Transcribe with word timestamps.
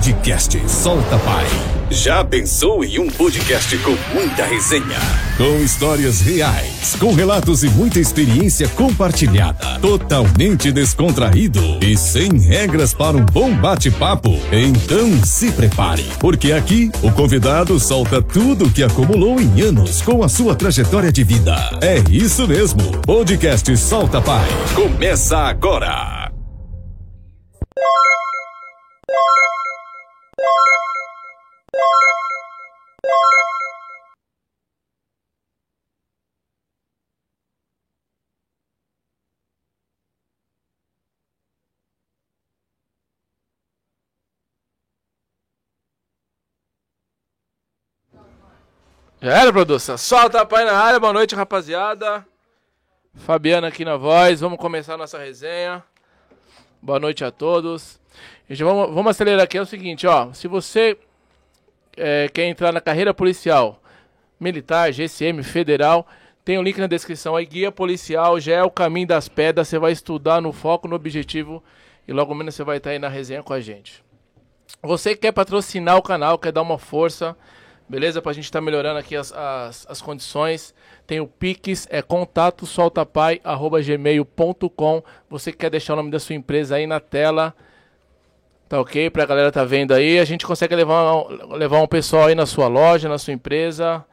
Podcast 0.00 0.58
Solta 0.66 1.18
Pai. 1.18 1.46
Já 1.90 2.24
pensou 2.24 2.82
em 2.82 2.98
um 2.98 3.06
podcast 3.06 3.76
com 3.78 3.94
muita 4.14 4.46
resenha? 4.46 4.96
Com 5.36 5.62
histórias 5.62 6.22
reais, 6.22 6.96
com 6.98 7.12
relatos 7.12 7.62
e 7.64 7.68
muita 7.68 8.00
experiência 8.00 8.66
compartilhada. 8.68 9.78
Totalmente 9.78 10.72
descontraído 10.72 11.60
e 11.82 11.98
sem 11.98 12.38
regras 12.38 12.94
para 12.94 13.14
um 13.14 13.26
bom 13.26 13.54
bate-papo. 13.54 14.40
Então 14.50 15.22
se 15.22 15.52
prepare, 15.52 16.06
porque 16.18 16.52
aqui 16.52 16.90
o 17.02 17.12
convidado 17.12 17.78
solta 17.78 18.22
tudo 18.22 18.68
o 18.68 18.70
que 18.70 18.82
acumulou 18.82 19.38
em 19.38 19.60
anos 19.60 20.00
com 20.00 20.24
a 20.24 20.30
sua 20.30 20.54
trajetória 20.54 21.12
de 21.12 21.22
vida. 21.22 21.78
É 21.82 22.02
isso 22.10 22.48
mesmo. 22.48 22.90
Podcast 23.02 23.76
Solta 23.76 24.22
Pai. 24.22 24.48
Começa 24.74 25.36
agora. 25.36 26.09
Já 49.22 49.42
era, 49.42 49.52
produção? 49.52 49.98
Solta 49.98 50.40
a 50.40 50.46
pai 50.46 50.64
na 50.64 50.72
área, 50.72 50.98
boa 50.98 51.12
noite, 51.12 51.34
rapaziada. 51.34 52.26
Fabiana 53.12 53.68
aqui 53.68 53.84
na 53.84 53.98
voz, 53.98 54.40
vamos 54.40 54.58
começar 54.58 54.94
a 54.94 54.96
nossa 54.96 55.18
resenha. 55.18 55.84
Boa 56.80 56.98
noite 56.98 57.22
a 57.22 57.30
todos. 57.30 58.00
Gente, 58.48 58.64
vamos, 58.64 58.94
vamos 58.94 59.10
acelerar 59.10 59.44
aqui, 59.44 59.58
é 59.58 59.60
o 59.60 59.66
seguinte, 59.66 60.06
ó. 60.06 60.32
Se 60.32 60.48
você 60.48 60.96
é, 61.98 62.30
quer 62.32 62.46
entrar 62.46 62.72
na 62.72 62.80
carreira 62.80 63.12
policial, 63.12 63.82
militar, 64.40 64.90
GCM, 64.90 65.42
federal, 65.42 66.06
tem 66.42 66.56
o 66.56 66.60
um 66.60 66.64
link 66.64 66.78
na 66.78 66.86
descrição 66.86 67.36
aí, 67.36 67.44
guia 67.44 67.70
policial, 67.70 68.40
já 68.40 68.54
é 68.54 68.62
o 68.62 68.70
caminho 68.70 69.08
das 69.08 69.28
pedras, 69.28 69.68
você 69.68 69.78
vai 69.78 69.92
estudar 69.92 70.40
no 70.40 70.50
foco, 70.50 70.88
no 70.88 70.96
objetivo 70.96 71.62
e 72.08 72.12
logo 72.14 72.34
menos 72.34 72.54
você 72.54 72.64
vai 72.64 72.78
estar 72.78 72.88
aí 72.88 72.98
na 72.98 73.08
resenha 73.08 73.42
com 73.42 73.52
a 73.52 73.60
gente. 73.60 74.02
Você 74.82 75.14
quer 75.14 75.32
patrocinar 75.32 75.98
o 75.98 76.02
canal, 76.02 76.38
quer 76.38 76.52
dar 76.52 76.62
uma 76.62 76.78
força, 76.78 77.36
beleza? 77.90 78.22
Pra 78.22 78.32
gente 78.32 78.44
estar 78.44 78.60
tá 78.60 78.64
melhorando 78.64 79.00
aqui 79.00 79.16
as, 79.16 79.32
as, 79.32 79.84
as, 79.88 80.00
condições. 80.00 80.72
Tem 81.06 81.18
o 81.18 81.26
Pix, 81.26 81.88
é 81.90 82.00
contato 82.00 82.64
soltapai.gmail.com. 82.64 85.02
Você 85.28 85.52
quer 85.52 85.70
deixar 85.70 85.94
o 85.94 85.96
nome 85.96 86.12
da 86.12 86.20
sua 86.20 86.36
empresa 86.36 86.76
aí 86.76 86.86
na 86.86 87.00
tela, 87.00 87.52
tá 88.68 88.80
ok? 88.80 89.10
Pra 89.10 89.26
galera 89.26 89.50
tá 89.50 89.64
vendo 89.64 89.92
aí. 89.92 90.20
A 90.20 90.24
gente 90.24 90.46
consegue 90.46 90.76
levar, 90.76 91.26
levar 91.48 91.82
um 91.82 91.88
pessoal 91.88 92.28
aí 92.28 92.36
na 92.36 92.46
sua 92.46 92.68
loja, 92.68 93.08
na 93.08 93.18
sua 93.18 93.34
empresa. 93.34 94.06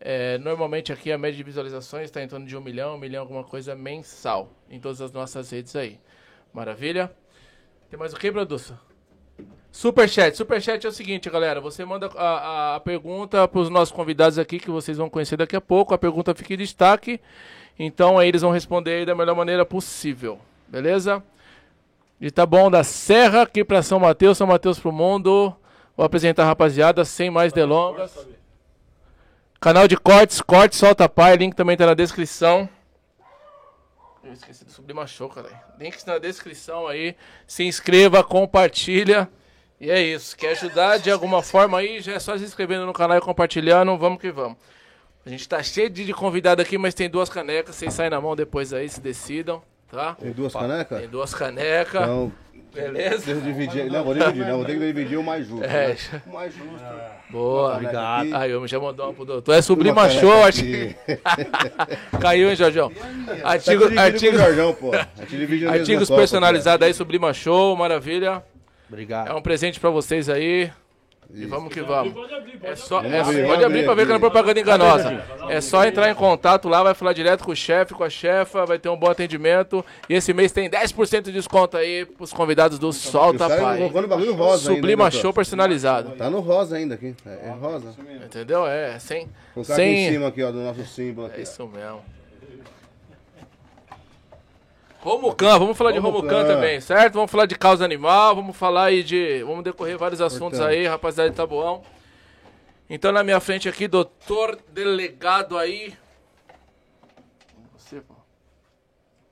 É, 0.00 0.36
normalmente 0.38 0.92
aqui 0.92 1.12
a 1.12 1.18
média 1.18 1.36
de 1.36 1.44
visualizações 1.44 2.06
está 2.06 2.20
em 2.22 2.26
torno 2.26 2.46
de 2.46 2.56
um 2.56 2.60
milhão, 2.60 2.96
um 2.96 2.98
milhão, 2.98 3.22
alguma 3.22 3.44
coisa 3.44 3.76
mensal 3.76 4.50
em 4.68 4.80
todas 4.80 5.00
as 5.00 5.12
nossas 5.12 5.48
redes 5.50 5.76
aí. 5.76 6.00
Maravilha? 6.52 7.12
Tem 7.88 7.96
mais 7.98 8.12
o 8.12 8.16
que, 8.16 8.32
produção? 8.32 8.89
Superchat. 9.72 10.36
Superchat 10.36 10.84
é 10.84 10.88
o 10.88 10.92
seguinte, 10.92 11.30
galera. 11.30 11.60
Você 11.60 11.84
manda 11.84 12.10
a, 12.16 12.24
a, 12.24 12.76
a 12.76 12.80
pergunta 12.80 13.46
para 13.46 13.60
os 13.60 13.70
nossos 13.70 13.94
convidados 13.94 14.38
aqui, 14.38 14.58
que 14.58 14.70
vocês 14.70 14.98
vão 14.98 15.08
conhecer 15.08 15.36
daqui 15.36 15.54
a 15.54 15.60
pouco. 15.60 15.94
A 15.94 15.98
pergunta 15.98 16.34
fica 16.34 16.54
em 16.54 16.56
destaque. 16.56 17.20
Então 17.78 18.18
aí 18.18 18.28
eles 18.28 18.42
vão 18.42 18.50
responder 18.50 19.06
da 19.06 19.14
melhor 19.14 19.36
maneira 19.36 19.64
possível. 19.64 20.38
Beleza? 20.68 21.22
E 22.20 22.30
tá 22.30 22.44
bom 22.44 22.70
da 22.70 22.84
Serra 22.84 23.42
aqui 23.42 23.64
para 23.64 23.82
São 23.82 23.98
Mateus, 23.98 24.36
São 24.36 24.46
Mateus 24.46 24.78
pro 24.78 24.92
mundo. 24.92 25.54
Vou 25.96 26.04
apresentar 26.04 26.42
a 26.42 26.46
rapaziada 26.46 27.04
sem 27.04 27.30
mais 27.30 27.52
delongas. 27.52 28.26
Canal 29.60 29.86
de 29.86 29.96
cortes, 29.96 30.40
cortes, 30.40 30.78
solta 30.78 31.08
pai. 31.08 31.36
Link 31.36 31.54
também 31.54 31.76
tá 31.76 31.86
na 31.86 31.94
descrição. 31.94 32.68
Eu 34.22 34.32
esqueci 34.32 34.64
de 34.64 34.72
subir 34.72 34.92
uma 34.92 35.06
show, 35.06 35.28
cara. 35.28 35.48
Link 35.78 36.06
na 36.06 36.18
descrição 36.18 36.86
aí. 36.86 37.16
Se 37.46 37.64
inscreva, 37.64 38.22
compartilha. 38.22 39.28
E 39.80 39.90
é 39.90 40.00
isso. 40.00 40.36
Quer 40.36 40.50
ajudar 40.50 40.98
de 40.98 41.10
alguma 41.10 41.42
forma 41.42 41.78
aí? 41.78 42.00
Já 42.00 42.12
é 42.12 42.18
só 42.18 42.36
se 42.36 42.44
inscrevendo 42.44 42.84
no 42.84 42.92
canal 42.92 43.16
e 43.16 43.20
compartilhando. 43.20 43.96
Vamos 43.96 44.20
que 44.20 44.30
vamos. 44.30 44.58
A 45.24 45.28
gente 45.28 45.48
tá 45.48 45.62
cheio 45.62 45.88
de 45.88 46.12
convidado 46.12 46.60
aqui, 46.60 46.76
mas 46.76 46.94
tem 46.94 47.08
duas 47.08 47.28
canecas. 47.28 47.76
Vocês 47.76 47.94
saem 47.94 48.10
na 48.10 48.20
mão 48.20 48.36
depois 48.36 48.72
aí, 48.72 48.88
se 48.88 49.00
decidam, 49.00 49.62
tá? 49.90 50.14
Tem 50.14 50.32
duas 50.32 50.52
canecas? 50.52 50.98
Tem 50.98 51.08
duas 51.08 51.34
canecas. 51.34 52.02
Então, 52.02 52.32
Beleza? 52.74 53.26
Deixa 53.26 53.30
eu 53.32 53.40
dividir. 53.40 53.90
Não, 53.90 54.04
vou 54.04 54.14
dividir, 54.14 54.46
não. 54.46 54.56
Vou 54.58 54.64
ter 54.64 54.74
que 54.74 54.78
dividir 54.78 55.18
o 55.18 55.24
mais 55.24 55.46
justo. 55.46 55.64
É. 55.64 55.88
Né? 55.88 56.22
O 56.26 56.32
mais 56.32 56.54
justo. 56.54 56.86
Boa. 57.28 57.74
Obrigado. 57.74 58.34
Aí, 58.34 58.50
eu 58.50 58.66
já 58.66 58.78
mandou 58.78 59.06
uma 59.06 59.14
pro 59.14 59.24
doutor. 59.24 59.54
É 59.54 59.62
sublima 59.62 60.08
show, 60.08 60.44
acho 60.44 60.62
que. 60.62 60.94
Caiu, 62.20 62.48
hein, 62.48 62.56
Jorjão? 62.56 62.92
Artigo, 63.42 63.92
tá 63.92 64.02
artigo... 64.02 64.38
Jorjão, 64.38 64.72
pô. 64.74 64.92
Artigos 65.68 66.08
personalizados 66.08 66.86
aí, 66.86 66.94
sublima 66.94 67.32
show, 67.32 67.76
maravilha. 67.76 68.42
Obrigado. 68.90 69.28
É 69.28 69.34
um 69.34 69.40
presente 69.40 69.78
pra 69.78 69.88
vocês 69.88 70.28
aí. 70.28 70.70
Isso. 71.32 71.44
E 71.44 71.46
vamos 71.46 71.72
que 71.72 71.80
vamos. 71.80 72.12
É 72.60 72.74
só, 72.74 73.00
é, 73.02 73.20
abrir, 73.20 73.46
pode 73.46 73.64
abrir 73.64 73.84
pra 73.84 73.94
ver 73.94 74.02
que 74.02 74.08
não 74.08 74.16
é 74.16 74.18
propaganda 74.18 74.58
enganosa. 74.58 75.24
É 75.48 75.60
só 75.60 75.84
entrar 75.84 76.10
em 76.10 76.14
contato 76.14 76.68
lá, 76.68 76.82
vai 76.82 76.92
falar 76.92 77.12
direto 77.12 77.44
com 77.44 77.52
o 77.52 77.56
chefe, 77.56 77.94
com 77.94 78.02
a 78.02 78.10
chefa, 78.10 78.66
vai 78.66 78.80
ter 78.80 78.88
um 78.88 78.96
bom 78.96 79.08
atendimento. 79.08 79.84
E 80.08 80.14
esse 80.14 80.32
mês 80.32 80.50
tem 80.50 80.68
10% 80.68 81.22
de 81.22 81.32
desconto 81.32 81.76
aí 81.76 82.04
pros 82.04 82.32
convidados 82.32 82.80
do 82.80 82.92
Solta 82.92 83.48
Pai. 83.48 83.88
bagulho 83.88 84.34
rosa 84.34 84.74
Sublima 84.74 85.04
ainda, 85.04 85.16
Show 85.16 85.32
personalizado. 85.32 86.16
Tá 86.16 86.28
no 86.28 86.40
rosa 86.40 86.76
ainda 86.76 86.96
aqui. 86.96 87.14
É, 87.24 87.48
é 87.48 87.50
rosa. 87.50 87.94
Entendeu? 88.24 88.66
É, 88.66 88.98
sem. 88.98 89.28
Colocar 89.54 89.76
sem... 89.76 89.92
aqui 89.92 90.00
em 90.00 90.12
cima 90.12 90.28
aqui, 90.28 90.42
ó, 90.42 90.50
do 90.50 90.58
nosso 90.58 90.84
símbolo 90.84 91.28
aqui. 91.28 91.40
É 91.40 91.42
isso 91.44 91.64
mesmo. 91.68 92.02
Romucan, 95.02 95.58
vamos 95.58 95.76
falar 95.78 95.92
Romucan. 95.92 96.10
de 96.20 96.34
Romucan 96.34 96.46
também, 96.54 96.80
certo? 96.80 97.14
Vamos 97.14 97.30
falar 97.30 97.46
de 97.46 97.56
causa 97.56 97.84
animal, 97.84 98.34
vamos 98.36 98.56
falar 98.56 98.84
aí 98.84 99.02
de. 99.02 99.42
Vamos 99.44 99.64
decorrer 99.64 99.96
vários 99.96 100.20
assuntos 100.20 100.58
Importante. 100.58 100.78
aí, 100.78 100.86
rapaziada 100.86 101.30
de 101.30 101.36
Tabuão. 101.36 101.82
Então 102.88 103.10
na 103.12 103.22
minha 103.24 103.40
frente 103.40 103.68
aqui, 103.68 103.88
doutor 103.88 104.58
delegado 104.72 105.56
aí. 105.56 105.94
Você, 107.76 108.00
pô. 108.00 108.14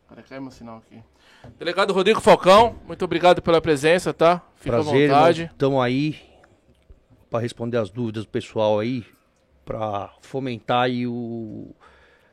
Cara, 0.08 0.22
cai 0.22 0.40
meu 0.40 0.50
sinal 0.50 0.78
aqui. 0.78 1.02
Delegado 1.58 1.92
Rodrigo 1.92 2.20
Falcão, 2.20 2.76
muito 2.86 3.04
obrigado 3.04 3.42
pela 3.42 3.60
presença, 3.60 4.12
tá? 4.14 4.42
Fica 4.56 4.76
Prazer, 4.76 5.10
à 5.10 5.14
vontade. 5.14 5.50
Estamos 5.52 5.82
aí 5.82 6.18
para 7.30 7.40
responder 7.40 7.76
as 7.76 7.90
dúvidas 7.90 8.24
do 8.24 8.30
pessoal 8.30 8.78
aí, 8.78 9.04
para 9.64 10.10
fomentar 10.22 10.84
aí 10.84 11.06
o 11.06 11.74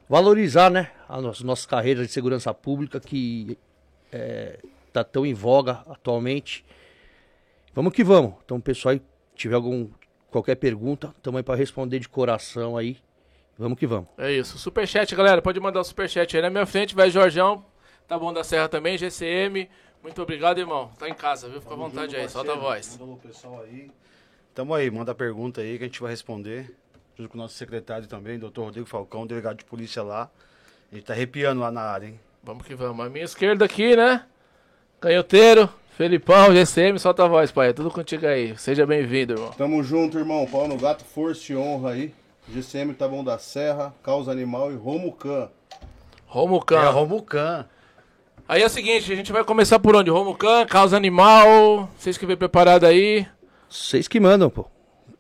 valorizar 0.08 0.70
né, 0.70 0.92
as 1.08 1.42
nossas 1.42 1.66
carreiras 1.66 2.08
de 2.08 2.14
segurança 2.14 2.54
pública 2.54 3.00
que 3.00 3.58
está 4.88 5.02
é, 5.02 5.04
tão 5.04 5.26
em 5.26 5.34
voga 5.34 5.84
atualmente. 5.88 6.66
Vamos 7.74 7.94
que 7.94 8.04
vamos. 8.04 8.36
Então, 8.46 8.60
pessoal, 8.60 8.96
tiver 9.36 9.56
algum 9.56 9.90
qualquer 10.30 10.56
pergunta, 10.56 11.14
estamos 11.18 11.38
aí 11.38 11.44
para 11.44 11.56
responder 11.56 12.00
de 12.00 12.10
coração 12.10 12.78
aí. 12.78 12.98
Vamos 13.58 13.80
que 13.80 13.88
vamos. 13.88 14.10
É 14.18 14.32
isso. 14.32 14.58
Superchat, 14.58 15.16
galera. 15.16 15.42
Pode 15.42 15.60
mandar 15.60 15.80
o 15.80 15.84
superchat 15.84 16.36
aí 16.36 16.42
na 16.42 16.50
minha 16.50 16.66
frente. 16.66 16.94
Vai, 16.94 17.10
Jorjão. 17.10 17.66
Tá 18.06 18.20
bom 18.20 18.34
da 18.34 18.44
Serra 18.44 18.68
também, 18.68 18.98
GCM. 18.98 19.70
Muito 20.04 20.22
obrigado, 20.22 20.60
irmão. 20.60 20.92
Tá 21.00 21.08
em 21.08 21.14
casa, 21.14 21.48
viu? 21.48 21.62
Fica 21.62 21.74
à 21.74 21.78
vontade 21.78 22.16
aí. 22.16 22.30
Solta 22.30 22.52
a 22.52 22.56
voz. 22.56 22.98
Mandou 23.00 23.16
o 23.16 23.18
pessoal 23.18 23.62
aí. 23.64 23.90
Tamo 24.54 24.74
aí, 24.74 24.92
manda 24.92 25.14
a 25.14 25.16
pergunta 25.16 25.62
aí 25.62 25.78
que 25.78 25.84
a 25.84 25.88
gente 25.88 26.02
vai 26.02 26.12
responder 26.12 26.76
junto 27.18 27.30
com 27.30 27.38
o 27.38 27.42
nosso 27.42 27.56
secretário 27.56 28.08
também, 28.08 28.38
doutor 28.38 28.66
Rodrigo 28.66 28.88
Falcão, 28.88 29.26
delegado 29.26 29.58
de 29.58 29.66
polícia 29.66 30.04
lá. 30.04 30.30
A 30.92 30.96
gente 30.96 31.06
tá 31.06 31.14
arrepiando 31.14 31.62
lá 31.62 31.72
na 31.72 31.82
área, 31.82 32.08
hein? 32.08 32.20
Vamos 32.44 32.66
que 32.66 32.76
vamos. 32.76 33.06
A 33.06 33.10
minha 33.10 33.26
esquerda 33.26 33.66
aqui, 33.66 33.96
né? 33.96 34.24
Canhoteiro, 35.00 35.70
Felipão, 35.98 36.54
GCM, 36.54 37.00
solta 37.00 37.24
a 37.24 37.28
voz, 37.28 37.52
pai. 37.52 37.70
É 37.70 37.74
tudo 37.74 37.90
contigo 37.90 38.28
aí. 38.28 38.58
Seja 38.58 38.86
bem-vindo, 38.86 39.34
irmão. 39.34 39.52
Tamo 39.58 39.82
junto, 39.82 40.20
irmão. 40.20 40.46
Pau 40.46 40.68
no 40.68 40.78
gato, 40.78 41.04
força 41.04 41.54
e 41.54 41.56
honra 41.56 41.92
aí. 41.92 42.14
GCM 42.50 42.94
tá 42.94 43.08
bom 43.08 43.24
da 43.24 43.40
Serra, 43.40 43.94
Causa 44.04 44.32
Animal 44.32 44.72
e 44.72 44.76
Romucan. 44.76 45.50
Romucan. 46.28 46.82
É, 46.82 46.90
Romucan. 46.90 47.66
Aí 48.48 48.62
é 48.62 48.66
o 48.66 48.70
seguinte, 48.70 49.12
a 49.12 49.16
gente 49.16 49.32
vai 49.32 49.44
começar 49.44 49.80
por 49.80 49.96
onde? 49.96 50.12
Romucan, 50.12 50.66
Causa 50.68 50.96
Animal. 50.96 51.90
Vocês 51.98 52.18
que 52.18 52.26
vem 52.26 52.38
preparado 52.38 52.86
aí. 52.86 53.26
Vocês 53.68 54.08
que 54.08 54.20
mandam, 54.20 54.50
pô 54.50 54.75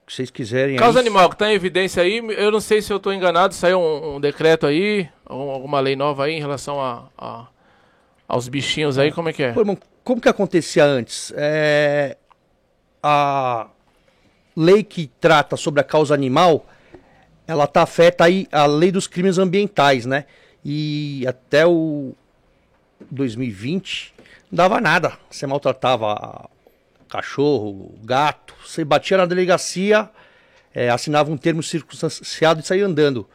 vocês 0.07 0.29
quiserem. 0.29 0.77
Causa 0.77 0.99
aí. 0.99 1.05
animal, 1.05 1.29
que 1.29 1.35
está 1.35 1.51
em 1.51 1.55
evidência 1.55 2.03
aí, 2.03 2.17
eu 2.37 2.51
não 2.51 2.59
sei 2.59 2.81
se 2.81 2.91
eu 2.91 2.97
estou 2.97 3.13
enganado, 3.13 3.53
saiu 3.53 3.79
um, 3.79 4.15
um, 4.15 4.19
decreto 4.19 4.65
aí, 4.67 5.09
alguma 5.25 5.79
lei 5.79 5.95
nova 5.95 6.25
aí 6.25 6.33
em 6.33 6.39
relação 6.39 6.79
a, 6.79 7.07
a 7.17 7.47
aos 8.27 8.47
bichinhos 8.47 8.97
aí, 8.97 9.11
como 9.11 9.29
é 9.29 9.33
que 9.33 9.43
é? 9.43 9.51
Pô, 9.51 9.61
irmão, 9.61 9.77
como 10.03 10.19
que 10.19 10.29
acontecia 10.29 10.83
antes? 10.83 11.31
É, 11.35 12.17
a 13.01 13.67
lei 14.55 14.83
que 14.83 15.11
trata 15.19 15.55
sobre 15.57 15.81
a 15.81 15.83
causa 15.83 16.13
animal, 16.13 16.65
ela 17.47 17.67
tá 17.67 17.83
afeta 17.83 18.23
aí 18.23 18.47
a 18.51 18.65
lei 18.65 18.91
dos 18.91 19.07
crimes 19.07 19.37
ambientais, 19.37 20.05
né? 20.05 20.25
E 20.63 21.23
até 21.27 21.67
o 21.67 22.13
2020 23.11 24.13
não 24.51 24.57
dava 24.57 24.81
nada. 24.81 25.13
Você 25.29 25.45
maltratava 25.45 26.49
cachorro, 27.09 27.95
gato. 28.03 28.53
Você 28.65 28.83
batia 28.83 29.17
na 29.17 29.25
delegacia, 29.25 30.09
é, 30.73 30.89
assinava 30.89 31.31
um 31.31 31.37
termo 31.37 31.63
circunstanciado 31.63 32.59
e 32.59 32.63
saía 32.63 32.85
andando. 32.85 33.27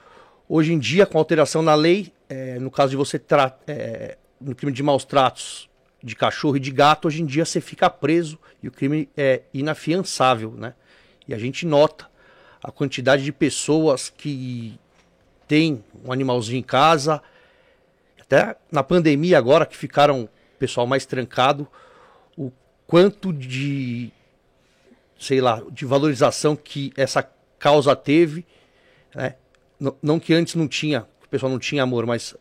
Hoje 0.49 0.72
em 0.72 0.78
dia, 0.78 1.06
com 1.06 1.19
alteração 1.19 1.62
na 1.62 1.75
lei, 1.75 2.12
é, 2.28 2.58
no 2.58 2.70
caso 2.70 2.90
de 2.90 2.96
você 2.96 3.20
é, 3.67 4.19
no 4.40 4.55
crime 4.55 4.72
de 4.72 4.82
maus 4.82 5.05
tratos 5.05 5.69
de 6.02 6.17
cachorro 6.17 6.56
e 6.56 6.61
de 6.61 6.70
gato, 6.70 7.08
hoje 7.08 7.22
em 7.22 7.26
dia 7.26 7.44
você 7.44 7.61
fica 7.61 7.90
preso 7.90 8.38
e 8.62 8.69
o 8.69 8.72
crime 8.72 9.08
é 9.17 9.43
inafiançável, 9.52 10.52
né? 10.52 10.75
E 11.28 11.34
a 11.34 11.38
gente 11.38 11.66
nota 11.66 12.08
a 12.62 12.70
quantidade 12.70 13.23
de 13.23 13.32
pessoas 13.32 14.08
que 14.08 14.78
tem 15.46 15.84
um 16.05 16.12
animalzinho 16.12 16.58
em 16.58 16.62
casa, 16.62 17.23
até 18.20 18.56
na 18.70 18.82
pandemia 18.82 19.37
agora 19.38 19.66
que 19.66 19.76
ficaram 19.76 20.28
pessoal 20.58 20.87
mais 20.87 21.05
trancado, 21.06 21.66
quanto 22.90 23.32
de 23.32 24.10
sei 25.16 25.40
lá, 25.40 25.62
de 25.70 25.84
valorização 25.84 26.56
que 26.56 26.92
essa 26.96 27.22
causa 27.56 27.94
teve, 27.94 28.44
né? 29.14 29.37
Não, 30.02 30.19
que 30.19 30.34
antes 30.34 30.56
não 30.56 30.66
tinha, 30.66 31.06
o 31.25 31.28
pessoal 31.28 31.52
não 31.52 31.58
tinha 31.58 31.84
amor, 31.84 32.04
mas 32.04 32.34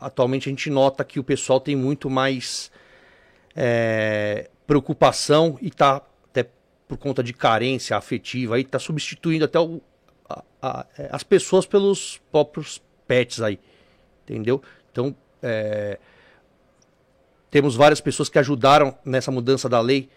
atualmente 0.00 0.48
a 0.48 0.50
gente 0.50 0.68
nota 0.68 1.04
que 1.04 1.20
o 1.20 1.24
pessoal 1.24 1.60
tem 1.60 1.76
muito 1.76 2.10
mais 2.10 2.72
é, 3.54 4.50
preocupação 4.66 5.56
e 5.62 5.68
está 5.68 6.02
até 6.28 6.48
por 6.88 6.98
conta 6.98 7.22
de 7.22 7.32
carência 7.32 7.96
afetiva, 7.96 8.56
aí 8.56 8.62
está 8.62 8.80
substituindo 8.80 9.44
até 9.44 9.60
o, 9.60 9.80
a, 10.28 10.42
a, 10.60 10.86
é, 10.98 11.08
as 11.12 11.22
pessoas 11.22 11.66
pelos 11.66 12.20
próprios 12.32 12.82
pets 13.06 13.40
aí, 13.40 13.60
entendeu? 14.24 14.60
Então, 14.90 15.14
é, 15.40 15.98
temos 17.54 17.76
várias 17.76 18.00
pessoas 18.00 18.28
que 18.28 18.36
ajudaram 18.36 18.98
nessa 19.04 19.30
mudança 19.30 19.68
da 19.68 19.80
lei, 19.80 20.10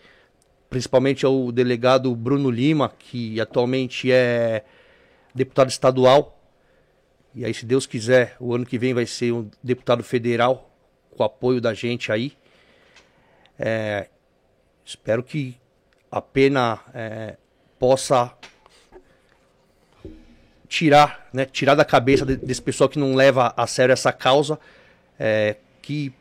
principalmente 0.71 1.23
o 1.23 1.51
delegado 1.51 2.15
Bruno 2.15 2.49
Lima, 2.49 2.91
que 2.97 3.39
atualmente 3.39 4.11
é 4.11 4.63
deputado 5.35 5.69
estadual. 5.69 6.41
E 7.35 7.45
aí, 7.45 7.53
se 7.53 7.63
Deus 7.63 7.85
quiser, 7.85 8.35
o 8.39 8.55
ano 8.55 8.65
que 8.65 8.79
vem 8.79 8.91
vai 8.91 9.05
ser 9.05 9.33
um 9.33 9.51
deputado 9.61 10.03
federal, 10.03 10.67
com 11.15 11.23
apoio 11.23 11.61
da 11.61 11.75
gente 11.75 12.11
aí. 12.11 12.33
É, 13.59 14.07
espero 14.83 15.21
que 15.21 15.55
a 16.09 16.19
pena 16.19 16.79
é, 16.91 17.37
possa 17.77 18.33
tirar, 20.67 21.29
né, 21.31 21.45
tirar 21.45 21.75
da 21.75 21.85
cabeça 21.85 22.25
desse 22.25 22.63
pessoal 22.63 22.89
que 22.89 22.97
não 22.97 23.13
leva 23.13 23.53
a 23.55 23.67
sério 23.67 23.93
essa 23.93 24.11
causa, 24.11 24.59
é, 25.19 25.57
que 25.83 26.11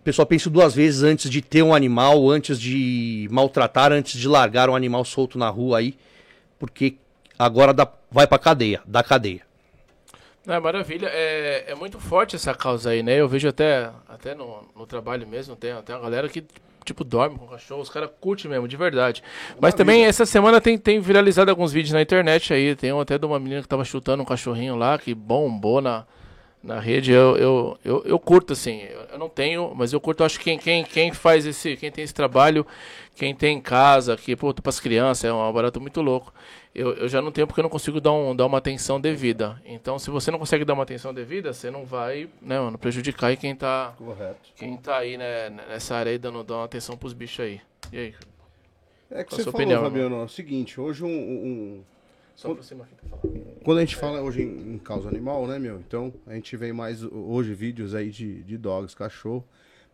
o 0.00 0.02
pessoal 0.02 0.24
pense 0.24 0.48
duas 0.48 0.74
vezes 0.74 1.02
antes 1.02 1.30
de 1.30 1.42
ter 1.42 1.62
um 1.62 1.74
animal, 1.74 2.30
antes 2.30 2.58
de 2.58 3.28
maltratar, 3.30 3.92
antes 3.92 4.18
de 4.18 4.26
largar 4.26 4.70
um 4.70 4.74
animal 4.74 5.04
solto 5.04 5.38
na 5.38 5.50
rua 5.50 5.78
aí, 5.78 5.94
porque 6.58 6.96
agora 7.38 7.74
dá, 7.74 7.86
vai 8.10 8.26
pra 8.26 8.38
cadeia, 8.38 8.80
da 8.86 9.02
cadeia. 9.02 9.42
É, 10.48 10.58
maravilha. 10.58 11.06
É, 11.06 11.72
é 11.72 11.74
muito 11.74 12.00
forte 12.00 12.34
essa 12.34 12.54
causa 12.54 12.90
aí, 12.90 13.02
né? 13.02 13.20
Eu 13.20 13.28
vejo 13.28 13.46
até, 13.46 13.90
até 14.08 14.34
no, 14.34 14.64
no 14.74 14.86
trabalho 14.86 15.26
mesmo, 15.26 15.54
tem 15.54 15.72
até 15.72 15.92
a 15.92 15.98
galera 15.98 16.30
que 16.30 16.42
tipo, 16.82 17.04
dorme 17.04 17.38
com 17.38 17.44
o 17.44 17.48
cachorro, 17.48 17.82
os 17.82 17.90
caras 17.90 18.08
curtem 18.18 18.50
mesmo, 18.50 18.66
de 18.66 18.76
verdade. 18.78 19.22
Mas 19.60 19.74
também 19.74 20.06
essa 20.06 20.24
semana 20.24 20.62
tem, 20.62 20.78
tem 20.78 20.98
viralizado 20.98 21.50
alguns 21.50 21.72
vídeos 21.72 21.92
na 21.92 22.00
internet 22.00 22.54
aí. 22.54 22.74
Tem 22.74 22.90
um 22.90 23.00
até 23.00 23.18
de 23.18 23.26
uma 23.26 23.38
menina 23.38 23.60
que 23.60 23.68
tava 23.68 23.84
chutando 23.84 24.22
um 24.22 24.26
cachorrinho 24.26 24.76
lá, 24.76 24.98
que 24.98 25.14
bombou 25.14 25.82
na, 25.82 26.06
na 26.62 26.78
rede, 26.78 27.10
eu, 27.10 27.36
eu, 27.36 27.78
eu, 27.82 28.02
eu 28.04 28.18
curto, 28.18 28.52
assim, 28.52 28.82
eu 29.10 29.18
não 29.18 29.28
tenho, 29.28 29.72
mas 29.74 29.92
eu 29.92 30.00
curto, 30.00 30.22
acho 30.22 30.38
que 30.38 30.44
quem, 30.44 30.58
quem, 30.58 30.84
quem 30.84 31.12
faz 31.12 31.46
esse, 31.46 31.76
quem 31.76 31.90
tem 31.90 32.04
esse 32.04 32.12
trabalho, 32.12 32.66
quem 33.16 33.34
tem 33.34 33.56
em 33.56 33.60
casa, 33.60 34.16
que, 34.16 34.36
pô, 34.36 34.52
para 34.52 34.68
as 34.68 34.78
crianças, 34.78 35.24
é 35.24 35.32
um 35.32 35.52
barato 35.52 35.80
muito 35.80 36.02
louco. 36.02 36.32
Eu, 36.74 36.92
eu 36.94 37.08
já 37.08 37.20
não 37.20 37.32
tenho 37.32 37.46
porque 37.46 37.60
eu 37.60 37.62
não 37.62 37.70
consigo 37.70 38.00
dar, 38.00 38.12
um, 38.12 38.36
dar 38.36 38.46
uma 38.46 38.58
atenção 38.58 39.00
devida. 39.00 39.60
Então, 39.64 39.98
se 39.98 40.10
você 40.10 40.30
não 40.30 40.38
consegue 40.38 40.64
dar 40.64 40.74
uma 40.74 40.82
atenção 40.82 41.12
devida, 41.12 41.52
você 41.52 41.70
não 41.70 41.84
vai, 41.84 42.28
né, 42.40 42.60
mano, 42.60 42.78
prejudicar 42.78 43.34
quem 43.36 43.56
tá, 43.56 43.94
Correto. 43.96 44.50
quem 44.54 44.76
tá 44.76 44.98
aí, 44.98 45.16
né, 45.16 45.50
nessa 45.50 45.96
área 45.96 46.12
aí 46.12 46.18
dando, 46.18 46.44
dando 46.44 46.62
atenção 46.62 46.96
pros 46.96 47.12
bichos 47.12 47.40
aí. 47.40 47.60
E 47.90 47.98
aí? 47.98 48.14
É 49.10 49.24
que 49.24 49.30
Qual 49.30 49.38
você 49.38 49.44
falou, 49.44 49.54
opinião, 49.54 49.82
Fabiano, 49.82 50.20
é 50.20 50.24
o 50.24 50.28
seguinte, 50.28 50.80
hoje 50.80 51.02
um, 51.02 51.08
um 51.08 51.84
só 52.40 52.52
aproxima 52.52 52.84
aqui 52.84 52.94
pra 52.94 53.18
falar. 53.18 53.34
Quando 53.62 53.78
a 53.78 53.80
gente 53.82 53.96
fala 53.96 54.22
hoje 54.22 54.40
em, 54.40 54.74
em, 54.74 54.78
causa 54.78 55.08
animal, 55.08 55.46
né, 55.46 55.58
meu? 55.58 55.78
Então, 55.78 56.10
a 56.26 56.32
gente 56.32 56.56
vê 56.56 56.72
mais 56.72 57.02
hoje 57.04 57.52
vídeos 57.52 57.94
aí 57.94 58.08
de, 58.08 58.42
de 58.42 58.56
dogs, 58.56 58.96
cachorro. 58.96 59.44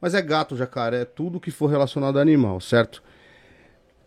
Mas 0.00 0.14
é 0.14 0.22
gato, 0.22 0.56
jacaré, 0.56 1.04
tudo 1.04 1.40
que 1.40 1.50
for 1.50 1.66
relacionado 1.66 2.20
a 2.20 2.22
animal, 2.22 2.60
certo? 2.60 3.02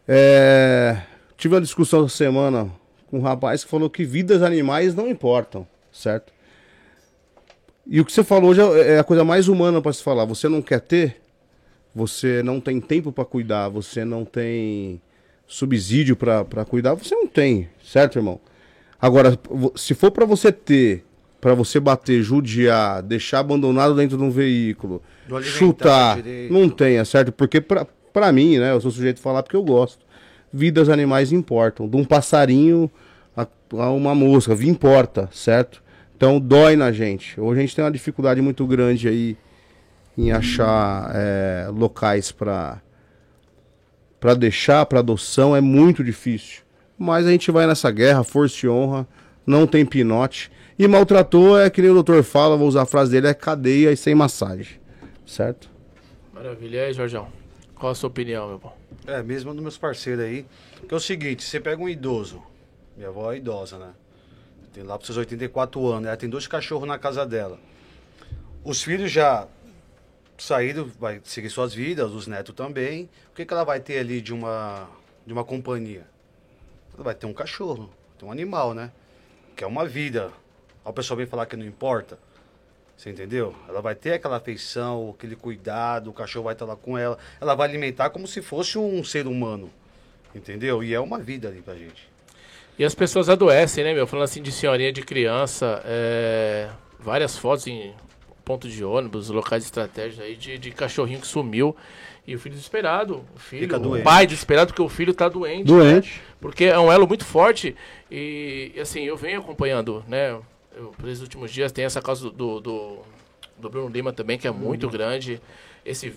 É... 0.07 1.01
Tive 1.35 1.55
uma 1.55 1.61
discussão 1.61 2.05
essa 2.05 2.15
semana 2.15 2.71
com 3.07 3.19
um 3.19 3.21
rapaz 3.21 3.65
que 3.65 3.69
falou 3.69 3.89
que 3.89 4.05
vidas 4.05 4.41
animais 4.41 4.95
não 4.95 5.09
importam, 5.09 5.67
certo? 5.91 6.31
E 7.85 7.99
o 7.99 8.05
que 8.05 8.13
você 8.13 8.23
falou 8.23 8.51
hoje 8.51 8.61
é, 8.61 8.93
é 8.93 8.99
a 8.99 9.03
coisa 9.03 9.25
mais 9.25 9.49
humana 9.49 9.81
para 9.81 9.91
se 9.91 10.01
falar. 10.01 10.23
Você 10.23 10.47
não 10.47 10.61
quer 10.61 10.79
ter, 10.79 11.21
você 11.93 12.41
não 12.41 12.61
tem 12.61 12.79
tempo 12.79 13.11
para 13.11 13.25
cuidar, 13.25 13.67
você 13.67 14.05
não 14.05 14.23
tem 14.23 15.01
subsídio 15.49 16.15
para 16.15 16.63
cuidar, 16.63 16.93
você 16.93 17.15
não 17.15 17.25
tem, 17.25 17.67
certo, 17.83 18.19
irmão? 18.19 18.39
Agora, 19.01 19.37
se 19.75 19.95
for 19.95 20.11
para 20.11 20.23
você 20.23 20.51
ter, 20.51 21.03
para 21.41 21.55
você 21.55 21.79
bater, 21.79 22.21
judiar, 22.21 23.01
deixar 23.01 23.39
abandonado 23.39 23.95
dentro 23.95 24.15
de 24.15 24.23
um 24.23 24.29
veículo, 24.29 25.01
chutar, 25.41 26.19
não 26.51 26.69
tenha, 26.69 27.03
certo? 27.03 27.31
Porque 27.31 27.59
para 27.59 28.31
mim, 28.31 28.59
né, 28.59 28.71
eu 28.71 28.79
sou 28.79 28.91
sujeito 28.91 29.17
a 29.17 29.21
falar 29.21 29.41
porque 29.41 29.55
eu 29.55 29.63
gosto. 29.63 30.05
Vidas 30.53 30.87
animais 30.87 31.31
importam. 31.31 31.87
De 31.87 31.97
um 31.97 32.03
passarinho 32.05 32.89
a, 33.35 33.47
a 33.77 33.89
uma 33.91 34.13
mosca, 34.13 34.53
importa, 34.63 35.29
certo? 35.31 35.81
Então 36.15 36.39
dói 36.39 36.75
na 36.75 36.91
gente. 36.91 37.39
Hoje 37.39 37.59
a 37.59 37.61
gente 37.61 37.75
tem 37.75 37.83
uma 37.83 37.91
dificuldade 37.91 38.41
muito 38.41 38.67
grande 38.67 39.07
aí 39.07 39.37
em 40.17 40.31
achar 40.31 41.11
é, 41.15 41.69
locais 41.71 42.31
para 42.31 42.81
para 44.19 44.33
deixar 44.33 44.85
para 44.85 44.99
adoção 44.99 45.55
é 45.55 45.61
muito 45.61 46.03
difícil. 46.03 46.61
Mas 46.97 47.25
a 47.25 47.31
gente 47.31 47.51
vai 47.51 47.65
nessa 47.65 47.89
guerra, 47.89 48.23
força 48.23 48.65
e 48.65 48.69
honra, 48.69 49.07
não 49.45 49.65
tem 49.65 49.85
pinote. 49.85 50.51
E 50.77 50.87
maltratou 50.87 51.59
é 51.59 51.69
que 51.69 51.81
nem 51.81 51.91
o 51.91 51.93
doutor 51.93 52.23
fala, 52.23 52.57
vou 52.57 52.67
usar 52.67 52.83
a 52.83 52.85
frase 52.85 53.11
dele, 53.11 53.27
é 53.27 53.33
cadeia 53.33 53.91
e 53.91 53.97
sem 53.97 54.13
massagem. 54.13 54.79
Certo? 55.25 55.69
Maravilha. 56.33 56.77
E 56.77 56.79
aí, 56.79 56.93
Jorjão? 56.93 57.27
Qual 57.75 57.91
a 57.91 57.95
sua 57.95 58.07
opinião, 58.07 58.47
meu 58.47 58.57
irmão? 58.57 58.73
É, 59.07 59.23
mesmo 59.23 59.53
dos 59.53 59.61
meus 59.61 59.77
parceiros 59.77 60.23
aí. 60.23 60.45
Que 60.87 60.93
é 60.93 60.97
o 60.97 60.99
seguinte, 60.99 61.43
você 61.43 61.59
pega 61.59 61.81
um 61.81 61.87
idoso, 61.87 62.41
minha 62.97 63.09
avó 63.09 63.31
é 63.31 63.37
idosa, 63.37 63.77
né? 63.77 63.89
Tem 64.73 64.83
lá 64.83 64.97
para 64.97 65.05
seus 65.05 65.17
84 65.17 65.87
anos, 65.87 66.07
ela 66.07 66.17
tem 66.17 66.29
dois 66.29 66.47
cachorros 66.47 66.87
na 66.87 66.97
casa 66.97 67.25
dela. 67.25 67.59
Os 68.63 68.81
filhos 68.81 69.11
já 69.11 69.47
saído, 70.43 70.91
vai 70.99 71.21
seguir 71.23 71.49
suas 71.49 71.73
vidas, 71.73 72.11
os 72.11 72.27
netos 72.27 72.55
também. 72.55 73.09
O 73.31 73.35
que, 73.35 73.45
que 73.45 73.53
ela 73.53 73.63
vai 73.63 73.79
ter 73.79 73.99
ali 73.99 74.21
de 74.21 74.33
uma, 74.33 74.87
de 75.25 75.33
uma 75.33 75.43
companhia? 75.43 76.05
Ela 76.93 77.03
vai 77.03 77.15
ter 77.15 77.25
um 77.25 77.33
cachorro, 77.33 77.89
tem 78.17 78.27
um 78.27 78.31
animal, 78.31 78.73
né? 78.73 78.91
Que 79.55 79.63
é 79.63 79.67
uma 79.67 79.85
vida. 79.85 80.31
Aí 80.83 80.91
o 80.91 80.93
pessoal 80.93 81.17
vem 81.17 81.25
falar 81.25 81.45
que 81.45 81.55
não 81.55 81.65
importa. 81.65 82.17
Você 82.95 83.09
entendeu? 83.09 83.55
Ela 83.67 83.81
vai 83.81 83.95
ter 83.95 84.13
aquela 84.13 84.37
afeição, 84.37 85.13
aquele 85.15 85.35
cuidado, 85.35 86.09
o 86.09 86.13
cachorro 86.13 86.45
vai 86.45 86.53
estar 86.53 86.65
lá 86.65 86.75
com 86.75 86.97
ela. 86.97 87.17
Ela 87.39 87.55
vai 87.55 87.69
alimentar 87.69 88.09
como 88.09 88.27
se 88.27 88.41
fosse 88.41 88.77
um 88.77 89.03
ser 89.03 89.25
humano. 89.25 89.71
Entendeu? 90.35 90.83
E 90.83 90.93
é 90.93 90.99
uma 90.99 91.17
vida 91.17 91.47
ali 91.47 91.61
pra 91.61 91.75
gente. 91.75 92.09
E 92.77 92.83
as 92.83 92.93
pessoas 92.93 93.29
adoecem, 93.29 93.83
né, 93.83 93.93
meu? 93.93 94.05
Falando 94.05 94.25
assim 94.25 94.41
de 94.41 94.51
senhorinha 94.51 94.91
de 94.91 95.01
criança, 95.01 95.81
é... 95.85 96.69
várias 96.99 97.37
fotos 97.37 97.67
em 97.67 97.93
ponto 98.49 98.67
de 98.67 98.83
ônibus, 98.83 99.29
locais 99.29 99.63
estratégicos 99.63 100.25
aí 100.25 100.35
de, 100.35 100.57
de 100.57 100.71
cachorrinho 100.71 101.21
que 101.21 101.27
sumiu. 101.27 101.75
E 102.25 102.33
o 102.33 102.39
filho 102.39 102.55
desesperado. 102.55 103.23
O 103.35 103.39
filho, 103.39 103.77
o 103.77 104.01
pai 104.01 104.25
desesperado 104.25 104.69
porque 104.69 104.81
o 104.81 104.89
filho 104.89 105.11
está 105.11 105.29
doente. 105.29 105.65
Doente. 105.65 106.15
Né? 106.15 106.21
Porque 106.41 106.65
é 106.65 106.79
um 106.79 106.91
elo 106.91 107.07
muito 107.07 107.25
forte. 107.25 107.75
E, 108.09 108.71
assim, 108.81 109.03
eu 109.03 109.15
venho 109.15 109.39
acompanhando, 109.39 110.03
né? 110.07 110.31
Eu, 110.75 110.95
nesses 111.03 111.21
últimos 111.21 111.51
dias 111.51 111.71
tem 111.71 111.85
essa 111.85 112.01
causa 112.01 112.31
do, 112.31 112.59
do, 112.59 112.97
do 113.55 113.69
Bruno 113.69 113.87
Lima 113.89 114.11
também, 114.11 114.37
que 114.39 114.47
é 114.47 114.51
muito 114.51 114.87
uhum. 114.87 114.91
grande. 114.91 115.39
Esse 115.85 116.13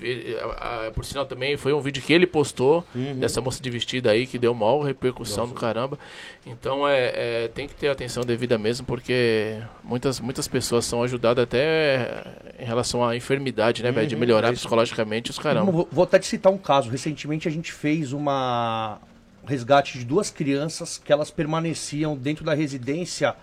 a, 0.59 0.91
por 0.93 1.05
sinal 1.05 1.25
também 1.25 1.57
foi 1.57 1.73
um 1.73 1.81
vídeo 1.81 2.03
que 2.03 2.13
ele 2.13 2.27
postou 2.27 2.85
uhum. 2.95 3.19
dessa 3.19 3.41
moça 3.41 3.63
de 3.63 3.71
vestida 3.71 4.11
aí 4.11 4.27
que 4.27 4.39
deu 4.39 4.53
maior 4.55 4.83
repercussão 4.83 5.45
Nossa. 5.45 5.55
do 5.55 5.61
caramba. 5.61 5.99
Então 6.47 6.87
é, 6.87 7.45
é, 7.45 7.49
tem 7.49 7.69
que 7.69 7.75
ter 7.75 7.89
atenção 7.89 8.25
devida 8.25 8.59
mesmo, 8.59 8.87
porque 8.87 9.59
muitas, 9.83 10.21
muitas 10.21 10.49
pessoas 10.49 10.85
são 10.85 11.03
ajudadas 11.03 11.45
até 11.45 12.25
em 12.59 12.65
relação 12.65 13.05
à 13.05 13.17
enfermidade, 13.17 13.83
né, 13.83 13.91
uhum. 13.91 14.07
de 14.07 14.17
melhorar 14.17 14.49
é 14.49 14.53
psicologicamente 14.53 15.31
os 15.31 15.39
caramba. 15.39 15.71
Vou, 15.71 15.89
vou 15.91 16.05
até 16.05 16.19
te 16.19 16.27
citar 16.27 16.53
um 16.53 16.59
caso. 16.59 16.91
Recentemente 16.91 17.49
a 17.49 17.51
gente 17.51 17.73
fez 17.73 18.13
uma 18.13 18.99
resgate 19.45 19.99
de 19.99 20.05
duas 20.05 20.31
crianças 20.31 20.99
que 20.99 21.13
elas 21.13 21.31
permaneciam 21.31 22.17
dentro 22.17 22.45
da 22.45 22.55
residência. 22.55 23.35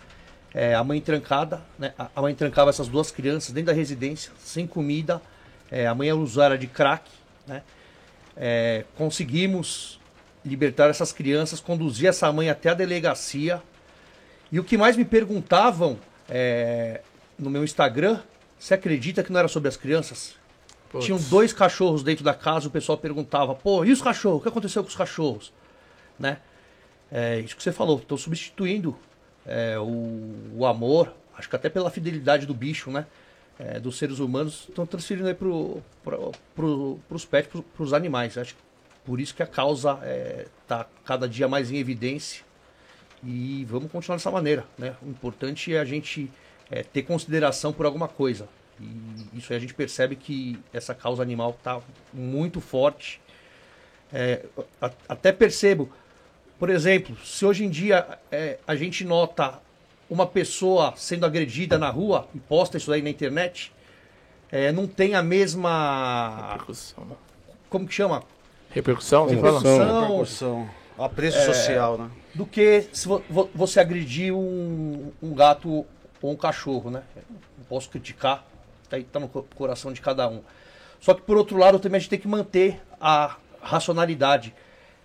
É, 0.54 0.74
a 0.74 0.84
mãe 0.84 1.00
trancada, 1.00 1.62
né? 1.78 1.94
A 2.16 2.22
mãe 2.22 2.34
trancava 2.34 2.72
essas 2.72 2.88
duas 2.88 3.12
crianças 3.12 3.52
dentro 3.52 3.68
da 3.68 3.74
residência, 3.74 4.32
sem 4.40 4.66
comida, 4.66 5.22
é, 5.72 5.88
a 5.88 5.96
mãe 5.96 6.12
usuária 6.12 6.58
de 6.58 6.68
crack, 6.68 7.10
né? 7.48 7.64
É, 8.36 8.86
conseguimos 8.96 10.00
libertar 10.46 10.90
essas 10.90 11.12
crianças, 11.12 11.60
conduzir 11.60 12.08
essa 12.08 12.32
mãe 12.32 12.50
até 12.50 12.70
a 12.70 12.74
delegacia. 12.74 13.62
E 14.52 14.60
o 14.60 14.64
que 14.64 14.78
mais 14.78 14.96
me 14.96 15.06
perguntavam 15.06 16.00
é, 16.30 17.02
no 17.38 17.50
meu 17.50 17.64
Instagram, 17.64 18.22
você 18.58 18.74
acredita 18.74 19.24
que 19.24 19.32
não 19.32 19.40
era 19.40 19.48
sobre 19.48 19.68
as 19.68 19.78
crianças? 19.78 20.36
Tinham 21.02 21.20
dois 21.30 21.54
cachorros 21.54 22.02
dentro 22.02 22.24
da 22.24 22.34
casa, 22.34 22.68
o 22.68 22.72
pessoal 22.72 22.98
perguntava, 22.98 23.54
pô, 23.54 23.86
e 23.86 23.92
os 23.92 24.02
cachorros? 24.02 24.40
O 24.40 24.42
que 24.42 24.50
aconteceu 24.50 24.82
com 24.82 24.90
os 24.90 24.96
cachorros? 24.96 25.54
Né? 26.18 26.38
É 27.12 27.40
isso 27.40 27.56
que 27.56 27.62
você 27.62 27.72
falou, 27.72 27.98
estão 27.98 28.18
substituindo 28.18 28.98
é, 29.46 29.78
o, 29.80 30.58
o, 30.58 30.66
amor, 30.66 31.14
acho 31.38 31.50
que 31.50 31.56
até 31.56 31.70
pela 31.70 31.90
fidelidade 31.90 32.46
do 32.46 32.54
bicho, 32.54 32.92
né? 32.92 33.06
É, 33.60 33.78
dos 33.78 33.98
seres 33.98 34.20
humanos, 34.20 34.68
estão 34.70 34.86
transferindo 34.86 35.28
aí 35.28 35.34
pro, 35.34 35.84
pro, 36.56 36.98
pros 37.10 37.26
pets, 37.26 37.52
pro, 37.52 37.62
pros 37.62 37.92
animais. 37.92 38.38
Acho 38.38 38.56
que 38.56 38.62
por 39.06 39.20
isso 39.20 39.36
que 39.36 39.44
a 39.44 39.48
causa 39.48 40.00
está 40.62 40.82
é, 40.82 40.86
cada 41.04 41.28
dia 41.28 41.46
mais 41.46 41.70
em 41.70 41.76
evidência 41.76 42.46
e 43.24 43.66
vamos 43.66 43.92
continuar 43.92 44.18
dessa 44.18 44.32
maneira, 44.32 44.66
né? 44.78 44.96
O 45.02 45.10
importante 45.10 45.74
é 45.74 45.80
a 45.80 45.86
gente 45.86 46.32
é, 46.72 46.84
ter 46.84 47.04
consideração 47.04 47.74
por 47.74 47.86
alguma 47.86 48.08
coisa. 48.08 48.48
E 48.80 49.38
isso 49.38 49.52
aí 49.52 49.58
a 49.58 49.60
gente 49.60 49.74
percebe 49.74 50.16
que 50.16 50.58
essa 50.72 50.96
causa 50.96 51.22
animal 51.22 51.52
está 51.52 51.82
muito 52.14 52.62
forte. 52.62 53.20
É, 54.12 54.46
a, 54.82 54.92
até 55.08 55.32
percebo, 55.32 55.92
por 56.58 56.70
exemplo, 56.70 57.18
se 57.26 57.46
hoje 57.46 57.66
em 57.66 57.70
dia 57.70 58.20
é, 58.32 58.58
a 58.66 58.76
gente 58.76 59.04
nota 59.04 59.60
uma 60.10 60.26
pessoa 60.26 60.94
sendo 60.96 61.26
agredida 61.26 61.78
na 61.78 61.90
rua 61.90 62.28
e 62.34 62.40
posta 62.40 62.78
isso 62.78 62.92
aí 62.92 63.02
na 63.02 63.10
internet, 63.10 63.72
é, 64.52 64.72
não 64.72 64.88
tem 64.88 65.14
a 65.16 65.22
mesma. 65.22 66.52
Repercussão. 66.52 67.06
Né? 67.06 67.16
Como 67.70 67.88
que 67.88 67.94
chama? 67.94 68.24
Repercussão? 68.72 69.28
Repercussão. 69.28 70.02
Repercussão. 70.02 70.70
Apreço 70.98 71.38
é, 71.38 71.46
social, 71.46 71.98
né? 71.98 72.10
Do 72.34 72.46
que 72.46 72.88
se 72.92 73.08
você 73.56 73.80
agredir 73.80 74.34
um, 74.34 75.12
um 75.22 75.34
gato 75.34 75.86
ou 76.22 76.32
um 76.32 76.36
cachorro, 76.36 76.90
né? 76.90 77.04
Não 77.30 77.66
posso 77.70 77.90
criticar, 77.90 78.46
tá, 78.90 78.98
aí, 78.98 79.04
tá 79.04 79.20
no 79.20 79.30
coração 79.30 79.94
de 79.94 80.02
cada 80.02 80.28
um. 80.28 80.42
Só 81.00 81.14
que 81.14 81.22
por 81.22 81.38
outro 81.38 81.58
lado 81.58 81.80
também 81.80 81.98
a 81.98 82.00
gente 82.00 82.10
tem 82.10 82.20
que 82.20 82.28
manter 82.28 82.82
a 83.00 83.38
racionalidade. 83.62 84.54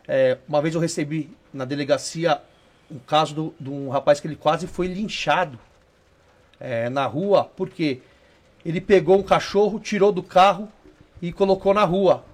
É, 0.09 0.39
uma 0.49 0.61
vez 0.61 0.75
eu 0.75 0.81
recebi 0.81 1.31
na 1.53 1.65
delegacia 1.65 2.41
um 2.95 2.99
caso 3.01 3.53
de 3.59 3.69
um 3.69 3.89
rapaz 3.89 4.21
que 4.21 4.27
ele 4.29 4.37
quase 4.37 4.67
foi 4.67 4.87
linchado 4.87 5.59
é, 6.61 6.89
na 6.89 7.07
rua, 7.07 7.51
porque 7.57 8.01
ele 8.65 8.81
pegou 8.81 9.19
um 9.19 9.23
cachorro, 9.23 9.81
tirou 9.81 10.13
do 10.13 10.23
carro 10.23 10.69
e 11.21 11.33
colocou 11.33 11.75
na 11.75 11.85
rua. 11.85 12.25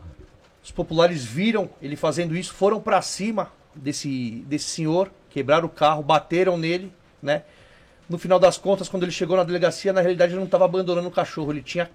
Os 0.62 0.70
populares 0.70 1.24
viram 1.24 1.70
ele 1.80 1.96
fazendo 1.96 2.36
isso, 2.36 2.52
foram 2.52 2.80
para 2.80 3.00
cima 3.00 3.50
desse, 3.74 4.44
desse 4.46 4.66
senhor, 4.66 5.10
quebraram 5.30 5.66
o 5.66 5.70
carro, 5.70 6.02
bateram 6.02 6.58
nele, 6.58 6.92
né? 7.22 7.42
No 8.08 8.18
final 8.18 8.38
das 8.38 8.58
contas, 8.58 8.88
quando 8.88 9.04
ele 9.04 9.12
chegou 9.12 9.36
na 9.36 9.44
delegacia, 9.44 9.92
na 9.92 10.00
realidade 10.00 10.32
ele 10.32 10.40
não 10.40 10.46
estava 10.46 10.64
abandonando 10.64 11.08
o 11.08 11.12
cachorro, 11.12 11.52
ele 11.52 11.62
tinha 11.62 11.90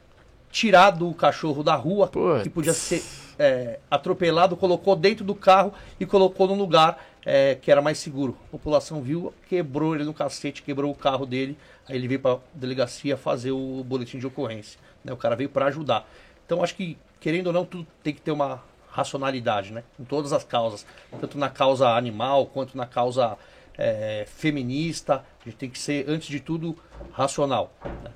tirado 0.49 1.07
o 1.07 1.13
cachorro 1.13 1.61
da 1.61 1.75
rua, 1.75 2.07
Putz. 2.07 2.43
que 2.43 2.49
podia 2.49 2.73
ser 2.73 3.03
é, 3.37 3.79
atropelado, 3.89 4.55
colocou 4.55 4.95
dentro 4.95 5.25
do 5.25 5.35
carro 5.35 5.73
e 5.99 6.05
colocou 6.05 6.47
num 6.47 6.57
lugar 6.57 7.03
é, 7.25 7.55
que 7.55 7.71
era 7.71 7.81
mais 7.81 7.97
seguro. 7.97 8.37
A 8.47 8.51
população 8.51 9.01
viu, 9.01 9.33
quebrou 9.49 9.95
ele 9.95 10.03
no 10.03 10.13
cacete, 10.13 10.61
quebrou 10.61 10.91
o 10.91 10.95
carro 10.95 11.25
dele, 11.25 11.57
aí 11.87 11.95
ele 11.95 12.07
veio 12.07 12.19
para 12.19 12.33
a 12.35 12.39
delegacia 12.53 13.17
fazer 13.17 13.51
o 13.51 13.83
boletim 13.83 14.19
de 14.19 14.27
ocorrência. 14.27 14.79
Né? 15.03 15.11
O 15.11 15.17
cara 15.17 15.35
veio 15.35 15.49
para 15.49 15.65
ajudar. 15.65 16.07
Então 16.45 16.63
acho 16.63 16.75
que, 16.75 16.97
querendo 17.19 17.47
ou 17.47 17.53
não, 17.53 17.65
tudo 17.65 17.87
tem 18.03 18.13
que 18.13 18.21
ter 18.21 18.31
uma 18.31 18.63
racionalidade, 18.89 19.73
né? 19.73 19.83
Em 19.99 20.05
todas 20.05 20.31
as 20.31 20.45
causas, 20.45 20.85
tanto 21.19 21.37
na 21.37 21.49
causa 21.49 21.89
animal 21.89 22.45
quanto 22.45 22.77
na 22.77 22.85
causa 22.85 23.37
é, 23.77 24.25
feminista. 24.27 25.25
A 25.41 25.49
gente 25.49 25.57
tem 25.57 25.69
que 25.69 25.77
ser, 25.77 26.05
antes 26.07 26.29
de 26.29 26.39
tudo, 26.39 26.77
racional. 27.11 27.73
Né? 27.83 28.11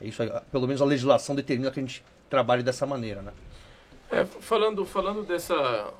É 0.00 0.06
isso 0.08 0.22
aí, 0.22 0.30
pelo 0.50 0.66
menos 0.66 0.82
a 0.82 0.84
legislação 0.84 1.36
determina 1.36 1.70
que 1.70 1.78
a 1.78 1.82
gente 1.82 2.02
trabalhe 2.28 2.62
dessa 2.62 2.84
maneira, 2.86 3.22
né? 3.22 3.32
É, 4.10 4.24
falando, 4.24 4.84
falando 4.86 5.22
dessa, 5.22 5.92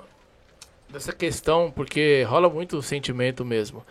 dessa 0.88 1.12
questão, 1.12 1.70
porque 1.70 2.22
rola 2.22 2.48
muito 2.48 2.80
sentimento 2.82 3.44
mesmo. 3.44 3.84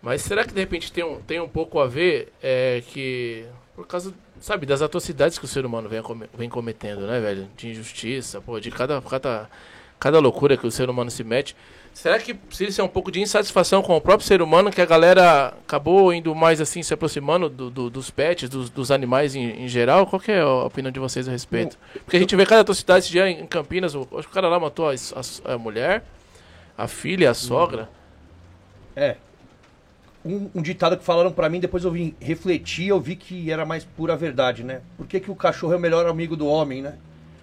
Mas 0.00 0.22
será 0.22 0.44
que 0.44 0.52
de 0.52 0.60
repente 0.60 0.92
tem 0.92 1.02
um, 1.02 1.20
tem 1.20 1.40
um 1.40 1.48
pouco 1.48 1.80
a 1.80 1.86
ver 1.86 2.32
é, 2.42 2.82
que 2.86 3.46
por 3.74 3.86
causa, 3.86 4.14
sabe, 4.40 4.66
das 4.66 4.82
atrocidades 4.82 5.38
que 5.38 5.44
o 5.44 5.48
ser 5.48 5.66
humano 5.66 5.88
vem, 5.88 6.00
vem 6.36 6.48
cometendo, 6.48 7.06
né, 7.06 7.20
velho? 7.20 7.48
De 7.56 7.70
injustiça, 7.70 8.40
pô, 8.40 8.60
de 8.60 8.70
cada, 8.70 9.00
cada, 9.02 9.50
cada 9.98 10.18
loucura 10.20 10.56
que 10.56 10.66
o 10.66 10.70
ser 10.70 10.88
humano 10.88 11.10
se 11.10 11.24
mete. 11.24 11.56
Será 11.94 12.18
que 12.18 12.34
precisa 12.34 12.72
ser 12.72 12.82
um 12.82 12.88
pouco 12.88 13.10
de 13.10 13.20
insatisfação 13.20 13.80
com 13.80 13.96
o 13.96 14.00
próprio 14.00 14.26
ser 14.26 14.42
humano, 14.42 14.72
que 14.72 14.82
a 14.82 14.84
galera 14.84 15.54
acabou 15.64 16.12
indo 16.12 16.34
mais 16.34 16.60
assim, 16.60 16.82
se 16.82 16.92
aproximando 16.92 17.48
do, 17.48 17.70
do, 17.70 17.88
dos 17.88 18.10
pets, 18.10 18.48
dos, 18.48 18.68
dos 18.68 18.90
animais 18.90 19.36
em, 19.36 19.62
em, 19.62 19.68
geral? 19.68 20.04
Qual 20.04 20.20
é 20.26 20.40
a 20.40 20.64
opinião 20.64 20.90
de 20.90 20.98
vocês 20.98 21.28
a 21.28 21.30
respeito? 21.30 21.78
Porque 22.04 22.16
a 22.16 22.20
gente 22.20 22.34
vê 22.34 22.44
cada 22.44 22.62
atrocidade 22.62 23.04
esse 23.04 23.12
dia 23.12 23.30
em 23.30 23.46
Campinas, 23.46 23.94
o, 23.94 24.00
acho 24.18 24.24
que 24.24 24.32
o 24.32 24.34
cara 24.34 24.48
lá 24.48 24.58
matou 24.58 24.90
a, 24.90 24.92
a, 24.92 25.54
a 25.54 25.56
mulher, 25.56 26.02
a 26.76 26.88
filha, 26.88 27.30
a 27.30 27.34
sogra. 27.34 27.88
É. 28.96 29.16
Um, 30.24 30.50
um 30.52 30.62
ditado 30.62 30.96
que 30.96 31.04
falaram 31.04 31.30
para 31.30 31.48
mim, 31.48 31.60
depois 31.60 31.84
eu 31.84 31.92
vim 31.92 32.16
refletir, 32.20 32.88
eu 32.88 33.00
vi 33.00 33.14
que 33.14 33.52
era 33.52 33.64
mais 33.64 33.84
pura 33.84 34.16
verdade, 34.16 34.64
né? 34.64 34.80
Por 34.96 35.06
que, 35.06 35.20
que 35.20 35.30
o 35.30 35.36
cachorro 35.36 35.74
é 35.74 35.76
o 35.76 35.80
melhor 35.80 36.06
amigo 36.06 36.34
do 36.34 36.48
homem, 36.48 36.82
né? 36.82 36.96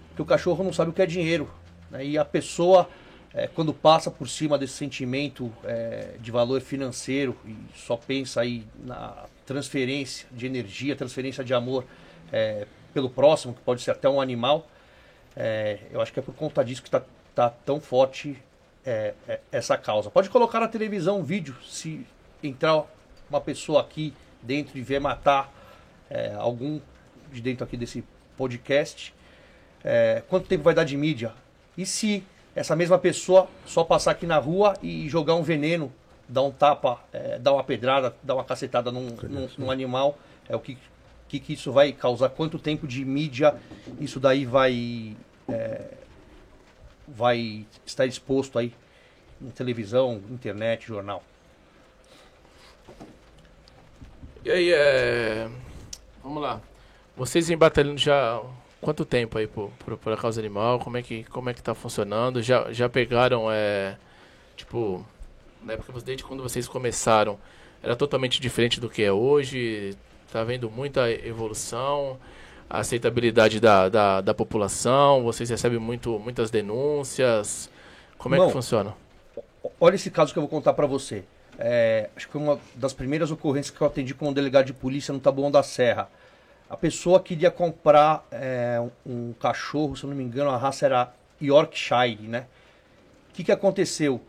Porque 0.10 0.24
o 0.24 0.26
cachorro 0.26 0.62
não 0.62 0.74
sabe 0.74 0.90
o 0.92 0.94
que 0.94 1.02
é 1.02 1.06
dinheiro. 1.06 1.50
Né? 1.90 2.06
E 2.06 2.18
a 2.18 2.26
pessoa 2.26 2.90
é, 3.34 3.48
quando 3.48 3.74
passa 3.74 4.12
por 4.12 4.28
cima 4.28 4.58
desse 4.58 4.74
sentimento 4.74 5.52
é, 5.64 6.16
de 6.20 6.32
valor 6.32 6.60
financeiro 6.62 7.38
e 7.46 7.56
só 7.76 7.96
pensa 7.96 8.42
aí 8.42 8.66
na 8.84 9.26
transferência 9.46 10.28
de 10.32 10.46
energia, 10.46 10.96
transferência 10.96 11.44
de 11.44 11.54
amor 11.54 11.86
é, 12.32 12.68
pelo 12.94 13.10
próximo, 13.10 13.54
que 13.54 13.62
pode 13.62 13.82
ser 13.82 13.92
até 13.92 14.10
um 14.10 14.20
animal, 14.20 14.68
é, 15.36 15.80
eu 15.92 16.02
acho 16.02 16.12
que 16.12 16.20
é 16.20 16.24
por 16.24 16.36
conta 16.36 16.64
disso 16.64 16.82
que 16.82 16.90
está 16.90 17.02
tá 17.34 17.50
tão 17.50 17.80
forte 17.80 18.38
é, 18.86 19.14
é, 19.28 19.40
essa 19.52 19.78
causa. 19.78 20.10
Pode 20.10 20.30
colocar 20.30 20.60
na 20.60 20.68
televisão 20.68 21.20
um 21.20 21.24
vídeo, 21.24 21.56
se 21.66 22.06
entrar 22.44 22.84
uma 23.30 23.40
pessoa 23.40 23.82
aqui 23.82 24.14
dentro 24.42 24.78
e 24.78 24.82
ver 24.82 25.00
matar 25.00 25.54
algum 26.40 26.82
de 27.32 27.40
dentro 27.40 27.64
aqui 27.64 27.78
desse 27.78 28.04
podcast, 28.36 29.14
quanto 30.28 30.46
tempo 30.46 30.62
vai 30.62 30.74
dar 30.74 30.84
de 30.84 30.98
mídia? 30.98 31.32
E 31.78 31.86
se 31.86 32.22
essa 32.56 32.76
mesma 32.76 32.98
pessoa 32.98 33.48
só 33.66 33.84
passar 33.84 34.12
aqui 34.12 34.26
na 34.26 34.38
rua 34.38 34.74
e 34.82 35.08
jogar 35.08 35.36
um 35.36 35.44
veneno, 35.44 35.92
dar 36.28 36.42
um 36.42 36.52
tapa, 36.52 37.00
é, 37.14 37.40
dar 37.40 37.54
uma 37.54 37.64
pedrada, 37.64 38.16
dar 38.22 38.36
uma 38.36 38.44
cacetada 38.44 38.92
num, 38.92 39.08
num, 39.24 39.50
num 39.58 39.72
animal, 39.72 40.18
é 40.48 40.56
o 40.56 40.60
que, 40.60 40.78
que, 41.28 41.40
que 41.40 41.54
isso 41.54 41.72
vai 41.72 41.92
causar, 41.92 42.30
quanto 42.30 42.60
tempo 42.60 42.88
de 42.88 43.06
mídia 43.06 43.56
isso 44.00 44.20
daí 44.20 44.46
vai, 44.46 45.16
é, 45.48 45.92
vai 47.08 47.66
estar 47.86 48.06
exposto 48.06 48.60
aí 48.60 48.74
em 49.42 49.50
televisão, 49.50 50.22
internet, 50.30 50.88
jornal. 50.88 51.24
E 54.44 54.50
aí, 54.50 54.74
é... 54.74 55.48
vamos 56.24 56.42
lá. 56.42 56.60
Vocês 57.16 57.50
em 57.50 57.58
batalhando 57.58 58.00
já 58.00 58.42
quanto 58.82 59.06
tempo 59.06 59.38
aí 59.38 59.48
por, 59.48 59.70
por, 59.86 59.98
por, 59.98 60.18
causa 60.18 60.42
animal? 60.42 60.80
Como 60.80 60.98
é 60.98 61.02
que, 61.02 61.24
como 61.26 61.50
é 61.50 61.54
que 61.54 61.62
tá 61.62 61.74
funcionando? 61.76 62.42
Já, 62.42 62.72
já 62.74 62.90
pegaram, 62.90 63.52
é, 63.52 63.96
tipo, 64.58 65.06
na 65.64 65.74
época, 65.74 65.94
desde 66.02 66.24
quando 66.24 66.42
vocês 66.44 66.68
começaram, 66.68 67.38
era 67.82 67.96
totalmente 67.96 68.42
diferente 68.42 68.80
do 68.80 68.90
que 68.90 69.04
é 69.04 69.12
hoje? 69.12 69.96
Tá 70.32 70.44
vendo 70.44 70.70
muita 70.70 71.10
evolução? 71.10 72.18
A 72.70 72.80
aceitabilidade 72.80 73.60
da, 73.60 73.90
da, 73.90 74.22
da 74.22 74.34
população? 74.34 75.24
Vocês 75.24 75.50
recebem 75.50 75.78
muito, 75.78 76.18
muitas 76.20 76.50
denúncias? 76.50 77.70
Como 78.18 78.36
é 78.36 78.46
que 78.46 78.52
funciona? 78.52 78.96
Olha 79.80 79.96
esse 79.96 80.10
caso 80.10 80.32
que 80.32 80.40
eu 80.40 80.44
vou 80.44 80.50
contar 80.50 80.74
para 80.74 80.88
você. 80.88 81.24
É, 81.60 82.10
acho 82.16 82.28
que 82.28 82.32
foi 82.32 82.42
uma 82.42 82.60
das 82.76 82.94
primeiras 82.94 83.30
ocorrências 83.30 83.76
que 83.76 83.82
eu 83.82 83.86
atendi 83.86 84.14
como 84.14 84.34
delegado 84.34 84.66
de 84.66 84.74
polícia 84.74 85.14
no 85.14 85.20
Taboão 85.20 85.52
da 85.52 85.62
Serra. 85.62 86.10
A 86.72 86.78
pessoa 86.78 87.20
queria 87.20 87.52
comprar 87.52 88.26
é, 88.32 88.82
um 89.06 89.34
cachorro, 89.34 89.98
se 89.98 90.06
eu 90.06 90.10
não 90.10 90.16
me 90.16 90.24
engano, 90.24 90.50
a 90.50 90.56
raça 90.56 90.86
era 90.86 91.14
Yorkshire, 91.42 92.30
né? 92.30 92.46
O 93.30 93.34
que, 93.34 93.44
que 93.44 93.52
aconteceu? 93.52 94.22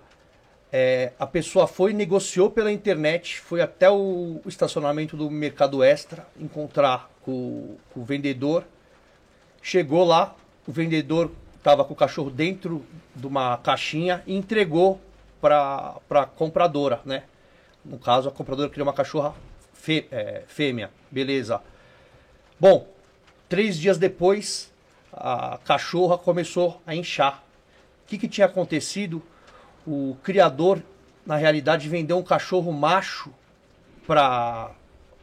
É, 0.73 1.13
a 1.21 1.25
pessoa 1.25 1.69
foi, 1.69 1.93
negociou 1.93 2.51
pela 2.51 2.73
internet, 2.73 3.39
foi 3.39 3.61
até 3.61 3.89
o 3.89 4.41
estacionamento 4.45 5.17
do 5.17 5.31
Mercado 5.31 5.85
Extra 5.85 6.27
encontrar 6.37 7.09
com, 7.25 7.77
com 7.95 8.01
o 8.01 8.05
vendedor. 8.05 8.65
Chegou 9.63 10.03
lá, 10.03 10.35
o 10.67 10.73
vendedor 10.73 11.31
estava 11.57 11.85
com 11.85 11.93
o 11.93 11.97
cachorro 11.97 12.29
dentro 12.29 12.85
de 13.15 13.25
uma 13.25 13.57
caixinha 13.59 14.21
e 14.27 14.35
entregou 14.35 15.01
para 15.41 16.01
a 16.11 16.27
compradora, 16.27 17.03
né? 17.05 17.23
No 17.85 18.01
caso, 18.01 18.29
a 18.29 18.33
compradora 18.33 18.69
queria 18.69 18.83
uma 18.83 18.93
cachorra 18.93 19.33
fê, 19.73 20.09
é, 20.11 20.43
fêmea, 20.49 20.91
beleza. 21.09 21.63
Bom, 22.63 22.87
três 23.49 23.77
dias 23.77 23.99
depois, 23.99 24.73
a 25.13 25.59
cachorra 25.65 26.17
começou 26.17 26.81
a 26.87 26.95
inchar. 26.95 27.43
que, 28.07 28.17
que 28.17 28.29
tinha 28.29 28.47
acontecido? 28.47 29.21
O 29.85 30.17
criador, 30.23 30.81
na 31.27 31.35
realidade, 31.35 31.89
vendeu 31.89 32.17
um 32.17 32.23
cachorro 32.23 32.71
macho 32.71 33.35
para 34.07 34.71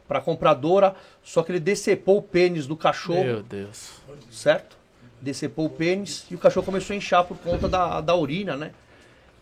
para 0.06 0.20
compradora, 0.20 0.94
só 1.22 1.42
que 1.42 1.52
ele 1.52 1.60
decepou 1.60 2.18
o 2.18 2.22
pênis 2.22 2.66
do 2.66 2.76
cachorro. 2.76 3.24
Meu 3.24 3.42
Deus. 3.42 4.02
Certo? 4.30 4.76
Decepou 5.18 5.64
o 5.64 5.70
pênis 5.70 6.26
e 6.30 6.34
o 6.34 6.38
cachorro 6.38 6.66
começou 6.66 6.92
a 6.92 6.96
inchar 6.98 7.24
por 7.24 7.38
conta 7.38 7.70
da, 7.70 8.02
da 8.02 8.14
urina, 8.14 8.54
né? 8.54 8.72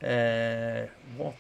É, 0.01 0.89
bom, 1.17 1.35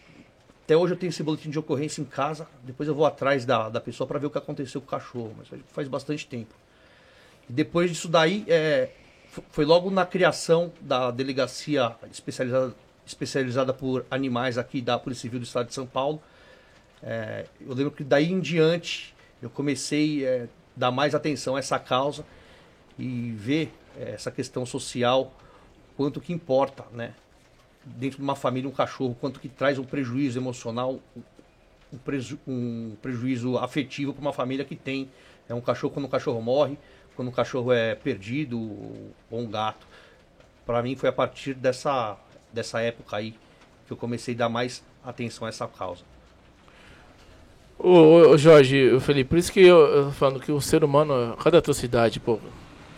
até 0.68 0.76
hoje 0.76 0.92
eu 0.92 0.98
tenho 0.98 1.08
esse 1.08 1.22
boletim 1.22 1.48
de 1.48 1.58
ocorrência 1.58 2.02
em 2.02 2.04
casa. 2.04 2.46
Depois 2.62 2.86
eu 2.86 2.94
vou 2.94 3.06
atrás 3.06 3.46
da, 3.46 3.70
da 3.70 3.80
pessoa 3.80 4.06
para 4.06 4.18
ver 4.18 4.26
o 4.26 4.30
que 4.30 4.36
aconteceu 4.36 4.82
com 4.82 4.86
o 4.86 4.90
cachorro, 4.90 5.34
mas 5.38 5.48
faz 5.68 5.88
bastante 5.88 6.26
tempo. 6.26 6.54
E 7.48 7.52
depois 7.54 7.90
disso 7.90 8.06
daí, 8.06 8.44
é, 8.46 8.90
foi 9.50 9.64
logo 9.64 9.90
na 9.90 10.04
criação 10.04 10.70
da 10.78 11.10
delegacia 11.10 11.96
especializada, 12.12 12.74
especializada 13.06 13.72
por 13.72 14.04
animais 14.10 14.58
aqui 14.58 14.82
da 14.82 14.98
Polícia 14.98 15.22
Civil 15.22 15.40
do 15.40 15.44
Estado 15.44 15.68
de 15.68 15.74
São 15.74 15.86
Paulo. 15.86 16.20
É, 17.02 17.46
eu 17.62 17.72
lembro 17.72 17.90
que 17.90 18.04
daí 18.04 18.30
em 18.30 18.38
diante 18.38 19.14
eu 19.40 19.48
comecei 19.48 20.26
a 20.26 20.30
é, 20.30 20.48
dar 20.76 20.90
mais 20.90 21.14
atenção 21.14 21.56
a 21.56 21.60
essa 21.60 21.78
causa 21.78 22.26
e 22.98 23.30
ver 23.30 23.72
é, 23.98 24.10
essa 24.10 24.30
questão 24.30 24.66
social, 24.66 25.32
quanto 25.96 26.20
que 26.20 26.30
importa, 26.30 26.84
né? 26.92 27.14
Dentro 27.96 28.18
de 28.18 28.22
uma 28.22 28.36
família, 28.36 28.68
um 28.68 28.72
cachorro, 28.72 29.16
quanto 29.20 29.40
que 29.40 29.48
traz 29.48 29.78
um 29.78 29.84
prejuízo 29.84 30.38
emocional, 30.38 31.00
um, 31.92 31.98
preju 31.98 32.38
um 32.46 32.96
prejuízo 33.00 33.58
afetivo 33.58 34.12
para 34.12 34.20
uma 34.20 34.32
família 34.32 34.64
que 34.64 34.76
tem 34.76 35.08
é 35.48 35.54
um 35.54 35.60
cachorro 35.60 35.92
quando 35.92 36.04
um 36.04 36.10
cachorro 36.10 36.42
morre, 36.42 36.76
quando 37.16 37.28
um 37.28 37.32
cachorro 37.32 37.72
é 37.72 37.94
perdido 37.94 38.58
ou 39.30 39.40
um 39.40 39.50
gato. 39.50 39.86
Para 40.66 40.82
mim 40.82 40.94
foi 40.94 41.08
a 41.08 41.12
partir 41.12 41.54
dessa 41.54 42.16
dessa 42.52 42.80
época 42.80 43.16
aí 43.16 43.34
que 43.86 43.92
eu 43.92 43.96
comecei 43.96 44.34
a 44.34 44.38
dar 44.38 44.48
mais 44.48 44.84
atenção 45.04 45.46
a 45.46 45.48
essa 45.48 45.66
causa. 45.66 46.04
Ô, 47.78 48.36
Jorge, 48.36 48.90
o 48.92 49.00
Felipe, 49.00 49.30
por 49.30 49.38
isso 49.38 49.52
que 49.52 49.60
eu, 49.60 49.78
eu 49.78 50.12
falando 50.12 50.40
que 50.40 50.50
o 50.50 50.60
ser 50.60 50.82
humano, 50.82 51.36
cada 51.36 51.58
atrocidade, 51.58 52.18
pô, 52.18 52.40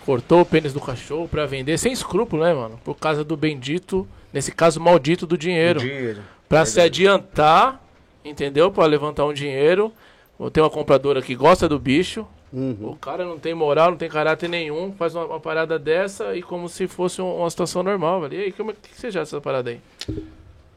cortou 0.06 0.40
o 0.40 0.46
pênis 0.46 0.72
do 0.72 0.80
cachorro 0.80 1.28
para 1.28 1.44
vender 1.44 1.76
sem 1.78 1.92
escrúpulo, 1.92 2.42
né, 2.42 2.54
mano? 2.54 2.80
Por 2.82 2.96
causa 2.96 3.22
do 3.22 3.36
bendito, 3.36 4.08
nesse 4.32 4.52
caso 4.52 4.80
maldito 4.80 5.26
do 5.26 5.36
dinheiro. 5.36 5.80
dinheiro. 5.80 6.20
Pra 6.48 6.60
é 6.60 6.64
se 6.64 6.80
adiantar, 6.80 7.80
entendeu? 8.24 8.70
Para 8.70 8.86
levantar 8.86 9.24
um 9.26 9.32
dinheiro. 9.32 9.92
Tem 10.52 10.62
uma 10.62 10.70
compradora 10.70 11.20
que 11.20 11.34
gosta 11.34 11.68
do 11.68 11.78
bicho. 11.78 12.26
Uhum. 12.52 12.90
O 12.90 12.96
cara 12.96 13.24
não 13.24 13.38
tem 13.38 13.54
moral, 13.54 13.92
não 13.92 13.96
tem 13.96 14.08
caráter 14.08 14.48
nenhum, 14.48 14.92
faz 14.92 15.14
uma, 15.14 15.24
uma 15.24 15.40
parada 15.40 15.78
dessa 15.78 16.34
e 16.34 16.42
como 16.42 16.68
se 16.68 16.88
fosse 16.88 17.22
uma 17.22 17.48
situação 17.48 17.82
normal, 17.82 18.22
velho. 18.22 18.34
E 18.34 18.44
aí, 18.44 18.52
como 18.52 18.72
é 18.72 18.74
que 18.74 19.00
você 19.00 19.10
já 19.10 19.20
essa 19.20 19.40
parada 19.40 19.70
aí? 19.70 19.80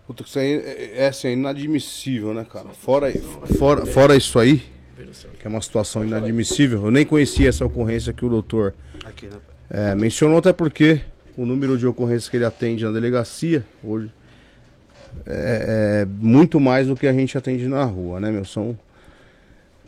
Puta, 0.05 0.23
isso 0.23 0.37
aí 0.37 0.53
é, 0.53 0.91
é, 1.03 1.07
assim, 1.07 1.29
é 1.29 1.33
inadmissível, 1.33 2.33
né, 2.33 2.45
cara? 2.45 2.69
Fora, 2.69 3.11
fora, 3.57 3.85
fora 3.85 4.15
isso 4.15 4.37
aí, 4.37 4.61
que 5.39 5.47
é 5.47 5.49
uma 5.49 5.61
situação 5.61 6.05
inadmissível, 6.05 6.85
eu 6.85 6.91
nem 6.91 7.05
conhecia 7.05 7.49
essa 7.49 7.65
ocorrência 7.65 8.13
que 8.13 8.25
o 8.25 8.29
doutor 8.29 8.75
né? 9.03 9.39
é, 9.69 9.95
mencionou, 9.95 10.37
até 10.37 10.53
porque 10.53 11.01
o 11.37 11.45
número 11.45 11.77
de 11.77 11.87
ocorrências 11.87 12.29
que 12.29 12.37
ele 12.37 12.45
atende 12.45 12.83
na 12.83 12.91
delegacia 12.91 13.65
hoje 13.83 14.11
é, 15.25 16.01
é 16.01 16.05
muito 16.05 16.59
mais 16.59 16.87
do 16.87 16.95
que 16.95 17.07
a 17.07 17.13
gente 17.13 17.37
atende 17.37 17.67
na 17.67 17.83
rua, 17.83 18.19
né, 18.19 18.31
meu? 18.31 18.45
São... 18.45 18.77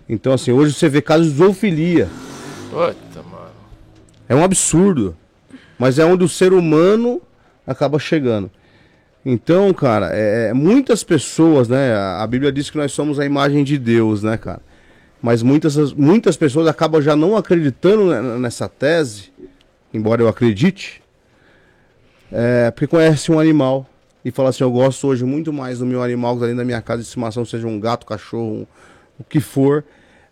Então, 0.08 0.34
assim, 0.34 0.52
hoje 0.52 0.74
você 0.74 0.88
vê 0.88 1.02
casos 1.02 1.32
de 1.32 1.38
zoofilia. 1.38 2.08
Puta, 2.70 3.24
mano. 3.24 3.50
É 4.30 4.36
um 4.36 4.44
absurdo. 4.44 5.16
Mas 5.78 6.00
é 6.00 6.06
onde 6.06 6.24
o 6.24 6.30
ser 6.30 6.54
humano 6.54 7.22
acaba 7.66 8.00
chegando. 8.00 8.50
Então, 9.26 9.74
cara, 9.74 10.12
é, 10.14 10.50
é, 10.50 10.54
muitas 10.54 11.04
pessoas, 11.04 11.68
né? 11.68 11.96
A 11.96 12.26
Bíblia 12.28 12.52
diz 12.52 12.70
que 12.70 12.78
nós 12.78 12.92
somos 12.92 13.20
a 13.20 13.26
imagem 13.26 13.64
de 13.64 13.78
Deus, 13.78 14.22
né, 14.22 14.38
cara? 14.38 14.62
Mas 15.22 15.42
muitas, 15.42 15.92
muitas 15.94 16.38
pessoas 16.38 16.68
acabam 16.68 17.02
já 17.02 17.16
não 17.16 17.36
acreditando 17.36 18.38
nessa 18.38 18.70
tese, 18.70 19.32
embora 19.92 20.22
eu 20.22 20.28
acredite, 20.28 21.02
é, 22.32 22.72
porque 22.72 22.88
conhece 22.88 23.32
um 23.32 23.40
animal 23.40 23.86
e 24.24 24.32
fala 24.32 24.50
assim: 24.50 24.64
Eu 24.64 24.72
gosto 24.72 25.08
hoje 25.08 25.24
muito 25.24 25.54
mais 25.54 25.80
do 25.80 25.86
meu 25.86 26.02
animal 26.02 26.34
que 26.34 26.38
está 26.38 26.46
dentro 26.48 26.60
da 26.60 26.66
minha 26.66 26.82
casa 26.82 27.02
de 27.02 27.08
estimação, 27.08 27.46
seja 27.46 27.68
um 27.68 27.80
gato, 27.80 28.06
cachorro, 28.06 28.44
um, 28.44 28.68
o 29.20 29.24
que 29.24 29.40
for, 29.40 29.84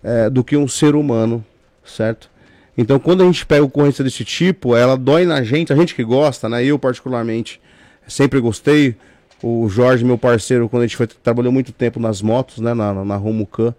é, 0.03 0.29
do 0.29 0.43
que 0.43 0.57
um 0.57 0.67
ser 0.67 0.95
humano, 0.95 1.43
certo? 1.85 2.29
Então, 2.77 2.99
quando 2.99 3.21
a 3.21 3.25
gente 3.25 3.45
pega 3.45 3.63
ocorrência 3.63 4.03
desse 4.03 4.25
tipo, 4.25 4.75
ela 4.75 4.97
dói 4.97 5.25
na 5.25 5.43
gente, 5.43 5.71
a 5.71 5.75
gente 5.75 5.93
que 5.93 6.03
gosta, 6.03 6.49
né? 6.49 6.63
Eu, 6.65 6.79
particularmente 6.79 7.61
sempre 8.07 8.39
gostei. 8.39 8.95
O 9.41 9.67
Jorge, 9.67 10.05
meu 10.05 10.17
parceiro, 10.17 10.69
quando 10.69 10.83
a 10.83 10.87
gente 10.87 10.95
foi, 10.95 11.05
trabalhou 11.05 11.51
muito 11.51 11.71
tempo 11.71 11.99
nas 11.99 12.21
motos, 12.21 12.59
né, 12.59 12.73
na, 12.73 12.93
na 13.03 13.15
Romucan, 13.17 13.75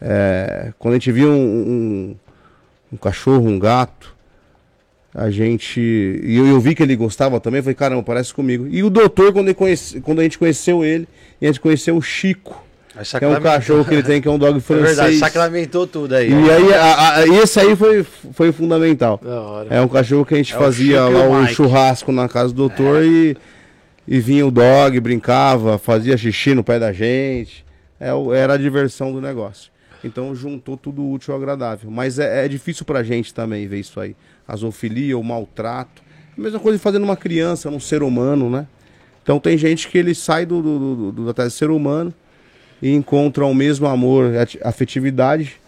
é, 0.00 0.72
quando 0.78 0.92
a 0.92 0.96
gente 0.98 1.10
viu 1.10 1.30
um, 1.30 1.34
um, 1.34 2.16
um, 2.92 2.96
cachorro, 2.98 3.48
um 3.48 3.58
gato, 3.58 4.14
a 5.16 5.30
gente. 5.30 5.80
E 5.80 6.36
eu, 6.36 6.46
eu, 6.46 6.60
vi 6.60 6.74
que 6.74 6.82
ele 6.82 6.94
gostava 6.94 7.40
também, 7.40 7.62
falei, 7.62 7.74
caramba, 7.74 8.02
parece 8.02 8.34
comigo. 8.34 8.68
E 8.70 8.82
o 8.82 8.90
doutor, 8.90 9.32
quando, 9.32 9.52
conhece, 9.54 10.00
quando 10.00 10.20
a 10.20 10.22
gente 10.22 10.38
conheceu 10.38 10.84
ele, 10.84 11.08
e 11.40 11.46
a 11.46 11.48
gente 11.48 11.60
conheceu 11.60 11.96
o 11.96 12.02
Chico. 12.02 12.64
Que 13.18 13.24
é 13.24 13.28
um 13.28 13.40
cachorro 13.42 13.84
que 13.84 13.92
ele 13.92 14.02
tem, 14.02 14.22
que 14.22 14.28
é 14.28 14.30
um 14.30 14.38
dog 14.38 14.58
francês. 14.60 14.96
É 14.98 15.02
verdade, 15.02 15.18
sacramentou 15.18 15.86
tudo 15.86 16.14
aí. 16.14 16.30
E 16.30 16.50
aí, 16.50 16.72
a, 16.72 17.16
a, 17.16 17.26
esse 17.26 17.60
aí 17.60 17.76
foi, 17.76 18.02
foi 18.32 18.52
fundamental. 18.52 19.20
É 19.68 19.80
um 19.82 19.88
cachorro 19.88 20.24
que 20.24 20.32
a 20.32 20.38
gente 20.38 20.54
é 20.54 20.58
fazia 20.58 21.02
lá 21.02 21.28
um 21.28 21.46
churrasco 21.46 22.10
na 22.10 22.26
casa 22.26 22.54
do 22.54 22.68
doutor 22.68 23.02
é. 23.02 23.06
e 23.06 23.36
e 24.08 24.20
vinha 24.20 24.46
o 24.46 24.50
dog, 24.50 24.98
brincava, 25.00 25.78
fazia 25.78 26.16
xixi 26.16 26.54
no 26.54 26.62
pé 26.62 26.78
da 26.78 26.92
gente. 26.92 27.64
É, 27.98 28.10
era 28.36 28.54
a 28.54 28.56
diversão 28.56 29.12
do 29.12 29.20
negócio. 29.20 29.72
Então 30.04 30.34
juntou 30.34 30.76
tudo 30.76 31.08
útil 31.08 31.34
ao 31.34 31.40
agradável. 31.40 31.90
Mas 31.90 32.18
é, 32.18 32.44
é 32.44 32.48
difícil 32.48 32.84
pra 32.84 33.02
gente 33.02 33.34
também 33.34 33.66
ver 33.66 33.80
isso 33.80 33.98
aí. 33.98 34.14
A 34.46 34.56
zoofilia, 34.56 35.18
o 35.18 35.24
maltrato. 35.24 36.02
A 36.36 36.40
mesma 36.40 36.60
coisa 36.60 36.78
fazendo 36.78 37.04
uma 37.04 37.16
criança, 37.16 37.68
um 37.68 37.80
ser 37.80 38.02
humano, 38.02 38.50
né? 38.50 38.66
Então 39.22 39.40
tem 39.40 39.58
gente 39.58 39.88
que 39.88 39.98
ele 39.98 40.14
sai 40.14 40.46
do, 40.46 40.62
do, 40.62 41.12
do, 41.12 41.32
do 41.32 41.50
ser 41.50 41.70
humano 41.70 42.14
e 42.80 42.92
encontra 42.92 43.44
o 43.44 43.54
mesmo 43.54 43.86
amor, 43.86 44.32
afetividade 44.62 45.60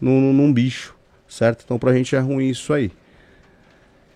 num, 0.00 0.32
num 0.32 0.52
bicho, 0.52 0.94
certo? 1.28 1.62
Então 1.64 1.78
pra 1.78 1.92
gente 1.92 2.14
é 2.14 2.20
ruim 2.20 2.48
isso 2.48 2.72
aí. 2.72 2.92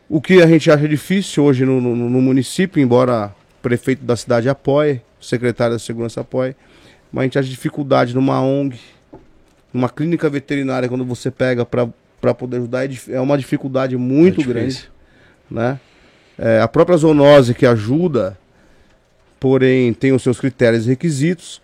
O 0.08 0.20
que 0.20 0.40
a 0.42 0.46
gente 0.46 0.70
acha 0.70 0.86
difícil 0.86 1.42
hoje 1.42 1.64
no, 1.64 1.80
no, 1.80 1.96
no 1.96 2.20
município, 2.20 2.80
embora 2.80 3.34
prefeito 3.62 4.04
da 4.04 4.14
cidade 4.14 4.48
apoia, 4.48 5.02
o 5.20 5.24
secretário 5.24 5.74
da 5.74 5.78
segurança 5.78 6.20
apoia, 6.20 6.54
mas 7.10 7.22
a 7.22 7.24
gente 7.24 7.38
acha 7.38 7.48
dificuldade 7.48 8.14
numa 8.14 8.40
ONG, 8.40 8.78
numa 9.72 9.88
clínica 9.88 10.28
veterinária, 10.28 10.88
quando 10.88 11.04
você 11.04 11.30
pega 11.30 11.64
para 11.64 11.88
poder 12.32 12.58
ajudar, 12.58 12.86
é, 12.86 12.90
é 13.10 13.20
uma 13.20 13.36
dificuldade 13.36 13.96
muito 13.96 14.40
é 14.40 14.44
grande. 14.44 14.88
Né? 15.50 15.78
É, 16.38 16.60
a 16.60 16.68
própria 16.68 16.96
zoonose 16.96 17.54
que 17.54 17.66
ajuda, 17.66 18.38
porém 19.38 19.92
tem 19.92 20.12
os 20.12 20.22
seus 20.22 20.40
critérios 20.40 20.86
e 20.86 20.90
requisitos, 20.90 21.60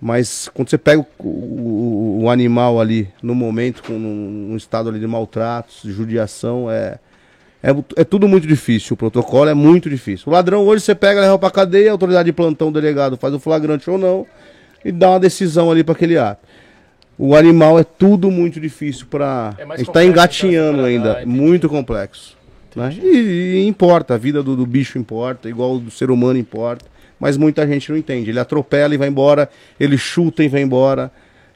mas 0.00 0.48
quando 0.52 0.68
você 0.68 0.76
pega 0.76 1.00
o, 1.18 1.26
o, 1.26 2.20
o 2.24 2.30
animal 2.30 2.80
ali 2.80 3.08
no 3.22 3.34
momento, 3.34 3.82
com 3.82 3.94
um, 3.94 4.52
um 4.52 4.56
estado 4.56 4.90
ali 4.90 5.00
de 5.00 5.06
maltratos, 5.06 5.80
de 5.82 5.92
judiação, 5.92 6.70
é, 6.70 6.98
é, 7.62 7.70
é 7.96 8.04
tudo 8.04 8.28
muito 8.28 8.46
difícil, 8.46 8.92
o 8.92 8.96
protocolo 8.96 9.48
é 9.48 9.54
muito 9.54 9.88
difícil. 9.88 10.26
O 10.28 10.30
ladrão 10.30 10.66
hoje 10.66 10.84
você 10.84 10.94
pega, 10.94 11.22
leva 11.22 11.38
pra 11.38 11.50
cadeia, 11.50 11.88
a 11.88 11.92
autoridade 11.92 12.26
de 12.26 12.32
plantão, 12.32 12.68
o 12.68 12.72
delegado 12.72 13.16
faz 13.16 13.32
o 13.32 13.40
flagrante 13.40 13.88
ou 13.88 13.96
não, 13.96 14.26
e 14.84 14.92
dá 14.92 15.10
uma 15.10 15.20
decisão 15.20 15.70
ali 15.70 15.82
para 15.82 15.94
aquele 15.94 16.18
ato. 16.18 16.46
O 17.18 17.34
animal 17.36 17.78
é 17.78 17.84
tudo 17.84 18.30
muito 18.30 18.60
difícil 18.60 19.06
para. 19.06 19.54
É 19.58 19.62
a 19.62 19.76
gente 19.76 19.88
está 19.88 20.04
engatinhando 20.04 20.78
então, 20.78 20.84
ainda, 20.84 21.20
ah, 21.22 21.26
muito 21.26 21.68
complexo. 21.68 22.36
Né? 22.74 22.96
E, 23.00 23.62
e, 23.62 23.66
importa, 23.68 24.14
a 24.14 24.18
vida 24.18 24.42
do, 24.42 24.56
do, 24.56 24.66
bicho 24.66 24.98
importa, 24.98 25.48
igual 25.48 25.78
do 25.78 25.92
ser 25.92 26.10
humano 26.10 26.38
importa, 26.38 26.86
mas 27.20 27.36
muita 27.36 27.66
gente 27.66 27.90
não 27.90 27.96
entende. 27.96 28.30
Ele 28.30 28.40
atropela 28.40 28.94
e 28.94 28.98
vai 28.98 29.08
embora, 29.08 29.48
ele 29.78 29.96
chuta 29.96 30.42
e 30.42 30.48
vai 30.48 30.62
embora, 30.62 31.10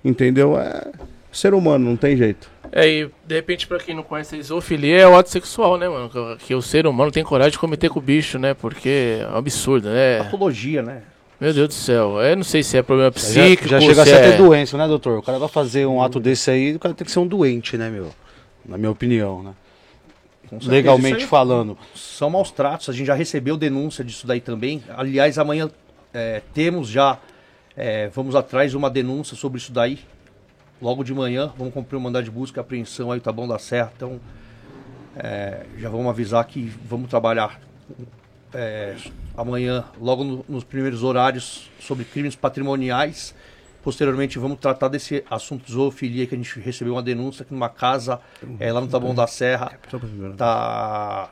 entendeu? 0.04 0.56
É 0.58 0.86
ser 1.32 1.54
humano, 1.54 1.84
não 1.84 1.96
tem 1.96 2.16
jeito. 2.16 2.50
É, 2.70 2.86
e 2.86 3.10
de 3.26 3.34
repente, 3.34 3.66
pra 3.66 3.78
quem 3.78 3.94
não 3.94 4.02
conhece 4.02 4.36
a 4.36 4.42
zoofilia, 4.42 5.00
é 5.00 5.08
o 5.08 5.16
ato 5.16 5.30
sexual, 5.30 5.78
né, 5.78 5.88
mano? 5.88 6.10
Que, 6.10 6.46
que, 6.46 6.54
o 6.54 6.60
ser 6.60 6.86
humano 6.86 7.10
tem 7.10 7.24
coragem 7.24 7.52
de 7.52 7.58
cometer 7.58 7.88
com 7.88 7.98
o 7.98 8.02
bicho, 8.02 8.38
né? 8.38 8.54
Porque 8.54 9.18
é 9.20 9.26
um 9.26 9.36
absurdo, 9.36 9.88
né? 9.88 10.18
Patologia, 10.18 10.82
né? 10.82 11.02
Meu 11.40 11.54
Deus 11.54 11.68
do 11.68 11.74
céu, 11.74 12.20
eu 12.20 12.36
não 12.36 12.42
sei 12.42 12.64
se 12.64 12.76
é 12.76 12.82
problema 12.82 13.12
psíquico. 13.12 13.68
Já, 13.68 13.78
já 13.78 13.86
chega 13.86 14.02
a 14.02 14.06
ser 14.06 14.34
é... 14.34 14.36
doença, 14.36 14.76
né, 14.76 14.88
doutor? 14.88 15.18
O 15.18 15.22
cara 15.22 15.38
vai 15.38 15.48
fazer 15.48 15.86
um 15.86 16.02
ato 16.02 16.18
desse 16.18 16.50
aí, 16.50 16.74
o 16.74 16.80
cara 16.80 16.94
tem 16.94 17.04
que 17.04 17.12
ser 17.12 17.20
um 17.20 17.26
doente, 17.26 17.76
né, 17.76 17.88
meu? 17.88 18.10
Na 18.66 18.76
minha 18.76 18.90
opinião, 18.90 19.42
né? 19.42 19.52
Legalmente 20.62 21.26
falando. 21.26 21.78
São 21.94 22.28
maus 22.28 22.50
tratos, 22.50 22.88
a 22.88 22.92
gente 22.92 23.06
já 23.06 23.14
recebeu 23.14 23.56
denúncia 23.56 24.02
disso 24.02 24.26
daí 24.26 24.40
também. 24.40 24.82
Aliás, 24.96 25.38
amanhã 25.38 25.70
é, 26.12 26.42
temos 26.52 26.88
já, 26.88 27.18
é, 27.76 28.08
vamos 28.08 28.34
atrás 28.34 28.72
de 28.72 28.76
uma 28.76 28.90
denúncia 28.90 29.36
sobre 29.36 29.58
isso 29.58 29.70
daí 29.72 29.98
logo 30.80 31.02
de 31.02 31.12
manhã, 31.12 31.52
vamos 31.56 31.74
cumprir 31.74 31.96
o 31.96 32.00
mandado 32.00 32.24
de 32.24 32.30
busca 32.30 32.60
e 32.60 32.62
apreensão 32.62 33.10
aí, 33.12 33.20
tá 33.20 33.32
bom 33.32 33.46
da 33.46 33.58
Serra. 33.58 33.92
Então, 33.96 34.20
é, 35.16 35.66
já 35.76 35.88
vamos 35.88 36.08
avisar 36.08 36.44
que 36.46 36.72
vamos 36.84 37.08
trabalhar 37.08 37.60
é, 38.54 38.94
amanhã, 39.40 39.84
logo 40.00 40.24
no, 40.24 40.44
nos 40.48 40.64
primeiros 40.64 41.02
horários, 41.02 41.70
sobre 41.80 42.04
crimes 42.04 42.34
patrimoniais. 42.34 43.34
Posteriormente, 43.82 44.38
vamos 44.38 44.58
tratar 44.58 44.88
desse 44.88 45.24
assunto 45.30 45.64
de 45.64 45.72
zoofilia, 45.72 46.26
que 46.26 46.34
a 46.34 46.38
gente 46.38 46.58
recebeu 46.60 46.94
uma 46.94 47.02
denúncia 47.02 47.44
que 47.44 47.54
numa 47.54 47.68
casa 47.68 48.20
é, 48.58 48.72
lá 48.72 48.80
no 48.80 48.88
Taboão 48.88 49.14
da 49.14 49.26
Serra 49.26 49.72
está 50.32 51.30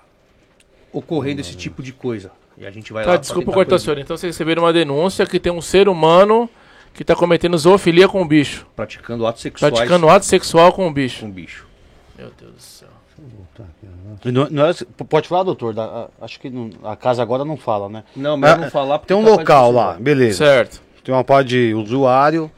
ocorrendo 0.93 1.41
esse 1.41 1.57
tipo 1.57 1.83
de 1.83 1.93
coisa. 1.93 2.31
E 2.57 2.65
a 2.65 2.71
gente 2.71 2.93
vai 2.93 3.05
Tá, 3.05 3.11
lá. 3.11 3.17
desculpa 3.17 3.53
cortar, 3.53 3.79
senhor. 3.79 3.99
Então 3.99 4.17
vocês 4.17 4.35
receberam 4.35 4.63
uma 4.63 4.73
denúncia 4.73 5.27
que 5.27 5.39
tem 5.39 5.53
um 5.53 5.61
ser 5.61 5.89
humano 5.89 6.49
que 6.95 7.05
tá 7.05 7.15
cometendo 7.15 7.59
zoofilia 7.59 8.09
com 8.09 8.23
o 8.23 8.25
bicho. 8.25 8.67
Praticando 8.75 9.27
atos 9.27 9.43
sexuais 9.43 9.75
Praticando 9.75 10.09
ato 10.09 10.25
sexual 10.25 10.73
com 10.73 10.89
o 10.89 10.93
bicho. 10.93 11.21
com 11.21 11.31
bicho. 11.31 11.67
Meu 12.17 12.31
Deus 12.41 12.53
do 12.55 12.61
céu. 12.63 12.76
Não, 14.25 14.49
não 14.51 14.67
é- 14.67 14.75
pode 15.09 15.29
falar, 15.29 15.43
doutor? 15.43 15.75
da- 15.75 15.85
a- 16.21 16.25
acho 16.25 16.39
que 16.41 16.49
não- 16.51 16.71
a 16.85 16.95
casa 16.97 17.23
agora 17.23 17.45
não 17.45 17.57
fala, 17.57 17.89
né? 17.89 18.05
Não, 18.15 18.37
melhor 18.37 18.55
Ah, 18.59 18.61
não 18.63 18.71
falar 18.71 18.99
porque 18.99 19.13
Tem 19.13 19.17
um 19.21 19.25
de 19.25 19.31
local 19.31 19.71
lá, 19.73 19.95
beleza. 19.95 20.39
Certo. 20.39 20.83
Tem 21.05 21.15
uma 21.15 21.23
parte 21.25 21.49
de 21.51 21.75
usuário 21.75 22.51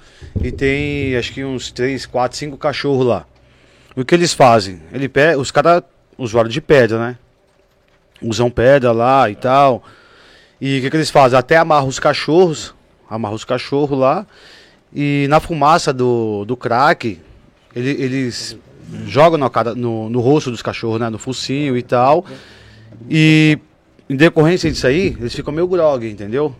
e 0.43 0.51
tem 0.51 1.15
acho 1.17 1.33
que 1.33 1.45
uns 1.45 1.71
3, 1.71 2.07
4, 2.07 2.37
5 2.39 2.57
cachorros 2.57 3.07
lá. 3.07 3.27
O 3.95 4.05
que 4.05 4.15
eles 4.15 4.33
fazem? 4.33 4.81
Ele 4.93 5.09
pe... 5.09 5.35
Os 5.37 5.51
caras, 5.51 5.83
usuário 6.17 6.51
de 6.51 6.61
pedra, 6.61 6.99
né? 6.99 7.19
Usam 8.23 8.51
pedra 8.51 8.91
lá 8.93 9.29
e 9.31 9.35
tal. 9.37 9.83
E 10.61 10.79
o 10.79 10.81
que, 10.83 10.91
que 10.91 10.97
eles 10.97 11.11
fazem? 11.11 11.39
Até 11.39 11.57
amarram 11.57 11.87
os 11.89 11.99
cachorros, 11.99 12.75
amarram 13.09 13.37
os 13.37 13.45
cachorros 13.45 13.99
lá. 13.99 14.27
E 14.95 15.27
na 15.29 15.39
fumaça 15.41 15.93
do, 15.93 16.45
do 16.45 16.57
crack, 16.57 17.21
ele- 17.77 18.03
eles 18.03 18.59
jogam 19.07 19.39
na 19.39 19.51
cara, 19.51 19.75
no, 19.75 20.09
no 20.09 20.21
rosto 20.21 20.51
dos 20.51 20.63
cachorros, 20.63 21.01
né? 21.01 21.09
No 21.11 21.19
focinho 21.19 21.77
e 21.77 21.83
tal. 21.83 22.25
E 23.09 23.59
em 24.09 24.17
decorrência 24.17 24.71
disso 24.71 24.87
aí, 24.87 25.17
eles 25.19 25.35
ficam 25.35 25.53
meio 25.53 25.67
grog, 25.69 26.09
entendeu? 26.09 26.55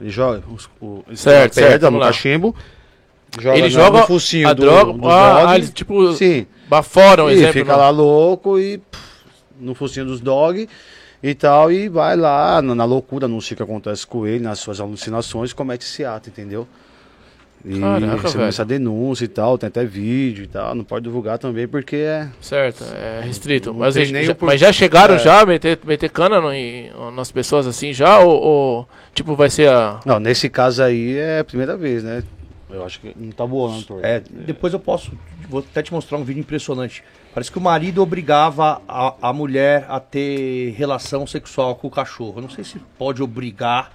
Eles 0.00 0.12
jogam 0.14 0.42
os, 0.52 0.68
o, 0.80 1.04
Certo, 1.14 1.54
certo, 1.54 1.90
no 1.90 1.98
lá. 1.98 2.06
cachimbo. 2.06 2.54
Joga 3.40 3.56
Ele 3.56 3.68
no- 3.68 3.70
joga 3.70 4.00
no 4.00 4.06
focinho 4.06 4.48
a 4.48 4.52
do, 4.52 4.60
droga. 4.62 4.92
do 4.92 5.08
ah, 5.08 5.42
dog. 5.42 5.54
eles, 5.54 5.70
tipo, 5.70 6.12
Sim. 6.12 6.46
baforam, 6.68 7.30
e 7.30 7.34
exemplo. 7.34 7.52
fica 7.54 7.72
não. 7.72 7.78
lá 7.78 7.88
louco 7.88 8.58
e 8.58 8.76
pff, 8.78 9.02
no 9.58 9.74
focinho 9.74 10.04
dos 10.06 10.20
dog 10.20 10.68
e 11.22 11.34
tal, 11.34 11.72
e 11.72 11.88
vai 11.88 12.14
lá 12.16 12.60
na, 12.60 12.74
na 12.74 12.84
loucura, 12.84 13.26
não 13.26 13.40
sei 13.40 13.54
o 13.54 13.56
que 13.56 13.62
acontece 13.62 14.06
com 14.06 14.26
ele, 14.26 14.40
nas 14.44 14.58
suas 14.58 14.80
alucinações, 14.80 15.52
comete 15.52 15.84
esse 15.86 16.04
ato, 16.04 16.28
entendeu? 16.28 16.66
E 17.64 17.78
Caraca, 17.78 18.06
recebeu 18.16 18.30
velho. 18.32 18.48
essa 18.48 18.64
denúncia 18.64 19.24
e 19.24 19.28
tal, 19.28 19.56
tem 19.56 19.68
até 19.68 19.84
vídeo 19.84 20.44
e 20.44 20.46
tal, 20.48 20.74
não 20.74 20.82
pode 20.82 21.04
divulgar 21.04 21.38
também 21.38 21.68
porque 21.68 21.94
é. 21.96 22.28
Certo, 22.40 22.82
é 22.92 23.20
restrito. 23.24 23.72
Não 23.72 23.78
Mas, 23.78 23.94
eles- 23.96 24.26
já, 24.26 24.34
por- 24.34 24.46
mas 24.46 24.60
já 24.60 24.72
chegaram 24.72 25.14
É. 25.14 25.18
já 25.18 25.40
a 25.40 25.46
meter, 25.46 25.78
meter 25.84 26.10
cana 26.10 26.40
no, 26.40 26.52
em- 26.52 26.90
nas 27.14 27.30
pessoas 27.30 27.66
assim 27.66 27.92
já? 27.92 28.18
Ou, 28.18 28.40
ou, 28.42 28.88
tipo, 29.14 29.36
vai 29.36 29.48
ser 29.48 29.68
a. 29.68 30.00
Não, 30.04 30.18
nesse 30.18 30.48
caso 30.48 30.82
aí 30.82 31.16
é 31.16 31.38
a 31.38 31.44
primeira 31.44 31.76
vez, 31.76 32.02
né? 32.02 32.24
Eu 32.68 32.84
acho 32.84 32.98
que 33.00 33.12
não 33.16 33.30
tá 33.30 33.44
doutor. 33.46 34.02
É, 34.02 34.22
depois 34.28 34.72
eu 34.72 34.80
posso, 34.80 35.12
vou 35.48 35.60
até 35.60 35.82
te 35.82 35.92
mostrar 35.92 36.16
um 36.18 36.24
vídeo 36.24 36.40
impressionante. 36.40 37.04
Parece 37.34 37.52
que 37.52 37.58
o 37.58 37.60
marido 37.60 38.02
obrigava 38.02 38.80
a, 38.88 39.14
a 39.22 39.32
mulher 39.32 39.84
a 39.88 40.00
ter 40.00 40.70
relação 40.76 41.26
sexual 41.26 41.74
com 41.76 41.86
o 41.86 41.90
cachorro. 41.90 42.34
Eu 42.38 42.42
não 42.42 42.48
sei 42.50 42.64
se 42.64 42.78
pode 42.98 43.22
obrigar 43.22 43.90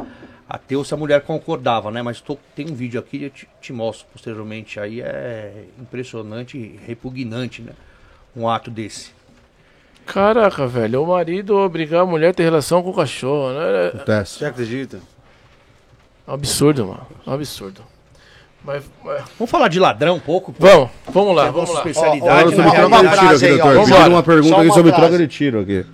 a 0.49 0.57
ter 0.57 0.75
ou 0.75 0.83
se 0.85 0.93
a 0.93 0.97
mulher 0.97 1.21
concordava, 1.21 1.91
né? 1.91 2.01
Mas 2.01 2.21
tô, 2.21 2.37
tem 2.55 2.69
um 2.69 2.73
vídeo 2.75 2.99
aqui, 2.99 3.23
eu 3.23 3.29
te, 3.29 3.47
te 3.61 3.73
mostro 3.73 4.07
posteriormente. 4.13 4.79
Aí 4.79 5.01
é 5.01 5.65
impressionante 5.79 6.57
e 6.57 6.79
repugnante, 6.85 7.61
né? 7.61 7.73
Um 8.35 8.47
ato 8.47 8.69
desse. 8.71 9.11
Caraca, 10.05 10.65
velho, 10.65 11.03
o 11.03 11.07
marido 11.07 11.57
obrigar 11.57 12.01
a 12.01 12.05
mulher 12.05 12.29
a 12.29 12.33
ter 12.33 12.43
relação 12.43 12.81
com 12.81 12.91
o 12.91 12.93
cachorro, 12.95 13.51
né? 13.53 13.85
É 13.85 13.87
Acontece. 13.89 14.39
Você 14.39 14.45
acredita? 14.45 14.99
um 16.27 16.33
absurdo, 16.33 16.85
mano. 16.87 17.07
Um 17.25 17.33
absurdo. 17.33 17.81
Mas. 18.63 18.83
mas- 19.03 19.23
Vamos 19.37 19.51
falar 19.51 19.67
de 19.67 19.79
ladrão 19.79 20.15
um 20.15 20.19
pouco? 20.19 20.53
Vamos, 20.57 20.89
vamos 21.09 21.35
lá, 21.35 21.47
é 21.47 21.51
vamos 21.51 21.69
lá. 21.71 21.77
especialidade. 21.79 22.21
Ó, 22.23 22.27
ó, 22.27 22.39
Agora 22.39 22.55
sobre 22.55 22.61
uma- 22.61 22.71
troca 22.73 22.87
uma 22.87 22.97
de 22.97 23.07
tiro 23.09 23.19
frase 23.27 23.45
aqui, 23.45 23.53
aí, 23.61 23.61
ó. 23.61 24.07
uma 24.09 24.23
pergunta 24.23 24.55
aqui 24.61 24.67
sobre 24.71 24.91
frase. 24.91 25.07
troca 25.07 25.17
de 25.17 25.27
tiro 25.27 25.59
aqui. 25.61 25.85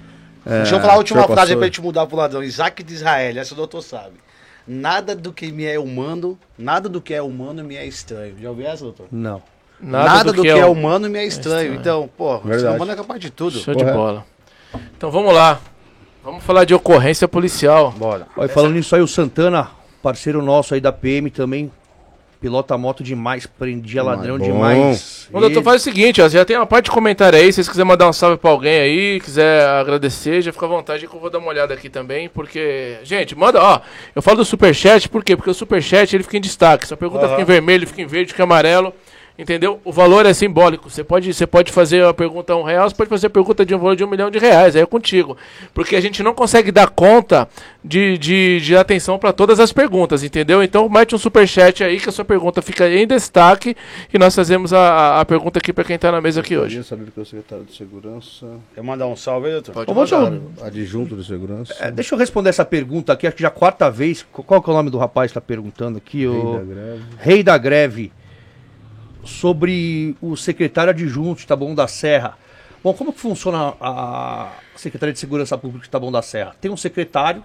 É, 0.45 0.57
Deixa 0.57 0.75
eu 0.75 0.79
falar 0.81 0.93
a 0.93 0.97
última 0.97 1.23
frase 1.23 1.51
aí 1.53 1.57
pra 1.57 1.65
gente 1.67 1.81
mudar 1.81 2.05
pro 2.05 2.17
ladrão. 2.17 2.43
Isaac 2.43 2.83
de 2.83 2.93
Israel, 2.93 3.37
essa 3.39 3.53
o 3.53 3.57
doutor 3.57 3.81
sabe. 3.81 4.13
Nada 4.67 5.15
do 5.15 5.33
que 5.33 5.51
me 5.51 5.65
é 5.65 5.77
humano, 5.79 6.37
nada 6.57 6.87
do 6.87 7.01
que 7.01 7.13
é 7.13 7.21
humano 7.21 7.63
me 7.63 7.75
é 7.75 7.85
estranho. 7.85 8.35
Já 8.41 8.49
ouviu 8.49 8.67
essa, 8.67 8.83
doutor? 8.83 9.07
Não. 9.11 9.41
Nada, 9.81 10.31
do, 10.31 10.41
que, 10.41 10.47
é, 10.47 10.65
o- 10.65 10.71
humano 10.71 11.09
me 11.09 11.19
é 11.19 11.25
estranho. 11.25 11.73
estranho. 11.73 11.79
Então, 11.81 12.09
pô, 12.17 12.37
o 12.37 12.41
ser 12.43 12.47
Verdade. 12.47 12.75
humano 12.77 12.91
é 12.93 12.95
capaz 12.95 13.19
de 13.19 13.29
tudo. 13.29 13.59
Show 13.59 13.73
de 13.75 13.81
Correto. 13.83 13.97
bola. 13.97 14.25
Então 14.97 15.11
vamos 15.11 15.33
lá. 15.33 15.59
Vamos 16.23 16.41
falar 16.45 16.63
de 16.63 16.73
ocorrência 16.73 17.27
policial. 17.27 17.91
Bora. 17.91 18.27
Olha, 18.37 18.47
falando 18.47 18.75
nisso 18.75 18.95
aí, 18.95 19.01
o 19.01 19.07
Santana, 19.07 19.71
parceiro 20.01 20.41
nosso 20.41 20.73
aí 20.73 20.79
da 20.79 20.93
PM 20.93 21.29
também, 21.29 21.69
pilota 22.43 22.77
moto 22.77 23.01
demais, 23.01 23.45
prendia 23.45 24.01
Ah, 24.01 24.03
ladrão 24.03 24.37
bom. 24.37 24.43
demais. 24.43 25.29
Ô, 25.31 25.39
doutor, 25.39 25.55
Ele- 25.59 25.63
faz 25.63 25.79
o 25.81 25.83
seguinte, 25.85 26.21
ó, 26.21 26.27
já 26.27 26.43
tem 26.43 26.57
uma 26.57 26.65
parte 26.65 26.85
de 26.85 26.91
comentário 26.91 27.39
aí, 27.39 27.45
se 27.45 27.53
vocês 27.53 27.69
quiserem 27.69 27.87
mandar 27.87 28.09
um 28.09 28.11
salve 28.11 28.35
pra 28.35 28.51
alguém 28.51 28.81
aí, 28.81 29.19
quiser 29.21 29.65
agradecer, 29.65 30.41
já 30.41 30.51
fica 30.51 30.65
à 30.65 30.67
vontade 30.67 31.07
que 31.07 31.15
eu 31.15 31.19
vou 31.21 31.29
dar 31.29 31.37
uma 31.39 31.47
olhada 31.47 31.73
aqui 31.73 31.89
também, 31.89 32.27
porque, 32.27 32.97
gente, 33.03 33.33
manda, 33.33 33.61
ó, 33.63 33.79
eu 34.13 34.21
falo 34.21 34.37
do 34.39 34.45
superchat, 34.45 35.07
por 35.07 35.23
quê? 35.23 35.37
Porque 35.37 35.49
o 35.49 35.53
superchat, 35.53 36.13
ele 36.13 36.23
fica 36.23 36.35
em 36.35 36.41
destaque, 36.41 36.85
sua 36.85 36.97
pergunta 36.97 37.29
fica 37.29 37.41
em 37.41 37.45
vermelho, 37.45 37.87
fica 37.87 38.01
em 38.01 38.05
verde, 38.07 38.33
fica 38.33 38.43
em 38.43 38.45
amarelo, 38.45 38.93
entendeu? 39.37 39.79
O 39.83 39.91
valor 39.91 40.25
é 40.25 40.33
simbólico, 40.33 40.89
você 40.89 41.03
pode, 41.03 41.33
você 41.33 41.47
pode 41.47 41.71
fazer 41.71 42.03
a 42.05 42.13
pergunta 42.13 42.53
a 42.53 42.57
um 42.57 42.63
real, 42.63 42.89
você 42.89 42.95
pode 42.95 43.09
fazer 43.09 43.27
a 43.27 43.29
pergunta 43.29 43.65
de 43.65 43.73
um 43.73 43.79
valor 43.79 43.95
de 43.95 44.03
um 44.03 44.07
milhão 44.07 44.29
de 44.29 44.37
reais, 44.39 44.75
aí 44.75 44.81
é 44.81 44.85
contigo, 44.85 45.35
porque 45.73 45.95
a 45.95 46.01
gente 46.01 46.21
não 46.21 46.33
consegue 46.33 46.71
dar 46.71 46.89
conta 46.89 47.47
de, 47.83 48.17
de, 48.17 48.59
de 48.61 48.75
atenção 48.75 49.17
para 49.17 49.33
todas 49.33 49.59
as 49.59 49.73
perguntas, 49.73 50.23
entendeu? 50.23 50.61
Então 50.63 50.87
mete 50.87 51.15
um 51.15 51.17
superchat 51.17 51.83
aí 51.83 51.99
que 51.99 52.09
a 52.09 52.11
sua 52.11 52.23
pergunta 52.25 52.61
fica 52.61 52.89
em 52.89 53.07
destaque 53.07 53.75
e 54.13 54.17
nós 54.19 54.35
fazemos 54.35 54.71
a, 54.73 55.19
a- 55.19 55.25
pergunta 55.25 55.57
aqui 55.59 55.73
para 55.73 55.83
quem 55.83 55.97
tá 55.97 56.11
na 56.11 56.21
mesa 56.21 56.41
aqui 56.41 56.55
hoje. 56.57 56.69
Queria 56.69 56.83
saber 56.83 57.09
que 57.11 57.19
o 57.19 57.25
secretário 57.25 57.65
de 57.65 57.75
segurança, 57.75 58.45
Quer 58.75 58.83
mandar 58.83 59.07
um 59.07 59.15
salve 59.15 59.47
aí, 59.47 59.53
doutor? 59.53 59.73
Pode 59.73 59.93
moço, 59.93 60.15
mandar. 60.15 60.41
adjunto 60.67 61.15
de 61.15 61.25
segurança, 61.25 61.73
é, 61.79 61.89
deixa 61.91 62.13
eu 62.13 62.19
responder 62.19 62.49
essa 62.49 62.63
pergunta 62.65 63.13
aqui, 63.13 63.25
acho 63.25 63.35
que 63.35 63.41
já 63.41 63.47
é 63.47 63.51
a 63.51 63.53
quarta 63.53 63.89
vez. 63.89 64.23
Qu- 64.31 64.43
Qual 64.43 64.61
que 64.61 64.69
é 64.69 64.73
o 64.73 64.75
nome 64.75 64.89
do 64.89 64.97
rapaz 64.97 65.31
que 65.31 65.37
está 65.37 65.41
perguntando 65.41 65.97
aqui? 65.97 66.19
rei 66.19 66.27
o... 66.29 66.53
da 66.53 66.63
greve. 66.63 67.03
Rei 67.17 67.43
da 67.43 67.57
Greve. 67.57 68.11
Sobre 69.23 70.15
o 70.21 70.35
secretário 70.35 70.91
adjunto 70.91 71.41
de 71.41 71.47
Taboão 71.47 71.73
da 71.73 71.87
Serra. 71.87 72.37
Bom, 72.83 72.93
como 72.93 73.13
que 73.13 73.19
funciona 73.19 73.73
a 73.79 74.51
Secretaria 74.75 75.13
de 75.13 75.19
Segurança 75.19 75.57
Pública 75.57 75.85
de 75.85 75.89
Taboão 75.89 76.11
da 76.11 76.21
Serra? 76.21 76.53
Tem 76.59 76.69
um 76.69 76.75
secretário, 76.75 77.43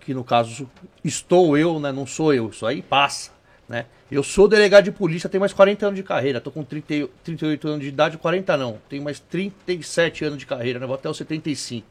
que 0.00 0.14
no 0.14 0.24
caso 0.24 0.68
estou 1.04 1.56
eu, 1.58 1.78
né? 1.78 1.92
Não 1.92 2.06
sou 2.06 2.32
eu, 2.32 2.48
isso 2.48 2.64
aí 2.64 2.80
passa, 2.80 3.30
né? 3.68 3.84
Eu 4.10 4.22
sou 4.22 4.48
delegado 4.48 4.84
de 4.84 4.92
polícia, 4.92 5.28
tenho 5.28 5.40
mais 5.40 5.52
40 5.52 5.86
anos 5.86 5.96
de 5.96 6.02
carreira, 6.02 6.40
tô 6.40 6.50
com 6.50 6.64
30, 6.64 6.94
e- 6.94 7.06
38 7.22 7.68
anos 7.68 7.80
de 7.82 7.88
idade, 7.88 8.16
40 8.18 8.56
não, 8.56 8.78
tenho 8.88 9.02
mais 9.02 9.20
37 9.20 10.24
anos 10.24 10.38
de 10.38 10.46
carreira, 10.46 10.78
né? 10.78 10.86
Vou 10.86 10.94
até 10.94 11.08
os 11.10 11.16
75. 11.18 11.86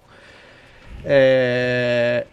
É... 1.05 2.25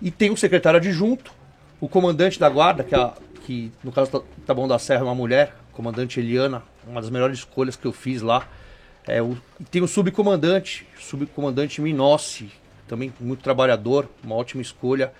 E 0.00 0.10
tem 0.10 0.30
um 0.30 0.36
secretário 0.36 0.78
adjunto, 0.78 1.32
o 1.80 1.88
comandante 1.88 2.38
da 2.38 2.48
guarda, 2.48 2.82
que, 2.84 2.94
é 2.94 2.98
a- 2.98 3.14
que 3.44 3.72
no 3.82 3.90
caso 3.90 4.24
bom 4.54 4.68
da 4.68 4.78
Serra 4.78 5.00
é 5.00 5.04
uma 5.04 5.14
mulher, 5.14 5.54
comandante 5.72 6.20
Eliana, 6.20 6.62
uma 6.86 7.00
das 7.00 7.10
melhores 7.10 7.38
escolhas 7.38 7.76
que 7.76 7.86
eu 7.86 7.92
fiz 7.92 8.22
lá. 8.22 8.46
É, 9.06 9.20
o, 9.20 9.36
tem 9.70 9.82
o 9.82 9.88
subcomandante, 9.88 10.86
subcomandante 10.98 11.80
Minossi, 11.80 12.50
também 12.86 13.12
muito 13.18 13.42
trabalhador, 13.42 14.08
uma 14.22 14.34
ótima 14.34 14.62
escolha 14.62 15.12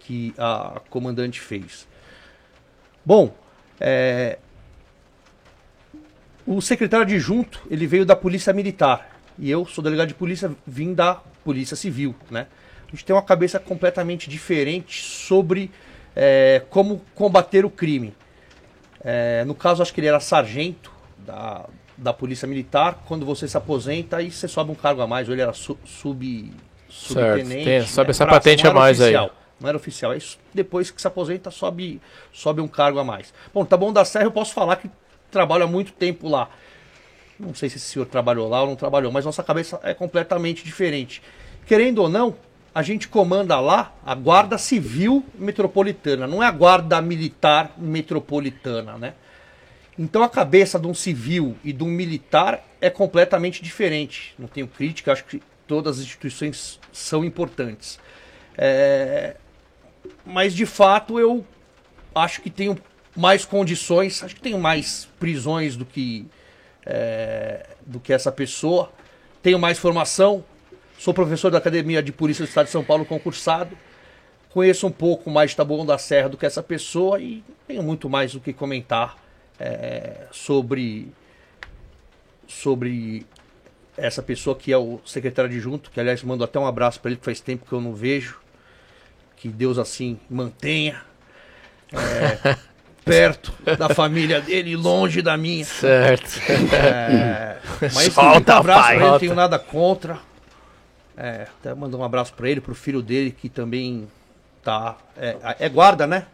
que 0.00 0.32
a 0.38 0.80
comandante 0.88 1.40
fez. 1.40 1.86
Bom, 3.04 3.34
é, 3.80 4.38
o 6.46 6.60
secretário 6.60 7.04
adjunto, 7.04 7.60
ele 7.70 7.86
veio 7.86 8.06
da 8.06 8.14
Polícia 8.14 8.52
Militar. 8.52 9.18
E 9.38 9.50
eu 9.50 9.66
sou 9.66 9.82
delegado 9.82 10.08
de 10.08 10.14
polícia, 10.14 10.50
vim 10.66 10.94
da 10.94 11.16
Polícia 11.44 11.76
Civil, 11.76 12.14
né? 12.30 12.46
A 12.86 12.90
gente 12.90 13.04
tem 13.04 13.14
uma 13.14 13.22
cabeça 13.22 13.58
completamente 13.58 14.30
diferente 14.30 15.02
sobre 15.02 15.70
é, 16.14 16.62
como 16.70 17.02
combater 17.14 17.64
o 17.64 17.70
crime. 17.70 18.14
É, 19.08 19.44
no 19.44 19.54
caso, 19.54 19.82
acho 19.82 19.94
que 19.94 20.00
ele 20.00 20.08
era 20.08 20.18
sargento 20.18 20.90
da, 21.18 21.64
da 21.96 22.12
Polícia 22.12 22.46
Militar. 22.48 23.04
Quando 23.06 23.24
você 23.24 23.46
se 23.46 23.56
aposenta, 23.56 24.16
aí 24.16 24.32
você 24.32 24.48
sobe 24.48 24.72
um 24.72 24.74
cargo 24.74 25.00
a 25.00 25.06
mais. 25.06 25.28
Ou 25.28 25.34
ele 25.34 25.42
era 25.42 25.52
su, 25.52 25.78
sub, 25.84 26.52
subtenente. 26.88 27.64
tem- 27.64 27.86
sobe 27.86 28.10
essa 28.10 28.24
Pra- 28.24 28.34
patente 28.34 28.66
a 28.66 28.72
mais 28.74 29.00
aí. 29.00 29.14
oficial, 29.14 29.30
Não 29.60 29.68
era 29.68 29.76
oficial. 29.78 30.10
Aí, 30.12 30.18
depois 30.52 30.90
que 30.90 31.00
se 31.00 31.06
aposenta, 31.06 31.50
sobe, 31.52 32.00
sobe 32.32 32.60
um 32.60 32.66
cargo 32.68 32.98
a 32.98 33.04
mais. 33.04 33.32
Bom, 33.54 33.64
tá 33.64 33.76
bom 33.76 33.92
da 33.92 34.04
Serra, 34.04 34.24
eu 34.26 34.32
posso 34.32 34.52
falar 34.52 34.76
que 34.76 34.90
trabalho 35.30 35.64
há 35.64 35.66
muito 35.68 35.92
tempo 35.92 36.28
lá. 36.28 36.50
Não 37.38 37.54
sei 37.54 37.68
se 37.68 37.76
esse 37.76 37.86
senhor 37.86 38.06
trabalhou 38.06 38.48
lá 38.48 38.62
ou 38.62 38.66
não 38.68 38.76
trabalhou, 38.76 39.12
mas 39.12 39.24
nossa 39.24 39.42
cabeça 39.42 39.78
é 39.82 39.94
completamente 39.94 40.64
diferente. 40.64 41.22
Querendo 41.64 41.98
ou 42.02 42.08
não, 42.08 42.34
a 42.76 42.82
gente 42.82 43.08
comanda 43.08 43.58
lá 43.58 43.96
a 44.04 44.14
Guarda 44.14 44.58
Civil 44.58 45.24
Metropolitana, 45.34 46.26
não 46.26 46.42
é 46.42 46.46
a 46.46 46.50
Guarda 46.50 47.00
Militar 47.00 47.72
Metropolitana, 47.78 48.98
né? 48.98 49.14
Então 49.98 50.22
a 50.22 50.28
cabeça 50.28 50.78
de 50.78 50.86
um 50.86 50.92
civil 50.92 51.56
e 51.64 51.72
de 51.72 51.82
um 51.82 51.86
militar 51.86 52.62
é 52.78 52.90
completamente 52.90 53.62
diferente. 53.62 54.34
Não 54.38 54.46
tenho 54.46 54.68
crítica, 54.68 55.10
acho 55.10 55.24
que 55.24 55.42
todas 55.66 55.96
as 55.96 56.04
instituições 56.04 56.78
são 56.92 57.24
importantes. 57.24 57.98
É, 58.58 59.36
mas 60.26 60.52
de 60.52 60.66
fato 60.66 61.18
eu 61.18 61.46
acho 62.14 62.42
que 62.42 62.50
tenho 62.50 62.76
mais 63.16 63.46
condições, 63.46 64.22
acho 64.22 64.34
que 64.34 64.42
tenho 64.42 64.58
mais 64.58 65.08
prisões 65.18 65.76
do 65.76 65.86
que 65.86 66.26
é, 66.84 67.70
do 67.86 67.98
que 67.98 68.12
essa 68.12 68.30
pessoa. 68.30 68.92
Tenho 69.42 69.58
mais 69.58 69.78
formação, 69.78 70.44
sou 70.98 71.14
professor 71.14 71.50
da 71.50 71.58
Academia 71.58 72.02
de 72.02 72.12
Polícia 72.12 72.44
do 72.44 72.48
Estado 72.48 72.66
de 72.66 72.72
São 72.72 72.84
Paulo 72.84 73.04
concursado. 73.04 73.76
Conheço 74.50 74.86
um 74.86 74.90
pouco 74.90 75.30
mais 75.30 75.50
de 75.50 75.56
Taboão 75.56 75.84
da 75.84 75.98
Serra 75.98 76.28
do 76.28 76.36
que 76.36 76.46
essa 76.46 76.62
pessoa 76.62 77.20
e 77.20 77.44
tenho 77.66 77.82
muito 77.82 78.08
mais 78.08 78.34
o 78.34 78.40
que 78.40 78.52
comentar 78.52 79.16
é, 79.60 80.26
sobre 80.30 81.12
sobre 82.46 83.26
essa 83.96 84.22
pessoa 84.22 84.54
que 84.54 84.72
é 84.72 84.78
o 84.78 85.00
secretário 85.04 85.50
adjunto, 85.50 85.90
que 85.90 85.98
aliás 85.98 86.22
mando 86.22 86.44
até 86.44 86.58
um 86.58 86.66
abraço 86.66 87.00
para 87.00 87.10
ele, 87.10 87.18
que 87.18 87.24
faz 87.24 87.40
tempo 87.40 87.66
que 87.66 87.72
eu 87.72 87.80
não 87.80 87.94
vejo. 87.94 88.38
Que 89.36 89.48
Deus 89.48 89.78
assim 89.78 90.18
mantenha. 90.30 91.02
É, 91.92 92.56
perto 93.04 93.52
da 93.78 93.88
família 93.88 94.40
dele, 94.40 94.76
longe 94.76 95.22
da 95.22 95.36
minha. 95.36 95.64
Certo. 95.64 96.40
É, 96.72 97.56
mas 97.80 97.94
Solta, 98.12 98.54
um 98.54 98.58
abraço 98.58 98.82
pai. 98.82 98.98
não 98.98 99.18
tenho 99.18 99.34
nada 99.34 99.58
contra. 99.58 100.18
É, 101.16 101.46
até 101.60 101.74
mandar 101.74 101.96
um 101.96 102.04
abraço 102.04 102.34
para 102.34 102.50
ele, 102.50 102.60
pro 102.60 102.74
filho 102.74 103.00
dele, 103.00 103.30
que 103.30 103.48
também 103.48 104.06
tá. 104.62 104.98
É, 105.16 105.36
é 105.60 105.68
guarda, 105.68 106.06
né? 106.06 106.26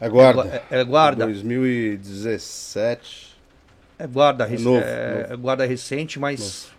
É 0.00 0.08
guarda. 0.08 0.62
É, 0.70 0.80
é 0.80 0.84
guarda. 0.84 1.24
2017. 1.24 3.28
É 3.98 4.06
guarda, 4.06 4.46
é 4.46 4.58
novo, 4.58 4.84
é, 4.84 5.26
novo. 5.30 5.42
guarda 5.42 5.66
recente, 5.66 6.20
mas 6.20 6.70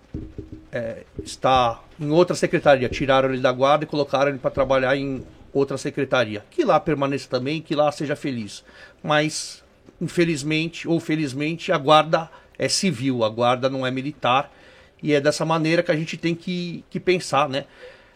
é, 0.71 1.03
está 1.21 1.81
em 1.99 2.09
outra 2.11 2.35
secretaria. 2.35 2.87
Tiraram 2.87 3.29
ele 3.29 3.41
da 3.41 3.51
guarda 3.51 3.83
e 3.83 3.87
colocaram 3.87 4.29
ele 4.29 4.39
para 4.39 4.51
trabalhar 4.51 4.95
em 4.95 5.25
outra 5.51 5.77
secretaria. 5.77 6.43
Que 6.49 6.63
lá 6.63 6.79
permaneça 6.79 7.27
também, 7.29 7.61
que 7.61 7.75
lá 7.75 7.91
seja 7.91 8.15
feliz. 8.15 8.63
Mas, 9.03 9.63
infelizmente 9.99 10.87
ou 10.87 10.99
felizmente, 10.99 11.71
a 11.71 11.77
guarda 11.77 12.29
é 12.57 12.69
civil, 12.69 13.23
a 13.23 13.29
guarda 13.29 13.69
não 13.69 13.85
é 13.85 13.91
militar. 13.91 14.49
E 15.01 15.13
é 15.13 15.21
dessa 15.21 15.45
maneira 15.45 15.81
que 15.81 15.91
a 15.91 15.95
gente 15.95 16.17
tem 16.17 16.35
que, 16.35 16.83
que 16.89 16.99
pensar, 16.99 17.47
né? 17.47 17.65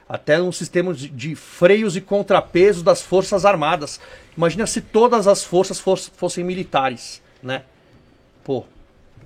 Até 0.08 0.42
um 0.42 0.52
sistema 0.52 0.94
de, 0.94 1.10
de 1.10 1.36
freios 1.36 1.96
e 1.96 2.02
contrapesos 2.02 2.84
das 2.84 3.02
Forças 3.02 3.46
Armadas. 3.46 4.00
Imagina 4.38 4.68
se 4.68 4.82
todas 4.82 5.28
as 5.28 5.44
forças 5.44 5.80
fosse, 5.80 6.12
fossem 6.16 6.44
militares, 6.44 7.22
né? 7.42 7.64
Pô, 8.44 8.60
o 8.60 8.66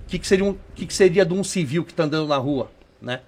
que, 0.06 0.18
que, 0.18 0.26
seria 0.26 0.44
um, 0.44 0.56
que, 0.74 0.86
que 0.86 0.94
seria 0.94 1.26
de 1.26 1.34
um 1.34 1.42
civil 1.42 1.84
que 1.84 1.92
está 1.92 2.04
andando 2.04 2.28
na 2.28 2.36
rua, 2.36 2.70
né? 3.02 3.20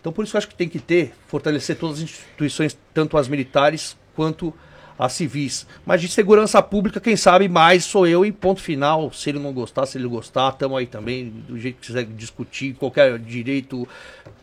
Então 0.00 0.12
por 0.12 0.24
isso 0.24 0.36
eu 0.36 0.38
acho 0.38 0.48
que 0.48 0.54
tem 0.54 0.68
que 0.68 0.78
ter, 0.78 1.12
fortalecer 1.26 1.76
todas 1.76 1.96
as 1.98 2.02
instituições, 2.04 2.78
tanto 2.94 3.16
as 3.16 3.28
militares 3.28 3.96
quanto 4.14 4.54
as 4.98 5.12
civis. 5.12 5.66
Mas 5.86 6.00
de 6.00 6.08
segurança 6.08 6.60
pública, 6.60 7.00
quem 7.00 7.16
sabe 7.16 7.48
mais 7.48 7.84
sou 7.84 8.06
eu 8.06 8.26
e 8.26 8.32
ponto 8.32 8.60
final. 8.60 9.12
Se 9.12 9.30
ele 9.30 9.38
não 9.38 9.52
gostar, 9.52 9.86
se 9.86 9.96
ele 9.96 10.08
gostar, 10.08 10.52
estamos 10.52 10.76
aí 10.76 10.86
também, 10.86 11.30
do 11.30 11.58
jeito 11.58 11.76
que 11.80 11.86
quiser 11.86 12.04
discutir, 12.04 12.74
qualquer 12.74 13.18
direito, 13.18 13.86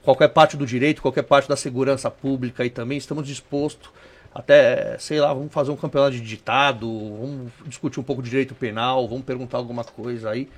qualquer 0.02 0.30
parte 0.30 0.56
do 0.56 0.66
direito, 0.66 1.02
qualquer 1.02 1.24
parte 1.24 1.50
da 1.50 1.58
segurança 1.58 2.10
pública 2.10 2.64
aí 2.64 2.70
também, 2.70 2.98
estamos 2.98 3.28
dispostos. 3.28 3.90
Até, 4.34 4.98
sei 5.00 5.20
lá, 5.20 5.34
vamos 5.34 5.54
fazer 5.54 5.72
um 5.72 5.78
campeonato 5.78 6.12
de 6.12 6.22
ditado, 6.22 6.88
vamos 6.88 7.52
discutir 7.66 8.00
um 8.00 8.04
pouco 8.04 8.22
de 8.22 8.30
direito 8.30 8.54
penal, 8.54 9.08
vamos 9.08 9.24
perguntar 9.24 9.58
alguma 9.58 9.84
coisa 9.84 10.30
aí, 10.30 10.50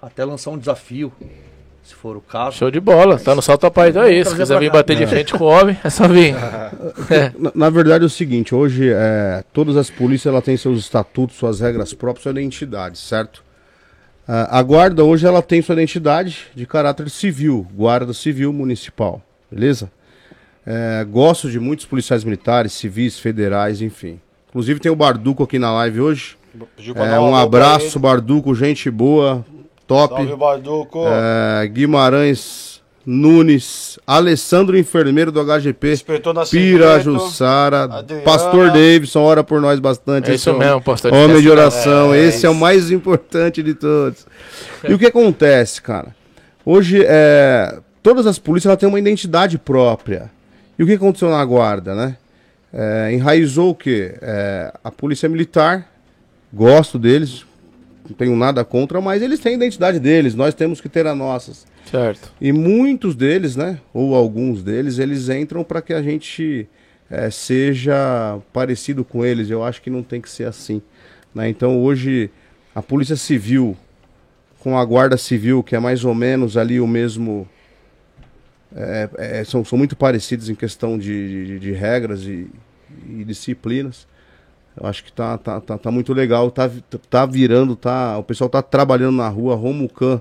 até 0.00 0.24
lançar 0.24 0.50
um 0.50 0.58
desafio 0.58 1.12
se 1.88 1.94
for 1.94 2.16
o 2.16 2.20
caso. 2.20 2.58
Show 2.58 2.70
de 2.70 2.80
bola, 2.80 3.18
tá 3.18 3.34
no 3.34 3.40
salto 3.40 3.70
pai 3.70 3.88
então 3.88 4.02
é 4.02 4.12
isso. 4.12 4.30
Se 4.30 4.36
quiser 4.36 4.58
vir 4.58 4.70
bater 4.70 4.96
de 4.96 5.06
frente 5.06 5.32
com 5.32 5.44
o 5.44 5.46
homem, 5.46 5.76
é 5.82 5.90
só 5.90 6.06
vir. 6.06 6.34
É. 7.10 7.32
Na, 7.38 7.52
na, 7.54 7.70
verdade 7.70 8.04
é 8.04 8.06
o 8.06 8.10
seguinte, 8.10 8.54
hoje 8.54 8.90
é, 8.92 9.42
todas 9.52 9.76
as 9.76 9.88
polícias 9.88 10.32
ela 10.32 10.42
têm 10.42 10.56
seus 10.56 10.78
estatutos, 10.78 11.36
suas 11.36 11.60
regras 11.60 11.94
próprias, 11.94 12.22
sua 12.22 12.32
identidade, 12.32 12.98
certo? 12.98 13.38
Uh, 14.28 14.44
a 14.50 14.62
guarda 14.62 15.04
hoje 15.04 15.26
ela 15.26 15.40
tem 15.40 15.62
sua 15.62 15.74
identidade 15.74 16.46
de 16.54 16.66
caráter 16.66 17.08
civil, 17.08 17.66
guarda 17.74 18.12
civil 18.12 18.52
municipal, 18.52 19.22
beleza? 19.50 19.90
É, 20.66 21.02
gosto 21.04 21.50
de 21.50 21.58
muitos 21.58 21.86
policiais 21.86 22.24
militares, 22.24 22.72
civis, 22.74 23.18
federais, 23.18 23.80
enfim. 23.80 24.20
Inclusive 24.50 24.80
tem 24.80 24.92
o 24.92 24.96
Barduco 24.96 25.42
aqui 25.42 25.58
na 25.58 25.72
live 25.72 26.00
hoje. 26.00 26.36
É, 26.94 27.18
um 27.18 27.34
abraço, 27.34 27.98
Barduco, 27.98 28.54
gente 28.54 28.90
boa, 28.90 29.44
top. 29.88 30.14
Salve, 30.14 30.36
Barduco. 30.36 31.04
É, 31.06 31.66
Guimarães 31.66 32.68
Nunes, 33.10 33.98
Alessandro 34.06 34.76
Enfermeiro 34.76 35.32
do 35.32 35.42
HGP, 35.42 35.94
Pira 36.50 37.00
Jussara, 37.00 37.88
Pastor 38.22 38.70
Davidson, 38.70 39.20
ora 39.20 39.42
por 39.42 39.62
nós 39.62 39.80
bastante. 39.80 40.30
É 40.30 40.34
isso 40.34 40.50
é 40.50 40.52
mesmo, 40.52 40.82
pastor. 40.82 41.14
Homem 41.14 41.40
de 41.40 41.48
oração, 41.48 42.12
é, 42.12 42.18
esse 42.26 42.44
é, 42.44 42.48
é 42.48 42.50
o 42.50 42.54
mais 42.54 42.90
importante 42.90 43.62
de 43.62 43.72
todos. 43.72 44.26
E 44.86 44.92
o 44.92 44.98
que 44.98 45.06
acontece, 45.08 45.80
cara? 45.80 46.14
Hoje, 46.66 47.02
é, 47.02 47.78
todas 48.02 48.26
as 48.26 48.38
polícias 48.38 48.76
têm 48.76 48.86
uma 48.86 48.98
identidade 48.98 49.56
própria. 49.56 50.30
E 50.78 50.82
o 50.82 50.86
que 50.86 50.92
aconteceu 50.92 51.30
na 51.30 51.42
guarda, 51.46 51.94
né? 51.94 52.16
É, 52.70 53.10
enraizou 53.14 53.70
o 53.70 53.74
quê? 53.74 54.16
É, 54.20 54.70
a 54.84 54.90
polícia 54.90 55.30
militar, 55.30 55.90
gosto 56.52 56.98
deles, 56.98 57.46
não 58.08 58.16
tenho 58.16 58.36
nada 58.36 58.64
contra, 58.64 59.00
mas 59.00 59.22
eles 59.22 59.38
têm 59.40 59.52
a 59.52 59.56
identidade 59.56 60.00
deles, 60.00 60.34
nós 60.34 60.54
temos 60.54 60.80
que 60.80 60.88
ter 60.88 61.06
a 61.06 61.14
nossas. 61.14 61.66
Certo. 61.90 62.32
E 62.40 62.52
muitos 62.52 63.14
deles, 63.14 63.56
né, 63.56 63.78
ou 63.92 64.14
alguns 64.14 64.62
deles, 64.62 64.98
eles 64.98 65.28
entram 65.28 65.62
para 65.64 65.80
que 65.80 65.92
a 65.92 66.02
gente 66.02 66.68
é, 67.10 67.30
seja 67.30 68.38
parecido 68.52 69.04
com 69.04 69.24
eles. 69.24 69.50
Eu 69.50 69.64
acho 69.64 69.80
que 69.80 69.90
não 69.90 70.02
tem 70.02 70.20
que 70.20 70.30
ser 70.30 70.44
assim. 70.44 70.82
Né? 71.34 71.48
Então 71.48 71.82
hoje 71.82 72.30
a 72.74 72.82
Polícia 72.82 73.16
Civil 73.16 73.76
com 74.58 74.76
a 74.76 74.84
Guarda 74.84 75.16
Civil, 75.16 75.62
que 75.62 75.76
é 75.76 75.78
mais 75.78 76.04
ou 76.04 76.14
menos 76.14 76.56
ali 76.56 76.80
o 76.80 76.86
mesmo. 76.86 77.48
É, 78.74 79.08
é, 79.16 79.44
são, 79.44 79.64
são 79.64 79.78
muito 79.78 79.96
parecidos 79.96 80.50
em 80.50 80.54
questão 80.54 80.98
de, 80.98 81.46
de, 81.46 81.58
de 81.58 81.72
regras 81.72 82.22
e, 82.22 82.48
e 83.08 83.24
disciplinas. 83.24 84.06
Eu 84.76 84.86
acho 84.86 85.02
que 85.02 85.12
tá, 85.12 85.36
tá, 85.36 85.60
tá, 85.60 85.76
tá, 85.76 85.90
muito 85.90 86.12
legal, 86.12 86.50
tá, 86.50 86.70
tá 87.10 87.26
virando, 87.26 87.74
tá, 87.74 88.16
o 88.16 88.22
pessoal 88.22 88.48
tá 88.48 88.62
trabalhando 88.62 89.16
na 89.16 89.28
rua, 89.28 89.56
Romucan, 89.56 90.20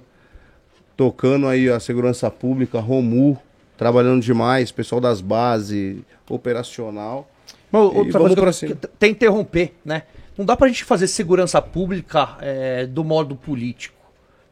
tocando 0.95 1.47
aí 1.47 1.69
a 1.69 1.79
segurança 1.79 2.29
pública, 2.31 2.79
Romu, 2.79 3.39
trabalhando 3.77 4.21
demais, 4.21 4.71
pessoal 4.71 4.99
das 4.99 5.21
bases, 5.21 6.01
operacional. 6.27 7.29
Mas, 7.71 7.81
outra 7.81 8.19
coisa 8.19 8.35
que, 8.35 8.53
cima. 8.53 8.75
tem 8.75 9.13
que 9.13 9.17
interromper, 9.17 9.75
né? 9.85 10.03
Não 10.37 10.45
dá 10.45 10.55
pra 10.55 10.67
gente 10.67 10.83
fazer 10.83 11.07
segurança 11.07 11.61
pública 11.61 12.37
é, 12.41 12.85
do 12.85 13.03
modo 13.03 13.35
político, 13.35 13.97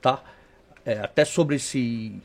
tá? 0.02 0.22
É, 0.86 1.00
até 1.00 1.26
sobre 1.26 1.56
esse 1.56 2.22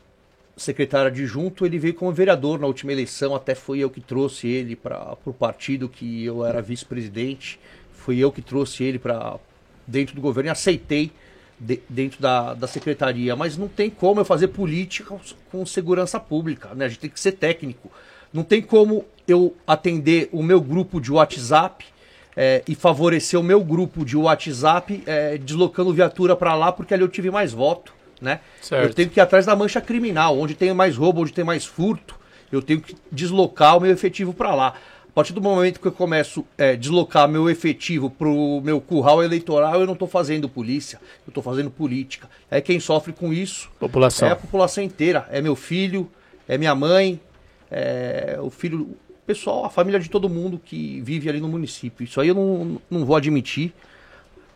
secretário 0.61 1.07
adjunto, 1.07 1.65
ele 1.65 1.77
veio 1.77 1.93
como 1.93 2.11
vereador 2.11 2.59
na 2.59 2.67
última 2.67 2.91
eleição, 2.91 3.35
até 3.35 3.55
foi 3.55 3.79
eu 3.79 3.89
que 3.89 4.01
trouxe 4.01 4.47
ele 4.47 4.75
para 4.75 5.17
o 5.25 5.33
partido 5.33 5.89
que 5.89 6.23
eu 6.25 6.45
era 6.45 6.61
vice-presidente, 6.61 7.59
fui 7.93 8.19
eu 8.19 8.31
que 8.31 8.41
trouxe 8.41 8.83
ele 8.83 8.99
para 8.99 9.37
dentro 9.85 10.15
do 10.15 10.21
governo 10.21 10.49
e 10.49 10.51
aceitei 10.51 11.11
de, 11.59 11.79
dentro 11.87 12.21
da, 12.21 12.53
da 12.53 12.67
secretaria, 12.67 13.35
mas 13.35 13.57
não 13.57 13.67
tem 13.67 13.89
como 13.89 14.19
eu 14.19 14.25
fazer 14.25 14.47
política 14.47 15.15
com, 15.51 15.65
segurança 15.65 16.19
pública, 16.19 16.73
né? 16.73 16.85
A 16.85 16.89
gente 16.89 16.99
tem 16.99 17.09
que 17.09 17.19
ser 17.19 17.33
técnico. 17.33 17.91
Não 18.33 18.43
tem 18.43 18.61
como 18.61 19.05
eu 19.27 19.55
atender 19.67 20.29
o 20.31 20.41
meu 20.41 20.59
grupo 20.59 20.99
de 20.99 21.11
WhatsApp 21.11 21.85
é, 22.35 22.63
e 22.67 22.73
favorecer 22.73 23.39
o 23.39 23.43
meu 23.43 23.63
grupo 23.63 24.03
de 24.03 24.17
WhatsApp 24.17 25.03
é, 25.05 25.37
deslocando 25.37 25.93
viatura 25.93 26.35
para 26.35 26.55
lá 26.55 26.71
porque 26.71 26.93
ali 26.93 27.03
eu 27.03 27.09
tive 27.09 27.29
mais 27.29 27.51
voto 27.51 27.93
né? 28.21 28.39
Certo. 28.61 28.87
Eu 28.89 28.93
tenho 28.93 29.09
que 29.09 29.19
ir 29.19 29.21
atrás 29.21 29.45
da 29.45 29.55
mancha 29.55 29.81
criminal, 29.81 30.39
onde 30.39 30.53
tem 30.53 30.73
mais 30.73 30.95
roubo, 30.95 31.21
onde 31.21 31.33
tem 31.33 31.43
mais 31.43 31.65
furto, 31.65 32.15
eu 32.51 32.61
tenho 32.61 32.81
que 32.81 32.95
deslocar 33.11 33.77
o 33.77 33.81
meu 33.81 33.91
efetivo 33.91 34.33
para 34.33 34.53
lá. 34.53 34.75
A 35.11 35.13
partir 35.13 35.33
do 35.33 35.41
momento 35.41 35.81
que 35.81 35.87
eu 35.87 35.91
começo 35.91 36.45
a 36.57 36.63
é, 36.63 36.75
deslocar 36.77 37.27
meu 37.27 37.49
efetivo 37.49 38.09
para 38.09 38.29
o 38.29 38.61
meu 38.61 38.79
curral 38.79 39.21
eleitoral, 39.21 39.81
eu 39.81 39.85
não 39.85 39.91
estou 39.93 40.07
fazendo 40.07 40.47
polícia, 40.47 41.01
eu 41.27 41.31
estou 41.31 41.43
fazendo 41.43 41.69
política. 41.69 42.29
É 42.49 42.61
quem 42.61 42.79
sofre 42.79 43.11
com 43.11 43.33
isso 43.33 43.69
população. 43.77 44.29
é 44.29 44.31
a 44.31 44.37
população 44.37 44.81
inteira. 44.81 45.27
É 45.29 45.41
meu 45.41 45.53
filho, 45.53 46.09
é 46.47 46.57
minha 46.57 46.73
mãe, 46.73 47.19
é 47.69 48.37
o 48.41 48.49
filho, 48.49 48.97
o 49.09 49.25
pessoal, 49.25 49.65
a 49.65 49.69
família 49.69 49.99
de 49.99 50.09
todo 50.09 50.29
mundo 50.29 50.57
que 50.63 51.01
vive 51.01 51.27
ali 51.27 51.41
no 51.41 51.49
município. 51.49 52.05
Isso 52.05 52.21
aí 52.21 52.29
eu 52.29 52.35
não, 52.35 52.81
não 52.89 53.05
vou 53.05 53.17
admitir. 53.17 53.73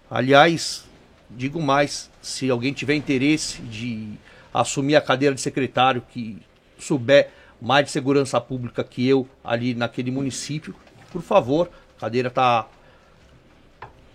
Aliás, 0.09 0.85
digo 1.29 1.61
mais, 1.61 2.09
se 2.25 2.49
alguém 2.49 2.73
tiver 2.73 2.95
interesse 2.95 3.61
de 3.61 4.13
assumir 4.51 4.95
a 4.95 5.01
cadeira 5.01 5.35
de 5.35 5.41
secretário 5.41 6.01
que 6.09 6.41
souber 6.75 7.29
mais 7.61 7.85
de 7.85 7.91
segurança 7.91 8.41
pública 8.41 8.83
que 8.83 9.07
eu 9.07 9.29
ali 9.43 9.75
naquele 9.75 10.09
município, 10.09 10.73
por 11.11 11.21
favor, 11.21 11.69
a 11.95 11.99
cadeira 11.99 12.29
está 12.29 12.67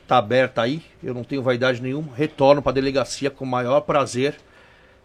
tá 0.09 0.19
aberta 0.19 0.61
aí, 0.61 0.83
eu 1.01 1.15
não 1.15 1.23
tenho 1.23 1.41
vaidade 1.41 1.81
nenhuma, 1.81 2.13
retorno 2.13 2.61
para 2.61 2.73
a 2.73 2.75
delegacia 2.75 3.31
com 3.31 3.45
o 3.45 3.49
maior 3.49 3.83
prazer, 3.83 4.35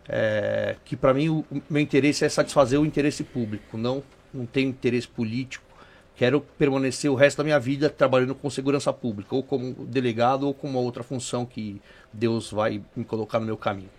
é, 0.10 0.76
que 0.84 0.96
para 0.96 1.13
mim 1.13 1.30
o 1.30 1.46
meu 1.70 1.84
interesse 1.84 2.26
é 2.26 2.30
satisfazer 2.30 2.80
o 2.80 2.86
interesse 2.88 3.24
público, 3.24 3.78
não, 3.78 4.02
não 4.34 4.48
tenho 4.48 4.70
interesse 4.70 5.08
político, 5.08 5.63
quero 6.15 6.41
permanecer 6.58 7.12
o 7.12 7.15
resto 7.15 7.38
da 7.38 7.43
minha 7.43 7.60
vida 7.60 7.89
trabalhando 7.89 8.36
com 8.36 8.49
segurança 8.49 8.91
pública, 8.93 9.36
ou 9.36 9.43
como 9.43 9.73
delegado, 9.86 10.47
ou 10.47 10.54
com 10.54 10.67
uma 10.67 10.80
outra 10.80 11.04
função 11.04 11.45
que 11.45 11.82
Deus 12.12 12.51
vai 12.51 12.82
me 12.95 13.04
colocar 13.04 13.39
no 13.39 13.45
meu 13.45 13.58
caminho. 13.58 13.89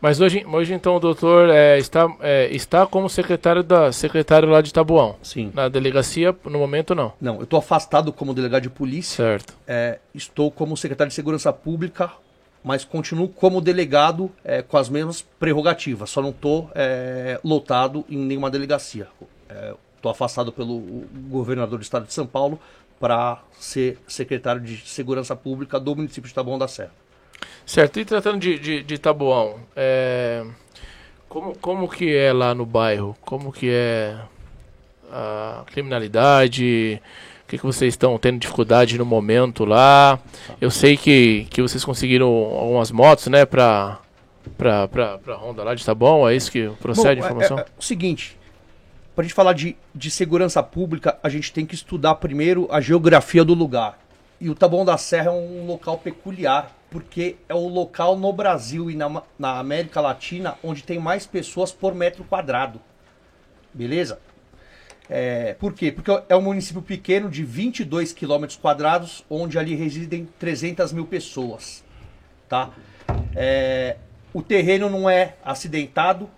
Mas 0.00 0.20
hoje, 0.20 0.44
hoje 0.44 0.74
então 0.74 0.96
o 0.96 1.00
doutor 1.00 1.48
é, 1.48 1.78
está, 1.78 2.12
é, 2.20 2.48
está 2.50 2.84
como 2.84 3.08
secretário 3.08 3.62
da 3.62 3.92
secretário 3.92 4.48
lá 4.48 4.60
de 4.60 4.72
Tabuão. 4.72 5.14
Sim. 5.22 5.52
Na 5.54 5.68
delegacia, 5.68 6.34
no 6.44 6.58
momento, 6.58 6.92
não. 6.92 7.12
Não, 7.20 7.36
eu 7.36 7.44
estou 7.44 7.60
afastado 7.60 8.12
como 8.12 8.34
delegado 8.34 8.62
de 8.62 8.70
polícia. 8.70 9.14
Certo. 9.14 9.56
É, 9.64 10.00
estou 10.12 10.50
como 10.50 10.76
secretário 10.76 11.08
de 11.08 11.14
segurança 11.14 11.52
pública, 11.52 12.10
mas 12.64 12.84
continuo 12.84 13.28
como 13.28 13.60
delegado 13.60 14.28
é, 14.44 14.60
com 14.60 14.76
as 14.76 14.88
mesmas 14.88 15.22
prerrogativas. 15.22 16.10
Só 16.10 16.20
não 16.20 16.30
estou 16.30 16.68
é, 16.74 17.38
lotado 17.44 18.04
em 18.10 18.18
nenhuma 18.18 18.50
delegacia. 18.50 19.06
Estou 20.02 20.10
afastado 20.10 20.50
pelo 20.50 20.80
governador 21.28 21.78
do 21.78 21.82
estado 21.82 22.08
de 22.08 22.12
São 22.12 22.26
Paulo 22.26 22.58
para 22.98 23.38
ser 23.52 24.00
secretário 24.08 24.60
de 24.60 24.78
segurança 24.78 25.36
pública 25.36 25.78
do 25.78 25.94
município 25.94 26.26
de 26.26 26.34
Taboão 26.34 26.58
da 26.58 26.66
Serra. 26.66 26.90
Certo, 27.64 28.00
e 28.00 28.04
tratando 28.04 28.40
de, 28.40 28.58
de, 28.58 28.82
de 28.82 28.98
Taboão, 28.98 29.60
é, 29.76 30.44
como, 31.28 31.56
como 31.56 31.88
que 31.88 32.12
é 32.12 32.32
lá 32.32 32.52
no 32.52 32.66
bairro? 32.66 33.16
Como 33.20 33.52
que 33.52 33.70
é 33.70 34.18
a 35.08 35.62
criminalidade? 35.66 37.00
O 37.44 37.48
que, 37.48 37.58
que 37.58 37.64
vocês 37.64 37.94
estão 37.94 38.18
tendo 38.18 38.40
dificuldade 38.40 38.98
no 38.98 39.06
momento 39.06 39.64
lá? 39.64 40.18
Eu 40.60 40.72
sei 40.72 40.96
que, 40.96 41.46
que 41.48 41.62
vocês 41.62 41.84
conseguiram 41.84 42.26
algumas 42.26 42.90
motos, 42.90 43.28
né, 43.28 43.46
para 43.46 44.00
para 44.58 45.36
Honda 45.36 45.62
lá 45.62 45.76
de 45.76 45.86
Taboão, 45.86 46.28
é 46.28 46.34
isso 46.34 46.50
que 46.50 46.68
procede 46.80 47.20
Bom, 47.20 47.26
a 47.26 47.30
informação? 47.30 47.58
É, 47.58 47.60
é, 47.60 47.66
o 47.78 47.82
seguinte, 47.82 48.36
para 49.14 49.22
a 49.22 49.24
gente 49.24 49.34
falar 49.34 49.52
de, 49.52 49.76
de 49.94 50.10
segurança 50.10 50.62
pública, 50.62 51.18
a 51.22 51.28
gente 51.28 51.52
tem 51.52 51.66
que 51.66 51.74
estudar 51.74 52.14
primeiro 52.16 52.66
a 52.70 52.80
geografia 52.80 53.44
do 53.44 53.54
lugar. 53.54 53.98
E 54.40 54.48
o 54.48 54.54
Taboão 54.54 54.84
da 54.84 54.96
Serra 54.96 55.28
é 55.28 55.34
um 55.34 55.66
local 55.66 55.98
peculiar, 55.98 56.74
porque 56.90 57.36
é 57.48 57.54
o 57.54 57.68
local 57.68 58.16
no 58.16 58.32
Brasil 58.32 58.90
e 58.90 58.96
na, 58.96 59.22
na 59.38 59.58
América 59.58 60.00
Latina 60.00 60.56
onde 60.64 60.82
tem 60.82 60.98
mais 60.98 61.26
pessoas 61.26 61.70
por 61.70 61.94
metro 61.94 62.24
quadrado. 62.24 62.80
Beleza? 63.72 64.18
É, 65.08 65.54
por 65.54 65.74
quê? 65.74 65.92
Porque 65.92 66.10
é 66.28 66.36
um 66.36 66.40
município 66.40 66.80
pequeno 66.80 67.28
de 67.28 67.44
22 67.44 68.12
quilômetros 68.12 68.58
quadrados, 68.58 69.24
onde 69.28 69.58
ali 69.58 69.74
residem 69.74 70.28
300 70.38 70.92
mil 70.92 71.06
pessoas. 71.06 71.84
Tá? 72.48 72.70
É, 73.34 73.96
o 74.32 74.42
terreno 74.42 74.88
não 74.88 75.08
é 75.08 75.34
acidentado. 75.44 76.30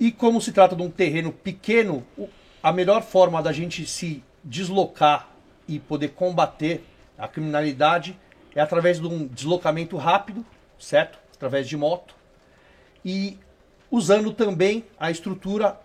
E 0.00 0.10
como 0.10 0.40
se 0.40 0.50
trata 0.50 0.74
de 0.74 0.82
um 0.82 0.90
terreno 0.90 1.30
pequeno, 1.30 2.02
a 2.62 2.72
melhor 2.72 3.02
forma 3.02 3.42
da 3.42 3.52
gente 3.52 3.86
se 3.86 4.24
deslocar 4.42 5.28
e 5.68 5.78
poder 5.78 6.08
combater 6.08 6.82
a 7.18 7.28
criminalidade 7.28 8.18
é 8.54 8.62
através 8.62 8.98
de 8.98 9.06
um 9.06 9.26
deslocamento 9.26 9.98
rápido, 9.98 10.44
certo? 10.78 11.18
Através 11.36 11.68
de 11.68 11.76
moto. 11.76 12.14
E 13.04 13.36
usando 13.90 14.32
também 14.32 14.86
a 14.98 15.10
estrutura 15.10 15.78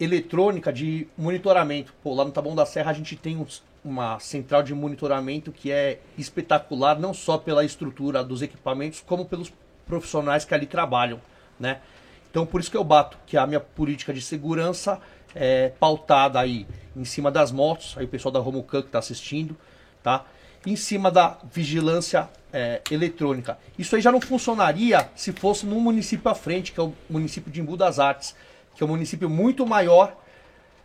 eletrônica 0.00 0.72
de 0.72 1.06
monitoramento. 1.16 1.94
Pô, 2.02 2.12
lá 2.12 2.24
no 2.24 2.32
Taboão 2.32 2.56
da 2.56 2.66
Serra 2.66 2.90
a 2.90 2.94
gente 2.94 3.14
tem 3.14 3.46
uma 3.84 4.18
central 4.18 4.64
de 4.64 4.74
monitoramento 4.74 5.52
que 5.52 5.70
é 5.70 6.00
espetacular, 6.18 6.98
não 6.98 7.14
só 7.14 7.38
pela 7.38 7.64
estrutura 7.64 8.24
dos 8.24 8.42
equipamentos, 8.42 9.00
como 9.00 9.26
pelos 9.26 9.52
profissionais 9.86 10.44
que 10.44 10.54
ali 10.54 10.66
trabalham, 10.66 11.20
né? 11.58 11.80
Então 12.30 12.46
por 12.46 12.60
isso 12.60 12.70
que 12.70 12.76
eu 12.76 12.84
bato 12.84 13.18
que 13.26 13.36
a 13.36 13.46
minha 13.46 13.60
política 13.60 14.12
de 14.12 14.22
segurança 14.22 15.00
é 15.34 15.68
pautada 15.78 16.40
aí 16.40 16.66
em 16.96 17.04
cima 17.04 17.30
das 17.30 17.52
motos, 17.52 17.94
aí 17.96 18.04
o 18.04 18.08
pessoal 18.08 18.32
da 18.32 18.40
Romucan 18.40 18.82
que 18.82 18.88
está 18.88 18.98
assistindo, 18.98 19.56
tá? 20.02 20.24
Em 20.66 20.76
cima 20.76 21.10
da 21.10 21.38
vigilância 21.52 22.28
é, 22.52 22.82
eletrônica. 22.90 23.58
Isso 23.78 23.96
aí 23.96 24.02
já 24.02 24.12
não 24.12 24.20
funcionaria 24.20 25.08
se 25.14 25.32
fosse 25.32 25.64
num 25.66 25.80
município 25.80 26.30
à 26.30 26.34
frente, 26.34 26.72
que 26.72 26.80
é 26.80 26.82
o 26.82 26.92
município 27.08 27.50
de 27.50 27.60
Embu 27.60 27.76
das 27.76 27.98
Artes, 27.98 28.34
que 28.74 28.82
é 28.82 28.86
um 28.86 28.90
município 28.90 29.28
muito 29.30 29.66
maior. 29.66 30.16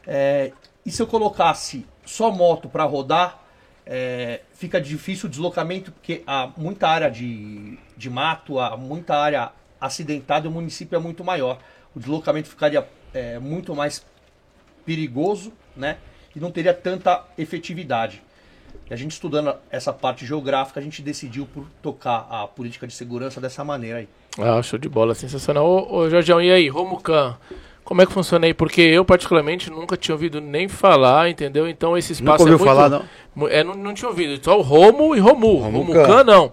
É, 0.08 0.52
e 0.86 0.92
se 0.92 1.02
eu 1.02 1.08
colocasse 1.08 1.86
só 2.06 2.32
moto 2.32 2.70
para 2.70 2.84
rodar, 2.84 3.44
é, 3.86 4.42
fica 4.54 4.80
difícil 4.80 5.28
o 5.28 5.30
deslocamento, 5.30 5.92
porque 5.92 6.24
há 6.26 6.50
muita 6.56 6.88
área 6.88 7.10
de, 7.10 7.78
de 7.98 8.10
mato, 8.10 8.60
há 8.60 8.78
muita 8.78 9.16
área 9.16 9.52
acidentada 9.80 10.48
e 10.48 10.50
o 10.50 10.52
município 10.52 10.96
é 10.96 11.00
muito 11.00 11.24
maior. 11.24 11.60
O 11.96 12.00
deslocamento 12.00 12.50
ficaria 12.50 12.88
é, 13.14 13.40
muito 13.40 13.76
mais 13.76 14.06
perigoso, 14.86 15.52
né? 15.76 15.98
E 16.36 16.40
não 16.40 16.52
teria 16.52 16.74
tanta 16.74 17.24
efetividade. 17.38 18.22
E 18.90 18.94
a 18.94 18.98
gente 18.98 19.12
estudando 19.12 19.56
essa 19.72 19.92
parte 19.92 20.26
geográfica, 20.26 20.80
a 20.80 20.84
gente 20.84 21.02
decidiu 21.02 21.48
por 21.48 21.66
tocar 21.82 22.28
a 22.30 22.48
política 22.48 22.86
de 22.86 22.94
segurança 22.94 23.42
dessa 23.42 23.64
maneira 23.64 24.00
aí. 24.00 24.10
Ah, 24.38 24.62
show 24.62 24.78
de 24.78 24.90
bola, 24.90 25.16
sensacional. 25.16 25.66
Ô, 25.66 25.96
ô 25.96 26.10
Jorgeão, 26.10 26.42
e 26.42 26.52
aí, 26.52 26.68
Romucan? 26.68 27.38
Como 27.86 28.02
é 28.02 28.06
que 28.06 28.12
funciona 28.12 28.48
aí? 28.48 28.54
Porque 28.54 28.82
eu, 28.82 29.06
particularmente, 29.06 29.70
nunca 29.70 29.96
tinha 29.96 30.14
ouvido 30.14 30.42
nem 30.42 30.68
falar, 30.68 31.30
entendeu? 31.30 31.70
Então 31.70 31.96
esse 31.96 32.14
espaço 32.14 32.44
Nunca 32.44 32.52
ouviu 32.52 32.56
é 32.56 32.74
muito... 32.74 32.90
falar, 32.90 33.08
não? 33.36 33.48
É, 33.48 33.64
não, 33.64 33.76
não 33.76 33.94
tinha 33.94 34.10
ouvido. 34.10 34.44
Só 34.44 34.58
o 34.58 34.62
Romo 34.62 35.16
e 35.16 35.20
Romu. 35.20 35.58
Romucan. 35.58 35.94
Romucan, 35.94 36.24
não. 36.24 36.52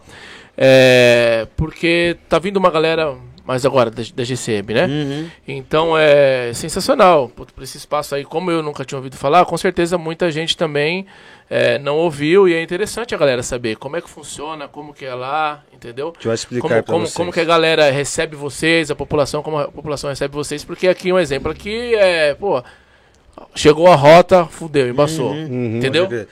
É, 0.57 1.47
porque 1.57 2.17
tá 2.29 2.39
vindo 2.39 2.57
uma 2.57 2.71
galera 2.71 3.17
mais 3.45 3.67
agora 3.67 3.91
da, 3.91 4.03
da 4.15 4.25
GCM, 4.25 4.75
né? 4.75 4.87
Uhum. 4.87 5.31
Então 5.47 5.99
é 5.99 6.53
sensacional 6.55 7.29
por, 7.29 7.49
esse 7.61 7.77
espaço 7.77 8.15
aí. 8.15 8.25
Como 8.25 8.51
eu 8.51 8.63
nunca 8.63 8.85
tinha 8.85 8.97
ouvido 8.99 9.17
falar, 9.17 9.45
com 9.45 9.57
certeza 9.57 9.99
muita 9.99 10.31
gente 10.31 10.57
também 10.57 11.07
é, 11.51 11.79
não 11.79 11.97
ouviu 11.97 12.49
e 12.49 12.55
é 12.55 12.63
interessante 12.63 13.15
a 13.15 13.19
galera 13.19 13.43
saber 13.43 13.77
como 13.77 13.97
é 13.97 14.01
que 14.01 14.09
funciona, 14.09 14.69
como 14.69 14.95
que 14.95 15.05
é 15.05 15.15
lá, 15.15 15.63
entendeu? 15.73 16.09
A 16.09 16.13
gente 16.13 16.27
vai 16.27 16.35
explicar 16.35 16.69
Como, 16.69 16.83
como, 16.85 17.07
vocês. 17.07 17.15
como 17.15 17.33
que 17.33 17.41
a 17.41 17.45
galera 17.45 17.91
recebe 17.91 18.37
vocês, 18.37 18.91
a 18.91 18.95
população, 18.95 19.43
como 19.43 19.59
a 19.59 19.69
população 19.69 20.11
recebe 20.11 20.35
vocês, 20.35 20.65
porque 20.65 20.87
aqui 20.87 21.13
um 21.13 21.19
exemplo 21.19 21.51
aqui 21.51 21.95
é, 21.97 22.35
pô, 22.35 22.63
chegou 23.55 23.89
a 23.89 23.97
rota, 23.97 24.47
fudeu, 24.47 24.89
embaçou, 24.89 25.35
entendeu? 25.35 26.07
Pode 26.07 26.29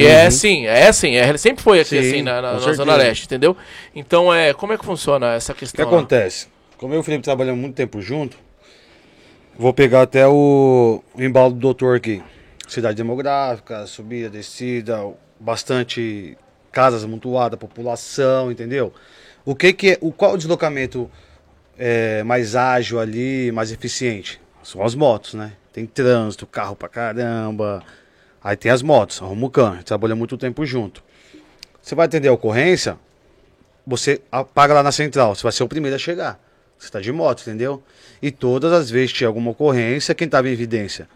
Que 0.00 0.06
é 0.06 0.26
assim, 0.26 0.66
é 0.66 0.88
assim, 0.88 1.14
é, 1.16 1.36
sempre 1.36 1.62
foi 1.62 1.80
aqui 1.80 1.90
Sim, 1.90 1.98
assim 1.98 2.22
na, 2.22 2.42
na- 2.42 2.52
na. 2.54 2.58
Zona 2.58 2.96
Leste, 2.96 3.26
entendeu? 3.26 3.56
Então 3.94 4.32
é, 4.32 4.52
como 4.52 4.72
é 4.72 4.78
que 4.78 4.84
funciona 4.84 5.34
essa 5.34 5.52
O 5.52 5.54
que 5.54 5.60
questão? 5.60 5.84
lá? 5.88 5.96
acontece? 5.96 6.48
Como 6.76 6.92
eu 6.92 6.98
e 6.98 7.00
o 7.00 7.02
Felipe 7.04 7.22
trabalhamos 7.22 7.60
muito 7.60 7.74
tempo 7.76 8.00
junto, 8.00 8.36
vou 9.58 9.72
pegar 9.72 10.02
até 10.02 10.26
o, 10.26 11.02
o 11.14 11.22
embalo 11.22 11.52
do 11.52 11.58
doutor 11.60 11.96
aqui. 11.96 12.22
Cidade 12.66 12.96
demográfica, 12.96 13.86
subida, 13.86 14.28
descida, 14.30 15.00
bastante 15.38 16.36
casas 16.72 17.04
amontoadas, 17.04 17.58
população, 17.58 18.50
entendeu? 18.50 18.92
O 19.44 19.54
que 19.54 19.72
que 19.72 19.90
é, 19.92 19.98
o 20.00 20.10
qual 20.10 20.32
o 20.34 20.36
deslocamento 20.36 21.10
é, 21.78 22.22
mais 22.24 22.56
ágil 22.56 22.98
ali, 22.98 23.52
mais 23.52 23.70
eficiente? 23.70 24.40
São 24.62 24.82
as 24.82 24.94
motos, 24.94 25.34
né? 25.34 25.52
Tem 25.72 25.86
trânsito, 25.86 26.46
carro 26.46 26.74
pra 26.74 26.88
caramba. 26.88 27.82
Aí 28.44 28.58
tem 28.58 28.70
as 28.70 28.82
motos, 28.82 29.22
a 29.22 29.24
Romucan, 29.24 29.70
a 29.70 29.74
gente 29.76 29.86
trabalha 29.86 30.14
muito 30.14 30.36
tempo 30.36 30.66
junto. 30.66 31.02
Você 31.80 31.94
vai 31.94 32.04
atender 32.04 32.28
a 32.28 32.32
ocorrência, 32.32 32.98
você 33.86 34.20
apaga 34.30 34.74
lá 34.74 34.82
na 34.82 34.92
central, 34.92 35.34
você 35.34 35.42
vai 35.42 35.50
ser 35.52 35.64
o 35.64 35.68
primeiro 35.68 35.96
a 35.96 35.98
chegar. 35.98 36.38
Você 36.78 36.88
está 36.88 37.00
de 37.00 37.10
moto, 37.10 37.40
entendeu? 37.40 37.82
E 38.20 38.30
todas 38.30 38.70
as 38.70 38.90
vezes 38.90 39.12
que 39.12 39.18
tinha 39.18 39.28
alguma 39.28 39.52
ocorrência, 39.52 40.14
quem 40.14 40.26
estava 40.26 40.46
em 40.46 40.52
evidência? 40.52 41.08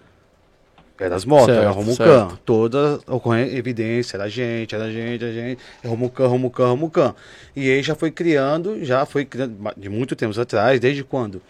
Era 0.98 1.14
as 1.14 1.24
motos, 1.24 1.50
era 1.50 1.62
Certo, 1.62 1.74
Romucan. 1.76 2.28
certo. 2.28 2.40
Toda 2.44 2.98
ocorrência, 3.06 3.56
evidência, 3.56 4.16
era 4.16 4.24
a 4.24 4.28
gente, 4.28 4.74
era 4.74 4.84
a 4.84 4.90
gente, 4.90 5.24
a 5.24 5.30
gente. 5.32 5.60
Romucan, 5.84 6.26
Romucan, 6.26 6.66
Romucan. 6.68 7.14
E 7.54 7.70
aí 7.70 7.82
já 7.82 7.94
foi 7.94 8.10
criando, 8.10 8.84
já 8.84 9.04
foi 9.06 9.24
criando, 9.24 9.54
de 9.76 9.88
muito 9.88 10.16
tempo 10.16 10.38
atrás, 10.40 10.80
desde 10.80 11.04
quando? 11.04 11.40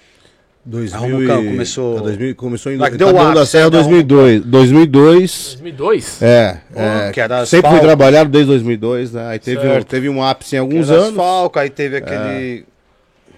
2000 0.68 1.00
Romucan 1.00 1.40
e- 1.40 1.46
começou- 1.46 1.98
é, 1.98 2.02
2000 2.02 2.34
começou 2.34 2.72
em 2.72 2.78
que 2.78 2.90
deu 2.98 3.06
Taboão 3.06 3.30
o 3.30 3.34
da 3.34 3.46
Serra 3.46 3.64
né, 3.64 3.70
da 3.70 3.78
2002. 3.78 4.42
2002. 4.44 5.44
2002? 5.60 6.22
É, 6.22 6.58
é 6.76 7.10
que 7.10 7.20
era 7.20 7.46
sempre 7.46 7.70
foi 7.70 7.78
asfalto. 7.78 7.86
trabalhado 7.86 8.30
desde 8.30 8.48
2002, 8.50 9.12
né? 9.12 9.28
Aí 9.28 9.38
teve 9.38 9.66
um, 9.66 9.82
teve 9.82 10.08
um 10.10 10.22
ápice 10.22 10.56
em 10.56 10.58
alguns 10.58 10.90
anos. 10.90 11.06
É. 11.06 11.08
asfalto, 11.10 11.58
aí 11.58 11.70
teve 11.70 11.96
aquele 11.96 12.64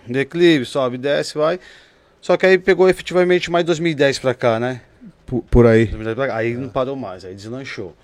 declive, 0.09 0.65
sobe, 0.65 0.99
desce, 0.99 1.39
vai. 1.39 1.61
Só 2.21 2.37
que 2.37 2.45
aí 2.47 2.59
pegou 2.59 2.89
efetivamente 2.89 3.49
mais 3.51 3.65
2010 3.65 4.19
pra 4.19 4.35
cá, 4.35 4.59
né? 4.59 4.81
Por, 5.31 5.43
por 5.45 5.65
aí. 5.67 5.85
2010 5.87 6.17
pra 6.17 6.27
cá. 6.27 6.37
Aí 6.39 6.55
não 6.57 6.69
parou 6.69 6.97
mais, 6.97 7.25
aí 7.25 7.37
deslanchou. 7.37 7.95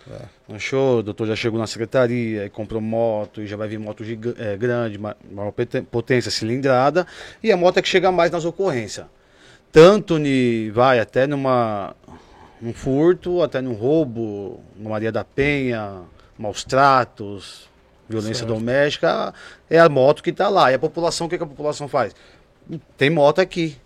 Lanchou, 0.49 1.01
o 1.01 1.03
doutor 1.03 1.27
já 1.27 1.35
chegou 1.35 1.59
na 1.59 1.67
secretaria, 1.67 2.49
comprou 2.51 2.81
moto, 2.81 3.43
e 3.43 3.49
já 3.49 3.57
vai 3.57 3.67
vir 3.67 3.81
moto 3.81 4.05
giga- 4.05 4.37
é, 4.39 4.57
grande, 4.57 4.97
ma- 4.97 5.17
maior 5.29 5.53
potência 5.91 6.31
cilindrada, 6.31 7.05
e 7.43 7.51
a 7.51 7.57
moto 7.57 7.79
é 7.79 7.83
que 7.83 7.89
chega 7.89 8.13
mais 8.13 8.31
nas 8.31 8.45
ocorrências. 8.45 9.07
Tanto 9.73 10.19
ni, 10.19 10.71
vai 10.71 11.01
até 11.01 11.27
numa 11.27 11.97
um 12.63 12.73
furto, 12.73 13.43
até 13.43 13.61
num 13.61 13.73
roubo, 13.75 14.61
uma 14.79 14.91
Maria 14.91 15.11
da 15.11 15.25
Penha, 15.25 16.03
maus 16.39 16.63
tratos, 16.63 17.69
violência 18.09 18.47
Certo. 18.47 18.55
doméstica, 18.55 19.35
é 19.69 19.81
a 19.81 19.89
moto 19.89 20.23
que 20.23 20.31
está 20.31 20.49
lá. 20.49 20.71
E 20.71 20.75
a 20.75 20.79
população, 20.79 21.27
o 21.27 21.31
que, 21.31 21.37
que 21.37 21.43
a 21.43 21.47
população 21.47 21.89
faz? 21.89 22.15
Tem 22.97 23.11
moto 23.11 23.41
aqui. 23.41 23.77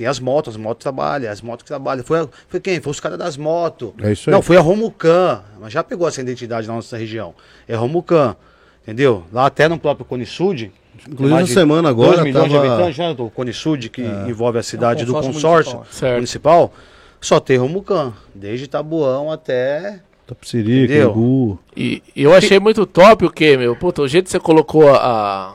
Tem 0.00 0.06
as 0.06 0.18
motos, 0.18 0.54
as 0.54 0.56
motos 0.58 0.82
trabalham, 0.82 1.30
as 1.30 1.42
motos 1.42 1.62
que 1.62 1.68
trabalham. 1.68 2.02
Foi, 2.02 2.20
a- 2.20 2.28
foi 2.48 2.58
quem? 2.58 2.80
Foi 2.80 2.90
os 2.90 2.98
caras 3.00 3.18
das 3.18 3.36
motos. 3.36 3.90
É 4.02 4.12
isso 4.12 4.30
aí. 4.30 4.34
Não, 4.34 4.40
foi 4.40 4.56
a 4.56 4.60
Romucan. 4.60 5.42
Mas 5.60 5.74
já 5.74 5.84
pegou 5.84 6.08
essa 6.08 6.22
identidade 6.22 6.66
na 6.66 6.72
nossa 6.72 6.96
região. 6.96 7.34
É 7.68 7.74
Romucan. 7.76 8.34
Entendeu? 8.82 9.24
Lá 9.30 9.44
até 9.44 9.68
no 9.68 9.78
próprio 9.78 10.06
Cone 10.06 10.24
Sud. 10.24 10.72
Inclusive, 11.06 11.42
de 11.44 11.50
semana 11.52 11.90
agora 11.90 12.12
2 12.12 12.24
milhões 12.24 12.50
tava- 12.50 12.64
de 12.66 12.72
habitantes, 12.72 12.96
né? 12.98 13.14
O 13.18 13.28
Cone 13.28 13.52
Sud, 13.52 13.90
que 13.90 14.00
envolve 14.26 14.58
a 14.58 14.62
cidade 14.62 15.04
do 15.04 15.12
consórcio 15.12 15.74
consórcio 15.74 16.08
municipal. 16.08 16.14
Municipal. 16.14 16.72
Só 17.20 17.38
tem 17.38 17.58
Romucan. 17.58 18.14
Desde 18.34 18.66
Tabuão 18.68 19.30
até. 19.30 20.00
Tapsirica? 20.26 20.94
Ibu. 20.94 21.58
E, 21.76 22.02
eu 22.16 22.32
achei 22.32 22.58
muito 22.58 22.86
top 22.86 23.26
o 23.26 23.30
que, 23.30 23.54
meu? 23.58 23.76
Puta, 23.76 24.00
o 24.00 24.08
jeito 24.08 24.24
que 24.24 24.30
você 24.30 24.40
colocou 24.40 24.88
a. 24.88 25.54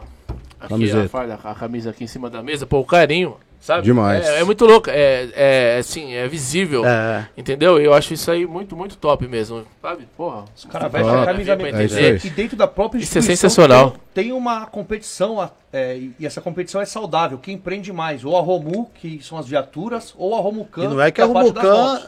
a 0.62 0.66
aqui, 0.66 0.92
a, 0.92 1.10
farda, 1.10 1.40
a 1.44 1.56
camisa 1.56 1.90
aqui 1.90 2.04
em 2.04 2.08
cima 2.08 2.30
da 2.30 2.44
mesa, 2.44 2.68
pô, 2.68 2.78
o 2.80 2.86
carinho, 2.86 3.36
sabe? 3.66 3.82
Demais. 3.84 4.26
É, 4.26 4.42
é 4.42 4.44
muito 4.44 4.64
louco, 4.66 4.90
é, 4.90 5.28
é 5.34 5.78
assim, 5.80 6.14
é 6.14 6.28
visível. 6.28 6.86
É. 6.86 7.28
Entendeu? 7.36 7.80
Eu 7.80 7.94
acho 7.94 8.14
isso 8.14 8.30
aí 8.30 8.46
muito, 8.46 8.76
muito 8.76 8.96
top 8.96 9.28
mesmo. 9.28 9.66
Sabe? 9.82 10.08
Porra. 10.16 10.46
Os 10.56 10.66
caras 10.66 10.92
vestem 10.92 11.14
a 11.14 11.22
a 11.24 11.26
camisa. 11.26 11.52
É 11.54 11.56
isso 11.56 11.96
entender. 11.96 12.12
aí. 12.14 12.20
E 12.24 12.30
dentro 12.30 12.56
da 12.56 12.68
própria 12.68 13.00
Isso 13.00 13.18
é 13.18 13.20
instituição 13.20 13.50
sensacional. 13.50 13.92
Tem, 14.14 14.26
tem 14.26 14.34
uma 14.34 14.66
competição, 14.68 15.42
a- 15.42 15.50
é, 15.76 15.98
e 16.18 16.26
essa 16.26 16.40
competição 16.40 16.80
é 16.80 16.86
saudável. 16.86 17.38
Quem 17.38 17.58
prende 17.58 17.92
mais? 17.92 18.24
Ou 18.24 18.38
a 18.38 18.42
Romu, 18.42 18.90
que 18.96 19.20
são 19.22 19.38
as 19.38 19.46
viaturas, 19.46 20.14
ou 20.18 20.34
a 20.34 20.40
Romucan. 20.40 20.86
E 20.86 20.88
não 20.88 21.02
é 21.02 21.12
que 21.12 21.20
a 21.20 21.26
é 21.26 21.28
Romucan. 21.28 22.02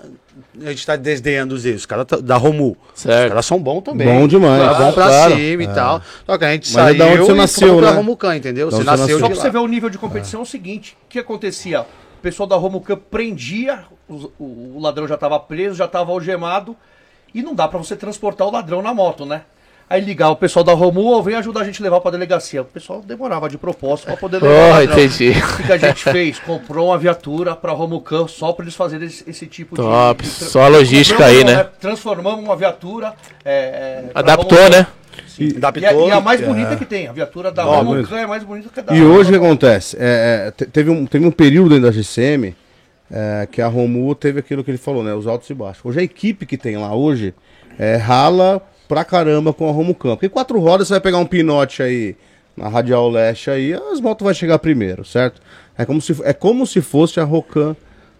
A 0.63 0.69
gente 0.69 0.85
tá 0.85 0.95
desdenhando 0.95 1.53
os 1.53 1.65
erros. 1.65 1.81
Os 1.81 1.85
caras 1.85 2.05
tá- 2.05 2.17
da 2.17 2.37
Romu. 2.37 2.77
Os 2.95 3.01
Certo. 3.01 3.29
caras 3.29 3.45
são 3.45 3.59
bons 3.61 3.81
também. 3.81 4.07
Bom 4.07 4.25
demais. 4.27 4.61
Tá 4.61 4.73
bom 4.75 4.91
pra 4.93 5.05
claro. 5.07 5.35
cima 5.35 5.63
e 5.63 5.67
tal. 5.67 6.01
Só 6.25 6.37
que 6.37 6.45
a 6.45 6.51
gente 6.53 6.71
Mas 6.73 6.77
é 6.77 6.87
saiu 6.87 6.97
da 6.97 7.05
onde 7.07 7.17
você 7.17 7.31
e 7.31 7.35
nasceu, 7.35 7.81
né? 7.81 7.89
Romucan, 7.89 8.35
entendeu? 8.37 8.71
Você 8.71 8.77
você 8.77 8.83
nasceu 8.83 9.19
Só 9.19 9.27
de 9.27 9.33
pra 9.33 9.41
você 9.41 9.49
ver 9.49 9.57
o 9.57 9.67
nível 9.67 9.89
de 9.89 9.97
competição 9.97 10.39
é 10.39 10.43
o 10.43 10.45
seguinte: 10.45 10.95
o 11.03 11.07
que 11.09 11.19
acontecia? 11.19 11.81
O 11.81 12.21
pessoal 12.21 12.47
da 12.47 12.55
Romucan 12.55 12.95
prendia, 13.11 13.83
os- 14.07 14.25
o, 14.39 14.75
o 14.75 14.79
ladrão 14.79 15.07
já 15.07 15.15
estava 15.15 15.37
preso, 15.39 15.75
já 15.75 15.85
estava 15.85 16.11
algemado, 16.11 16.75
e 17.33 17.43
não 17.43 17.53
dá 17.53 17.67
pra 17.67 17.77
você 17.79 17.95
transportar 17.97 18.47
o 18.47 18.51
ladrão 18.51 18.81
na 18.81 18.93
moto, 18.93 19.25
né? 19.25 19.41
Aí 19.89 20.01
ligava 20.01 20.31
o 20.33 20.35
pessoal 20.35 20.65
da 20.65 20.73
Romu, 20.73 21.01
ou 21.05 21.23
vem 21.23 21.35
ajudar 21.35 21.61
a 21.61 21.63
gente 21.63 21.81
a 21.81 21.83
levar 21.83 22.01
pra 22.01 22.11
delegacia. 22.11 22.61
O 22.61 22.65
pessoal 22.65 23.01
demorava 23.01 23.47
de 23.47 23.57
propósito 23.57 24.07
pra 24.07 24.17
poder 24.17 24.41
levar 24.43 24.53
o 24.53 24.77
Oh, 24.77 24.81
entendi. 24.81 25.29
O 25.31 25.63
que 25.65 25.71
a 25.71 25.77
gente 25.77 26.03
fez? 26.03 26.39
Comprou 26.39 26.87
uma 26.89 26.97
viatura 26.97 27.55
pra 27.55 27.71
Romucan 27.71 28.27
só 28.27 28.51
pra 28.51 28.65
eles 28.65 28.75
fazerem 28.75 29.07
esse, 29.07 29.23
esse 29.29 29.45
tipo 29.47 29.77
Top. 29.77 30.21
de, 30.21 30.29
de. 30.29 30.35
Só 30.35 30.63
a 30.63 30.67
logística 30.67 31.23
aí, 31.25 31.43
né? 31.45 31.63
Transformamos 31.79 32.43
uma 32.43 32.55
viatura. 32.57 33.13
é, 33.45 34.03
é, 34.07 34.11
Adaptou, 34.13 34.57
Romucan. 34.57 34.77
né? 34.77 34.87
E, 35.39 35.55
Adaptou. 35.55 35.81
E 35.81 35.85
a, 35.85 35.93
e 35.93 36.11
a 36.11 36.19
mais 36.19 36.41
É. 36.41 36.45
bonita 36.45 36.75
que 36.75 36.85
tem. 36.85 37.07
A 37.07 37.13
viatura 37.13 37.49
da 37.49 37.63
Romucan 37.63 38.17
é 38.19 38.27
mais 38.27 38.43
bonita 38.43 38.69
que 38.73 38.79
a 38.81 38.83
da 38.83 38.93
e 38.93 39.01
hoje 39.01 39.29
o 39.29 39.31
que 39.31 39.37
acontece? 39.45 39.95
É, 39.97 40.47
é, 40.47 40.51
te- 40.51 40.65
teve, 40.65 40.89
um, 40.89 41.05
teve 41.05 41.25
um 41.25 41.31
período 41.31 41.69
dentro 41.69 41.85
da 41.85 41.91
GCM 41.93 42.53
é, 43.09 43.47
que 43.49 43.61
a 43.61 43.67
Romu 43.67 44.13
teve 44.13 44.39
aquilo 44.41 44.65
que 44.65 44.71
ele 44.71 44.77
falou, 44.77 45.01
né? 45.01 45.13
Os 45.13 45.27
altos 45.27 45.49
e 45.49 45.53
baixos. 45.53 45.85
Hoje 45.85 45.99
a 46.01 46.03
equipe 46.03 46.45
que 46.45 46.57
tem 46.57 46.75
lá 46.75 46.93
hoje 46.93 47.33
é, 47.79 47.95
rala 47.95 48.61
pra 48.87 49.03
caramba 49.03 49.53
com 49.53 49.67
a 49.69 49.71
Romucan. 49.71 50.15
Porque 50.15 50.29
quatro 50.29 50.59
rodas 50.59 50.87
você 50.87 50.95
vai 50.95 51.01
pegar 51.01 51.17
um 51.17 51.25
pinote 51.25 51.81
aí 51.83 52.15
na 52.55 52.67
Radial 52.67 53.09
Leste 53.09 53.51
aí, 53.51 53.73
as 53.73 54.01
motos 54.01 54.25
vai 54.25 54.33
chegar 54.33 54.57
primeiro, 54.57 55.05
certo? 55.05 55.39
É 55.77 55.85
como 55.85 56.01
se, 56.01 56.15
é 56.23 56.33
como 56.33 56.65
se 56.65 56.81
fosse 56.81 57.19
a 57.19 57.23
Rocan 57.23 57.75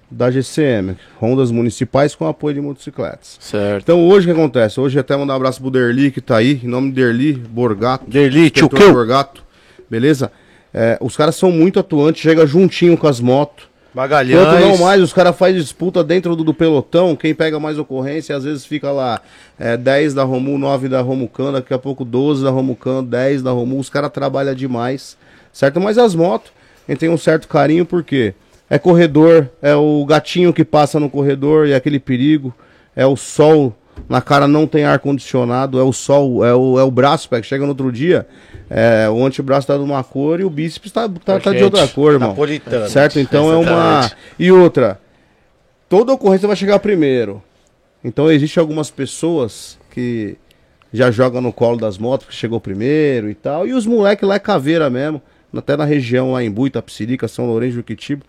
da 0.10 0.32
GCM, 0.32 0.96
Rondas 1.20 1.52
municipais 1.52 2.16
com 2.16 2.26
apoio 2.28 2.56
de 2.56 2.62
motocicletas. 2.62 3.38
Certo. 3.42 3.84
Então 3.84 4.08
hoje 4.08 4.30
o 4.30 4.34
que 4.34 4.40
acontece? 4.40 4.80
Hoje 4.80 5.00
até 5.00 5.18
mandar 5.18 5.34
um 5.34 5.38
abraço 5.38 5.60
pro 5.60 5.72
Derli 5.72 6.12
que 6.12 6.22
tá 6.22 6.38
aí, 6.38 6.62
em 6.64 6.68
nome 6.68 6.90
de 6.90 7.02
Derli, 7.02 7.34
Borgato. 7.34 8.10
Derli, 8.10 8.50
tchuquiu. 8.52 8.94
Borgato, 8.94 9.44
beleza? 9.90 10.32
É, 10.74 10.98
os 11.02 11.18
caras 11.18 11.36
são 11.36 11.52
muito 11.52 11.80
atuantes, 11.80 12.22
chega 12.22 12.46
juntinho 12.46 12.96
com 12.96 13.08
as 13.08 13.20
motos. 13.20 13.68
Bagalhães. 13.98 14.46
Quanto 14.46 14.60
não 14.60 14.78
mais, 14.78 15.02
os 15.02 15.12
caras 15.12 15.36
fazem 15.36 15.60
disputa 15.60 16.04
dentro 16.04 16.36
do, 16.36 16.44
do 16.44 16.54
pelotão, 16.54 17.16
quem 17.16 17.34
pega 17.34 17.60
mais 17.60 17.80
ocorrência, 17.80 18.36
às 18.36 18.44
vezes 18.44 18.64
fica 18.64 18.92
lá 18.92 19.20
é, 19.58 19.76
10 19.76 20.14
da 20.14 20.24
Romu, 20.24 20.56
9 20.56 20.88
da 20.88 21.02
Romucan, 21.02 21.52
daqui 21.52 21.74
a 21.74 21.80
pouco 21.80 22.06
12 22.06 22.44
da 22.44 22.52
Romucan, 22.52 23.04
10 23.04 23.42
da 23.42 23.50
Romu, 23.50 23.80
os 23.80 23.90
caras 23.90 24.12
trabalham 24.12 24.54
demais, 24.54 25.18
certo? 25.52 25.82
Mas 25.82 25.98
as 25.98 26.14
motos, 26.14 26.52
a 26.88 26.92
gente 26.92 27.00
tem 27.00 27.10
um 27.10 27.18
certo 27.18 27.48
carinho, 27.48 27.88
porque 27.88 28.36
é 28.70 28.78
corredor, 28.78 29.50
é 29.64 29.74
o 29.74 30.06
gatinho 30.06 30.54
que 30.54 30.64
passa 30.64 31.00
no 31.00 31.10
corredor 31.10 31.68
e 31.68 31.72
é 31.72 31.76
aquele 31.76 32.00
perigo, 32.00 32.54
é 32.96 33.08
o 33.08 33.16
sol 33.16 33.76
na 34.08 34.22
cara 34.22 34.48
não 34.48 34.68
tem 34.68 34.86
ar-condicionado, 34.86 35.80
é 35.80 35.84
o 35.84 35.94
sol, 35.94 36.46
é 36.46 36.54
o, 36.54 36.80
é 36.80 36.84
o 36.84 36.92
braço, 36.92 37.30
pé, 37.30 37.42
que 37.42 37.48
chega 37.48 37.64
no 37.64 37.70
outro 37.70 37.92
dia, 37.92 38.28
é, 38.70 39.10
o 39.10 39.26
antebraço 39.26 39.68
tá 39.68 39.76
de 39.76 39.84
uma 39.84 40.04
cor 40.04 40.40
e 40.40 40.44
o 40.44 40.50
bíceps 40.50 40.92
tá, 40.92 41.08
tá, 41.08 41.40
tá 41.40 41.54
de 41.54 41.64
outra 41.64 41.88
cor, 41.88 42.14
irmão. 42.14 42.30
Napolitano. 42.30 42.90
Certo? 42.90 43.20
Então 43.20 43.52
é 43.52 43.58
uma. 43.58 44.00
Exatamente. 44.00 44.16
E 44.40 44.52
outra, 44.52 45.00
toda 45.88 46.14
ocorrência 46.14 46.48
vai 46.48 46.58
chegar 46.58 46.80
primeiro. 46.80 47.42
Então 48.04 48.32
existem 48.32 48.62
algumas 48.62 48.92
pessoas 48.92 49.78
que 49.92 50.38
já 50.94 51.12
jogam 51.12 51.42
no 51.42 51.52
colo 51.52 51.78
das 51.78 51.98
motos, 51.98 52.28
que 52.28 52.36
chegou 52.36 52.60
primeiro 52.60 53.30
e 53.30 53.36
tal. 53.36 53.68
E 53.68 53.74
os 53.74 53.86
moleques 53.86 54.28
lá 54.28 54.36
é 54.36 54.40
caveira 54.40 54.90
mesmo. 54.90 55.22
Até 55.56 55.76
na 55.76 55.86
região 55.86 56.34
lá 56.34 56.44
em 56.44 56.52
Bui, 56.52 56.70
Tapsirica, 56.70 57.28
São 57.28 57.48
Lourenço, 57.48 57.76
Juquitiba. 57.76 58.24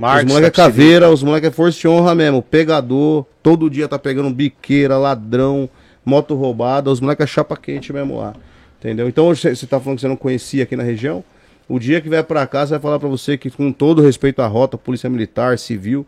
Marcos, 0.00 0.24
os 0.24 0.32
moleques 0.32 0.58
é 0.58 0.62
caveira, 0.62 1.10
os 1.10 1.22
moleques 1.22 1.48
é 1.48 1.52
força 1.52 1.86
e 1.86 1.90
honra 1.90 2.14
mesmo. 2.14 2.42
Pegador, 2.42 3.26
todo 3.42 3.68
dia 3.68 3.86
tá 3.86 3.98
pegando 3.98 4.30
biqueira, 4.30 4.96
ladrão, 4.96 5.68
moto 6.04 6.34
roubada. 6.34 6.90
Os 6.90 7.00
moleques 7.00 7.24
é 7.24 7.26
chapa 7.26 7.56
quente 7.56 7.92
mesmo 7.92 8.16
lá. 8.18 8.32
Entendeu? 8.78 9.06
Então 9.08 9.26
hoje 9.28 9.54
você 9.54 9.66
tá 9.66 9.78
falando 9.78 9.96
que 9.98 10.00
você 10.00 10.08
não 10.08 10.16
conhecia 10.16 10.62
aqui 10.62 10.74
na 10.74 10.82
região. 10.82 11.22
O 11.68 11.78
dia 11.78 12.00
que 12.00 12.08
vier 12.08 12.24
pra 12.24 12.46
cá, 12.46 12.66
você 12.66 12.70
vai 12.72 12.80
falar 12.80 12.98
pra 12.98 13.08
você 13.08 13.36
que, 13.36 13.50
com 13.50 13.70
todo 13.70 14.00
respeito 14.02 14.40
à 14.40 14.46
rota, 14.46 14.78
polícia 14.78 15.08
militar, 15.10 15.58
civil. 15.58 16.06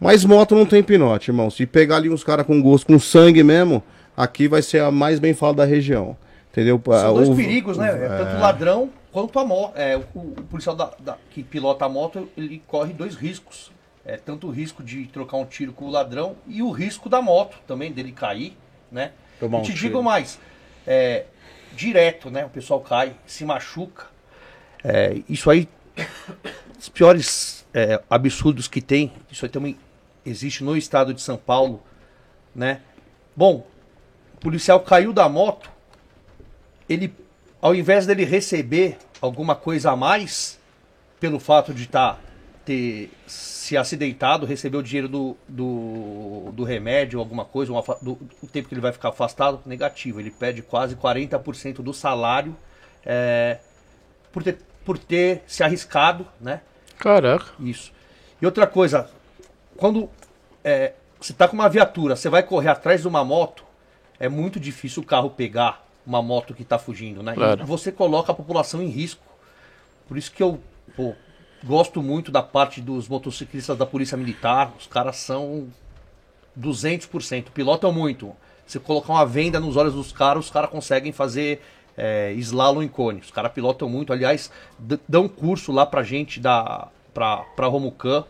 Mas 0.00 0.24
moto 0.24 0.54
não 0.54 0.64
tem 0.64 0.82
pinote, 0.82 1.30
irmão. 1.30 1.50
Se 1.50 1.66
pegar 1.66 1.96
ali 1.96 2.08
uns 2.08 2.24
caras 2.24 2.46
com 2.46 2.60
gosto, 2.62 2.86
com 2.86 2.98
sangue 2.98 3.42
mesmo, 3.44 3.82
aqui 4.16 4.48
vai 4.48 4.62
ser 4.62 4.80
a 4.80 4.90
mais 4.90 5.18
bem 5.20 5.34
falada 5.34 5.58
da 5.58 5.64
região. 5.66 6.16
Entendeu? 6.50 6.80
São 6.84 7.14
dois 7.14 7.28
O- 7.28 7.36
perigos, 7.36 7.76
né? 7.76 7.86
É 7.88 8.08
tanto 8.08 8.36
o 8.36 8.40
ladrão 8.40 8.88
quanto 9.12 9.38
a 9.38 9.44
moto. 9.44 9.76
É, 9.76 9.96
o, 9.96 10.00
o 10.14 10.42
policial 10.48 10.74
da- 10.76 10.92
da- 10.98 11.18
que 11.30 11.42
pilota 11.42 11.84
a 11.84 11.88
moto, 11.88 12.28
ele 12.36 12.62
corre 12.66 12.92
dois 12.92 13.14
riscos. 13.16 13.70
É 14.04 14.16
tanto 14.16 14.46
o 14.48 14.50
risco 14.50 14.82
de 14.82 15.06
trocar 15.06 15.36
um 15.36 15.44
tiro 15.44 15.72
com 15.72 15.84
o 15.84 15.90
ladrão 15.90 16.36
e 16.46 16.62
o 16.62 16.70
risco 16.70 17.08
da 17.08 17.20
moto 17.20 17.58
também, 17.66 17.92
dele 17.92 18.12
cair, 18.12 18.56
né? 18.90 19.12
Tomar 19.38 19.58
e 19.58 19.60
um 19.60 19.64
te 19.64 19.72
tiro. 19.72 19.78
digo 19.80 20.02
mais, 20.02 20.38
é, 20.86 21.26
direto, 21.74 22.30
né? 22.30 22.44
O 22.46 22.48
pessoal 22.50 22.80
cai, 22.80 23.14
se 23.26 23.44
machuca. 23.44 24.06
É, 24.82 25.20
isso 25.28 25.50
aí, 25.50 25.68
os 26.78 26.88
piores 26.88 27.66
é, 27.74 28.02
absurdos 28.08 28.66
que 28.66 28.80
tem, 28.80 29.12
isso 29.30 29.44
aí 29.44 29.50
também 29.50 29.76
existe 30.24 30.64
no 30.64 30.76
estado 30.76 31.12
de 31.12 31.20
São 31.20 31.36
Paulo, 31.36 31.82
né? 32.54 32.80
Bom, 33.36 33.66
o 34.34 34.36
policial 34.38 34.80
caiu 34.80 35.12
da 35.12 35.28
moto, 35.28 35.70
ele, 36.88 37.14
ao 37.60 37.74
invés 37.74 38.06
dele 38.06 38.24
receber 38.24 38.98
alguma 39.20 39.54
coisa 39.54 39.90
a 39.90 39.96
mais, 39.96 40.58
pelo 41.18 41.38
fato 41.38 41.74
de 41.74 41.86
tá, 41.86 42.18
ter 42.64 43.10
se 43.26 43.76
acidentado, 43.76 44.46
receber 44.46 44.76
o 44.78 44.82
dinheiro 44.82 45.08
do, 45.08 45.36
do, 45.48 46.50
do 46.52 46.64
remédio, 46.64 47.18
alguma 47.18 47.44
coisa, 47.44 47.72
um 47.72 47.78
afa- 47.78 47.98
do, 48.00 48.12
o 48.42 48.46
tempo 48.46 48.68
que 48.68 48.74
ele 48.74 48.80
vai 48.80 48.92
ficar 48.92 49.10
afastado, 49.10 49.60
negativo. 49.66 50.20
Ele 50.20 50.30
pede 50.30 50.62
quase 50.62 50.96
40% 50.96 51.82
do 51.82 51.92
salário 51.92 52.56
é, 53.04 53.58
por, 54.32 54.42
ter, 54.42 54.58
por 54.84 54.98
ter 54.98 55.42
se 55.46 55.62
arriscado, 55.62 56.26
né? 56.40 56.60
Caraca. 56.98 57.46
Isso. 57.60 57.92
E 58.40 58.46
outra 58.46 58.66
coisa, 58.66 59.08
quando 59.76 60.08
é, 60.64 60.94
você 61.20 61.32
tá 61.32 61.46
com 61.46 61.54
uma 61.54 61.68
viatura, 61.68 62.16
você 62.16 62.28
vai 62.28 62.42
correr 62.42 62.68
atrás 62.68 63.02
de 63.02 63.08
uma 63.08 63.24
moto, 63.24 63.64
é 64.18 64.28
muito 64.28 64.58
difícil 64.58 65.02
o 65.02 65.06
carro 65.06 65.30
pegar 65.30 65.86
uma 66.06 66.22
moto 66.22 66.54
que 66.54 66.64
tá 66.64 66.78
fugindo, 66.78 67.22
né? 67.22 67.34
Claro. 67.34 67.62
E 67.62 67.64
você 67.64 67.92
coloca 67.92 68.32
a 68.32 68.34
população 68.34 68.82
em 68.82 68.88
risco. 68.88 69.22
Por 70.08 70.16
isso 70.16 70.32
que 70.32 70.42
eu 70.42 70.60
pô, 70.96 71.14
gosto 71.64 72.02
muito 72.02 72.30
da 72.30 72.42
parte 72.42 72.80
dos 72.80 73.08
motociclistas 73.08 73.76
da 73.76 73.86
Polícia 73.86 74.16
Militar. 74.16 74.72
Os 74.78 74.86
caras 74.86 75.16
são 75.16 75.68
200%, 76.58 77.50
pilotam 77.50 77.92
muito. 77.92 78.34
Você 78.66 78.78
colocar 78.78 79.12
uma 79.12 79.26
venda 79.26 79.58
nos 79.58 79.76
olhos 79.76 79.94
dos 79.94 80.12
caras, 80.12 80.44
os 80.44 80.50
caras 80.50 80.70
conseguem 80.70 81.12
fazer 81.12 81.60
é, 81.96 82.32
slalom 82.34 82.82
em 82.82 82.88
cone. 82.88 83.20
Os 83.20 83.30
caras 83.30 83.52
pilotam 83.52 83.88
muito. 83.88 84.12
Aliás, 84.12 84.50
dão 85.08 85.28
curso 85.28 85.72
lá 85.72 85.84
pra 85.84 86.02
gente, 86.02 86.40
da, 86.40 86.88
pra, 87.12 87.38
pra 87.56 87.66
Romucan. 87.66 88.24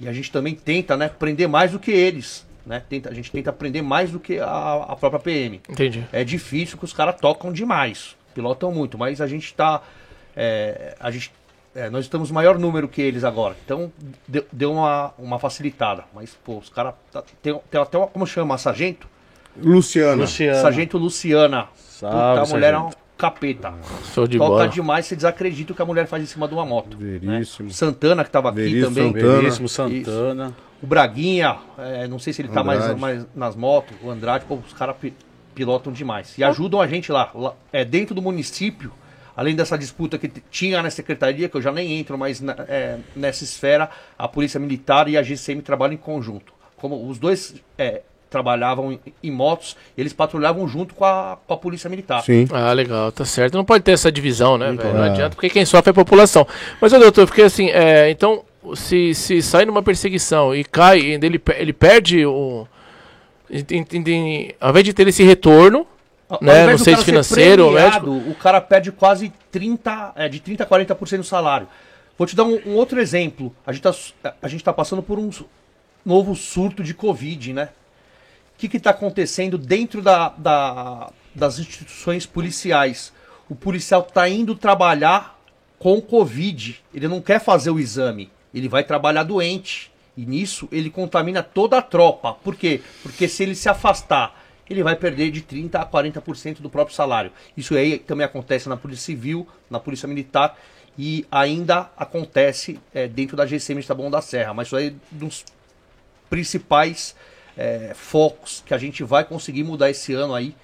E 0.00 0.08
a 0.08 0.12
gente 0.12 0.30
também 0.30 0.54
tenta 0.54 0.96
né, 0.96 1.06
aprender 1.06 1.46
mais 1.46 1.72
do 1.72 1.78
que 1.78 1.90
eles. 1.90 2.46
Né? 2.66 2.82
Tenta, 2.88 3.10
a 3.10 3.14
gente 3.14 3.30
tenta 3.30 3.50
aprender 3.50 3.82
mais 3.82 4.10
do 4.10 4.18
que 4.18 4.38
a, 4.38 4.86
a 4.88 4.96
própria 4.96 5.20
PM. 5.20 5.60
Entendi. 5.68 6.04
É 6.12 6.24
difícil 6.24 6.78
que 6.78 6.84
os 6.84 6.92
caras 6.92 7.16
tocam 7.20 7.52
demais, 7.52 8.16
pilotam 8.34 8.72
muito, 8.72 8.96
mas 8.96 9.20
a 9.20 9.26
gente 9.26 9.52
tá. 9.54 9.82
é, 10.34 10.96
a 10.98 11.10
gente, 11.10 11.30
é, 11.74 11.90
nós 11.90 12.04
estamos 12.06 12.30
maior 12.30 12.58
número 12.58 12.88
que 12.88 13.02
eles 13.02 13.22
agora, 13.24 13.54
então 13.64 13.92
deu, 14.26 14.44
deu 14.50 14.72
uma, 14.72 15.12
uma 15.18 15.38
facilitada. 15.38 16.04
Mas, 16.14 16.36
pô, 16.44 16.58
os 16.58 16.68
caras. 16.70 16.94
tá- 17.12 17.22
tem, 17.42 17.58
tem 17.70 17.80
até 17.80 17.98
uma. 17.98 18.06
Como 18.06 18.26
chama? 18.26 18.56
Sargento? 18.56 19.06
Luciano. 19.56 20.22
Luciano. 20.22 20.60
Sargento 20.60 20.98
Luciana. 20.98 21.68
Salve, 21.76 22.16
Puta, 22.16 22.42
a 22.42 22.46
mulher 22.54 22.74
é 22.74 22.76
uma, 22.76 22.82
sargento. 22.84 23.04
capeta. 23.16 23.74
Show 24.12 24.26
de 24.26 24.36
Toca 24.38 24.48
bola. 24.50 24.68
demais, 24.68 25.06
você 25.06 25.14
desacredita 25.14 25.72
o 25.72 25.76
que 25.76 25.82
a 25.82 25.84
mulher 25.84 26.06
faz 26.06 26.22
em 26.22 26.26
cima 26.26 26.48
de 26.48 26.54
uma 26.54 26.64
moto. 26.66 26.96
né? 26.98 27.18
Veríssimo. 27.20 27.70
Santana, 27.70 28.24
que 28.24 28.30
tava 28.30 28.48
aqui 28.48 28.56
Veríssimo, 28.62 28.86
também. 28.94 29.12
Santana. 29.12 29.38
Veríssimo, 29.40 29.68
Santana. 29.68 30.56
O 30.84 30.86
Braguinha, 30.86 31.56
é, 31.78 32.06
não 32.06 32.18
sei 32.18 32.34
se 32.34 32.42
ele 32.42 32.48
tá 32.50 32.62
mais, 32.62 32.94
mais 33.00 33.26
nas 33.34 33.56
motos, 33.56 33.96
o 34.02 34.10
Andrade, 34.10 34.44
pô, 34.44 34.56
os 34.56 34.74
caras 34.74 34.94
pi- 35.00 35.14
pilotam 35.54 35.90
demais. 35.90 36.36
E 36.36 36.44
ajudam 36.44 36.78
a 36.78 36.86
gente 36.86 37.10
lá, 37.10 37.30
lá, 37.34 37.54
é, 37.72 37.86
dentro 37.86 38.14
do 38.14 38.20
município, 38.20 38.92
além 39.34 39.56
dessa 39.56 39.78
disputa 39.78 40.18
que 40.18 40.28
tinha 40.50 40.82
na 40.82 40.90
secretaria, 40.90 41.48
que 41.48 41.56
eu 41.56 41.62
já 41.62 41.72
nem 41.72 41.98
entro, 41.98 42.18
mas 42.18 42.38
na- 42.42 42.54
é, 42.68 42.98
nessa 43.16 43.44
esfera, 43.44 43.88
a 44.18 44.28
Polícia 44.28 44.60
Militar 44.60 45.08
e 45.08 45.16
a 45.16 45.22
GCM 45.22 45.62
trabalham 45.62 45.94
em 45.94 45.96
conjunto. 45.96 46.52
Como 46.76 47.08
os 47.08 47.18
dois 47.18 47.54
é, 47.78 48.02
trabalhavam 48.28 48.92
em, 48.92 49.00
em 49.22 49.30
motos, 49.30 49.78
eles 49.96 50.12
patrulhavam 50.12 50.68
junto 50.68 50.94
com 50.94 51.06
a, 51.06 51.38
com 51.46 51.54
a 51.54 51.56
Polícia 51.56 51.88
Militar. 51.88 52.22
Sim. 52.22 52.46
Ah, 52.52 52.74
legal, 52.74 53.10
tá 53.10 53.24
certo. 53.24 53.54
Não 53.54 53.64
pode 53.64 53.82
ter 53.84 53.92
essa 53.92 54.12
divisão, 54.12 54.58
né, 54.58 54.70
velho? 54.70 54.92
Não 54.92 55.04
É. 55.04 55.08
adianta, 55.08 55.34
porque 55.34 55.48
quem 55.48 55.64
sofre 55.64 55.88
é 55.88 55.92
a 55.92 55.94
população. 55.94 56.46
Mas, 56.78 56.92
ô, 56.92 56.98
doutor, 56.98 57.22
eu 57.22 57.26
fiquei 57.26 57.44
assim, 57.44 57.70
é, 57.70 58.10
então, 58.10 58.44
se, 58.74 59.14
se 59.14 59.42
sai 59.42 59.64
numa 59.64 59.82
perseguição 59.82 60.54
e 60.54 60.64
cai, 60.64 60.98
ele, 61.00 61.40
ele 61.56 61.72
perde 61.72 62.24
o. 62.24 62.66
em- 63.50 64.54
ao 64.60 64.70
invés 64.70 64.84
de 64.84 64.92
ter 64.94 65.06
esse 65.08 65.22
retorno, 65.22 65.86
Ao 66.28 66.38
né, 66.42 66.62
invés 66.62 66.66
não 66.68 66.76
do 66.76 66.84
sei 66.84 66.92
cara 66.94 67.00
se 67.02 67.04
ser 67.04 67.10
financeiro 67.12 67.64
premiado, 67.70 68.12
médico. 68.12 68.30
O 68.30 68.34
cara 68.34 68.60
perde 68.60 68.90
quase 68.92 69.32
30, 69.50 70.12
é, 70.16 70.28
de 70.28 70.40
30 70.40 70.64
a 70.64 70.66
40% 70.66 71.18
do 71.18 71.24
salário. 71.24 71.68
Vou 72.16 72.26
te 72.26 72.34
dar 72.36 72.44
um, 72.44 72.58
um 72.66 72.74
outro 72.74 73.00
exemplo. 73.00 73.54
A 73.66 73.72
gente, 73.72 73.82
tá, 73.82 74.34
a 74.40 74.48
gente 74.48 74.62
tá 74.64 74.72
passando 74.72 75.02
por 75.02 75.18
um 75.18 75.30
novo 76.04 76.34
surto 76.34 76.82
de 76.82 76.94
Covid, 76.94 77.52
né? 77.52 77.68
O 78.54 78.58
que 78.68 78.76
está 78.76 78.90
acontecendo 78.90 79.58
dentro 79.58 80.00
da, 80.00 80.28
da- 80.30 81.10
das 81.34 81.58
instituições 81.58 82.24
policiais? 82.24 83.12
O 83.48 83.54
policial 83.54 84.06
está 84.08 84.28
indo 84.28 84.54
trabalhar 84.54 85.38
com 85.78 86.00
Covid. 86.00 86.80
Ele 86.94 87.08
não 87.08 87.20
quer 87.20 87.40
fazer 87.40 87.70
o 87.70 87.78
exame. 87.80 88.30
Ele 88.54 88.68
vai 88.68 88.84
trabalhar 88.84 89.24
doente. 89.24 89.92
E 90.16 90.24
nisso 90.24 90.68
ele 90.70 90.90
contamina 90.90 91.42
toda 91.42 91.76
a 91.78 91.82
tropa. 91.82 92.34
Por 92.34 92.54
quê? 92.54 92.80
Porque 93.02 93.26
se 93.26 93.42
ele 93.42 93.56
se 93.56 93.68
afastar, 93.68 94.44
ele 94.70 94.82
vai 94.82 94.94
perder 94.94 95.30
de 95.30 95.42
30% 95.42 95.74
a 95.74 95.84
40% 95.84 96.60
do 96.60 96.70
próprio 96.70 96.94
salário. 96.94 97.32
Isso 97.56 97.74
aí 97.74 97.98
também 97.98 98.24
acontece 98.24 98.68
na 98.68 98.76
Polícia 98.76 99.04
Civil, 99.04 99.46
na 99.68 99.80
Polícia 99.80 100.08
Militar 100.08 100.56
e 100.96 101.26
ainda 101.30 101.90
acontece 101.96 102.78
eh, 102.94 103.08
dentro 103.08 103.36
da 103.36 103.44
GCM 103.44 103.80
de 103.80 103.88
Taboão 103.88 104.10
da 104.10 104.22
Serra. 104.22 104.54
Mas 104.54 104.68
isso 104.68 104.76
aí 104.76 104.88
é 104.88 104.94
dos 105.10 105.44
principais 106.30 107.14
eh, 107.56 107.92
focos 107.94 108.62
que 108.64 108.72
a 108.72 108.78
gente 108.78 109.02
vai 109.02 109.24
conseguir 109.24 109.64
mudar 109.64 109.90
esse 109.90 110.14
ano 110.14 110.34
aí. 110.34 110.54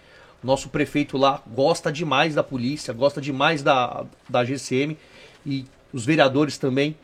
Nosso 0.43 0.71
prefeito 0.71 1.19
lá 1.19 1.43
gosta 1.47 1.93
demais 1.93 2.35
da 2.35 2.43
polícia, 2.43 2.95
gosta 2.95 3.21
demais 3.21 3.63
da, 3.63 4.07
da 4.29 4.45
GCM 4.45 4.97
e 5.45 5.67
os 5.93 6.07
vereadores 6.07 6.57
também. 6.57 6.97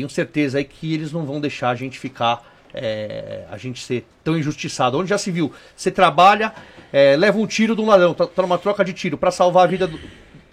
Tenho 0.00 0.08
certeza 0.08 0.56
aí 0.56 0.64
que 0.64 0.94
eles 0.94 1.12
não 1.12 1.26
vão 1.26 1.38
deixar 1.38 1.68
a 1.68 1.74
gente 1.74 1.98
ficar, 1.98 2.42
eh, 2.72 3.42
a 3.50 3.58
gente 3.58 3.84
ser 3.84 4.06
tão 4.24 4.34
injustiçado. 4.38 4.98
Onde 4.98 5.10
já 5.10 5.18
se 5.18 5.30
viu? 5.30 5.52
Você 5.76 5.90
trabalha, 5.90 6.54
eh, 6.90 7.16
leva 7.18 7.36
um 7.38 7.46
tiro 7.46 7.76
de 7.76 7.82
um 7.82 7.86
ladrão, 7.86 8.14
tá, 8.14 8.26
tá 8.26 8.40
numa 8.40 8.56
troca 8.56 8.82
de 8.82 8.94
tiro 8.94 9.18
para 9.18 9.30
salvar 9.30 9.64
a 9.64 9.66
vida 9.66 9.86
do- 9.86 10.00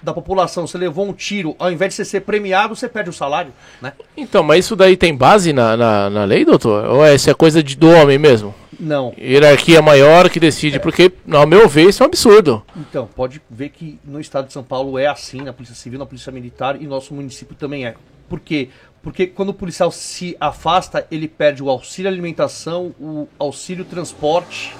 da 0.04 0.14
população. 0.14 0.68
Você 0.68 0.78
levou 0.78 1.08
um 1.08 1.14
tiro, 1.14 1.56
ao 1.58 1.72
invés 1.72 1.92
de 1.92 1.96
você 1.96 2.04
ser 2.04 2.22
premiado, 2.22 2.76
você 2.76 2.90
perde 2.90 3.10
o 3.10 3.14
salário, 3.14 3.54
né? 3.82 3.94
Então, 4.18 4.44
mas 4.44 4.66
isso 4.66 4.76
daí 4.76 4.98
tem 4.98 5.16
base 5.16 5.54
na, 5.54 5.78
na, 5.78 6.10
na 6.10 6.26
lei, 6.26 6.44
doutor? 6.44 6.84
Ou 6.84 7.06
é, 7.06 7.16
isso 7.16 7.30
é 7.30 7.34
coisa 7.34 7.64
de, 7.64 7.78
do 7.78 7.90
homem 7.90 8.18
mesmo? 8.18 8.54
Não. 8.78 9.14
Hierarquia 9.18 9.82
maior 9.82 10.30
que 10.30 10.42
decide, 10.42 10.78
porque, 10.78 11.10
ao 11.32 11.48
meu 11.48 11.70
ver, 11.70 11.88
isso 11.88 12.04
é 12.04 12.06
um 12.06 12.10
absurdo. 12.10 12.62
Então, 12.76 13.08
pode 13.16 13.42
ver 13.50 13.70
que 13.70 13.98
no 14.04 14.20
estado 14.20 14.48
de 14.48 14.52
São 14.54 14.62
Paulo 14.62 15.00
é 15.00 15.08
assim, 15.08 15.42
na 15.42 15.54
Polícia 15.54 15.74
Civil, 15.74 15.98
na 15.98 16.06
Polícia 16.06 16.34
Militar 16.34 16.76
e 16.82 16.86
nosso 16.86 17.14
município 17.14 17.56
também 17.56 17.86
é. 17.86 17.96
Por 18.30 18.42
quê? 18.42 18.68
Porque 19.08 19.26
quando 19.26 19.50
o 19.50 19.54
policial 19.54 19.90
se 19.90 20.36
afasta, 20.38 21.08
ele 21.10 21.30
perde 21.30 21.64
o 21.64 21.70
auxílio 21.70 22.12
alimentação, 22.12 22.94
o 23.00 23.26
auxílio 23.40 23.86
transporte. 23.86 24.76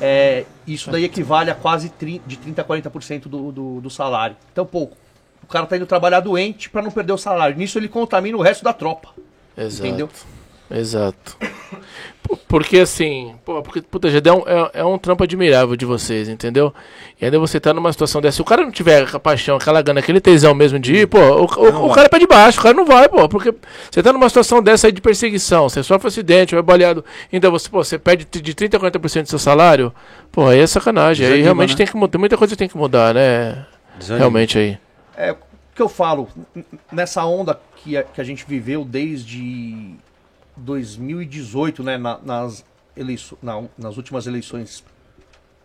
É, 0.00 0.44
isso 0.66 0.90
daí 0.90 1.04
equivale 1.04 1.52
a 1.52 1.54
quase 1.54 1.88
30, 1.88 2.26
de 2.26 2.36
30% 2.36 2.58
a 2.58 2.64
40% 2.64 3.28
do, 3.28 3.52
do, 3.52 3.80
do 3.80 3.88
salário. 3.88 4.36
Então, 4.50 4.66
pô, 4.66 4.90
o 5.40 5.46
cara 5.46 5.66
tá 5.66 5.76
indo 5.76 5.86
trabalhar 5.86 6.18
doente 6.18 6.68
para 6.68 6.82
não 6.82 6.90
perder 6.90 7.12
o 7.12 7.16
salário. 7.16 7.56
Nisso 7.56 7.78
ele 7.78 7.86
contamina 7.86 8.36
o 8.36 8.42
resto 8.42 8.64
da 8.64 8.72
tropa. 8.72 9.10
Exato. 9.56 9.86
Entendeu? 9.86 10.08
Exato. 10.70 11.36
Porque 12.46 12.78
assim, 12.78 13.34
pô, 13.44 13.62
porque, 13.62 13.80
puta, 13.80 14.08
já 14.08 14.20
deu 14.20 14.38
um, 14.38 14.42
é, 14.46 14.80
é 14.80 14.84
um 14.84 14.98
trampo 14.98 15.24
admirável 15.24 15.74
de 15.76 15.84
vocês, 15.84 16.28
entendeu? 16.28 16.72
E 17.20 17.24
ainda 17.24 17.38
você 17.38 17.58
tá 17.58 17.74
numa 17.74 17.92
situação 17.92 18.20
dessa. 18.20 18.36
Se 18.36 18.42
o 18.42 18.44
cara 18.44 18.62
não 18.62 18.70
tiver 18.70 19.08
a 19.12 19.18
paixão, 19.18 19.56
aquela 19.56 19.82
gana, 19.82 20.00
aquele 20.00 20.20
tesão 20.20 20.54
mesmo 20.54 20.78
de 20.78 20.94
ir, 20.94 21.06
pô, 21.06 21.18
o, 21.18 21.42
o, 21.42 21.86
o 21.86 21.92
cara 21.92 22.06
é 22.06 22.08
pé 22.08 22.18
de 22.18 22.26
baixo, 22.26 22.60
o 22.60 22.62
cara 22.62 22.74
não 22.74 22.84
vai, 22.84 23.08
pô. 23.08 23.28
Porque 23.28 23.52
você 23.90 24.02
tá 24.02 24.12
numa 24.12 24.28
situação 24.28 24.62
dessa 24.62 24.86
aí 24.86 24.92
de 24.92 25.00
perseguição, 25.00 25.68
você 25.68 25.82
sofre 25.82 26.08
acidente, 26.08 26.54
vai 26.54 26.62
baleado, 26.62 27.04
ainda 27.32 27.50
você, 27.50 27.68
pô, 27.68 27.82
você 27.82 27.98
perde 27.98 28.26
de 28.30 28.54
30% 28.54 28.74
a 28.74 28.90
40% 28.90 29.22
do 29.22 29.28
seu 29.28 29.38
salário, 29.38 29.92
pô, 30.30 30.46
aí 30.46 30.60
é 30.60 30.66
sacanagem. 30.66 31.26
aí 31.26 31.30
Desanima, 31.32 31.44
realmente 31.44 31.70
né? 31.70 31.76
tem 31.76 31.86
que 31.86 31.96
mudar, 31.96 32.18
muita 32.18 32.36
coisa 32.36 32.56
tem 32.56 32.68
que 32.68 32.76
mudar, 32.76 33.14
né? 33.14 33.66
Desanima. 33.98 34.18
Realmente 34.18 34.58
aí. 34.58 34.78
É 35.16 35.32
o 35.32 35.36
que 35.74 35.82
eu 35.82 35.88
falo, 35.88 36.28
nessa 36.92 37.24
onda 37.24 37.58
que 37.76 37.96
a, 37.96 38.02
que 38.02 38.20
a 38.20 38.24
gente 38.24 38.44
viveu 38.46 38.84
desde 38.84 39.96
2018, 40.60 41.82
né, 41.82 41.96
na- 41.98 42.18
nas, 42.18 42.64
eleiço, 42.96 43.38
na- 43.42 43.64
nas 43.78 43.96
últimas 43.96 44.26
eleições 44.26 44.84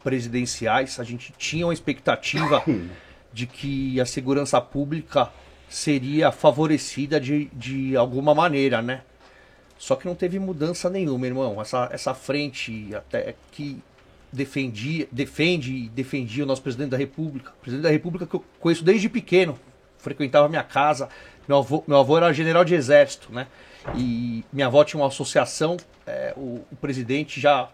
presidenciais, 0.04 1.00
a 1.00 1.04
gente 1.04 1.34
tinha 1.38 1.66
uma 1.66 1.74
expectativa 1.74 2.64
de 3.34 3.46
que 3.48 4.00
a 4.00 4.06
segurança 4.06 4.60
pública 4.62 5.30
seria 5.68 6.32
favorecida 6.32 7.20
de, 7.20 7.46
de 7.54 7.96
alguma 7.98 8.34
maneira, 8.36 8.82
né? 8.82 9.02
Só 9.78 9.96
que 9.96 10.06
não 10.08 10.16
teve 10.16 10.39
mudança 10.39 10.89
nenhuma, 10.89 11.26
irmão. 11.28 11.60
Essa, 11.62 11.89
essa 11.91 12.14
frente 12.14 12.93
até 12.96 13.36
que 13.52 13.82
defendia, 14.32 15.08
defende 15.12 15.74
e 15.74 15.89
defendia 15.89 16.43
o 16.43 16.48
nosso 16.48 16.62
presidente 16.62 16.91
da 16.91 16.98
República. 16.98 17.52
O 17.52 17.62
presidente 17.62 17.84
da 17.84 17.89
República 17.89 18.26
que 18.26 18.36
eu 18.36 18.46
conheço 18.60 18.84
desde 18.84 19.10
pequeno. 19.10 19.60
Frequentava 19.98 20.48
minha 20.48 20.64
casa. 20.64 21.10
Meu 21.48 21.58
avô, 21.58 21.84
meu 21.88 21.98
avô 21.98 22.16
era 22.16 22.32
general 22.32 22.64
de 22.64 22.74
exército, 22.76 23.34
né? 23.34 23.48
E 23.96 24.44
minha 24.52 24.68
avó 24.68 24.84
tinha 24.84 25.00
uma 25.02 25.08
associação. 25.08 25.78
é, 26.08 26.34
o, 26.38 26.62
o 26.72 26.76
presidente 26.80 27.40
já 27.40 27.70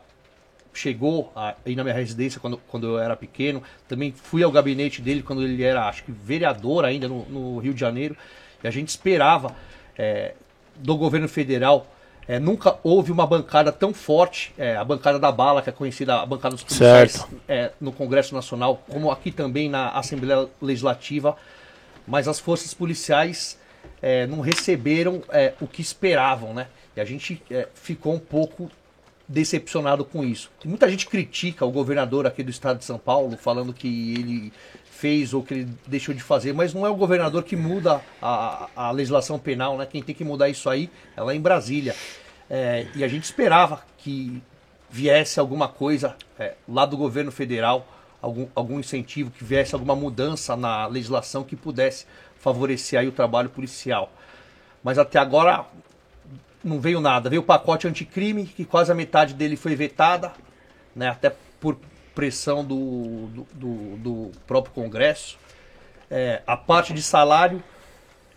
chegou 0.74 1.32
a- 1.36 1.54
aí 1.66 1.76
na 1.76 1.84
minha 1.84 1.96
residência 1.96 2.40
quando, 2.40 2.58
quando 2.68 2.88
eu 2.88 3.00
era 3.00 3.16
pequeno. 3.16 3.62
Também 3.88 4.12
fui 4.12 4.44
ao 4.44 4.52
gabinete 4.52 5.02
dele 5.02 5.22
quando 5.24 5.44
ele 5.44 5.62
era, 5.64 5.88
acho 5.88 6.04
que, 6.04 6.12
vereador 6.12 6.86
ainda 6.86 7.08
no, 7.08 7.26
no 7.26 7.58
Rio 7.60 7.74
de 7.74 7.80
Janeiro. 7.80 8.16
E 8.64 8.68
a 8.68 8.72
gente 8.72 8.90
esperava 8.90 9.56
é, 9.98 10.34
do 10.76 10.96
governo 10.96 11.28
federal. 11.28 11.88
é, 12.28 12.40
nunca 12.40 12.78
houve 12.84 13.12
uma 13.12 13.26
bancada 13.28 13.72
tão 13.72 13.94
forte, 13.94 14.54
é, 14.58 14.76
a 14.78 14.84
bancada 14.86 15.20
da 15.20 15.32
bala, 15.32 15.62
que 15.62 15.70
é 15.70 15.74
conhecida 15.74 16.22
a 16.22 16.26
bancada 16.26 16.56
dos 16.56 16.64
policiais 16.64 17.26
é, 17.50 17.72
no 17.82 17.92
Congresso 17.92 18.34
Nacional, 18.36 18.82
como 18.88 19.12
aqui 19.12 19.32
também 19.32 19.68
na 19.70 19.90
Assembleia 19.90 20.48
Legislativa, 20.62 21.36
mas 22.08 22.28
as 22.28 22.40
forças 22.40 22.74
policiais 22.74 23.58
é, 24.02 24.26
não 24.26 24.42
receberam 24.42 25.22
é, 25.30 25.54
o 25.62 25.68
que 25.68 25.82
esperavam, 25.82 26.54
né? 26.54 26.68
E 26.96 27.02
a 27.02 27.06
gente 27.06 27.42
é, 27.50 27.68
ficou 27.74 28.14
um 28.14 28.20
pouco 28.20 28.70
decepcionado 29.28 30.04
com 30.04 30.24
isso. 30.24 30.52
Muita 30.66 30.90
gente 30.90 31.08
critica 31.08 31.66
o 31.66 31.72
governador 31.72 32.28
aqui 32.28 32.44
do 32.44 32.52
estado 32.52 32.80
de 32.80 32.86
São 32.86 32.98
Paulo, 32.98 33.38
falando 33.38 33.74
que 33.74 34.14
ele 34.14 34.54
fez 34.90 35.34
ou 35.34 35.42
que 35.42 35.54
ele 35.54 35.68
deixou 35.88 36.14
de 36.14 36.22
fazer, 36.22 36.54
mas 36.54 36.74
não 36.74 36.86
é 36.86 36.90
o 36.90 36.96
governador 36.96 37.44
que 37.44 37.56
muda 37.56 38.02
a, 38.22 38.70
a 38.76 38.92
legislação 38.92 39.40
penal, 39.40 39.78
né? 39.78 39.88
Quem 39.90 40.04
tem 40.04 40.14
que 40.14 40.24
mudar 40.24 40.50
isso 40.50 40.70
aí 40.70 40.90
é 41.16 41.22
lá 41.22 41.34
em 41.34 41.42
Brasília. 41.42 41.96
É, 42.50 42.86
e 42.96 43.04
a 43.04 43.08
gente 43.08 43.24
esperava 43.24 43.82
que 43.98 44.42
viesse 44.90 45.40
alguma 45.40 45.70
coisa 45.70 46.16
é, 46.38 46.54
lá 46.68 46.86
do 46.86 46.98
governo 46.98 47.32
federal, 47.32 47.88
algum, 48.22 48.48
algum 48.56 48.80
incentivo, 48.80 49.32
que 49.32 49.44
viesse 49.44 49.74
alguma 49.74 49.96
mudança 49.96 50.56
na 50.56 50.86
legislação 50.88 51.44
que 51.44 51.56
pudesse 51.56 52.06
favorecer 52.40 53.00
aí 53.00 53.08
o 53.08 53.12
trabalho 53.12 53.50
policial. 53.50 54.12
Mas 54.84 54.98
até 54.98 55.20
agora 55.20 55.66
não 56.64 56.80
veio 56.80 57.00
nada. 57.02 57.30
Veio 57.30 57.42
o 57.42 57.46
pacote 57.46 57.88
anticrime, 57.88 58.46
que 58.46 58.66
quase 58.66 58.92
a 58.92 58.96
metade 58.96 59.34
dele 59.34 59.56
foi 59.56 59.76
vetada, 59.76 60.32
né, 60.96 61.08
até 61.10 61.34
por 61.60 61.78
pressão 62.14 62.64
do, 62.64 63.28
do, 63.28 63.48
do- 63.54 63.98
do 63.98 64.32
próprio 64.46 64.74
Congresso. 64.74 65.38
É, 66.10 66.42
a 66.46 66.58
parte 66.58 66.94
de 66.94 67.02
salário 67.02 67.64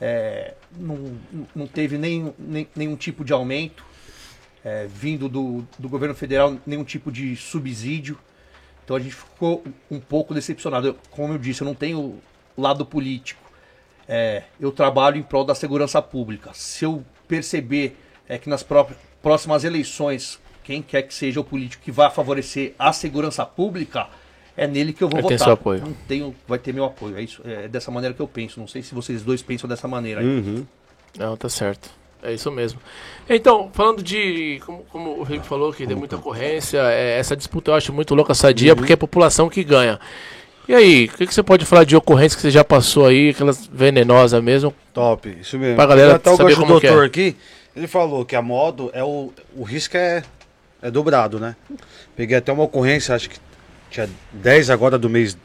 é, 0.01 0.55
não, 0.77 1.19
não 1.55 1.67
teve 1.67 1.99
nem, 1.99 2.33
nem- 2.39 2.69
nenhum 2.75 2.95
tipo 2.97 3.25
de 3.25 3.33
aumento, 3.33 3.85
é, 4.65 4.87
vindo 4.87 5.29
do, 5.29 5.67
do 5.79 5.89
governo 5.89 6.15
federal, 6.15 6.57
nenhum 6.67 6.85
tipo 6.85 7.11
de 7.11 7.35
subsídio. 7.37 8.19
Então 8.85 8.97
a 8.97 9.01
gente 9.01 9.15
ficou 9.15 9.65
um 9.91 9.99
pouco 9.99 10.35
decepcionado. 10.35 10.89
Eu- 10.89 10.97
como 11.11 11.33
eu 11.35 11.39
disse, 11.39 11.63
eu 11.63 11.65
não 11.67 11.75
tenho 11.75 12.19
lado 12.57 12.85
político. 12.85 13.43
É, 14.07 14.43
eu 14.61 14.71
trabalho 14.71 15.17
em 15.17 15.23
prol 15.23 15.45
da 15.45 15.55
segurança 15.55 16.01
pública. 16.03 16.51
Se 16.53 16.85
eu 16.85 17.05
perceber 17.27 17.97
é, 18.29 18.39
que 18.39 18.49
nas 18.49 18.63
próprias, 18.63 18.99
próximas 19.23 19.65
eleições, 19.65 20.39
quem 20.63 20.83
quer 20.83 21.03
que 21.03 21.13
seja 21.15 21.41
o 21.41 21.45
político 21.45 21.83
que 21.83 21.91
vai 21.93 22.11
favorecer 22.11 22.75
a 22.79 22.93
segurança 22.93 23.45
pública, 23.47 24.07
é 24.57 24.67
nele 24.67 24.93
que 24.93 25.03
eu 25.03 25.09
vou 25.09 25.21
tem 25.21 25.31
votar. 25.31 25.39
seu 25.39 25.53
apoio. 25.53 25.81
Não 25.81 25.93
tenho, 26.07 26.35
vai 26.47 26.59
ter 26.59 26.73
meu 26.73 26.85
apoio. 26.85 27.17
É, 27.19 27.23
isso, 27.23 27.43
é 27.45 27.67
dessa 27.69 27.91
maneira 27.91 28.15
que 28.15 28.21
eu 28.23 28.29
penso. 28.29 28.61
Não 28.61 28.67
sei 28.69 28.83
se 28.83 28.95
vocês 28.95 29.23
dois 29.23 29.43
pensam 29.43 29.69
dessa 29.69 29.89
maneira. 29.89 30.23
Uhum. 30.23 30.67
Não, 31.19 31.37
tá 31.37 31.49
certo. 31.49 31.91
É 32.25 32.33
isso 32.33 32.51
mesmo. 32.51 32.81
Então, 33.29 33.71
falando 33.73 34.03
de. 34.03 34.61
Como, 34.65 34.85
como 34.91 35.21
o 35.21 35.25
Felipe 35.25 35.47
falou, 35.47 35.73
que 35.73 35.87
tem 35.87 35.97
muita 35.97 36.17
ocorrência, 36.17 36.79
é, 36.79 37.19
essa 37.19 37.37
disputa 37.37 37.71
eu 37.71 37.75
acho 37.75 37.93
muito 37.93 38.15
louca, 38.15 38.35
sadia, 38.35 38.75
porque 38.75 38.93
é 38.93 38.95
a 38.95 38.99
população 38.99 39.49
que 39.49 39.63
ganha. 39.63 40.01
E 40.67 40.75
aí, 40.75 41.05
o 41.05 41.17
que, 41.17 41.27
que 41.27 41.35
você 41.35 41.43
pode 41.43 41.67
falar 41.67 41.85
de 41.85 41.95
ocorrência 41.95 42.37
que 42.37 42.43
você 42.43 42.51
já 42.51 42.65
passou 42.65 43.07
aí, 43.07 43.31
aquelas 43.31 43.67
venenosas 43.67 44.43
mesmo? 44.43 44.75
Top, 44.95 45.29
isso 45.39 45.59
mesmo. 45.59 45.77
Pra 45.77 45.85
galera 45.85 46.15
Até 46.15 46.31
o 46.31 46.37
saber 46.37 46.55
do 46.55 46.61
como 46.63 46.79
é. 46.79 46.81
doutor 46.81 47.05
aqui, 47.05 47.37
ele 47.77 47.87
falou 47.87 48.25
que 48.25 48.35
a 48.35 48.41
modo 48.41 48.91
é 48.95 49.05
o, 49.05 49.31
o 49.55 49.63
risco 49.63 49.97
é, 49.97 50.23
é 50.81 50.91
dobrado, 50.91 51.39
né? 51.39 51.55
Peguei 52.17 52.39
até 52.39 52.51
uma 52.51 52.63
ocorrência, 52.63 53.15
acho 53.15 53.29
que 53.29 53.37
tinha 53.91 54.09
10 54.33 54.71
agora 54.71 54.99
do 54.99 55.11
mês 55.11 55.37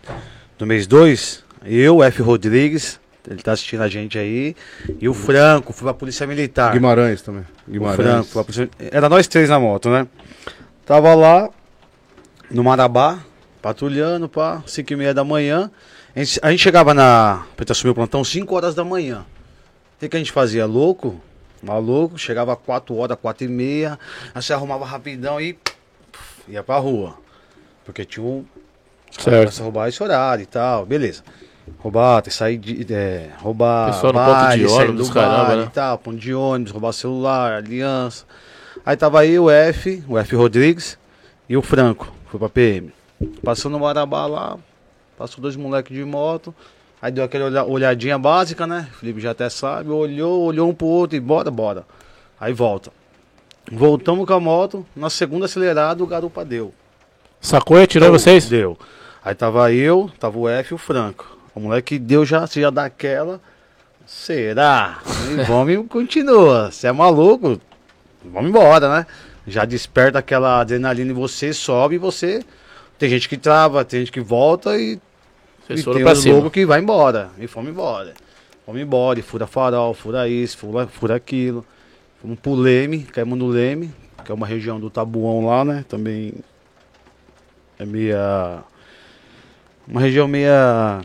do 0.58 0.66
mês 0.66 0.88
2. 0.88 1.44
Eu, 1.66 2.02
F. 2.02 2.22
Rodrigues, 2.22 2.98
ele 3.30 3.42
tá 3.42 3.52
assistindo 3.52 3.82
a 3.84 3.88
gente 3.88 4.18
aí. 4.18 4.56
E 5.00 5.08
o 5.08 5.14
Franco, 5.14 5.72
fui 5.72 5.84
pra 5.86 5.94
Polícia 5.94 6.26
Militar. 6.26 6.74
Guimarães 6.74 7.22
também. 7.22 7.44
O 7.68 7.72
Guimarães. 7.72 7.96
Franco, 7.98 8.26
foi 8.26 8.44
pra 8.44 8.54
Polícia- 8.54 8.70
Era 8.92 9.08
nós 9.08 9.28
três 9.28 9.50
na 9.50 9.60
moto, 9.60 9.90
né? 9.90 10.08
Tava 10.86 11.14
lá 11.14 11.50
no 12.50 12.64
Marabá, 12.64 13.20
patrulhando, 13.62 14.28
pá, 14.28 14.64
5 14.66 14.92
e 14.94 14.96
meia 14.96 15.14
da 15.14 15.24
manhã. 15.24 15.70
A 16.16 16.20
gente, 16.24 16.40
a 16.42 16.50
gente 16.52 16.62
chegava 16.64 16.94
na. 16.94 17.46
Pra 17.56 17.66
assumir 17.70 17.92
o 17.92 17.96
plantão 17.96 18.24
5 18.24 18.56
horas 18.56 18.74
da 18.74 18.84
manhã. 18.84 19.26
O 19.96 20.00
que, 20.00 20.10
que 20.10 20.16
a 20.16 20.20
gente 20.20 20.32
fazia? 20.32 20.66
Louco? 20.66 21.22
Maluco, 21.62 22.18
chegava 22.18 22.56
4 22.56 22.96
horas, 22.96 23.18
4 23.22 23.44
e 23.46 23.48
meia, 23.50 24.00
aí 24.34 24.42
você 24.42 24.54
arrumava 24.54 24.86
rapidão 24.86 25.40
e 25.42 25.58
ia 26.48 26.64
pra 26.64 26.78
rua. 26.78 27.18
Porque 27.86 28.06
tinha 28.06 28.26
um. 28.26 28.46
Certo. 29.12 29.26
começam 29.40 29.64
a 29.64 29.66
roubar 29.66 29.90
esse 29.90 30.02
horário 30.02 30.44
e 30.44 30.46
tal, 30.46 30.86
beleza. 30.86 31.22
Roubar, 31.78 32.22
tem 32.22 32.30
que 32.32 32.36
sair 32.38 32.58
de. 32.58 32.94
É, 32.94 33.30
roubar. 33.38 33.92
Pessoal 33.94 34.14
no 34.14 34.20
ponto 34.20 34.58
de 34.58 34.66
ônibus, 34.66 35.08
do 35.08 35.14
caramba, 35.14 35.56
né? 35.56 35.64
e 35.66 35.70
tal, 35.70 35.98
ponto 35.98 36.18
de 36.18 36.34
ônibus, 36.34 36.72
roubar 36.72 36.92
celular, 36.94 37.54
aliança. 37.54 38.26
Aí 38.86 38.98
tava 38.98 39.20
aí 39.22 39.38
o 39.40 39.50
F, 39.50 40.04
o 40.08 40.18
F 40.18 40.36
Rodrigues 40.36 40.98
e 41.48 41.56
o 41.56 41.62
Franco, 41.62 42.12
foi 42.28 42.40
pra 42.40 42.50
PM. 42.50 42.92
Passou 43.44 43.70
no 43.70 43.80
Marabá 43.80 44.26
lá, 44.26 44.58
passou 45.18 45.42
dois 45.42 45.56
moleques 45.56 45.96
de 45.96 46.04
moto. 46.04 46.54
Aí 47.02 47.12
deu 47.12 47.24
aquela 47.24 47.46
olha- 47.46 47.64
olhadinha 47.64 48.18
básica, 48.18 48.68
né? 48.68 48.88
O 48.92 48.96
Felipe 48.98 49.22
já 49.22 49.32
até 49.32 49.50
sabe, 49.50 49.90
olhou, 49.90 50.42
olhou 50.44 50.70
um 50.70 50.74
pro 50.74 50.88
outro 50.88 51.16
e 51.16 51.20
bora, 51.20 51.50
bora. 51.50 51.86
Aí 52.40 52.52
volta. 52.52 52.92
Voltamos 53.72 54.26
com 54.26 54.34
a 54.34 54.40
moto, 54.40 54.86
na 54.96 55.10
segunda 55.10 55.46
acelerada 55.46 56.04
o 56.04 56.08
garupa 56.08 56.44
deu. 56.44 56.74
Sacou 57.40 57.78
e 57.80 57.84
atirou 57.84 58.10
em 58.10 58.12
vocês? 58.12 58.50
Deu. 58.50 58.78
Aí 59.24 59.34
tava 59.36 59.72
eu, 59.72 60.10
tava 60.20 60.38
o 60.38 60.50
F 60.50 60.74
e 60.74 60.76
o 60.76 60.78
Franco. 60.78 61.38
O 61.54 61.60
moleque 61.60 62.00
deu 62.00 62.26
já, 62.26 62.46
se 62.48 62.62
já 62.62 62.70
dá 62.70 62.86
aquela. 62.86 63.42
Será? 64.06 65.00
E 65.30 65.44
vamos 65.44 65.74
e 65.74 65.84
continua. 65.84 66.72
Você 66.72 66.88
é 66.88 66.92
maluco? 66.92 67.60
Vamos 68.24 68.50
embora, 68.50 68.90
né? 68.90 69.06
Já 69.48 69.66
desperta 69.66 70.20
aquela 70.20 70.60
adrenalina 70.62 71.12
em 71.12 71.14
você, 71.14 71.54
sobe 71.54 71.96
e 71.96 71.98
você. 71.98 72.44
Tem 72.98 73.10
gente 73.10 73.30
que 73.30 73.38
trava, 73.38 73.86
tem 73.86 74.02
gente 74.02 74.12
que 74.12 74.20
volta 74.20 74.78
e, 74.78 75.00
Vocês 75.66 75.80
e 75.80 75.84
tem 75.84 76.04
pra 76.04 76.14
loucos 76.32 76.52
que 76.52 76.66
vai 76.66 76.80
embora. 76.80 77.30
E 77.40 77.48
fomos 77.48 77.72
embora. 77.72 78.14
Fomos 78.66 78.82
embora, 78.82 79.20
e 79.20 79.22
fura 79.22 79.48
farol, 79.48 79.94
fura 79.94 80.28
isso, 80.28 80.58
fura, 80.58 80.86
fura 80.86 81.16
aquilo. 81.16 81.66
Fomos 82.22 82.38
pro 82.40 82.54
Leme, 82.54 83.04
caímos 83.04 83.40
no 83.40 83.48
Leme, 83.48 83.94
que 84.24 84.32
é 84.32 84.36
uma 84.36 84.46
região 84.46 84.80
do 84.80 84.90
Tabuão 84.90 85.46
lá, 85.46 85.64
né? 85.64 85.86
Também 85.88 86.34
é 87.80 87.86
meia. 87.86 88.64
Uma 89.88 90.02
região 90.02 90.28
meia. 90.28 91.02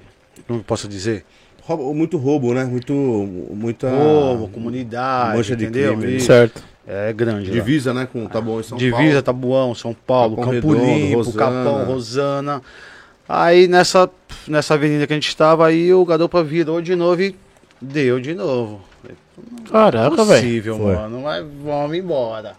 Eu 0.49 0.63
posso 0.67 0.87
dizer? 0.89 1.25
Roubo- 1.63 1.95
muito 1.95 2.17
roubo, 2.19 2.53
né? 2.53 2.65
Muito. 2.65 2.93
Muita. 2.93 3.89
Povo, 3.91 4.49
comunidade, 4.49 5.37
mancha 5.37 5.57
de 5.57 5.65
entendeu? 5.65 5.97
crime, 5.97 6.13
né? 6.13 6.17
E 6.19 6.21
Certo. 6.21 6.63
É 6.87 7.11
grande. 7.15 7.49
lá. 7.49 7.55
Divisa, 7.55 7.95
né? 7.95 8.07
Com 8.11 8.27
tá 8.27 8.41
bom 8.41 8.61
em 8.61 8.63
São 8.63 8.77
Divisa, 8.77 8.99
Paulo. 8.99 9.23
Tabuão, 9.23 9.75
São 9.75 9.95
Paulo, 9.95 10.37
Capão 10.37 10.53
Campo 10.53 10.73
Redondo, 10.75 10.87
Limpo. 10.87 11.33
Capão, 11.33 11.85
Rosana. 11.87 12.61
Aí 13.27 13.67
nessa, 13.67 14.11
nessa 14.47 14.75
avenida 14.75 15.07
que 15.07 15.15
a 15.15 15.17
gente 15.17 15.29
estava, 15.29 15.67
aí 15.67 15.95
o 15.95 16.05
garopa 16.05 16.43
virou 16.45 16.83
de 16.83 16.95
novo 16.95 17.23
e 17.23 17.35
deu 17.81 18.21
de 18.21 18.35
novo. 18.35 18.83
Caraca, 19.71 20.25
velho. 20.25 20.43
Possível, 20.43 20.77
Foi. 20.77 20.95
mano. 20.95 21.23
Mas 21.23 21.45
vamos 21.65 21.97
embora. 21.97 22.53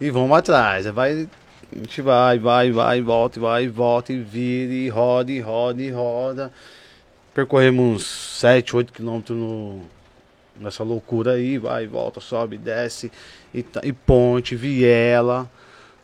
E 0.00 0.10
vamos 0.10 0.36
atrás. 0.38 0.86
Vai, 0.86 1.28
a 1.72 1.76
gente 1.78 2.00
vai, 2.00 2.38
vai, 2.38 2.70
vai, 2.70 3.02
volta, 3.02 3.38
e 3.38 3.42
vai, 3.42 3.64
e 3.64 3.68
volta, 3.68 4.12
e 4.12 4.20
vira, 4.20 4.72
e 4.72 4.88
roda, 4.88 5.32
e 5.32 5.40
roda, 5.40 5.82
e 5.82 5.90
roda. 5.90 6.52
Percorremos 7.34 7.96
uns 7.96 8.06
7, 8.38 8.76
8 8.76 8.92
quilômetros 8.92 9.36
no, 9.36 9.82
nessa 10.56 10.84
loucura 10.84 11.32
aí, 11.32 11.58
vai, 11.58 11.86
volta, 11.86 12.20
sobe, 12.20 12.56
desce, 12.56 13.10
e, 13.52 13.64
e 13.82 13.92
ponte, 13.92 14.54
viela. 14.54 15.50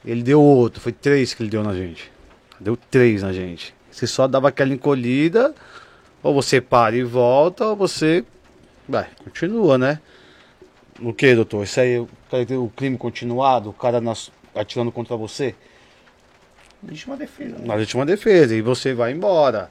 Ele 0.04 0.22
deu 0.22 0.42
outro, 0.42 0.80
foi 0.80 0.92
três 0.92 1.32
que 1.32 1.42
ele 1.42 1.50
deu 1.50 1.62
na 1.62 1.74
gente. 1.74 2.10
Deu 2.58 2.76
três 2.76 3.22
na 3.22 3.32
gente. 3.32 3.74
Você 3.90 4.06
só 4.06 4.26
dava 4.26 4.48
aquela 4.48 4.72
encolhida, 4.72 5.54
ou 6.22 6.34
você 6.34 6.60
para 6.60 6.96
e 6.96 7.02
volta, 7.02 7.64
ou 7.64 7.76
você. 7.76 8.24
Vai, 8.88 9.08
continua, 9.22 9.78
né? 9.78 10.00
O 11.00 11.12
que, 11.12 11.34
doutor? 11.34 11.62
Isso 11.64 11.80
aí, 11.80 11.98
o, 11.98 12.08
crime 12.74 12.98
continuado, 12.98 13.70
o 13.70 13.72
cara 13.72 14.00
nas- 14.00 14.30
atirando 14.54 14.90
contra 14.90 15.16
você? 15.16 15.54
Legítima 16.82 17.16
defesa. 17.16 17.56
Na 17.58 17.74
legítima 17.74 18.04
defesa, 18.04 18.54
e 18.54 18.60
você 18.60 18.94
vai 18.94 19.12
embora. 19.12 19.70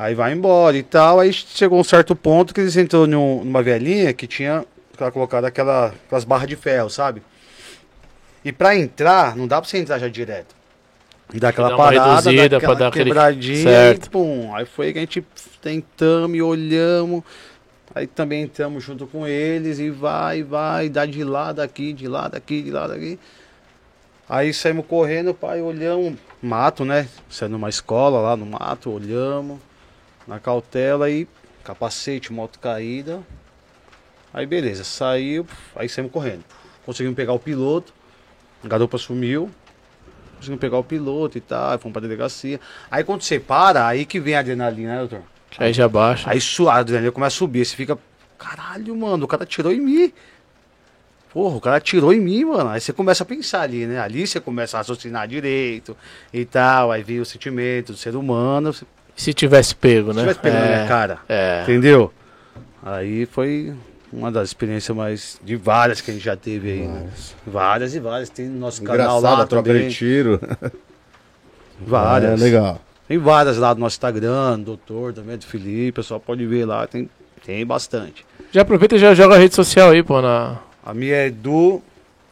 Aí 0.00 0.14
vai 0.14 0.32
embora 0.32 0.76
e 0.76 0.82
tal. 0.84 1.18
Aí 1.18 1.32
chegou 1.32 1.80
um 1.80 1.82
certo 1.82 2.14
ponto 2.14 2.54
que 2.54 2.60
eles 2.60 2.76
entrou 2.76 3.04
num- 3.04 3.42
numa 3.44 3.60
velhinha 3.64 4.12
que 4.12 4.28
tinha 4.28 4.64
colocado 5.12 5.44
aquela, 5.44 5.86
aquelas 5.88 6.22
barras 6.22 6.46
de 6.48 6.54
ferro, 6.54 6.88
sabe? 6.88 7.20
E 8.44 8.52
pra 8.52 8.76
entrar, 8.76 9.36
não 9.36 9.48
dá 9.48 9.60
pra 9.60 9.68
você 9.68 9.78
entrar 9.78 9.98
já 9.98 10.06
direto. 10.06 10.54
E 11.34 11.40
dá 11.40 11.48
aquela 11.48 11.70
Dá 11.70 11.76
parada, 11.76 12.22
dá 12.32 12.56
aquela 12.58 12.74
dar 12.76 12.86
aquele- 12.88 13.04
quebradinha 13.06 13.62
Certo. 13.64 14.06
e 14.06 14.10
pum. 14.10 14.54
Aí 14.54 14.64
foi 14.64 14.92
que 14.92 14.98
a 14.98 15.02
gente 15.02 15.26
tentamos 15.60 16.36
e 16.38 16.42
olhamos. 16.42 17.24
Aí 17.92 18.06
também 18.06 18.42
entramos 18.42 18.84
junto 18.84 19.04
com 19.04 19.26
eles 19.26 19.80
e 19.80 19.90
vai, 19.90 20.44
vai, 20.44 20.88
dá 20.88 21.04
de 21.04 21.24
lá, 21.24 21.50
daqui, 21.50 21.92
de 21.92 22.06
lá, 22.06 22.28
daqui, 22.28 22.62
de 22.62 22.70
lá, 22.70 22.86
daqui. 22.86 23.18
Aí 24.28 24.54
saímos 24.54 24.86
correndo, 24.86 25.34
pai, 25.34 25.60
olhamos, 25.60 26.14
mato, 26.40 26.84
né? 26.84 27.08
Saindo 27.28 27.52
numa 27.52 27.68
escola 27.68 28.20
lá 28.20 28.36
no 28.36 28.46
mato, 28.46 28.90
olhamos, 28.90 29.58
na 30.28 30.38
cautela 30.38 31.10
e 31.10 31.26
capacete, 31.64 32.32
moto 32.32 32.58
caída. 32.60 33.20
Aí 34.32 34.46
beleza, 34.46 34.84
saiu, 34.84 35.46
aí 35.74 35.88
saímos 35.88 36.12
correndo. 36.12 36.44
Conseguimos 36.84 37.16
pegar 37.16 37.32
o 37.32 37.38
piloto, 37.38 37.92
a 38.62 38.68
garupa 38.68 38.98
sumiu, 38.98 39.50
conseguimos 40.36 40.60
pegar 40.60 40.76
o 40.78 40.84
piloto 40.84 41.38
e 41.38 41.40
tal, 41.40 41.78
fomos 41.78 41.94
pra 41.94 42.02
delegacia. 42.02 42.60
Aí 42.90 43.02
quando 43.02 43.22
você 43.22 43.40
para, 43.40 43.86
aí 43.86 44.04
que 44.04 44.20
vem 44.20 44.34
a 44.36 44.40
adrenalina, 44.40 44.92
né, 44.92 44.98
doutor? 44.98 45.22
Aí 45.56 45.72
já 45.72 45.88
baixa. 45.88 46.30
Aí 46.30 46.40
su- 46.40 46.68
a 46.68 46.76
adrenalina 46.76 47.10
começa 47.10 47.34
a 47.34 47.38
subir, 47.38 47.64
você 47.64 47.74
fica, 47.74 47.98
caralho, 48.38 48.94
mano, 48.94 49.24
o 49.24 49.28
cara 49.28 49.46
tirou 49.46 49.72
em 49.72 49.80
mim. 49.80 50.12
Porra, 51.32 51.56
o 51.56 51.60
cara 51.60 51.76
atirou 51.76 52.12
em 52.12 52.20
mim, 52.20 52.44
mano. 52.44 52.70
Aí 52.70 52.80
você 52.80 52.92
começa 52.92 53.22
a 53.22 53.26
pensar 53.26 53.60
ali, 53.62 53.86
né? 53.86 54.00
Ali 54.00 54.26
você 54.26 54.40
começa 54.40 54.76
a 54.76 54.80
raciocinar 54.80 55.28
direito 55.28 55.96
e 56.32 56.44
tal. 56.44 56.90
Aí 56.90 57.02
vem 57.02 57.20
o 57.20 57.24
sentimento 57.24 57.92
do 57.92 57.98
ser 57.98 58.16
humano. 58.16 58.72
Se 58.72 58.86
Se 59.18 59.34
tivesse 59.34 59.74
pego, 59.74 60.12
né? 60.12 60.20
tivesse 60.22 60.38
pegando 60.40 60.60
na 60.62 60.66
minha 60.76 60.86
cara, 60.86 61.18
É. 61.28 61.62
entendeu? 61.64 62.12
Aí 62.82 63.26
foi 63.26 63.74
uma 64.12 64.30
das 64.30 64.48
experiências 64.48 64.96
mais. 64.96 65.40
de 65.44 65.56
várias 65.56 66.00
que 66.00 66.10
a 66.10 66.14
gente 66.14 66.24
já 66.24 66.36
teve 66.36 66.70
aí, 66.70 66.86
né? 66.86 67.08
Várias 67.46 67.94
e 67.94 68.00
várias. 68.00 68.30
Tem 68.30 68.46
no 68.46 68.58
nosso 68.60 68.80
canal 68.82 69.18
Engraçado 69.18 69.36
lá 69.38 69.42
a 69.42 69.46
troca 69.46 69.68
também. 69.70 69.88
de 69.88 69.94
tiro. 69.94 70.40
Várias. 71.80 72.40
É 72.40 72.44
legal. 72.44 72.80
Tem 73.06 73.18
várias 73.18 73.56
lá 73.56 73.72
do 73.72 73.80
nosso 73.80 73.94
Instagram, 73.94 74.58
doutor 74.60 75.12
também, 75.12 75.36
do 75.38 75.44
Felipe. 75.46 75.90
O 75.90 75.94
pessoal 75.94 76.20
pode 76.20 76.44
ver 76.46 76.64
lá, 76.64 76.86
tem, 76.86 77.08
tem 77.44 77.64
bastante. 77.64 78.24
Já 78.52 78.62
aproveita 78.62 78.96
e 78.96 78.98
já 78.98 79.14
joga 79.14 79.34
a 79.34 79.38
rede 79.38 79.54
social 79.54 79.90
aí, 79.90 80.02
pô, 80.02 80.20
na... 80.20 80.56
A 80.84 80.92
minha 80.92 81.14
é 81.14 81.30
do 81.30 81.80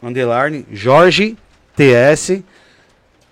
underline 0.03 0.66
Jorge 0.72 1.37
TS. 1.76 2.43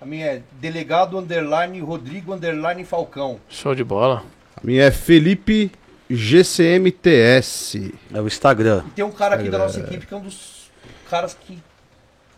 A 0.04 0.06
minha 0.06 0.26
é 0.26 0.42
delegado 0.60 1.16
underline 1.18 1.80
Rodrigo 1.80 2.34
underline 2.34 2.84
Falcão. 2.84 3.40
Show 3.48 3.74
de 3.74 3.82
bola. 3.82 4.22
A 4.54 4.60
minha 4.62 4.82
é 4.84 4.90
Felipe 4.90 5.72
GCMTS. 6.10 7.90
É 8.12 8.20
o 8.20 8.26
Instagram. 8.26 8.84
E 8.88 8.90
tem 8.90 9.02
um 9.02 9.10
cara 9.10 9.36
aqui 9.36 9.48
da 9.48 9.56
nossa 9.56 9.80
equipe 9.80 10.04
que 10.06 10.12
é 10.12 10.16
um 10.18 10.20
dos 10.20 10.70
caras 11.08 11.34
que. 11.46 11.58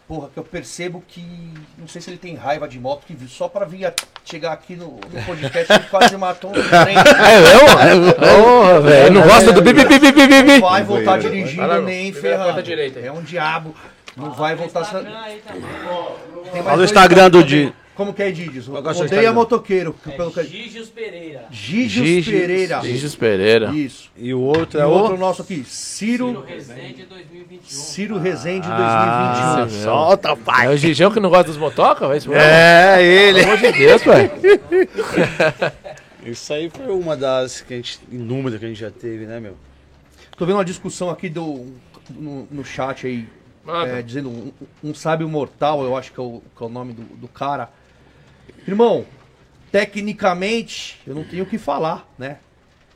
Porra, 0.06 0.28
que 0.32 0.38
eu 0.38 0.44
percebo 0.44 1.02
que. 1.08 1.20
Não 1.76 1.88
sei 1.88 2.00
se 2.00 2.08
ele 2.08 2.18
tem 2.18 2.36
raiva 2.36 2.68
de 2.68 2.78
moto, 2.78 3.02
que 3.04 3.16
só 3.26 3.48
pra 3.48 3.64
vir 3.66 3.86
a- 3.86 3.94
chegar 4.24 4.52
aqui 4.52 4.76
no, 4.76 5.00
no 5.12 5.22
podcast 5.26 5.72
ele 5.72 5.84
quase 5.90 6.16
matou 6.16 6.50
um 6.50 6.52
trem. 6.52 6.94
É 7.26 7.94
mesmo? 7.96 8.14
Porra, 8.14 8.80
velho. 8.80 9.12
Não 9.12 9.22
gosta 9.22 9.52
do 9.52 9.60
bibi, 9.60 9.84
bibi, 9.84 10.12
bibi, 10.12 10.28
Não 10.28 10.42
bibi. 10.44 10.60
vai 10.60 10.84
voltar 10.84 11.18
dirigindo 11.18 11.82
nem 11.82 12.12
ferrando. 12.12 12.60
É 13.02 13.10
um 13.10 13.22
diabo. 13.22 13.74
Não 14.16 14.30
vai 14.32 14.56
voltar. 14.56 14.84
Sa... 14.84 15.02
Mais 15.02 15.40
Fala 16.64 16.74
o 16.74 16.76
dois 16.76 16.90
Instagram 16.90 17.30
do 17.30 17.44
dia. 17.44 17.72
Como 17.94 18.12
que 18.12 18.22
é 18.22 18.30
que 18.30 18.42
é 18.42 18.60
o 18.70 19.04
Odeia 19.04 19.32
motoqueiro. 19.32 19.94
pelo 19.94 20.30
que... 20.30 20.44
Gigios 20.44 20.90
Pereira. 20.90 21.46
Gigios 21.50 22.26
Pereira. 22.26 22.80
Gigios 22.82 23.16
Pereira. 23.16 23.70
Isso. 23.74 24.10
E 24.18 24.34
o 24.34 24.40
outro 24.40 24.78
E 24.78 24.82
é 24.82 24.86
o 24.86 24.90
outro 24.90 25.14
o. 25.14 25.18
nosso 25.18 25.40
aqui, 25.40 25.64
Ciro 25.64 26.28
Ciro, 26.28 26.40
Rezende 26.42 27.06
2021. 27.06 27.60
Ciro 27.66 28.18
Rezende 28.18 28.68
Ah, 28.70 29.56
2021. 29.56 29.68
você 29.70 30.58
viu? 30.58 30.70
É 30.70 30.74
o 30.74 30.76
Gigião 30.76 31.10
que 31.10 31.20
não 31.20 31.30
gosta 31.30 31.44
dos 31.44 31.56
motoca? 31.56 32.06
Vai 32.06 32.18
isso 32.18 32.28
mesmo? 32.28 32.42
É, 32.42 33.02
ele. 33.02 33.40
Pelo 33.40 33.52
amor 33.52 33.72
de 33.72 33.78
Deus, 33.78 34.02
pai. 34.02 34.30
Isso 36.26 36.52
aí 36.52 36.68
foi 36.68 36.88
uma 36.92 37.16
das 37.16 37.60
que 37.60 37.72
a 37.72 37.76
gente, 37.76 38.00
inúmeras 38.10 38.58
que 38.58 38.64
a 38.64 38.68
gente 38.68 38.80
já 38.80 38.90
teve, 38.90 39.26
né, 39.26 39.38
meu? 39.38 39.56
Tô 40.36 40.44
vendo 40.44 40.56
uma 40.56 40.64
discussão 40.64 41.08
aqui 41.08 41.28
do, 41.28 41.66
no, 42.10 42.48
no 42.50 42.64
chat 42.64 43.06
aí, 43.06 43.28
É, 43.68 44.02
dizendo 44.02 44.28
um, 44.28 44.52
um 44.84 44.94
sábio 44.94 45.28
mortal, 45.28 45.82
eu 45.82 45.96
acho 45.96 46.12
que 46.12 46.20
é 46.20 46.22
o, 46.22 46.42
que 46.56 46.62
é 46.62 46.66
o 46.66 46.68
nome 46.68 46.92
do, 46.92 47.02
do 47.02 47.28
cara. 47.28 47.70
Irmão, 48.66 49.06
tecnicamente, 49.72 51.00
eu 51.06 51.14
não 51.14 51.24
tenho 51.24 51.44
o 51.44 51.46
que 51.46 51.58
falar, 51.58 52.08
né? 52.18 52.38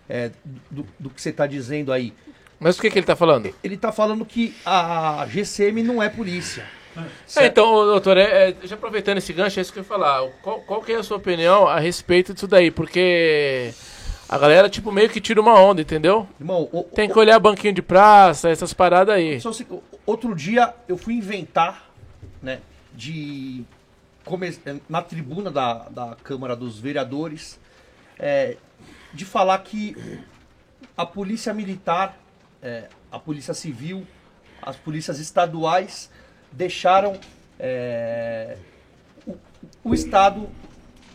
É, 0.09 0.31
do, 0.71 0.87
do 0.99 1.11
que 1.11 1.21
você 1.21 1.33
tá 1.33 1.47
dizendo 1.47 1.93
aí. 1.93 2.12
Mas 2.59 2.79
o 2.79 2.81
que, 2.81 2.91
que 2.91 2.99
ele 2.99 3.07
tá 3.07 3.16
falando? 3.16 3.55
Ele 3.62 3.77
tá 3.77 3.91
falando 3.91 4.25
que 4.25 4.55
a 4.64 5.27
GCM 5.29 5.83
não 5.83 6.03
é 6.03 6.09
polícia. 6.09 6.64
É, 7.37 7.47
então, 7.47 7.87
doutor, 7.87 8.16
é, 8.16 8.51
é, 8.51 8.57
já 8.64 8.75
aproveitando 8.75 9.18
esse 9.18 9.33
gancho, 9.33 9.59
é 9.59 9.62
isso 9.62 9.73
que 9.73 9.79
eu 9.79 9.83
ia 9.83 9.89
falar. 9.89 10.29
Qual, 10.43 10.61
qual 10.61 10.83
que 10.83 10.93
é 10.93 10.97
a 10.97 11.03
sua 11.03 11.16
opinião 11.16 11.66
a 11.66 11.79
respeito 11.79 12.35
disso 12.35 12.49
daí? 12.49 12.71
Porque 12.71 13.73
a 14.31 14.39
galera, 14.39 14.70
tipo, 14.70 14.93
meio 14.93 15.11
que 15.11 15.20
tira 15.20 15.41
uma 15.41 15.59
onda, 15.61 15.83
entendeu? 15.83 16.24
Irmão, 16.39 16.68
o- 16.72 16.85
Tem 16.85 17.09
que 17.11 17.18
olhar 17.18 17.37
banquinho 17.41 17.74
de 17.74 17.83
praça, 17.83 18.49
essas 18.49 18.72
paradas 18.72 19.12
aí. 19.12 19.41
Só 19.41 19.53
se- 19.53 19.66
outro 20.07 20.37
dia 20.37 20.72
eu 20.87 20.97
fui 20.97 21.14
inventar, 21.14 21.91
né, 22.41 22.61
de 22.95 23.64
come- 24.24 24.57
na 24.89 25.03
tribuna 25.03 25.51
da, 25.51 25.89
da 25.89 26.16
Câmara 26.22 26.55
dos 26.55 26.78
Vereadores, 26.78 27.59
é, 28.20 28.57
de 29.12 29.24
falar 29.24 29.59
que 29.59 29.97
a 30.97 31.05
polícia 31.05 31.53
militar, 31.53 32.16
é, 32.62 32.85
a 33.11 33.18
polícia 33.18 33.53
civil, 33.53 34.07
as 34.62 34.76
polícias 34.76 35.18
estaduais 35.18 36.09
deixaram 36.53 37.18
é, 37.59 38.57
o, 39.26 39.35
o 39.83 39.93
Estado 39.93 40.49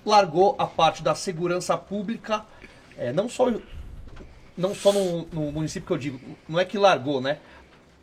largou 0.05 0.53
a 0.59 0.67
parte 0.67 1.01
da 1.01 1.15
segurança 1.15 1.75
pública, 1.77 2.45
é, 2.97 3.11
não 3.13 3.27
só 3.29 3.51
não 4.57 4.73
só 4.73 4.93
no, 4.93 5.27
no 5.33 5.51
município 5.51 5.85
que 5.85 5.93
eu 5.93 5.97
digo, 5.97 6.19
não 6.47 6.59
é 6.59 6.63
que 6.65 6.77
largou, 6.77 7.19
né? 7.19 7.37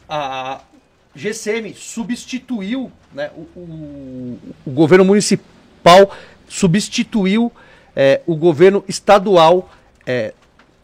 A 0.08 0.60
GCM 1.14 1.74
substituiu, 1.74 2.92
né? 3.12 3.30
O, 3.34 3.40
o- 3.58 4.38
o 4.66 4.70
governo 4.70 5.04
municipal 5.04 6.10
substituiu 6.48 7.50
é, 7.96 8.20
o 8.26 8.36
governo 8.36 8.84
estadual 8.86 9.70
é, 10.06 10.34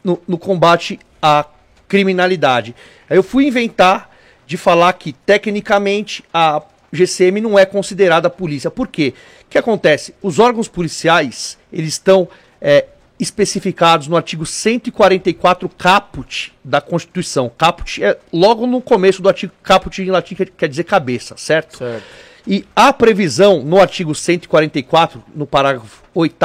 no, 0.03 0.21
no 0.27 0.39
combate 0.39 0.99
à 1.21 1.45
criminalidade. 1.87 2.75
Aí 3.09 3.17
eu 3.17 3.23
fui 3.23 3.47
inventar 3.47 4.11
de 4.47 4.57
falar 4.57 4.93
que, 4.95 5.13
tecnicamente, 5.13 6.25
a 6.33 6.63
GCM 6.91 7.41
não 7.43 7.59
é 7.59 7.67
considerada 7.67 8.31
polícia. 8.31 8.71
Por 8.71 8.89
quê? 8.89 9.13
O 9.45 9.49
que 9.51 9.59
acontece? 9.59 10.15
Os 10.23 10.39
órgãos 10.39 10.69
policiais, 10.69 11.59
eles 11.71 11.95
estão 11.95 12.27
é, 12.61 12.87
especificados 13.19 14.07
no 14.09 14.17
artigo 14.17 14.47
144 14.47 15.69
caput 15.69 16.53
da 16.65 16.81
Constituição. 16.81 17.51
Caput 17.57 18.03
é 18.03 18.17
logo 18.33 18.67
no 18.67 18.81
começo 18.81 19.21
do 19.23 19.29
artigo 19.29 19.53
caput 19.63 20.01
em 20.03 20.11
latim, 20.11 20.35
que 20.35 20.47
quer 20.47 20.69
dizer 20.69 20.85
cabeça, 20.85 21.37
certo? 21.37 21.79
Certo. 21.79 22.05
E 22.47 22.65
há 22.75 22.93
previsão 22.93 23.63
no 23.63 23.79
artigo 23.81 24.15
144, 24.15 25.23
no 25.35 25.47
parágrafo 25.47 26.03
8 26.15 26.37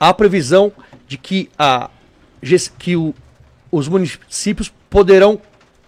há 0.00 0.12
previsão 0.14 0.72
de 1.06 1.16
que, 1.18 1.48
a, 1.58 1.88
que 2.78 2.96
o- 2.96 3.14
os 3.70 3.86
municípios 3.86 4.72
poderão 4.90 5.40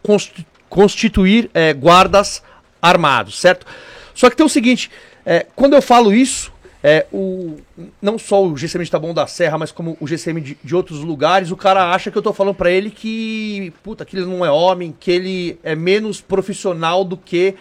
consti- 0.02 0.46
constituir 0.68 1.50
eh, 1.54 1.72
guardas 1.72 2.42
armados, 2.80 3.40
certo? 3.40 3.66
Só 4.14 4.30
que 4.30 4.36
tem 4.36 4.46
o 4.46 4.48
seguinte, 4.48 4.90
eh, 5.26 5.46
quando 5.56 5.74
eu 5.74 5.82
falo 5.82 6.12
isso, 6.12 6.52
eh, 6.86 7.06
o, 7.10 7.56
não 8.02 8.18
só 8.18 8.44
o 8.44 8.54
GCM 8.54 8.84
de 8.84 8.90
Taboão 8.90 9.14
da 9.14 9.26
Serra, 9.26 9.56
mas 9.56 9.72
como 9.72 9.96
o 9.98 10.06
GCM 10.06 10.38
de, 10.42 10.58
de 10.62 10.76
outros 10.76 11.00
lugares, 11.00 11.50
o 11.50 11.56
cara 11.56 11.94
acha 11.94 12.10
que 12.10 12.18
eu 12.18 12.20
tô 12.20 12.30
falando 12.30 12.54
pra 12.54 12.70
ele 12.70 12.90
que, 12.90 13.72
puta, 13.82 14.04
que 14.04 14.14
ele 14.14 14.26
não 14.26 14.44
é 14.44 14.50
homem, 14.50 14.94
que 15.00 15.10
ele 15.10 15.58
é 15.62 15.74
menos 15.74 16.20
profissional 16.20 17.02
do 17.02 17.16
que 17.16 17.54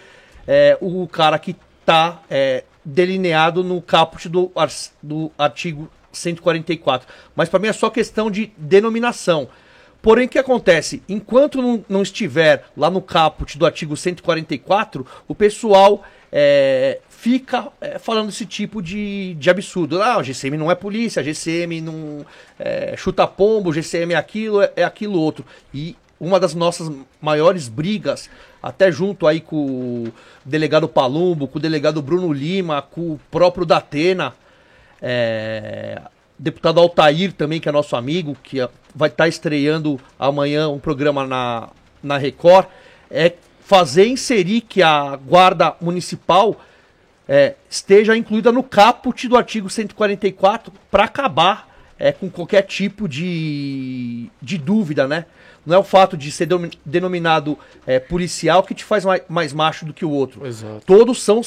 é, 0.46 0.78
o 0.82 1.08
cara 1.08 1.40
que 1.40 1.56
está 1.80 2.22
delineado 2.84 3.64
no 3.64 3.82
caput 3.82 4.28
do, 4.28 4.52
do 5.02 5.32
artigo 5.38 5.90
144. 6.12 7.08
Mas 7.34 7.48
para 7.48 7.60
mim 7.60 7.70
é 7.70 7.74
só 7.74 7.90
questão 7.90 8.30
de 8.30 8.52
denominação. 8.58 9.48
Porém, 10.02 10.26
o 10.26 10.30
que 10.30 10.38
acontece? 10.38 11.02
Enquanto 11.08 11.62
não, 11.62 11.86
não 11.88 12.02
estiver 12.02 12.66
lá 12.76 12.90
no 12.90 13.02
caput 13.02 13.58
do 13.58 13.66
artigo 13.66 13.96
144, 13.96 15.08
o 15.30 15.34
pessoal 15.34 16.04
é, 16.30 17.00
fica 17.24 17.70
é, 17.80 17.98
falando 17.98 18.28
esse 18.28 18.46
tipo 18.46 18.82
de, 18.82 19.34
de 19.36 19.50
absurdo. 19.50 20.02
Ah, 20.02 20.18
o 20.18 20.24
GCM 20.24 20.58
não 20.58 20.70
é 20.70 20.76
polícia, 20.76 21.22
a 21.22 21.24
GCM 21.24 21.80
não 21.80 22.26
é, 22.60 22.96
chuta 22.98 23.26
pombo, 23.26 23.70
o 23.70 23.74
GCM 23.74 24.14
é 24.14 24.18
aquilo, 24.18 24.62
é, 24.62 24.74
é 24.76 24.84
aquilo 24.84 25.18
outro. 25.18 25.46
E 25.74 25.96
uma 26.20 26.38
das 26.38 26.54
nossas 26.54 26.92
maiores 27.22 27.70
brigas, 27.70 28.30
até 28.62 28.92
junto 28.92 29.26
aí 29.26 29.40
com 29.40 29.56
o 29.56 30.14
delegado 30.44 30.86
Palumbo, 30.86 31.48
com 31.48 31.60
o 31.60 31.62
delegado 31.62 32.02
Bruno 32.02 32.34
Lima, 32.34 32.82
com 32.82 33.14
o 33.14 33.20
próprio 33.32 33.66
Datena, 33.66 34.34
é, 35.02 36.02
deputado 36.38 36.82
Altair 36.82 37.32
também, 37.32 37.62
que 37.62 37.70
é 37.70 37.72
nosso 37.72 37.96
amigo, 37.96 38.36
que 38.44 38.60
é- 38.60 38.70
vai 38.94 39.08
estar 39.08 39.30
estreando 39.30 39.98
amanhã 40.20 40.68
um 40.68 40.78
programa 40.78 41.26
na, 41.26 41.70
na 42.04 42.18
Record, 42.18 42.68
é 43.10 43.32
fazer 43.62 44.08
inserir 44.08 44.60
que 44.60 44.84
a 44.84 45.16
guarda 45.16 45.74
municipal 45.80 46.60
é, 47.28 47.56
esteja 47.70 48.16
incluída 48.16 48.52
no 48.52 48.64
caput 48.64 49.28
do 49.28 49.38
artigo 49.38 49.70
144 49.70 50.72
para 50.92 51.04
acabar 51.06 51.70
é, 51.98 52.12
com 52.12 52.30
qualquer 52.30 52.64
tipo 52.64 53.08
de, 53.08 54.30
de 54.42 54.58
dúvida, 54.58 55.08
né? 55.08 55.26
Não 55.66 55.76
é 55.76 55.80
o 55.80 55.84
fato 55.84 56.18
de 56.18 56.30
ser 56.32 56.50
denominado 56.86 57.58
é, 57.88 57.98
policial 57.98 58.64
que 58.64 58.74
te 58.74 58.84
faz 58.84 59.06
mais, 59.06 59.22
mais 59.30 59.54
macho 59.54 59.86
do 59.86 59.94
que 59.94 60.04
o 60.04 60.10
outro. 60.10 60.46
Exato. 60.46 60.84
Todos 60.86 61.22
são 61.22 61.42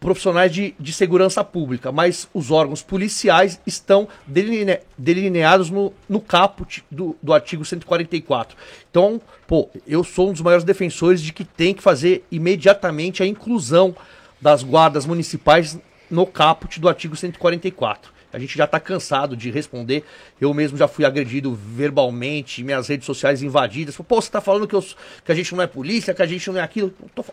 profissionais 0.00 0.52
de, 0.54 0.74
de 0.78 0.92
segurança 0.92 1.42
pública, 1.44 1.90
mas 1.92 2.28
os 2.32 2.50
órgãos 2.50 2.82
policiais 2.82 3.60
estão 3.66 4.08
deline- 4.26 4.78
delineados 4.96 5.70
no, 5.70 5.92
no 6.08 6.20
caput 6.20 6.84
do, 6.90 7.16
do 7.22 7.34
artigo 7.34 7.64
144. 7.64 8.56
Então, 8.90 9.20
pô, 9.46 9.68
eu 9.86 10.02
sou 10.04 10.30
um 10.30 10.32
dos 10.32 10.40
maiores 10.40 10.64
defensores 10.64 11.20
de 11.20 11.32
que 11.32 11.44
tem 11.44 11.74
que 11.74 11.82
fazer 11.82 12.24
imediatamente 12.30 13.22
a 13.22 13.26
inclusão 13.26 13.94
das 14.40 14.62
guardas 14.62 15.06
municipais 15.06 15.78
no 16.10 16.26
caput 16.26 16.80
do 16.80 16.88
artigo 16.88 17.16
144. 17.16 18.12
A 18.32 18.38
gente 18.38 18.56
já 18.56 18.64
está 18.64 18.78
cansado 18.78 19.36
de 19.36 19.50
responder. 19.50 20.04
Eu 20.40 20.52
mesmo 20.52 20.76
já 20.76 20.86
fui 20.86 21.04
agredido 21.04 21.54
verbalmente, 21.54 22.62
minhas 22.62 22.86
redes 22.88 23.06
sociais 23.06 23.42
invadidas. 23.42 23.96
Pô, 23.96 24.20
você 24.20 24.28
está 24.28 24.40
falando 24.40 24.68
que, 24.68 24.74
eu, 24.74 24.84
que 25.24 25.32
a 25.32 25.34
gente 25.34 25.54
não 25.54 25.62
é 25.62 25.66
polícia, 25.66 26.12
que 26.12 26.22
a 26.22 26.26
gente 26.26 26.48
não 26.50 26.58
é 26.58 26.62
aquilo. 26.62 26.92
Tô 27.14 27.24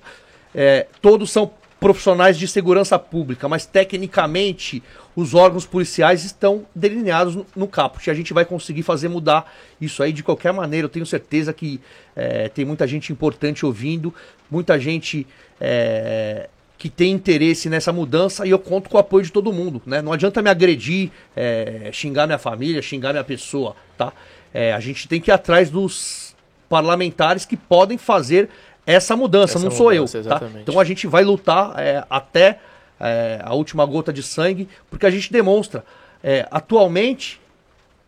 é, 0.54 0.88
todos 1.02 1.32
são 1.32 1.52
profissionais 1.82 2.40
de 2.40 2.48
segurança 2.48 2.98
pública, 2.98 3.50
mas 3.50 3.66
tecnicamente 3.66 4.82
os 5.14 5.34
órgãos 5.34 5.66
policiais 5.66 6.24
estão 6.24 6.66
delineados 6.74 7.36
no, 7.36 7.46
no 7.54 7.68
caput. 7.68 8.10
A 8.10 8.14
gente 8.14 8.34
vai 8.34 8.46
conseguir 8.46 8.82
fazer 8.82 9.10
mudar 9.10 9.54
isso 9.80 10.02
aí 10.02 10.14
de 10.14 10.24
qualquer 10.24 10.54
maneira. 10.54 10.86
Eu 10.86 10.90
tenho 10.90 11.06
certeza 11.06 11.52
que 11.52 11.82
é, 12.16 12.48
tem 12.48 12.64
muita 12.64 12.88
gente 12.88 13.12
importante 13.12 13.66
ouvindo, 13.66 14.14
muita 14.50 14.80
gente 14.80 15.28
é, 15.60 16.50
que 16.78 16.90
tem 16.90 17.12
interesse 17.12 17.70
nessa 17.70 17.94
mudança 17.94 18.46
e 18.46 18.50
eu 18.50 18.60
conto 18.60 18.90
com 18.90 18.98
o 18.98 19.00
apoio 19.00 19.24
de 19.24 19.32
todo 19.32 19.52
mundo. 19.54 19.82
Né? 19.86 20.02
Não 20.02 20.12
adianta 20.12 20.42
me 20.42 20.50
agredir, 20.50 21.12
é, 21.36 21.90
xingar 21.94 22.26
minha 22.28 22.38
família, 22.38 22.82
xingar 22.82 23.14
minha 23.14 23.24
pessoa. 23.24 23.76
Tá? 23.98 24.12
É, 24.54 24.74
a 24.74 24.80
gente 24.80 25.08
tem 25.08 25.22
que 25.22 25.32
ir 25.32 25.34
atrás 25.34 25.70
dos 25.70 26.36
parlamentares 26.68 27.46
que 27.46 27.56
podem 27.56 27.98
fazer 27.98 28.50
essa 28.86 29.16
mudança, 29.16 29.58
Essa 29.58 29.64
não 29.64 29.72
sou 29.72 29.92
mudança, 29.92 30.18
eu. 30.18 30.24
Tá? 30.24 30.28
exatamente. 30.30 30.62
Então 30.62 30.80
a 30.80 30.84
gente 30.84 31.08
vai 31.08 31.24
lutar 31.24 31.74
é, 31.78 32.04
até 32.10 32.60
é, 33.00 33.40
a 33.44 33.54
última 33.54 33.86
gota 33.86 34.14
de 34.14 34.22
sangue, 34.22 34.68
porque 34.90 35.06
a 35.06 35.12
gente 35.12 35.32
demonstra. 35.32 35.84
é, 36.24 36.48
atualmente, 36.52 37.40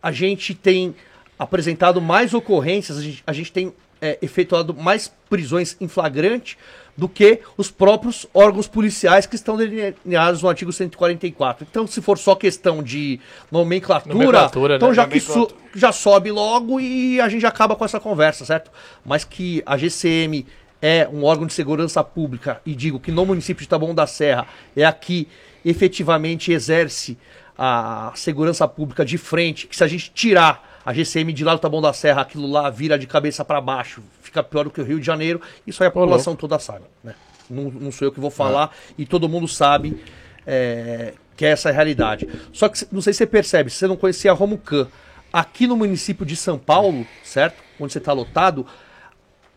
a 0.02 0.12
gente 0.12 0.54
tem 0.54 0.94
apresentado 1.38 2.00
mais 2.00 2.34
ocorrências, 2.34 2.98
a 2.98 3.02
gente, 3.02 3.22
a 3.26 3.32
gente 3.32 3.52
tem 3.52 3.72
é, 4.00 4.18
efetuado 4.22 4.74
mais 4.74 5.12
prisões 5.28 5.76
em 5.80 5.88
flagrante 5.88 6.56
do 6.96 7.08
que 7.08 7.40
os 7.56 7.70
próprios 7.70 8.26
órgãos 8.34 8.66
policiais 8.66 9.24
que 9.24 9.36
estão 9.36 9.56
delineados 9.56 10.42
no 10.42 10.48
artigo 10.48 10.72
144. 10.72 11.64
Então, 11.70 11.86
se 11.86 12.02
for 12.02 12.18
só 12.18 12.34
questão 12.34 12.82
de 12.82 13.20
nomenclatura, 13.52 14.14
Nomenclatura, 14.14 14.76
então 14.76 14.88
né? 14.88 14.94
já 14.94 15.06
que 15.06 15.20
su- 15.20 15.50
já 15.76 15.92
sobe 15.92 16.32
logo 16.32 16.80
e 16.80 17.20
a 17.20 17.28
gente 17.28 17.46
acaba 17.46 17.76
com 17.76 17.84
essa 17.84 18.00
conversa, 18.00 18.44
certo? 18.44 18.70
Mas 19.04 19.22
que 19.22 19.62
a 19.64 19.76
GCM 19.76 20.44
é 20.82 21.08
um 21.12 21.22
órgão 21.24 21.46
de 21.46 21.52
segurança 21.52 22.02
pública 22.02 22.60
e 22.66 22.74
digo 22.74 22.98
que 22.98 23.12
no 23.12 23.24
município 23.24 23.62
de 23.62 23.68
Taboão 23.68 23.94
da 23.94 24.06
Serra 24.06 24.46
é 24.76 24.84
aqui 24.84 25.28
efetivamente 25.64 26.50
exerce 26.50 27.16
a 27.56 28.12
segurança 28.14 28.66
pública 28.66 29.04
de 29.04 29.18
frente, 29.18 29.66
que 29.66 29.76
se 29.76 29.82
a 29.84 29.88
gente 29.88 30.10
tirar 30.12 30.67
a 30.88 30.92
GCM 30.94 31.34
de 31.34 31.44
lá 31.44 31.52
do 31.52 31.58
Taboão 31.58 31.82
da 31.82 31.92
Serra, 31.92 32.22
aquilo 32.22 32.50
lá 32.50 32.70
vira 32.70 32.98
de 32.98 33.06
cabeça 33.06 33.44
para 33.44 33.60
baixo, 33.60 34.02
fica 34.22 34.42
pior 34.42 34.64
do 34.64 34.70
que 34.70 34.80
o 34.80 34.84
Rio 34.84 34.98
de 34.98 35.04
Janeiro, 35.04 35.38
isso 35.66 35.82
aí 35.82 35.88
a 35.88 35.90
população 35.90 36.34
toda 36.34 36.58
sabe, 36.58 36.86
né? 37.04 37.14
Não, 37.50 37.64
não 37.64 37.92
sou 37.92 38.08
eu 38.08 38.12
que 38.12 38.18
vou 38.18 38.30
falar 38.30 38.74
e 38.96 39.04
todo 39.04 39.28
mundo 39.28 39.46
sabe 39.46 40.02
é, 40.46 41.12
que 41.36 41.44
é 41.44 41.50
essa 41.50 41.68
a 41.68 41.72
realidade. 41.72 42.26
Só 42.54 42.70
que 42.70 42.86
não 42.90 43.02
sei 43.02 43.12
se 43.12 43.18
você 43.18 43.26
percebe, 43.26 43.68
se 43.68 43.76
você 43.76 43.86
não 43.86 43.98
conhecia 43.98 44.30
a 44.30 44.34
Romucan, 44.34 44.88
aqui 45.30 45.66
no 45.66 45.76
município 45.76 46.24
de 46.24 46.34
São 46.34 46.58
Paulo, 46.58 47.06
certo? 47.22 47.62
Onde 47.78 47.92
você 47.92 47.98
está 47.98 48.14
lotado, 48.14 48.66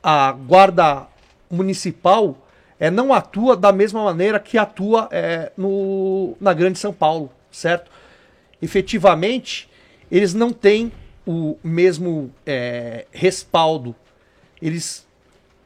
a 0.03 0.33
guarda 0.33 1.07
municipal 1.49 2.45
é, 2.77 2.91
não 2.91 3.13
atua 3.13 3.55
da 3.55 3.71
mesma 3.71 4.03
maneira 4.03 4.37
que 4.37 4.57
atua 4.57 5.07
é, 5.09 5.53
no, 5.57 6.35
na 6.41 6.53
Grande 6.53 6.77
São 6.77 6.91
Paulo, 6.91 7.31
certo? 7.49 7.89
Efetivamente, 8.61 9.69
eles 10.11 10.33
não 10.33 10.51
têm 10.51 10.91
o 11.25 11.57
mesmo 11.63 12.31
é, 12.45 13.05
respaldo. 13.11 13.95
Eles 14.61 15.07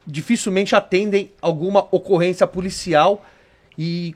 dificilmente 0.06 0.74
atendem 0.74 1.32
alguma 1.40 1.86
ocorrência 1.90 2.46
policial 2.46 3.24
e 3.76 4.14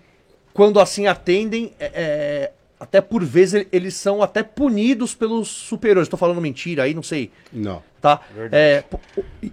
quando 0.53 0.81
assim 0.81 1.07
atendem, 1.07 1.73
é, 1.79 1.91
é 1.95 2.53
até 2.79 3.03
por 3.03 3.23
vezes 3.23 3.67
eles 3.71 3.95
são 3.95 4.23
até 4.23 4.43
punidos 4.43 5.15
pelos 5.15 5.49
superiores. 5.49 6.07
Estou 6.07 6.19
falando 6.19 6.41
mentira 6.41 6.85
aí, 6.85 6.95
não 6.95 7.03
sei. 7.03 7.31
Não. 7.53 7.83
Tá? 8.01 8.21
É, 8.51 8.83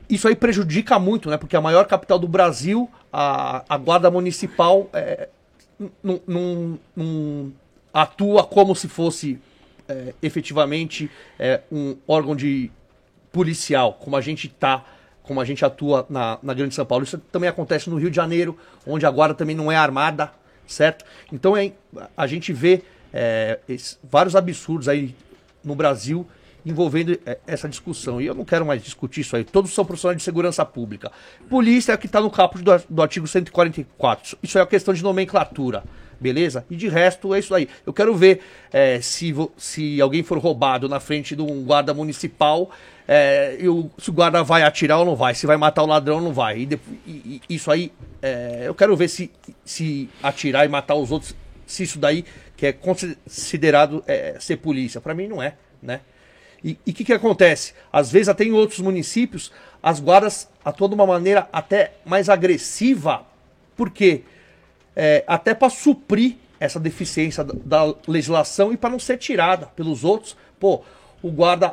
isso 0.10 0.30
aí 0.30 0.36
prejudica 0.36 0.98
muito, 0.98 1.30
né? 1.30 1.36
Porque 1.36 1.58
a 1.58 1.62
maior 1.62 1.86
capital 1.86 2.18
do 2.18 2.28
Brasil, 2.28 2.90
a, 3.12 3.66
a 3.68 3.78
guarda 3.78 4.10
municipal 4.10 4.90
é, 4.94 5.28
não 6.26 6.80
atua 7.94 8.46
como 8.46 8.74
se 8.74 8.88
fosse 8.88 9.40
é, 9.88 10.14
efetivamente 10.22 11.10
é, 11.40 11.62
um 11.72 11.98
órgão 12.08 12.36
de 12.36 12.72
policial, 13.32 13.94
como 13.94 14.16
a 14.16 14.22
gente 14.22 14.48
tá, 14.48 14.84
como 15.24 15.40
a 15.42 15.46
gente 15.46 15.64
atua 15.64 16.06
na, 16.10 16.40
na 16.42 16.54
Grande 16.54 16.74
São 16.74 16.86
Paulo. 16.86 17.04
Isso 17.04 17.18
também 17.32 17.50
acontece 17.50 17.90
no 17.90 17.98
Rio 17.98 18.10
de 18.10 18.16
Janeiro, 18.16 18.58
onde 18.86 19.06
a 19.06 19.12
guarda 19.12 19.36
também 19.36 19.56
não 19.56 19.72
é 19.72 19.76
armada, 19.76 20.32
certo? 20.66 21.06
Então 21.32 21.56
é, 21.56 21.72
a 22.16 22.28
gente 22.28 22.52
vê 22.54 22.82
é, 23.14 23.60
esse, 23.68 23.98
vários 24.04 24.36
absurdos 24.36 24.88
aí 24.88 25.16
no 25.64 25.76
Brasil 25.76 26.28
envolvendo 26.66 27.18
é, 27.26 27.38
essa 27.48 27.70
discussão. 27.70 28.20
E 28.20 28.26
eu 28.26 28.36
não 28.36 28.44
quero 28.44 28.66
mais 28.66 28.84
discutir 28.84 29.22
isso 29.22 29.36
aí. 29.36 29.44
Todos 29.44 29.74
são 29.74 29.86
profissionais 29.86 30.18
de 30.18 30.24
segurança 30.24 30.66
pública. 30.66 31.12
Polícia 31.50 31.94
é 31.94 31.98
que 31.98 32.08
está 32.08 32.20
no 32.20 32.30
caput 32.30 32.64
do, 32.64 32.72
do 32.90 33.02
artigo 33.02 33.26
144. 33.28 34.38
Isso 34.44 34.58
é 34.58 34.62
uma 34.62 34.68
questão 34.68 34.94
de 34.94 35.02
nomenclatura. 35.02 35.84
Beleza? 36.20 36.66
E 36.70 36.76
de 36.76 36.88
resto 36.88 37.34
é 37.34 37.40
isso 37.40 37.54
aí. 37.54 37.70
Eu 37.86 37.94
quero 37.94 38.16
ver 38.16 38.42
é, 38.72 39.00
se, 39.02 39.34
se 39.58 40.02
alguém 40.02 40.24
for 40.24 40.38
roubado 40.40 40.90
na 40.90 41.00
frente 41.00 41.36
de 41.36 41.42
um 41.42 41.64
guarda 41.64 41.94
municipal, 41.94 42.72
é, 43.08 43.56
eu, 43.60 43.90
se 43.98 44.10
o 44.10 44.14
guarda 44.14 44.44
vai 44.44 44.64
atirar 44.64 45.00
ou 45.00 45.06
não 45.06 45.16
vai, 45.16 45.36
se 45.36 45.46
vai 45.46 45.58
matar 45.58 45.84
o 45.84 45.86
ladrão 45.86 46.16
ou 46.18 46.22
não 46.22 46.34
vai. 46.34 46.60
E, 46.60 46.80
e, 47.06 47.42
e 47.50 47.56
isso 47.56 47.72
aí, 47.72 47.92
é, 48.22 48.64
eu 48.66 48.74
quero 48.76 48.96
ver 48.96 49.08
se, 49.08 49.32
se 49.64 50.10
atirar 50.22 50.66
e 50.66 50.70
matar 50.70 50.96
os 50.96 51.12
outros, 51.12 51.36
se 51.66 51.84
isso 51.84 52.00
daí 52.00 52.26
que 52.56 52.66
é 52.66 52.74
considerado 52.74 54.04
é, 54.08 54.36
ser 54.40 54.58
polícia. 54.58 55.00
Para 55.00 55.14
mim 55.14 55.28
não 55.28 55.42
é, 55.42 55.54
né? 55.82 56.02
E 56.64 56.72
o 56.88 56.94
que, 56.94 57.04
que 57.04 57.14
acontece? 57.14 57.74
Às 57.94 58.12
vezes 58.12 58.28
até 58.28 58.44
em 58.44 58.52
outros 58.52 58.80
municípios 58.80 59.52
as 59.82 60.00
guardas 60.00 60.50
atuam 60.66 60.90
de 60.90 60.96
uma 60.96 61.06
maneira 61.06 61.48
até 61.54 61.94
mais 62.04 62.30
agressiva, 62.30 63.26
porque 63.76 64.24
é, 65.00 65.24
até 65.28 65.54
para 65.54 65.70
suprir 65.70 66.36
essa 66.60 66.80
deficiência 66.80 67.44
da, 67.44 67.54
da 67.86 67.96
legislação 68.08 68.74
e 68.74 68.78
para 68.78 68.90
não 68.90 68.98
ser 68.98 69.18
tirada 69.18 69.68
pelos 69.68 70.04
outros. 70.04 70.36
Pô, 70.60 70.82
o 71.22 71.30
guarda 71.30 71.72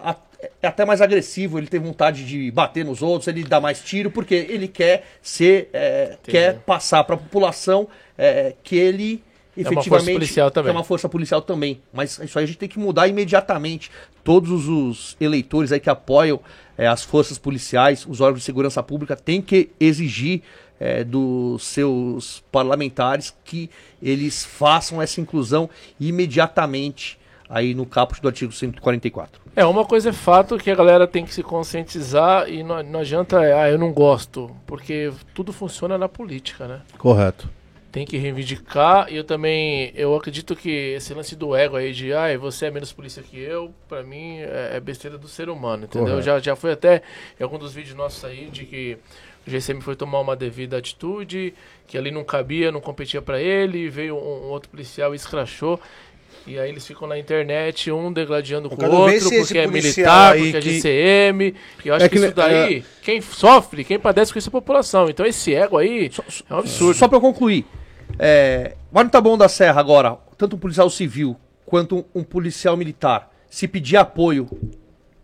é 0.62 0.66
até 0.66 0.84
mais 0.84 1.00
agressivo, 1.00 1.58
ele 1.58 1.66
tem 1.66 1.80
vontade 1.80 2.26
de 2.26 2.50
bater 2.50 2.84
nos 2.84 3.00
outros, 3.00 3.26
ele 3.26 3.42
dá 3.42 3.58
mais 3.62 3.82
tiro, 3.82 4.10
porque 4.10 4.34
ele 4.34 4.68
quer 4.68 5.06
ser, 5.22 5.70
é, 5.72 6.18
quer 6.22 6.58
passar 6.60 7.02
para 7.04 7.14
a 7.14 7.18
população 7.18 7.88
é, 8.18 8.54
que 8.62 8.76
ele 8.76 9.24
efetivamente. 9.56 9.88
É 9.88 9.90
uma 9.90 9.98
força 9.98 10.12
policial 10.12 10.50
também. 10.50 10.68
É 10.68 10.72
uma 10.72 10.84
força 10.84 11.08
policial 11.08 11.42
também. 11.42 11.80
Mas 11.92 12.18
isso 12.18 12.38
aí 12.38 12.44
a 12.44 12.46
gente 12.46 12.58
tem 12.58 12.68
que 12.68 12.78
mudar 12.78 13.08
imediatamente. 13.08 13.90
Todos 14.22 14.68
os 14.68 15.16
eleitores 15.18 15.72
aí 15.72 15.80
que 15.80 15.88
apoiam 15.88 16.40
é, 16.76 16.86
as 16.86 17.02
forças 17.02 17.38
policiais, 17.38 18.04
os 18.06 18.20
órgãos 18.20 18.40
de 18.40 18.44
segurança 18.44 18.82
pública, 18.82 19.16
têm 19.16 19.40
que 19.40 19.70
exigir 19.80 20.42
é, 20.78 21.04
dos 21.04 21.64
seus 21.64 22.42
parlamentares 22.50 23.34
que 23.44 23.70
eles 24.02 24.44
façam 24.44 25.00
essa 25.00 25.20
inclusão 25.20 25.68
imediatamente 25.98 27.18
aí 27.48 27.74
no 27.74 27.86
caput 27.86 28.20
do 28.20 28.28
artigo 28.28 28.52
144. 28.52 29.40
É, 29.56 29.64
uma 29.64 29.84
coisa 29.84 30.10
é 30.10 30.12
fato 30.12 30.58
que 30.58 30.70
a 30.70 30.74
galera 30.74 31.06
tem 31.06 31.24
que 31.24 31.32
se 31.32 31.42
conscientizar 31.42 32.48
e 32.48 32.62
não, 32.62 32.82
não 32.82 33.00
adianta, 33.00 33.38
ah, 33.38 33.70
eu 33.70 33.78
não 33.78 33.92
gosto, 33.92 34.50
porque 34.66 35.12
tudo 35.32 35.52
funciona 35.52 35.96
na 35.96 36.08
política, 36.08 36.66
né? 36.66 36.80
Correto 36.98 37.48
tem 37.94 38.04
que 38.04 38.16
reivindicar. 38.16 39.06
E 39.08 39.14
eu 39.14 39.22
também, 39.22 39.92
eu 39.94 40.16
acredito 40.16 40.56
que 40.56 40.68
esse 40.68 41.14
lance 41.14 41.36
do 41.36 41.54
ego 41.54 41.76
aí 41.76 41.92
de, 41.92 42.12
ah, 42.12 42.36
você 42.36 42.66
é 42.66 42.70
menos 42.72 42.92
polícia 42.92 43.22
que 43.22 43.38
eu, 43.38 43.72
para 43.88 44.02
mim 44.02 44.38
é, 44.38 44.70
é, 44.72 44.80
besteira 44.80 45.16
do 45.16 45.28
ser 45.28 45.48
humano, 45.48 45.84
entendeu? 45.84 46.20
Já, 46.20 46.40
já 46.40 46.56
foi 46.56 46.72
até 46.72 47.02
em 47.38 47.44
algum 47.44 47.56
dos 47.56 47.72
vídeos 47.72 47.96
nossos 47.96 48.24
aí 48.24 48.50
de 48.50 48.64
que 48.64 48.98
o 49.46 49.50
GCM 49.50 49.80
foi 49.80 49.94
tomar 49.94 50.20
uma 50.20 50.34
devida 50.34 50.78
atitude, 50.78 51.54
que 51.86 51.98
ali 51.98 52.10
não 52.10 52.24
cabia, 52.24 52.72
não 52.72 52.80
competia 52.80 53.20
para 53.20 53.40
ele, 53.40 53.88
veio 53.88 54.16
um, 54.16 54.46
um, 54.46 54.48
outro 54.48 54.70
policial 54.70 55.12
e 55.12 55.16
escrachou. 55.16 55.80
E 56.46 56.58
aí 56.58 56.68
eles 56.68 56.86
ficam 56.86 57.08
na 57.08 57.18
internet, 57.18 57.90
um 57.90 58.12
degladiando 58.12 58.68
com 58.68 58.84
o 58.84 58.90
outro, 58.90 59.30
porque 59.30 59.58
é 59.58 59.66
militar, 59.66 60.36
porque 60.36 60.56
é 60.56 60.60
GCM. 60.60 61.54
E 61.84 61.88
eu 61.88 61.94
acho 61.94 62.04
é 62.04 62.08
que, 62.08 62.18
que, 62.18 62.24
isso 62.24 62.34
daí, 62.34 62.78
é... 62.78 62.82
quem 63.02 63.20
sofre, 63.20 63.84
quem 63.84 63.98
padece 63.98 64.32
com 64.32 64.38
isso 64.38 64.48
é 64.48 64.50
a 64.50 64.52
população. 64.52 65.08
Então 65.08 65.24
esse 65.24 65.54
ego 65.54 65.78
aí 65.78 66.10
só, 66.12 66.22
é 66.50 66.54
um 66.54 66.58
absurdo. 66.58 66.98
Só 66.98 67.08
pra 67.08 67.18
concluir, 67.18 67.64
é, 68.18 68.76
lá 68.92 69.02
no 69.02 69.10
Taboão 69.10 69.38
da 69.38 69.48
Serra 69.48 69.80
agora, 69.80 70.18
tanto 70.36 70.56
um 70.56 70.58
policial 70.58 70.88
civil 70.90 71.36
quanto 71.64 72.04
um, 72.14 72.22
policial 72.22 72.76
militar, 72.76 73.30
se 73.48 73.66
pedir 73.66 73.96
apoio, 73.96 74.48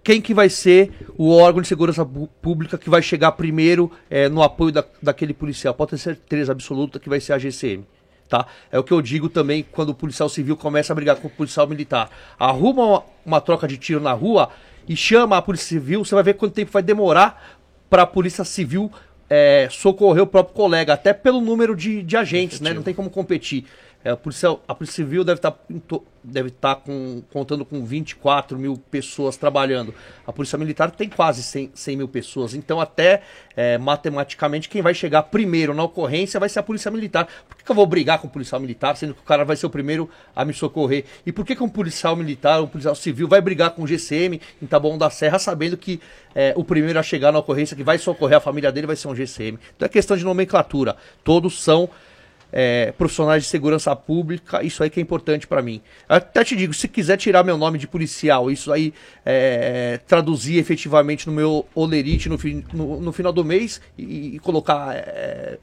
quem 0.03 0.20
que 0.20 0.32
vai 0.32 0.48
ser 0.48 0.90
o 1.16 1.30
órgão 1.30 1.61
de 1.61 1.68
segurança 1.68 2.07
pública 2.40 2.78
que 2.78 2.88
vai 2.88 3.03
chegar 3.03 3.32
primeiro 3.32 3.90
é, 4.09 4.28
no 4.28 4.42
apoio 4.42 4.72
da, 4.72 4.84
daquele 5.03 5.34
policial? 5.34 5.74
Pode 5.74 5.90
ter 5.92 5.98
certeza 5.98 6.53
absoluta 6.53 6.98
que 6.98 7.09
vai 7.09 7.20
ser 7.20 7.32
a 7.32 7.38
GCM. 7.38 7.84
Tá? 8.28 8.46
É 8.70 8.78
o 8.78 8.84
que 8.84 8.92
eu 8.92 9.03
digo 9.03 9.28
também 9.28 9.66
quando 9.70 9.90
o 9.90 9.94
policial 9.94 10.28
civil 10.28 10.57
começa 10.57 10.92
a 10.92 10.96
brigar 10.96 11.16
com 11.16 11.26
o 11.26 11.30
policial 11.30 11.66
militar. 11.66 12.09
Arruma 12.38 12.84
uma, 12.84 13.03
uma 13.26 13.40
troca 13.40 13.66
de 13.66 13.76
tiro 13.76 14.01
na 14.01 14.12
rua 14.12 14.51
e 14.88 14.96
chama 14.96 15.36
a 15.36 15.42
polícia 15.42 15.66
civil, 15.66 16.05
você 16.05 16.14
vai 16.14 16.24
ver 16.24 16.34
quanto 16.34 16.55
tempo 16.55 16.70
vai 16.70 16.82
demorar 16.82 17.59
para 17.90 18.03
a 18.03 18.07
polícia 18.07 18.44
civil 18.44 18.90
é, 19.28 19.68
socorrer 19.70 20.22
o 20.22 20.26
próprio 20.26 20.55
colega, 20.55 20.92
até 20.92 21.12
pelo 21.12 21.40
número 21.40 21.76
de, 21.76 22.03
de 22.03 22.16
agentes, 22.16 22.57
Efetivo. 22.57 22.64
né? 22.64 22.74
Não 22.74 22.82
tem 22.82 22.94
como 22.94 23.11
competir. 23.11 23.64
É, 24.03 24.11
a, 24.11 24.16
polícia, 24.16 24.48
a 24.66 24.74
Polícia 24.74 24.96
Civil 24.96 25.22
deve 25.22 25.38
estar, 25.38 25.51
tá 25.51 26.01
deve 26.24 26.48
estar 26.48 26.74
tá 26.74 26.80
com, 26.80 27.22
contando 27.30 27.66
com 27.66 27.84
24 27.84 28.59
mil 28.59 28.78
pessoas 28.90 29.36
trabalhando. 29.36 29.94
A 30.26 30.32
Polícia 30.32 30.57
Militar 30.57 30.90
tem 30.90 31.09
quase 31.09 31.42
100, 31.42 31.72
100 31.74 31.96
mil 31.96 32.09
pessoas. 32.09 32.55
Então, 32.55 32.80
até 32.80 33.22
é, 33.55 33.76
matematicamente, 33.76 34.70
quem 34.70 34.80
vai 34.80 34.94
chegar 34.94 35.24
primeiro 35.24 35.74
na 35.74 35.82
ocorrência 35.82 36.40
vai 36.40 36.48
ser 36.48 36.61
a 36.61 36.62
Polícia 36.62 36.90
Militar. 36.90 37.28
Por 37.46 37.59
que, 37.59 37.64
que, 37.64 37.70
eu 37.70 37.74
vou 37.74 37.86
brigar 37.86 38.18
com 38.18 38.26
o 38.26 38.30
policial 38.30 38.59
militar, 38.59 38.96
sendo 38.96 39.14
que 39.14 39.20
o 39.20 39.24
cara 39.24 39.44
vai 39.44 39.57
ser 39.57 39.66
o 39.66 39.70
primeiro 39.70 40.09
a 40.34 40.46
me 40.46 40.55
socorrer? 40.55 41.05
E 41.26 41.32
por 41.32 41.44
que, 41.44 41.55
que 41.55 41.62
um 41.62 41.68
policial 41.68 42.16
militar, 42.16 42.62
um 42.62 42.66
policial 42.66 42.94
civil, 42.94 43.28
vai 43.28 43.42
brigar 43.42 43.70
com 43.72 43.82
o 43.82 43.86
GCM 43.86 44.40
em 44.62 44.66
Taboão 44.66 44.96
da 44.96 45.11
Serra, 45.11 45.38
sabendo 45.38 45.76
que 45.76 46.01
é, 46.34 46.55
o 46.57 46.64
primeiro 46.64 46.98
a 46.98 47.03
chegar 47.03 47.32
na 47.32 47.38
ocorrência, 47.38 47.76
que 47.76 47.84
vai 47.84 47.98
socorrer 47.98 48.38
a 48.38 48.40
família 48.40 48.72
dele, 48.72 48.86
vai 48.86 48.96
ser 48.96 49.09
um 49.09 49.14
GCM? 49.14 49.59
Então, 49.76 49.84
é 49.84 49.88
questão 49.90 50.16
de 50.16 50.24
nomenclatura. 50.24 50.96
Todos 51.22 51.62
são 51.62 51.90
é, 52.53 52.92
profissionais 52.92 53.44
de 53.44 53.48
segurança 53.48 53.94
pública, 53.94 54.62
isso 54.62 54.82
aí 54.82 54.90
que 54.90 55.01
é 55.01 55.03
importante 55.03 55.46
para 55.46 55.62
mim. 55.62 55.80
Até 56.09 56.44
te 56.44 56.57
digo, 56.57 56.74
se 56.74 56.88
quiser 56.88 57.16
tirar 57.16 57.44
meu 57.44 57.57
nome 57.57 57.78
de 57.78 57.86
policial, 57.86 58.51
isso 58.51 58.72
aí 58.72 58.92
é, 59.24 60.01
traduzir 60.07 60.59
efetivamente 60.59 61.26
no 61.26 61.32
meu 61.32 61.66
olerite 61.74 62.28
no, 62.28 62.38
no, 62.72 63.01
no 63.01 63.12
final 63.12 63.32
do 63.32 63.44
mês 63.44 63.80
e, 63.96 64.36
e 64.36 64.38
colocar. 64.38 64.94
É, 64.94 65.59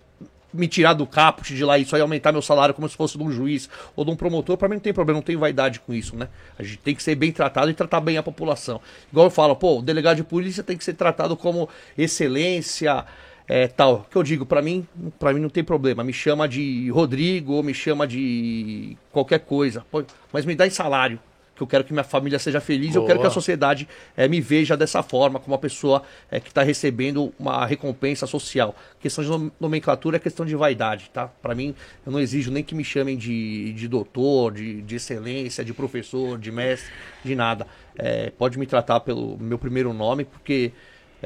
me 0.53 0.67
tirar 0.67 0.93
do 0.93 1.05
caput 1.05 1.53
de 1.53 1.63
lá 1.63 1.77
isso 1.77 1.95
aí 1.95 2.01
aumentar 2.01 2.31
meu 2.31 2.41
salário 2.41 2.73
como 2.73 2.87
se 2.87 2.95
fosse 2.95 3.17
de 3.17 3.23
um 3.23 3.31
juiz 3.31 3.69
ou 3.95 4.03
de 4.05 4.11
um 4.11 4.15
promotor, 4.15 4.57
para 4.57 4.67
mim 4.67 4.75
não 4.75 4.81
tem 4.81 4.93
problema, 4.93 5.17
não 5.17 5.23
tenho 5.23 5.39
vaidade 5.39 5.79
com 5.79 5.93
isso, 5.93 6.15
né? 6.15 6.29
A 6.57 6.63
gente 6.63 6.77
tem 6.77 6.95
que 6.95 7.03
ser 7.03 7.15
bem 7.15 7.31
tratado 7.31 7.69
e 7.69 7.73
tratar 7.73 7.99
bem 7.99 8.17
a 8.17 8.23
população. 8.23 8.81
Igual 9.11 9.27
eu 9.27 9.31
falo, 9.31 9.55
pô, 9.55 9.79
o 9.79 9.81
delegado 9.81 10.17
de 10.17 10.23
polícia 10.23 10.63
tem 10.63 10.77
que 10.77 10.83
ser 10.83 10.93
tratado 10.93 11.35
como 11.35 11.69
excelência, 11.97 13.05
é, 13.47 13.67
tal. 13.67 14.05
Que 14.11 14.17
eu 14.17 14.23
digo, 14.23 14.45
para 14.45 14.61
mim, 14.61 14.85
para 15.19 15.33
mim 15.33 15.39
não 15.39 15.49
tem 15.49 15.63
problema. 15.63 16.03
Me 16.03 16.13
chama 16.13 16.47
de 16.47 16.89
Rodrigo 16.91 17.53
ou 17.53 17.63
me 17.63 17.73
chama 17.73 18.05
de 18.07 18.97
qualquer 19.11 19.39
coisa. 19.39 19.85
Mas 20.31 20.45
me 20.45 20.55
dá 20.55 20.67
em 20.67 20.69
salário. 20.69 21.19
que 21.55 21.63
eu 21.63 21.67
quero 21.67 21.83
que 21.83 21.91
minha 21.91 22.03
família 22.03 22.37
seja 22.37 22.61
feliz, 22.61 22.93
eu 22.93 23.03
quero 23.03 23.17
que 23.17 23.25
a 23.25 23.29
Boa. 23.29 23.33
sociedade 23.33 23.87
eh, 24.15 24.27
me 24.27 24.39
veja 24.39 24.77
dessa 24.77 25.01
forma, 25.01 25.39
como 25.39 25.53
uma 25.55 25.59
pessoa 25.59 26.03
eh, 26.29 26.39
que 26.39 26.49
está 26.49 26.61
recebendo 26.61 27.33
uma 27.39 27.65
recompensa 27.65 28.27
social. 28.27 28.75
Questão 28.99 29.23
de 29.23 29.29
nom- 29.31 29.49
nomenclatura 29.59 30.17
é 30.17 30.19
questão 30.19 30.45
de 30.45 30.55
vaidade, 30.55 31.09
tá? 31.11 31.27
Para 31.41 31.55
mim, 31.55 31.73
eu 32.05 32.11
não 32.11 32.19
exijo 32.19 32.51
nem 32.51 32.63
que 32.63 32.75
me 32.75 32.83
chamem 32.83 33.17
de, 33.17 33.73
de 33.73 33.87
doutor, 33.87 34.53
de, 34.53 34.83
de 34.83 34.95
excelência, 34.97 35.65
de 35.65 35.73
professor, 35.73 36.37
de 36.37 36.51
mestre, 36.51 36.91
de 37.25 37.33
nada. 37.33 37.65
Eh, 37.97 38.31
pode 38.37 38.59
me 38.59 38.67
tratar 38.67 38.99
pelo 38.99 39.35
meu 39.39 39.57
primeiro 39.57 39.91
nome, 39.93 40.25
porque 40.25 40.71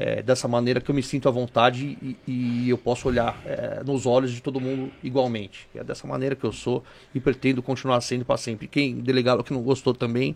é 0.02 0.22
dessa 0.22 0.48
maneira 0.48 0.80
que 0.80 0.90
eu 0.90 0.94
me 0.94 1.02
sinto 1.02 1.28
à 1.28 1.30
vontade 1.30 1.96
e, 2.02 2.16
e 2.26 2.70
eu 2.70 2.76
posso 2.76 3.06
olhar 3.06 3.40
é, 3.46 3.82
nos 3.84 4.04
olhos 4.04 4.32
de 4.32 4.42
todo 4.42 4.60
mundo 4.60 4.90
igualmente. 5.02 5.68
É 5.74 5.84
dessa 5.84 6.06
maneira 6.08 6.34
que 6.34 6.44
eu 6.44 6.52
sou 6.52 6.82
e 7.14 7.20
pretendo 7.20 7.62
continuar 7.62 8.00
sendo 8.00 8.24
para 8.24 8.36
sempre. 8.36 8.66
Quem 8.66 8.96
delegado 8.96 9.44
que 9.44 9.52
não 9.52 9.62
gostou 9.62 9.94
também, 9.94 10.34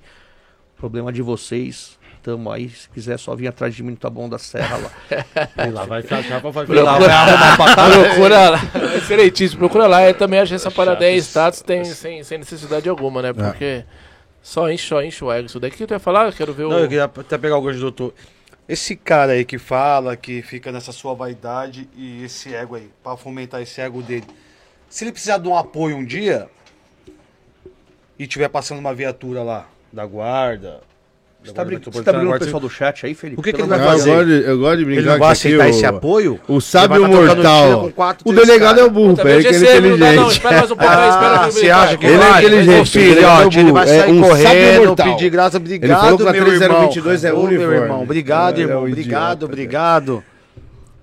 problema 0.77 1.13
de 1.13 1.21
vocês. 1.21 1.99
Tamo 2.23 2.51
aí, 2.51 2.69
se 2.69 2.89
quiser 2.89 3.19
só 3.19 3.35
vir 3.37 3.47
atrás 3.47 3.75
de 3.75 3.83
mim 3.83 3.93
no 3.93 3.97
Taboão 3.97 4.29
da 4.29 4.39
Serra 4.39 4.79
lá. 4.79 4.91
Lá, 5.73 5.85
vai 5.85 6.03
ficar 6.03 6.23
chapa, 6.25 6.51
vai 6.51 6.67
Lá 6.67 6.99
ficar. 6.99 6.99
vai 6.99 7.09
arrumar 7.09 7.77
cá. 7.77 7.89
Procura 7.91 8.51
lá. 8.51 8.61
Excelentíssimo. 8.97 9.59
Procura 9.61 9.87
lá. 9.87 10.09
Eu 10.09 10.15
também 10.15 10.41
acho 10.41 10.53
essa 10.53 10.71
parada 10.71 11.05
aí, 11.05 11.19
status, 11.19 11.63
tem, 11.63 11.85
sem, 11.85 12.25
sem 12.25 12.39
necessidade 12.39 12.89
alguma, 12.89 13.23
né? 13.23 13.33
Porque 13.33 13.85
só 14.43 14.71
enche, 14.71 14.87
só 14.89 15.03
enche 15.03 15.25
o 15.25 15.33
ego. 15.33 15.47
Isso 15.47 15.61
daqui 15.61 15.77
que 15.77 15.87
tu 15.87 15.93
ia 15.95 15.99
falar, 16.01 16.27
eu 16.27 16.33
quero 16.33 16.53
ver 16.53 16.65
Não, 16.65 16.79
eu 16.79 16.85
o... 16.87 16.89
queria 16.89 17.05
até 17.05 17.39
pegar 17.39 17.59
o 17.59 17.63
gancho 17.63 17.79
do 17.79 17.83
doutor. 17.83 18.15
Esse 18.69 18.97
cara 18.97 19.33
aí 19.33 19.45
que 19.45 19.59
fala, 19.59 20.17
que 20.17 20.43
fica 20.43 20.73
nessa 20.73 20.91
sua 20.91 21.15
vaidade 21.15 21.89
e 21.95 22.25
esse 22.25 22.53
ego 22.53 22.75
aí, 22.75 22.91
pra 23.03 23.17
fomentar 23.17 23.63
esse 23.63 23.81
ego 23.81 24.03
dele. 24.03 24.27
Se 24.89 25.05
ele 25.05 25.13
precisar 25.13 25.39
de 25.39 25.47
um 25.47 25.57
apoio 25.57 25.97
um 25.97 26.05
dia 26.05 26.51
e 28.19 28.27
tiver 28.27 28.49
passando 28.49 28.79
uma 28.79 28.93
viatura 28.93 29.43
lá 29.45 29.69
da 29.93 30.05
guarda. 30.05 30.83
Você 31.47 31.53
da 31.53 31.63
tá, 31.63 31.65
brin- 31.65 31.79
você 31.85 32.03
tá 32.03 32.13
brigando 32.13 32.31
com 32.31 32.37
o 32.37 32.39
pessoal 32.41 32.61
do 32.61 32.69
chat 32.71 33.07
aí, 33.07 33.15
Felipe? 33.15 33.41
O 33.41 33.43
que 33.43 33.53
que 33.53 33.61
ele 33.61 33.69
vai 33.69 33.79
Ah, 33.79 33.83
eu, 33.83 33.89
fazer? 33.89 34.11
gosto 34.11 34.27
de, 34.27 34.33
eu 34.49 34.59
gosto 34.59 34.77
de 34.79 34.85
brincar 34.85 35.01
Ele 35.01 35.11
não 35.11 35.19
vai 35.19 35.19
que 35.19 35.25
aqui 35.25 35.33
aceitar 35.49 35.67
o- 35.67 35.69
esse 35.71 35.87
apoio? 35.87 36.41
O 36.49 36.61
sábio 36.61 36.97
Ele 37.05 37.13
tá 37.13 37.35
mortal. 37.35 37.91
quatro, 37.95 38.29
o 38.29 38.33
delegado 38.33 38.81
é 38.81 38.85
o 38.85 38.91
burro, 38.91 39.15
Também 39.17 39.37
pé, 39.37 39.49
que 39.49 39.55
ele 39.55 39.67
é 39.67 39.81
não, 39.81 39.87
inteligente. 39.97 40.31
espera 40.33 40.57
mais 40.57 40.71
um 40.71 40.77
pouco 40.77 40.93
aí, 40.93 41.09
espera 41.09 41.27
Ah, 41.41 41.51
você 41.51 41.71
acha 41.71 41.97
que 41.97 42.07
Ele 42.07 42.15
é 42.15 42.19
vai? 42.19 42.39
inteligente, 42.43 42.99
ele 42.99 43.73
vai 43.73 43.85
é 43.85 43.87
sair 43.87 44.13
um 44.13 44.23
sábio 44.23 44.29
correndo, 44.29 44.87
mortal. 44.87 45.07
pedir 45.17 45.31
graça. 45.31 45.57
Ele 45.57 45.65
Obrigado, 45.77 46.01
falou 46.01 46.19
que 46.19 46.25
na 46.25 46.33
meu 46.33 46.41
irmão. 46.41 46.59
3022 46.59 47.25
é 47.25 47.31
meu 47.33 47.41
uniforme. 47.41 47.75
irmão, 47.77 48.03
obrigado, 48.03 48.59
É, 48.59 48.61
irmão. 48.63 48.77
é 48.87 48.89
obrigado, 48.89 49.43
obrigado. 49.45 50.25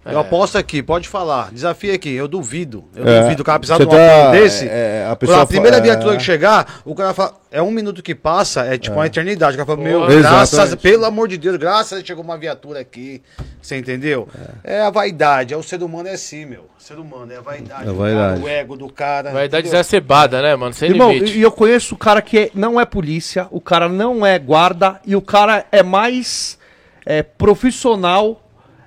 Eu 0.05 0.19
aposto 0.19 0.57
aqui, 0.57 0.83
pode 0.83 1.07
falar. 1.07 1.49
Desafio 1.51 1.93
aqui, 1.95 2.13
eu 2.13 2.27
duvido. 2.27 2.83
Eu 2.93 3.07
É. 3.07 3.21
duvido 3.21 3.41
o 3.41 3.45
cara 3.45 3.57
precisar 3.57 3.77
Você 3.77 3.85
de 3.85 3.95
um 3.95 3.97
tá- 3.97 4.31
desse. 4.31 4.67
é, 4.67 5.05
a 5.07 5.11
a, 5.11 5.15
pessoa 5.15 5.45
primeira 5.47 5.77
fa- 5.77 5.83
viatura 5.83 6.13
é. 6.15 6.17
que 6.17 6.23
chegar, 6.23 6.81
o 6.83 6.93
cara 6.93 7.13
fala. 7.13 7.35
É 7.49 7.61
um 7.61 7.71
minuto 7.71 8.01
que 8.03 8.13
passa, 8.15 8.65
é 8.65 8.77
tipo 8.77 8.95
uma 8.97 9.05
eternidade. 9.05 9.53
O 9.53 9.57
cara 9.57 9.65
fala, 9.77 9.87
meu, 9.87 10.05
graças, 10.07 10.75
pelo 10.75 11.05
amor 11.05 11.27
de 11.27 11.37
Deus, 11.37 11.55
graças 11.55 11.93
a 11.93 11.95
Deus 11.97 12.07
chegou 12.07 12.23
uma 12.23 12.37
viatura 12.37 12.79
aqui. 12.79 13.21
Você 13.61 13.77
entendeu? 13.77 14.27
É, 14.63 14.81
a 14.81 14.89
vaidade. 14.89 15.53
É, 15.53 15.57
o 15.57 15.63
ser 15.63 15.81
humano 15.83 16.09
é 16.09 16.13
assim, 16.13 16.45
meu. 16.45 16.61
O 16.77 16.83
ser 16.83 16.97
humano 16.99 17.31
é 17.31 17.37
a 17.37 17.41
vaidade. 17.41 17.87
É 17.87 17.89
a 17.89 17.93
vaidade. 17.93 18.41
cara, 18.41 18.45
o 18.45 18.49
ego 18.49 18.75
do 18.75 18.89
cara. 18.91 19.31
Vai 19.31 19.47
dar 19.47 19.59
entendeu? 19.59 19.79
exacerbada, 19.79 20.41
né, 20.41 20.53
mano? 20.55 20.73
Sem 20.73 20.89
Irmão, 20.89 21.11
limite. 21.13 21.37
e 21.37 21.41
eu 21.41 21.51
conheço 21.51 21.95
o 21.95 21.97
cara 21.97 22.21
que 22.21 22.37
é- 22.39 22.49
não 22.53 22.77
é 22.81 22.83
polícia, 22.85 23.47
o 23.51 23.61
cara 23.61 23.87
não 23.87 24.25
é 24.25 24.37
guarda 24.39 24.99
e 25.05 25.15
o 25.15 25.21
cara 25.21 25.65
é 25.71 25.81
mais 25.81 26.57
é, 27.05 27.21
profissional. 27.21 28.41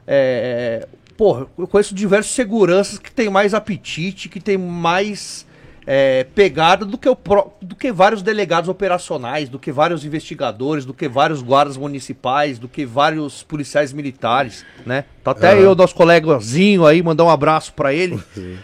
É, 0.07 0.87
porra, 1.17 1.47
eu 1.59 1.67
conheço 1.67 1.95
diversos 1.95 2.35
seguranças 2.35 2.99
que 2.99 3.11
tem 3.11 3.29
mais 3.31 3.55
apetite, 3.55 4.29
que 4.29 4.39
tem 4.41 4.57
mais 4.59 5.47
é, 5.87 6.25
pegada 6.35 6.85
do 6.85 6.99
que, 6.99 7.09
o 7.09 7.15
pró- 7.17 7.53
do 7.63 7.75
que 7.75 7.93
vários 7.93 8.21
delegados 8.23 8.69
operacionais, 8.69 9.49
do 9.49 9.59
que 9.59 9.71
vários 9.73 10.05
investigadores, 10.05 10.85
do 10.85 10.93
que 10.93 11.09
vários 11.09 11.43
guardas 11.43 11.77
municipais, 11.77 12.59
do 12.59 12.69
que 12.69 12.85
vários 12.85 13.43
policiais 13.43 13.93
militares, 13.93 14.65
né? 14.85 15.05
Tá 15.23 15.31
até 15.31 15.57
eu, 15.59 15.75
nosso 15.75 15.95
colegazinho 15.95 16.85
aí, 16.85 17.03
mandar 17.03 17.25
um 17.25 17.31
abraço 17.31 17.73
pra 17.73 17.93
ele. 17.95 18.21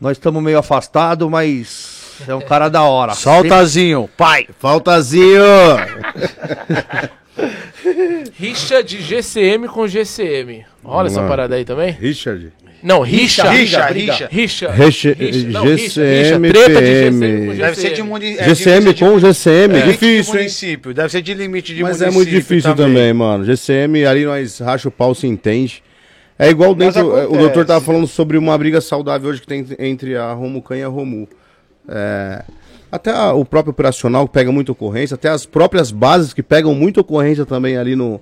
Nós 0.00 0.18
estamos 0.18 0.42
meio 0.42 0.58
afastados, 0.58 1.26
mas 1.30 2.20
é 2.28 2.34
um 2.34 2.40
cara 2.40 2.68
da 2.68 2.82
hora. 2.82 3.14
Soltazinho, 3.14 4.08
pai. 4.16 4.46
Faltazinho! 4.58 5.40
Rixa 8.38 8.82
de 8.82 9.00
GCM 9.02 9.68
com 9.68 9.86
GCM. 9.86 10.64
Olha 10.84 11.06
essa 11.08 11.22
parada 11.26 11.54
aí 11.56 11.64
também. 11.64 11.90
Richard. 11.92 12.52
Não, 12.82 13.00
rixa. 13.00 13.48
Rixa, 13.50 13.82
briga. 13.86 14.28
rixa. 14.30 14.70
Rixa. 14.70 15.12
Rixa- 15.18 15.48
Não, 15.48 15.66
GCM, 15.66 16.52
Treta 16.52 16.68
de 16.68 16.80
PM. 16.80 17.20
GCM 17.20 17.46
com 17.46 17.54
Deve 17.56 17.76
ser 17.76 17.90
de 17.90 17.96
GCM. 17.96 18.36
é, 18.38 18.44
GCM 18.44 18.92
de- 18.92 19.00
com 19.00 19.18
GCM, 19.18 19.74
é, 19.78 19.82
difícil, 19.86 20.34
município. 20.34 20.94
Deve 20.94 21.08
ser 21.08 21.22
de 21.22 21.32
limite 21.34 21.74
de 21.74 21.82
Mas 21.82 21.92
município. 22.00 22.10
é 22.10 22.14
muito 22.14 22.30
difícil 22.30 22.74
também. 22.74 23.12
mano. 23.14 23.44
GCM, 23.44 24.04
ali 24.04 24.24
nós 24.26 24.58
racha 24.58 24.88
o 24.88 24.90
pau, 24.92 25.14
se 25.14 25.26
entende. 25.26 25.82
É 26.38 26.50
igual 26.50 26.74
Mas 26.76 26.94
dentro. 26.94 27.32
O 27.32 27.38
doutor 27.38 27.64
tava 27.64 27.80
falando 27.82 28.06
sobre 28.06 28.36
uma 28.36 28.56
briga 28.58 28.80
saudável 28.82 29.30
hoje 29.30 29.40
que 29.40 29.46
tem 29.46 29.64
entre 29.78 30.16
a 30.16 30.32
Romucan 30.32 30.76
e 30.76 30.82
a 30.82 30.88
Romu. 30.88 31.26
É, 31.88 32.42
até 32.94 33.10
a- 33.10 33.32
o 33.32 33.44
próprio 33.44 33.70
operacional 33.72 34.26
que 34.26 34.32
pega 34.32 34.52
muita 34.52 34.72
ocorrência, 34.72 35.14
até 35.14 35.28
as 35.28 35.44
próprias 35.44 35.90
bases 35.90 36.32
que 36.32 36.42
pegam 36.42 36.74
muita 36.74 37.00
ocorrência 37.00 37.44
também 37.44 37.76
ali 37.76 37.96
no, 37.96 38.20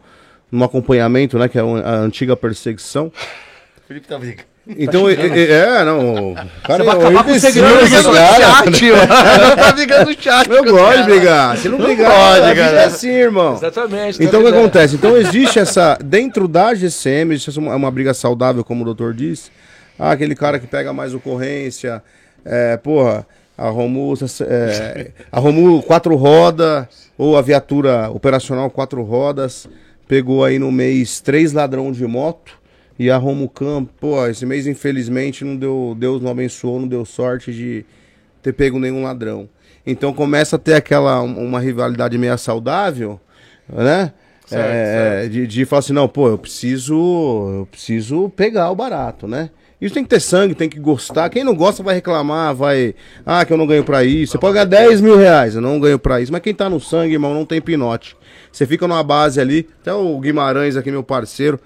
no 0.50 0.64
acompanhamento, 0.64 1.38
né? 1.38 1.48
Que 1.48 1.58
é 1.58 1.62
a 1.62 1.96
antiga 1.96 2.34
perseguição. 2.36 3.12
Felipe 3.86 4.06
tá 4.06 4.18
brincando. 4.18 4.52
Então, 4.64 5.08
é, 5.08 5.14
é, 5.14 5.50
é, 5.80 5.84
não. 5.84 6.34
Cara, 6.62 6.84
Você 6.84 6.90
vai 6.90 6.96
é 6.96 7.00
acabar 7.00 7.24
com 7.24 7.32
o 7.32 7.40
segredo 7.40 7.68
do 7.68 8.12
cara. 8.12 8.70
Não 9.48 9.56
tá 9.56 9.72
brigando 9.72 10.10
no 10.10 10.22
chat. 10.22 10.48
Eu 10.48 10.64
gosto 10.64 10.98
de 10.98 11.02
brigar. 11.02 11.56
Se 11.58 11.68
não 11.68 11.78
brigar, 11.78 12.10
pode, 12.12 12.54
cara. 12.54 12.80
é 12.80 12.84
assim, 12.84 13.10
irmão. 13.10 13.54
Exatamente. 13.54 14.18
tá 14.18 14.24
Então 14.24 14.40
o 14.40 14.44
que 14.44 14.50
acontece? 14.50 14.94
Então 14.94 15.16
existe 15.18 15.58
essa. 15.58 15.98
Dentro 16.02 16.46
da 16.46 16.74
GCM, 16.74 17.34
existe 17.34 17.58
uma, 17.58 17.74
uma 17.74 17.90
briga 17.90 18.14
saudável, 18.14 18.62
como 18.62 18.82
o 18.82 18.84
doutor 18.84 19.12
disse. 19.14 19.50
Ah, 19.98 20.12
aquele 20.12 20.36
cara 20.36 20.60
que 20.60 20.66
pega 20.68 20.92
mais 20.92 21.12
ocorrência. 21.12 22.00
É, 22.44 22.76
porra, 22.76 23.26
a 23.56 23.68
Romu. 23.68 24.14
É, 24.48 25.10
a 25.30 25.38
Romu 25.40 25.82
quatro 25.82 26.14
rodas, 26.16 26.86
ou 27.16 27.36
a 27.36 27.42
viatura 27.42 28.10
operacional 28.10 28.70
quatro 28.70 29.02
rodas, 29.02 29.68
pegou 30.08 30.44
aí 30.44 30.58
no 30.58 30.72
mês 30.72 31.20
três 31.20 31.52
ladrão 31.52 31.92
de 31.92 32.06
moto. 32.06 32.60
E 32.98 33.10
a 33.10 33.16
Romucam, 33.16 33.84
pô, 33.98 34.24
esse 34.26 34.44
mês 34.46 34.66
infelizmente 34.66 35.44
não 35.44 35.56
deu. 35.56 35.96
Deus 35.98 36.20
não 36.22 36.30
abençoou, 36.30 36.78
não 36.78 36.86
deu 36.86 37.04
sorte 37.04 37.52
de 37.52 37.84
ter 38.42 38.52
pego 38.52 38.78
nenhum 38.78 39.02
ladrão. 39.02 39.48
Então 39.84 40.12
começa 40.12 40.56
a 40.56 40.58
ter 40.58 40.74
aquela 40.74 41.20
uma 41.22 41.58
rivalidade 41.58 42.16
meio 42.18 42.36
saudável, 42.38 43.18
né? 43.68 44.12
Certo, 44.46 45.24
É, 45.24 45.28
De, 45.28 45.46
de 45.46 45.64
falar 45.64 45.80
assim, 45.80 45.92
não, 45.92 46.06
pô, 46.06 46.28
eu 46.28 46.38
preciso, 46.38 46.94
eu 46.94 47.68
preciso 47.70 48.28
pegar 48.36 48.70
o 48.70 48.76
barato, 48.76 49.26
né? 49.26 49.50
Isso 49.82 49.92
tem 49.92 50.04
que 50.04 50.10
ter 50.10 50.20
sangue, 50.20 50.54
tem 50.54 50.68
que 50.68 50.78
gostar. 50.78 51.28
Quem 51.28 51.42
não 51.42 51.56
gosta 51.56 51.82
vai 51.82 51.96
reclamar, 51.96 52.54
vai. 52.54 52.94
Ah, 53.26 53.44
que 53.44 53.52
eu 53.52 53.56
não 53.56 53.66
ganho 53.66 53.82
pra 53.82 54.04
isso. 54.04 54.30
Você 54.30 54.38
pode 54.38 54.54
ganhar 54.54 54.64
10 54.64 55.00
mil 55.00 55.18
reais, 55.18 55.56
eu 55.56 55.60
não 55.60 55.80
ganho 55.80 55.98
pra 55.98 56.20
isso. 56.20 56.30
Mas 56.30 56.40
quem 56.40 56.54
tá 56.54 56.70
no 56.70 56.78
sangue, 56.78 57.14
irmão, 57.14 57.34
não 57.34 57.44
tem 57.44 57.60
pinote. 57.60 58.16
Você 58.52 58.64
fica 58.64 58.86
numa 58.86 59.02
base 59.02 59.40
ali. 59.40 59.68
Até 59.80 59.92
o 59.92 60.20
Guimarães 60.20 60.76
aqui, 60.76 60.88
meu 60.88 61.02
parceiro, 61.02 61.58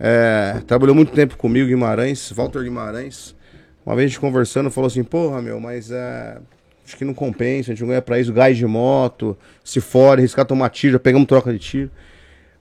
é, 0.00 0.62
trabalhou 0.66 0.94
muito 0.94 1.12
tempo 1.12 1.36
comigo, 1.36 1.68
Guimarães, 1.68 2.32
Walter 2.32 2.62
Guimarães. 2.62 3.36
Uma 3.84 3.94
vez 3.96 4.06
a 4.06 4.08
gente 4.08 4.20
conversando, 4.20 4.70
falou 4.70 4.88
assim, 4.88 5.04
porra, 5.04 5.42
meu, 5.42 5.60
mas 5.60 5.90
é. 5.90 6.38
Acho 6.86 6.96
que 6.96 7.04
não 7.04 7.12
compensa, 7.12 7.70
a 7.70 7.74
gente 7.74 7.82
não 7.82 7.88
ganha 7.88 8.02
pra 8.02 8.18
isso, 8.18 8.32
gás 8.32 8.56
de 8.56 8.66
moto, 8.66 9.36
se 9.62 9.80
fora, 9.80 10.20
arriscar 10.20 10.46
tomar 10.46 10.70
tiro, 10.70 10.94
já 10.94 10.98
pegamos 10.98 11.28
troca 11.28 11.52
de 11.52 11.58
tiro. 11.58 11.90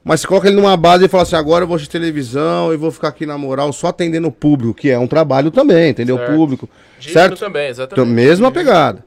Mas 0.04 0.22
você 0.22 0.28
coloca 0.28 0.48
ele 0.48 0.56
numa 0.56 0.76
base 0.76 1.06
e 1.06 1.08
fala 1.08 1.24
assim, 1.24 1.36
agora 1.36 1.64
eu 1.64 1.68
vou 1.68 1.78
de 1.78 1.88
televisão 1.88 2.74
e 2.74 2.78
vou 2.78 2.90
ficar 2.92 3.10
aqui 3.10 3.26
na 3.26 3.38
moral 3.38 3.72
só 3.72 3.88
atendendo 3.88 4.28
o 4.28 4.32
público, 4.32 4.74
que 4.74 4.90
é 4.90 4.98
um 4.98 5.06
trabalho 5.08 5.52
também, 5.52 5.92
entendeu? 5.92 6.16
O 6.16 6.20
Certo. 6.20 6.34
público. 6.36 6.70
Certo? 7.00 7.38
também, 7.38 7.64
Então, 7.70 7.84
exatamente. 7.84 8.10
mesma 8.12 8.52
pegada. 8.52 9.06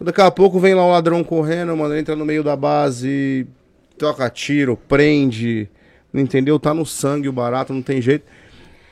Daqui 0.00 0.20
a 0.20 0.30
pouco 0.30 0.58
vem 0.60 0.74
lá 0.74 0.86
um 0.86 0.92
ladrão 0.92 1.22
correndo, 1.22 1.76
mano, 1.76 1.94
entra 1.96 2.16
no 2.16 2.24
meio 2.24 2.42
da 2.42 2.56
base, 2.56 3.46
toca 3.98 4.30
tiro, 4.30 4.78
prende, 4.88 5.68
entendeu? 6.14 6.58
Tá 6.58 6.72
no 6.72 6.86
sangue 6.86 7.28
o 7.28 7.32
barato, 7.32 7.74
não 7.74 7.82
tem 7.82 8.00
jeito. 8.00 8.24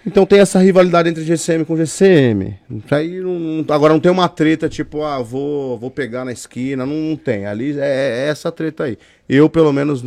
Então 0.05 0.27
tem 0.27 0.39
essa 0.41 0.59
rivalidade 0.59 1.09
entre 1.09 1.25
GCM 1.25 1.65
com 1.65 1.77
GCM. 1.77 2.57
Aí 2.91 3.21
não- 3.21 3.65
agora 3.75 3.93
não 3.93 4.01
tem 4.01 4.13
uma 4.13 4.29
treta 4.29 4.69
tipo, 4.69 5.03
ah, 5.03 5.21
vou, 5.23 5.79
vou 5.79 5.91
pegar 5.91 6.25
na 6.25 6.33
esquina, 6.33 6.85
não, 6.85 6.95
não 6.95 7.17
tem. 7.17 7.47
Ali 7.47 7.77
é, 7.79 8.27
é 8.27 8.29
essa 8.29 8.53
treta 8.53 8.85
aí. 8.85 8.99
Eu, 9.29 9.49
pelo 9.49 9.73
menos, 9.73 10.05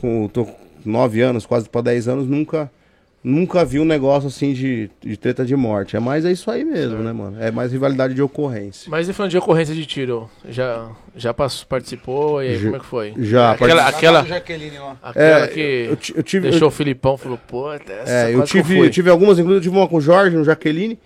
com 0.00 0.28
tô 0.28 0.46
9 0.84 1.20
anos, 1.20 1.44
quase 1.46 1.68
para 1.68 1.80
10 1.82 2.08
anos, 2.08 2.26
nunca 2.28 2.70
nunca 3.24 3.64
vi 3.64 3.80
um 3.80 3.84
negócio 3.84 4.28
assim 4.28 4.52
de, 4.52 4.88
de 5.02 5.16
treta 5.16 5.44
de 5.44 5.56
morte. 5.56 5.96
É 5.96 6.00
mais 6.00 6.24
é 6.24 6.30
isso 6.30 6.48
aí 6.48 6.64
mesmo, 6.64 6.98
né, 7.02 7.12
mano? 7.12 7.36
É 7.42 7.50
mais 7.50 7.72
rivalidade 7.72 8.14
de 8.14 8.22
ocorrência. 8.22 8.88
Mas 8.88 9.08
e 9.08 9.12
falando 9.12 9.32
de 9.32 9.38
ocorrência 9.38 9.74
de 9.74 9.84
tiro? 9.84 10.30
Já, 10.48 10.88
já 11.16 11.34
passou, 11.34 11.66
participou? 11.66 12.40
E 12.40 12.48
aí, 12.50 12.54
Já- 12.56 12.64
como 12.64 12.76
é 12.76 12.78
que 12.78 12.86
foi? 12.86 13.14
já, 13.18 13.50
Aquela, 13.50 13.88
aquela, 13.88 14.24
Jaqueline 14.24 14.78
lá. 14.78 14.96
aquela 15.02 15.38
É, 15.40 15.46
que 15.48 15.60
eu, 15.60 15.98
eu 16.18 16.22
tive, 16.22 16.50
deixou 16.50 16.68
o 16.68 16.70
Filipão 16.70 17.16
falou, 17.16 17.36
pô, 17.48 17.72
essa 17.72 17.84
É, 18.08 18.32
eu 18.32 18.44
tive, 18.44 18.76
fui. 18.76 18.86
eu 18.86 18.90
tive 18.90 19.10
algumas, 19.10 19.40
inclusive 19.40 19.58
eu 19.58 19.70
tive 19.72 19.76
uma 19.76 19.88
com 19.88 19.96
o 19.96 20.00
Jorge, 20.00 20.36
no 20.36 20.44
Jaqueline. 20.44 20.96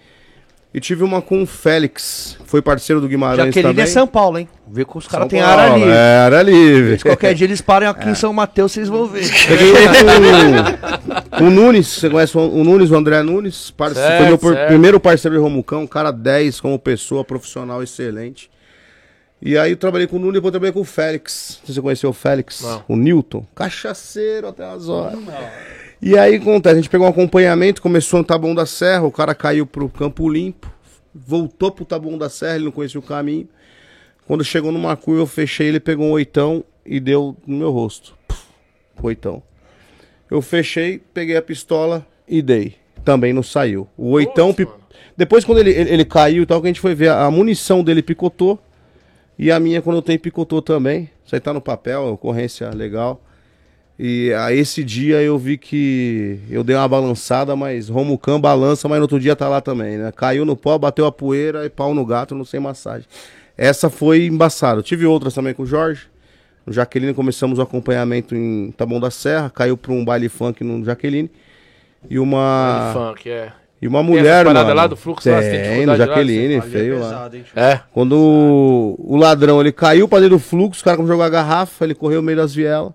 E 0.73 0.79
tive 0.79 1.03
uma 1.03 1.21
com 1.21 1.43
o 1.43 1.47
Félix, 1.47 2.39
foi 2.45 2.63
parceiro 2.63 3.01
do 3.01 3.09
Guimarães 3.09 3.47
Jaqueline 3.47 3.73
também. 3.73 3.83
é 3.83 3.87
São 3.89 4.07
Paulo, 4.07 4.39
hein? 4.39 4.49
Vê 4.69 4.85
que 4.85 4.97
os 4.97 5.09
caras 5.09 5.27
têm 5.27 5.41
área 5.43 5.75
livre. 5.77 5.91
É, 5.93 6.19
área 6.19 6.43
livre. 6.43 6.97
Se 6.99 7.05
qualquer 7.05 7.35
dia 7.35 7.45
eles 7.45 7.61
param 7.61 7.89
aqui 7.89 8.09
em 8.09 8.15
São 8.15 8.33
Mateus, 8.33 8.71
vocês 8.71 8.87
vão 8.89 9.05
ver. 9.09 9.29
Peguei 9.49 9.73
com, 9.73 11.39
com 11.39 11.45
o 11.49 11.51
Nunes, 11.51 11.89
você 11.89 12.09
conhece 12.09 12.39
o, 12.39 12.63
Nunes, 12.63 12.89
o 12.89 12.95
André 12.95 13.21
Nunes? 13.21 13.73
Parce- 13.73 13.97
Certo, 13.97 14.19
foi 14.19 14.27
meu 14.29 14.39
certo. 14.39 14.69
primeiro 14.69 15.01
parceiro 15.01 15.37
de 15.37 15.43
Romucão, 15.43 15.83
um 15.83 15.87
cara 15.89 16.13
10 16.13 16.61
como 16.61 16.79
pessoa, 16.79 17.25
profissional 17.25 17.83
excelente. 17.83 18.49
E 19.43 19.59
aí 19.59 19.73
eu 19.73 19.77
trabalhei 19.77 20.07
com 20.07 20.17
o 20.17 20.19
Nunes 20.21 20.35
e 20.35 20.39
depois 20.39 20.53
trabalhei 20.53 20.73
com 20.73 20.81
o 20.83 20.85
Félix. 20.85 21.59
Não 21.63 21.67
sei 21.67 21.67
se 21.67 21.75
você 21.75 21.81
conheceu 21.83 22.11
o 22.11 22.13
Félix? 22.13 22.61
Não. 22.61 22.85
O 22.87 22.95
Newton. 22.97 23.45
Cachaceiro 23.57 24.47
até 24.47 24.65
as 24.65 24.89
horas. 24.89 25.19
E 26.03 26.17
aí 26.17 26.37
acontece, 26.37 26.75
a 26.75 26.77
gente 26.77 26.89
pegou 26.89 27.07
um 27.07 27.11
acompanhamento, 27.11 27.83
começou 27.83 28.21
no 28.21 28.25
Taboão 28.25 28.55
da 28.55 28.65
Serra, 28.65 29.05
o 29.05 29.13
cara 29.13 29.35
caiu 29.35 29.67
pro 29.67 29.89
Campo 29.89 30.29
Limpo, 30.29 30.73
voltou 31.15 31.71
pro 31.71 31.85
Taboão 31.85 32.17
da 32.17 32.31
Serra, 32.31 32.57
ele 32.57 32.65
não 32.65 32.73
conhecia 32.73 32.99
o 32.99 33.03
caminho. 33.03 33.47
Quando 34.27 34.43
chegou 34.43 34.73
numa 34.73 34.97
curva, 34.97 35.23
eu 35.23 35.27
fechei, 35.27 35.69
ele 35.69 35.81
pegou 35.81 36.07
um 36.07 36.13
oitão 36.13 36.65
e 36.87 37.01
deu 37.01 37.37
no 37.47 37.57
meu 37.59 37.71
rosto. 37.71 38.17
Puf, 38.27 38.43
oitão. 39.03 39.43
Eu 40.31 40.41
fechei, 40.41 41.03
peguei 41.13 41.37
a 41.37 41.43
pistola 41.43 42.07
e 42.27 42.41
dei. 42.41 42.77
Também 43.05 43.33
não 43.33 43.43
saiu. 43.43 43.89
O 43.97 44.11
oitão. 44.13 44.49
Nossa, 44.49 44.57
pi- 44.57 44.65
mano. 44.65 44.79
Depois, 45.17 45.45
quando 45.45 45.59
ele, 45.59 45.71
ele, 45.71 45.91
ele 45.91 46.05
caiu 46.05 46.45
e 46.45 46.47
tal, 46.47 46.61
que 46.61 46.67
a 46.67 46.71
gente 46.71 46.81
foi 46.81 46.95
ver, 46.95 47.09
a, 47.09 47.25
a 47.25 47.31
munição 47.31 47.83
dele 47.83 48.03
picotou. 48.03 48.59
E 49.39 49.51
a 49.51 49.59
minha, 49.59 49.83
quando 49.83 49.97
eu 49.97 50.03
tenho, 50.03 50.19
picotou 50.21 50.63
também. 50.63 51.11
Isso 51.25 51.35
aí 51.35 51.41
tá 51.41 51.53
no 51.53 51.61
papel, 51.61 52.13
ocorrência 52.13 52.71
legal. 52.71 53.21
E 54.03 54.33
a 54.33 54.51
esse 54.51 54.83
dia 54.83 55.21
eu 55.21 55.37
vi 55.37 55.59
que 55.59 56.41
eu 56.49 56.65
dei 56.65 56.75
uma 56.75 56.89
balançada, 56.89 57.55
mas 57.55 57.91
Romucam 57.91 58.41
balança, 58.41 58.89
mas 58.89 58.97
no 58.97 59.03
outro 59.03 59.21
dia 59.21 59.37
tá 59.37 59.47
lá 59.47 59.61
também, 59.61 59.99
né? 59.99 60.11
Caiu 60.11 60.47
no 60.47 60.57
pó, 60.57 60.79
bateu 60.79 61.05
a 61.05 61.13
poeira 61.13 61.67
e 61.67 61.69
pau 61.69 61.93
no 61.93 62.07
gato, 62.07 62.35
não 62.35 62.47
sei 62.47 62.59
massagem. 62.59 63.07
Essa 63.59 63.91
foi 63.91 64.25
embaçada. 64.25 64.79
Eu 64.79 64.83
tive 64.83 65.05
outras 65.05 65.35
também 65.35 65.53
com 65.53 65.65
o 65.65 65.67
Jorge. 65.67 66.07
No 66.65 66.73
Jaqueline 66.73 67.13
começamos 67.13 67.59
o 67.59 67.63
acompanhamento 67.63 68.35
em 68.35 68.73
Taboão 68.75 68.99
da 68.99 69.11
Serra, 69.11 69.51
caiu 69.51 69.77
pra 69.77 69.93
um 69.93 70.03
baile 70.03 70.31
funk 70.31 70.65
no 70.65 70.83
Jaqueline. 70.83 71.31
E 72.09 72.19
uma 72.19 72.93
Funk, 72.95 73.29
é. 73.29 73.53
e 73.83 73.87
uma 73.87 74.03
mulher, 74.03 74.47
parada 74.47 74.65
mano. 74.65 74.77
lá 74.77 74.87
do 74.87 74.97
fluxo 74.97 75.29
lá, 75.29 75.43
tem 75.43 75.51
tem, 75.51 75.61
dificuldade 75.61 75.85
no 75.85 75.93
lá, 75.93 75.99
Jaqueline, 75.99 76.55
é 76.55 76.63
feio 76.63 76.95
lá. 77.01 77.07
pesado, 77.07 77.37
hein? 77.37 77.45
É. 77.55 77.81
Quando 77.93 78.17
o, 78.17 78.97
o 78.99 79.17
ladrão 79.19 79.61
ele 79.61 79.73
caiu 79.73 80.09
pra 80.09 80.21
dentro 80.21 80.39
do 80.39 80.43
fluxo, 80.43 80.79
os 80.79 80.83
caras 80.83 80.97
começaram 80.97 81.21
a 81.21 81.27
jogar 81.27 81.39
a 81.39 81.43
garrafa, 81.43 81.85
ele 81.85 81.95
correu 81.95 82.23
no 82.23 82.27
meio 82.27 82.39
das 82.39 82.55
vielas. 82.55 82.95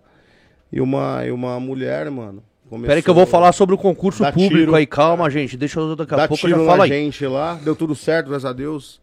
E 0.71 0.81
uma, 0.81 1.25
e 1.25 1.31
uma 1.31 1.59
mulher, 1.59 2.09
mano. 2.11 2.43
começou 2.69 2.87
Pera 2.87 2.99
aí 2.99 3.03
que 3.03 3.09
eu 3.09 3.13
vou 3.13 3.25
falar 3.25 3.51
sobre 3.53 3.75
o 3.75 3.77
concurso 3.77 4.23
Dá 4.23 4.31
público 4.31 4.55
tiro. 4.55 4.75
aí. 4.75 4.85
Calma, 4.85 5.29
gente. 5.29 5.55
Deixa 5.55 5.79
eu 5.79 5.95
daqui 5.95 6.13
a 6.13 6.17
Dá 6.17 6.27
pouco 6.27 6.45
eu 6.45 6.49
tiro 6.49 6.59
já 6.59 6.65
na 6.65 6.71
falo 6.71 6.81
aí. 6.83 6.89
gente 6.89 7.25
lá, 7.27 7.53
deu 7.55 7.75
tudo 7.75 7.95
certo, 7.95 8.27
graças 8.29 8.45
a 8.45 8.53
Deus. 8.53 8.99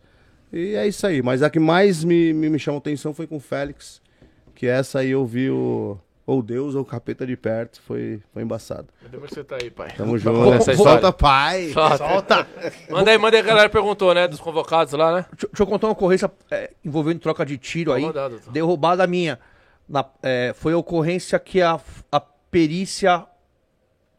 E 0.53 0.75
é 0.75 0.87
isso 0.87 1.07
aí. 1.07 1.23
Mas 1.23 1.43
a 1.43 1.49
que 1.49 1.59
mais 1.59 2.05
me, 2.05 2.33
me, 2.33 2.51
me 2.51 2.59
chamou 2.59 2.79
atenção 2.79 3.15
foi 3.15 3.27
com 3.27 3.37
o 3.37 3.41
Félix. 3.41 4.03
Que 4.55 4.67
essa 4.67 4.99
aí 5.01 5.11
eu 5.11 5.25
vi 5.25 5.49
o. 5.51 5.97
Ou 6.25 6.41
Deus 6.41 6.77
ou 6.77 6.83
o 6.83 6.85
capeta 6.85 7.27
de 7.27 7.37
perto. 7.37 7.81
Foi, 7.83 8.21
foi 8.33 8.43
embaçado. 8.43 8.87
Que 9.11 9.17
você 9.17 9.43
tá 9.43 9.57
aí, 9.61 9.71
pai? 9.71 9.93
Tamo 9.97 10.13
Conta 10.13 10.21
junto. 10.21 10.59
história. 10.71 10.77
Solta, 10.77 11.13
pai! 11.13 11.71
Solta. 11.73 12.47
Manda 12.89 13.11
aí, 13.11 13.19
manda 13.19 13.37
aí, 13.37 13.43
a 13.43 13.47
galera 13.47 13.69
perguntou, 13.69 14.15
né? 14.15 14.29
Dos 14.29 14.39
convocados 14.41 14.93
lá, 14.93 15.17
né? 15.17 15.27
Deixa, 15.33 15.49
deixa 15.49 15.63
eu 15.63 15.67
contar 15.67 15.89
uma 15.89 15.95
ocorrência 15.95 16.31
é, 16.51 16.71
envolvendo 16.85 17.19
troca 17.19 17.45
de 17.45 17.59
tiro 17.59 17.93
aí. 17.93 18.03
mandar, 18.03 18.29
doutor. 18.29 18.53
derrubada 18.53 19.05
minha. 19.07 19.39
Na- 19.93 20.11
é, 20.25 20.55
foi 20.57 20.73
a 20.73 20.79
ocorrência 20.79 21.39
que 21.39 21.63
a, 21.63 21.79
a 22.11 22.21
perícia 22.21 23.27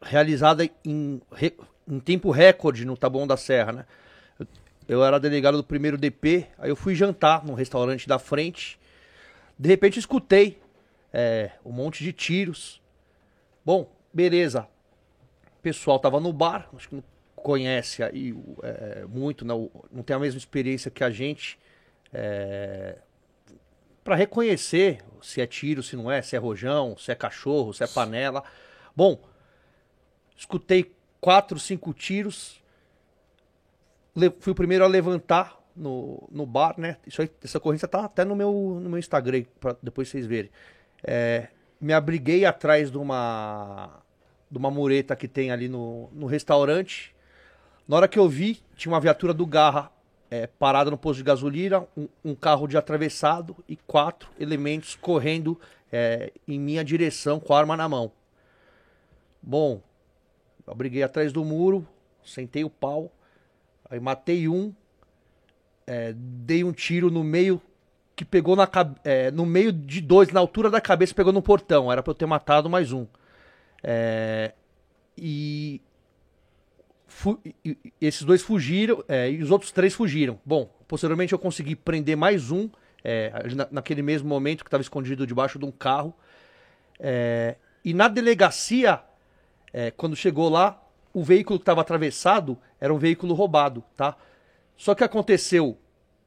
realizada 0.00 0.68
em, 0.84 1.20
re- 1.32 1.56
em 1.88 2.00
tempo 2.00 2.30
recorde 2.30 2.84
no 2.84 2.96
Taboão 2.96 3.26
da 3.26 3.36
Serra, 3.36 3.72
né? 3.72 3.86
Eu, 4.86 5.02
era 5.04 5.18
delegado 5.18 5.56
do 5.56 5.64
primeiro 5.64 5.98
DP, 5.98 6.46
aí 6.58 6.70
eu 6.70 6.76
fui 6.76 6.94
jantar 6.94 7.44
num 7.44 7.54
restaurante 7.54 8.06
da 8.06 8.18
frente. 8.18 8.78
De 9.58 9.68
repente 9.68 9.98
escutei 9.98 10.58
é, 11.12 11.52
um 11.64 11.72
monte 11.72 12.04
de 12.04 12.12
tiros. 12.12 12.82
Bom, 13.64 13.90
beleza. 14.12 14.68
O 15.58 15.62
pessoal 15.62 15.98
tava 15.98 16.20
no 16.20 16.32
bar, 16.32 16.68
acho 16.76 16.88
que 16.90 16.96
não 16.96 17.04
conhece 17.36 18.02
aí 18.02 18.34
é, 18.62 19.04
muito, 19.08 19.44
né? 19.44 19.54
O- 19.54 19.70
não 19.90 20.02
tem 20.02 20.14
a 20.16 20.18
mesma 20.18 20.38
experiência 20.38 20.90
que 20.90 21.04
a 21.04 21.10
gente. 21.10 21.58
É, 22.12 22.98
para 24.04 24.14
reconhecer 24.14 25.02
se 25.22 25.40
é 25.40 25.46
tiro, 25.46 25.82
se 25.82 25.96
não 25.96 26.10
é, 26.10 26.20
se 26.20 26.36
é 26.36 26.38
rojão, 26.38 26.94
se 26.98 27.10
é 27.10 27.14
cachorro, 27.14 27.72
se 27.72 27.82
é 27.82 27.86
panela. 27.86 28.44
Bom, 28.94 29.18
escutei 30.36 30.94
quatro, 31.20 31.58
cinco 31.58 31.94
tiros. 31.94 32.62
Fui 34.38 34.52
o 34.52 34.54
primeiro 34.54 34.84
a 34.84 34.86
levantar 34.86 35.58
no, 35.74 36.28
no 36.30 36.44
bar, 36.44 36.74
né? 36.78 36.98
Isso 37.06 37.22
aí, 37.22 37.30
essa 37.42 37.56
ocorrência 37.56 37.88
tá 37.88 38.04
até 38.04 38.24
no 38.24 38.36
meu, 38.36 38.78
no 38.80 38.90
meu 38.90 38.98
Instagram, 38.98 39.44
para 39.58 39.74
depois 39.82 40.08
vocês 40.08 40.26
verem. 40.26 40.50
É, 41.02 41.48
me 41.80 41.94
abriguei 41.94 42.44
atrás 42.44 42.90
de 42.90 42.98
uma, 42.98 44.02
de 44.50 44.58
uma 44.58 44.70
mureta 44.70 45.16
que 45.16 45.26
tem 45.26 45.50
ali 45.50 45.68
no, 45.68 46.10
no 46.12 46.26
restaurante. 46.26 47.14
Na 47.88 47.96
hora 47.96 48.08
que 48.08 48.18
eu 48.18 48.28
vi, 48.28 48.62
tinha 48.76 48.92
uma 48.92 49.00
viatura 49.00 49.32
do 49.32 49.46
Garra 49.46 49.90
é, 50.34 50.48
parada 50.48 50.90
no 50.90 50.98
posto 50.98 51.18
de 51.18 51.22
gasolina, 51.22 51.86
um, 51.96 52.08
um 52.24 52.34
carro 52.34 52.66
de 52.66 52.76
atravessado 52.76 53.56
e 53.68 53.76
quatro 53.76 54.28
elementos 54.38 54.96
correndo 54.96 55.60
é, 55.92 56.32
em 56.48 56.58
minha 56.58 56.84
direção 56.84 57.38
com 57.38 57.54
a 57.54 57.58
arma 57.60 57.76
na 57.76 57.88
mão. 57.88 58.10
Bom, 59.40 59.80
eu 60.66 60.74
briguei 60.74 61.04
atrás 61.04 61.32
do 61.32 61.44
muro, 61.44 61.86
sentei 62.24 62.64
o 62.64 62.70
pau, 62.70 63.12
aí 63.88 64.00
matei 64.00 64.48
um, 64.48 64.74
é, 65.86 66.12
dei 66.16 66.64
um 66.64 66.72
tiro 66.72 67.12
no 67.12 67.22
meio 67.22 67.62
que 68.16 68.24
pegou 68.24 68.56
na, 68.56 68.68
é, 69.04 69.30
no 69.30 69.46
meio 69.46 69.72
de 69.72 70.00
dois, 70.00 70.32
na 70.32 70.40
altura 70.40 70.68
da 70.68 70.80
cabeça, 70.80 71.14
pegou 71.14 71.32
no 71.32 71.42
portão. 71.42 71.92
Era 71.92 72.02
pra 72.02 72.10
eu 72.10 72.14
ter 72.14 72.26
matado 72.26 72.68
mais 72.68 72.92
um. 72.92 73.06
É, 73.82 74.52
e- 75.16 75.80
esses 78.00 78.22
dois 78.22 78.42
fugiram 78.42 79.02
é, 79.08 79.30
e 79.30 79.42
os 79.42 79.50
outros 79.50 79.70
três 79.70 79.94
fugiram. 79.94 80.38
Bom, 80.44 80.68
posteriormente 80.88 81.32
eu 81.32 81.38
consegui 81.38 81.76
prender 81.76 82.16
mais 82.16 82.50
um, 82.50 82.68
é, 83.02 83.32
na- 83.54 83.68
naquele 83.70 84.02
mesmo 84.02 84.28
momento 84.28 84.64
que 84.64 84.68
estava 84.68 84.80
escondido 84.82 85.26
debaixo 85.26 85.58
de 85.58 85.64
um 85.64 85.70
carro. 85.70 86.14
É, 86.98 87.56
e 87.84 87.92
na 87.94 88.08
delegacia, 88.08 89.00
é, 89.72 89.90
quando 89.90 90.16
chegou 90.16 90.48
lá, 90.48 90.80
o 91.12 91.22
veículo 91.22 91.58
que 91.58 91.62
estava 91.62 91.80
atravessado 91.80 92.58
era 92.80 92.92
um 92.92 92.98
veículo 92.98 93.34
roubado, 93.34 93.82
tá? 93.96 94.16
Só 94.76 94.94
que 94.94 95.04
aconteceu, 95.04 95.78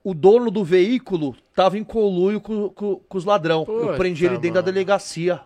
o 0.03 0.13
dono 0.13 0.49
do 0.49 0.63
veículo 0.63 1.35
estava 1.49 1.77
em 1.77 1.83
conluio 1.83 2.39
com, 2.39 2.69
com- 2.69 2.95
com 3.07 3.17
os 3.17 3.25
ladrão. 3.25 3.65
eu 3.67 3.95
prendi 3.97 4.25
ele 4.25 4.35
dentro 4.37 4.55
da 4.55 4.61
mano. 4.61 4.71
delegacia 4.73 5.41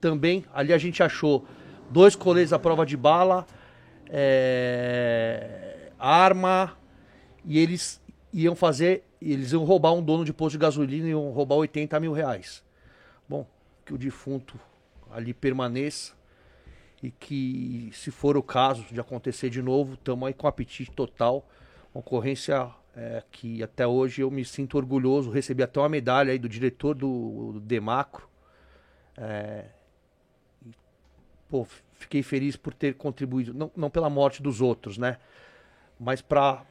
também. 0.00 0.44
Ali 0.52 0.72
a 0.72 0.78
gente 0.78 1.02
achou 1.02 1.46
dois 1.90 2.16
coletes 2.16 2.52
à 2.52 2.58
prova 2.58 2.84
de 2.84 2.96
bala, 2.96 3.46
é, 4.16 5.90
arma, 5.98 6.76
e 7.44 7.58
eles 7.58 8.00
iam 8.32 8.54
fazer, 8.54 9.02
eles 9.20 9.50
iam 9.50 9.64
roubar 9.64 9.92
um 9.92 10.00
dono 10.00 10.24
de 10.24 10.32
posto 10.32 10.52
de 10.52 10.58
gasolina 10.58 11.08
e 11.08 11.10
iam 11.10 11.30
roubar 11.30 11.56
80 11.56 11.98
mil 11.98 12.12
reais. 12.12 12.62
Bom, 13.28 13.44
que 13.84 13.92
o 13.92 13.98
defunto 13.98 14.58
ali 15.10 15.34
permaneça 15.34 16.12
e 17.02 17.10
que, 17.10 17.90
se 17.92 18.12
for 18.12 18.36
o 18.36 18.42
caso 18.42 18.84
de 18.84 19.00
acontecer 19.00 19.50
de 19.50 19.60
novo, 19.60 19.94
estamos 19.94 20.28
aí 20.28 20.32
com 20.32 20.46
apetite 20.46 20.92
total. 20.92 21.44
Uma 21.92 21.98
ocorrência 21.98 22.70
é, 22.96 23.20
que 23.32 23.64
até 23.64 23.84
hoje 23.84 24.22
eu 24.22 24.30
me 24.30 24.44
sinto 24.44 24.76
orgulhoso. 24.76 25.28
Recebi 25.28 25.64
até 25.64 25.80
uma 25.80 25.88
medalha 25.88 26.30
aí 26.30 26.38
do 26.38 26.48
diretor 26.48 26.94
do, 26.94 27.54
do 27.54 27.60
Demacro. 27.60 28.28
É, 29.16 29.66
pô, 31.48 31.66
fiquei 32.04 32.22
feliz 32.22 32.56
por 32.56 32.72
ter 32.72 32.94
contribuído, 32.94 33.52
não, 33.52 33.70
não 33.76 33.90
pela 33.90 34.08
morte 34.08 34.42
dos 34.42 34.60
outros, 34.60 34.96
né? 34.96 35.18
Mas 35.98 36.22
pra, 36.22 36.64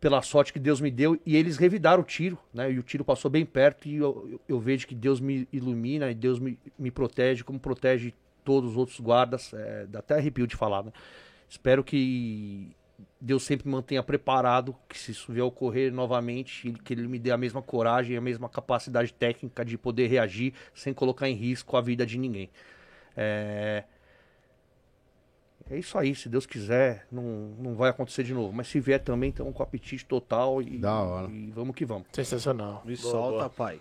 pela 0.00 0.22
sorte 0.22 0.52
que 0.52 0.58
Deus 0.58 0.80
me 0.80 0.90
deu. 0.90 1.18
E 1.24 1.36
eles 1.36 1.56
revidaram 1.56 2.02
o 2.02 2.06
tiro, 2.06 2.38
né? 2.52 2.70
E 2.72 2.78
o 2.78 2.82
tiro 2.82 3.04
passou 3.04 3.30
bem 3.30 3.44
perto 3.44 3.88
e 3.88 3.96
eu, 3.96 4.28
eu, 4.30 4.40
eu 4.48 4.60
vejo 4.60 4.86
que 4.86 4.94
Deus 4.94 5.20
me 5.20 5.48
ilumina 5.52 6.10
e 6.10 6.14
Deus 6.14 6.38
me, 6.38 6.58
me 6.78 6.90
protege, 6.90 7.44
como 7.44 7.58
protege 7.58 8.14
todos 8.44 8.70
os 8.70 8.76
outros 8.76 9.00
guardas. 9.00 9.52
É, 9.52 9.86
dá 9.86 9.98
até 10.00 10.14
arrepio 10.14 10.46
de 10.46 10.56
falar, 10.56 10.82
né? 10.82 10.92
Espero 11.48 11.82
que 11.82 12.70
Deus 13.20 13.42
sempre 13.42 13.68
mantenha 13.68 14.02
preparado, 14.02 14.74
que 14.88 14.98
se 14.98 15.12
isso 15.12 15.32
vier 15.32 15.42
a 15.42 15.46
ocorrer 15.46 15.92
novamente, 15.92 16.72
que 16.84 16.92
Ele 16.92 17.08
me 17.08 17.18
dê 17.18 17.30
a 17.30 17.36
mesma 17.36 17.62
coragem, 17.62 18.16
a 18.16 18.20
mesma 18.20 18.48
capacidade 18.48 19.12
técnica 19.12 19.64
de 19.64 19.78
poder 19.78 20.08
reagir 20.08 20.52
sem 20.74 20.92
colocar 20.92 21.28
em 21.28 21.34
risco 21.34 21.76
a 21.76 21.80
vida 21.80 22.04
de 22.04 22.18
ninguém. 22.18 22.50
É, 23.16 23.84
é 25.70 25.78
isso 25.78 25.96
aí, 25.98 26.14
se 26.14 26.28
Deus 26.28 26.46
quiser, 26.46 27.06
não, 27.12 27.22
não 27.58 27.74
vai 27.74 27.90
acontecer 27.90 28.22
de 28.24 28.32
novo. 28.34 28.52
Mas 28.52 28.68
se 28.68 28.80
vier 28.80 29.00
também, 29.00 29.30
estamos 29.30 29.54
com 29.54 29.62
apetite 29.62 30.04
total 30.04 30.60
e, 30.62 30.78
Da 30.78 30.94
hora. 31.00 31.28
e 31.30 31.50
vamos 31.54 31.74
que 31.74 31.84
vamos. 31.84 32.04
Sensacional. 32.12 32.82
Me 32.84 32.96
Boa, 32.96 33.10
solta, 33.10 33.30
boa. 33.38 33.50
pai. 33.50 33.80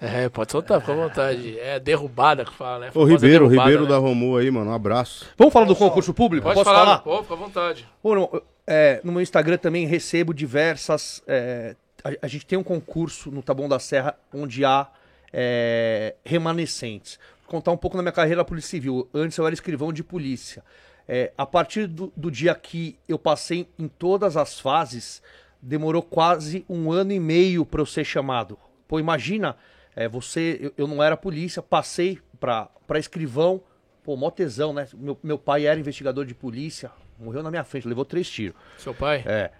É, 0.00 0.28
pode 0.28 0.52
soltar, 0.52 0.80
fica 0.80 0.92
à 0.92 0.96
vontade. 0.96 1.58
É 1.60 1.80
derrubada 1.80 2.44
que 2.44 2.54
fala, 2.54 2.86
né? 2.86 2.90
Ô, 2.94 3.04
Ribeiro, 3.04 3.44
derrubada, 3.48 3.68
Ribeiro 3.70 3.82
né? 3.82 3.88
da 3.88 3.98
Romu 3.98 4.36
aí, 4.36 4.50
mano. 4.50 4.70
Um 4.70 4.74
abraço. 4.74 5.26
Vamos 5.36 5.52
falar 5.52 5.66
do 5.66 5.74
concurso 5.74 6.14
público? 6.14 6.44
Pode 6.44 6.54
Posso 6.54 6.64
falar, 6.70 6.84
falar? 6.84 6.98
pô, 7.00 7.22
fica 7.22 7.34
à 7.34 7.36
vontade. 7.36 7.88
Ô, 8.02 8.14
não, 8.14 8.30
eu- 8.32 8.42
é, 8.66 9.00
no 9.02 9.10
meu 9.12 9.20
Instagram 9.20 9.56
também 9.58 9.86
recebo 9.86 10.32
diversas. 10.32 11.22
é, 11.26 11.74
a, 12.04 12.10
a 12.22 12.28
gente 12.28 12.46
tem 12.46 12.56
um 12.58 12.62
concurso 12.62 13.30
no 13.30 13.42
Taboão 13.42 13.68
da 13.68 13.78
Serra 13.80 14.14
onde 14.32 14.64
há 14.64 14.86
é, 15.32 16.14
remanescentes. 16.24 17.18
Vou 17.42 17.50
contar 17.50 17.72
um 17.72 17.76
pouco 17.76 17.96
da 17.96 18.02
minha 18.02 18.12
carreira 18.12 18.36
na 18.38 18.44
Polícia 18.44 18.70
Civil. 18.70 19.08
Antes 19.12 19.36
eu 19.36 19.44
era 19.46 19.54
escrivão 19.54 19.92
de 19.92 20.04
polícia. 20.04 20.62
É, 21.08 21.32
a 21.38 21.46
partir 21.46 21.86
do, 21.86 22.12
do 22.14 22.30
dia 22.30 22.54
que 22.54 22.98
eu 23.08 23.18
passei 23.18 23.66
em 23.78 23.88
todas 23.88 24.36
as 24.36 24.60
fases, 24.60 25.22
demorou 25.60 26.02
quase 26.02 26.66
um 26.68 26.92
ano 26.92 27.12
e 27.12 27.18
meio 27.18 27.64
para 27.64 27.80
eu 27.80 27.86
ser 27.86 28.04
chamado. 28.04 28.58
Pô, 28.86 29.00
imagina, 29.00 29.56
é, 29.96 30.06
você, 30.06 30.58
eu, 30.60 30.72
eu 30.76 30.86
não 30.86 31.02
era 31.02 31.16
polícia, 31.16 31.62
passei 31.62 32.18
para 32.38 32.70
escrivão, 32.98 33.62
pô, 34.04 34.16
mó 34.16 34.30
tesão, 34.30 34.72
né? 34.72 34.86
Meu, 34.94 35.18
meu 35.22 35.38
pai 35.38 35.66
era 35.66 35.80
investigador 35.80 36.26
de 36.26 36.34
polícia, 36.34 36.90
morreu 37.18 37.42
na 37.42 37.50
minha 37.50 37.64
frente, 37.64 37.88
levou 37.88 38.04
três 38.04 38.28
tiros. 38.28 38.56
Seu 38.76 38.94
pai? 38.94 39.24
É. 39.26 39.50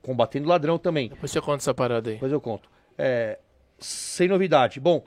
Combatendo 0.00 0.48
ladrão 0.48 0.78
também. 0.78 1.10
Depois 1.10 1.30
você 1.30 1.40
conta 1.40 1.58
essa 1.58 1.74
parada 1.74 2.10
aí. 2.10 2.16
Depois 2.16 2.32
eu 2.32 2.40
conto. 2.40 2.68
É, 2.96 3.38
sem 3.78 4.28
novidade. 4.28 4.80
Bom, 4.80 5.04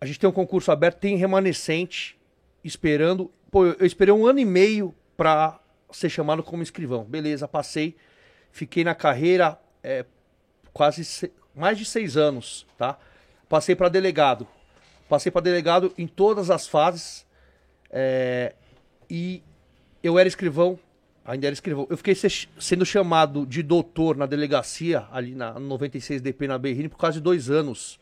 a 0.00 0.06
gente 0.06 0.18
tem 0.18 0.28
um 0.28 0.32
concurso 0.32 0.70
aberto, 0.70 0.98
tem 0.98 1.16
remanescente 1.16 2.18
esperando. 2.64 3.30
Pô, 3.52 3.66
eu 3.66 3.84
esperei 3.84 4.14
um 4.14 4.26
ano 4.26 4.38
e 4.38 4.46
meio 4.46 4.94
pra 5.14 5.60
ser 5.90 6.08
chamado 6.08 6.42
como 6.42 6.62
escrivão. 6.62 7.04
Beleza, 7.04 7.46
passei. 7.46 7.94
Fiquei 8.50 8.82
na 8.82 8.94
carreira 8.94 9.58
é, 9.84 10.06
quase 10.72 11.04
se- 11.04 11.30
mais 11.54 11.76
de 11.76 11.84
seis 11.84 12.16
anos, 12.16 12.66
tá? 12.78 12.98
Passei 13.50 13.76
pra 13.76 13.90
delegado. 13.90 14.48
Passei 15.06 15.30
pra 15.30 15.42
delegado 15.42 15.92
em 15.98 16.06
todas 16.06 16.50
as 16.50 16.66
fases. 16.66 17.26
é, 17.94 18.54
e 19.10 19.42
eu 20.02 20.18
era 20.18 20.26
escrivão, 20.26 20.78
ainda 21.22 21.46
era 21.46 21.52
escrivão. 21.52 21.86
Eu 21.90 21.96
fiquei 21.98 22.14
se- 22.14 22.48
sendo 22.58 22.86
chamado 22.86 23.44
de 23.44 23.62
doutor 23.62 24.16
na 24.16 24.24
delegacia, 24.24 25.06
ali 25.12 25.34
na 25.34 25.60
96DP 25.60 26.46
na 26.48 26.56
Berrini, 26.56 26.88
por 26.88 26.96
quase 26.96 27.20
dois 27.20 27.50
anos. 27.50 28.00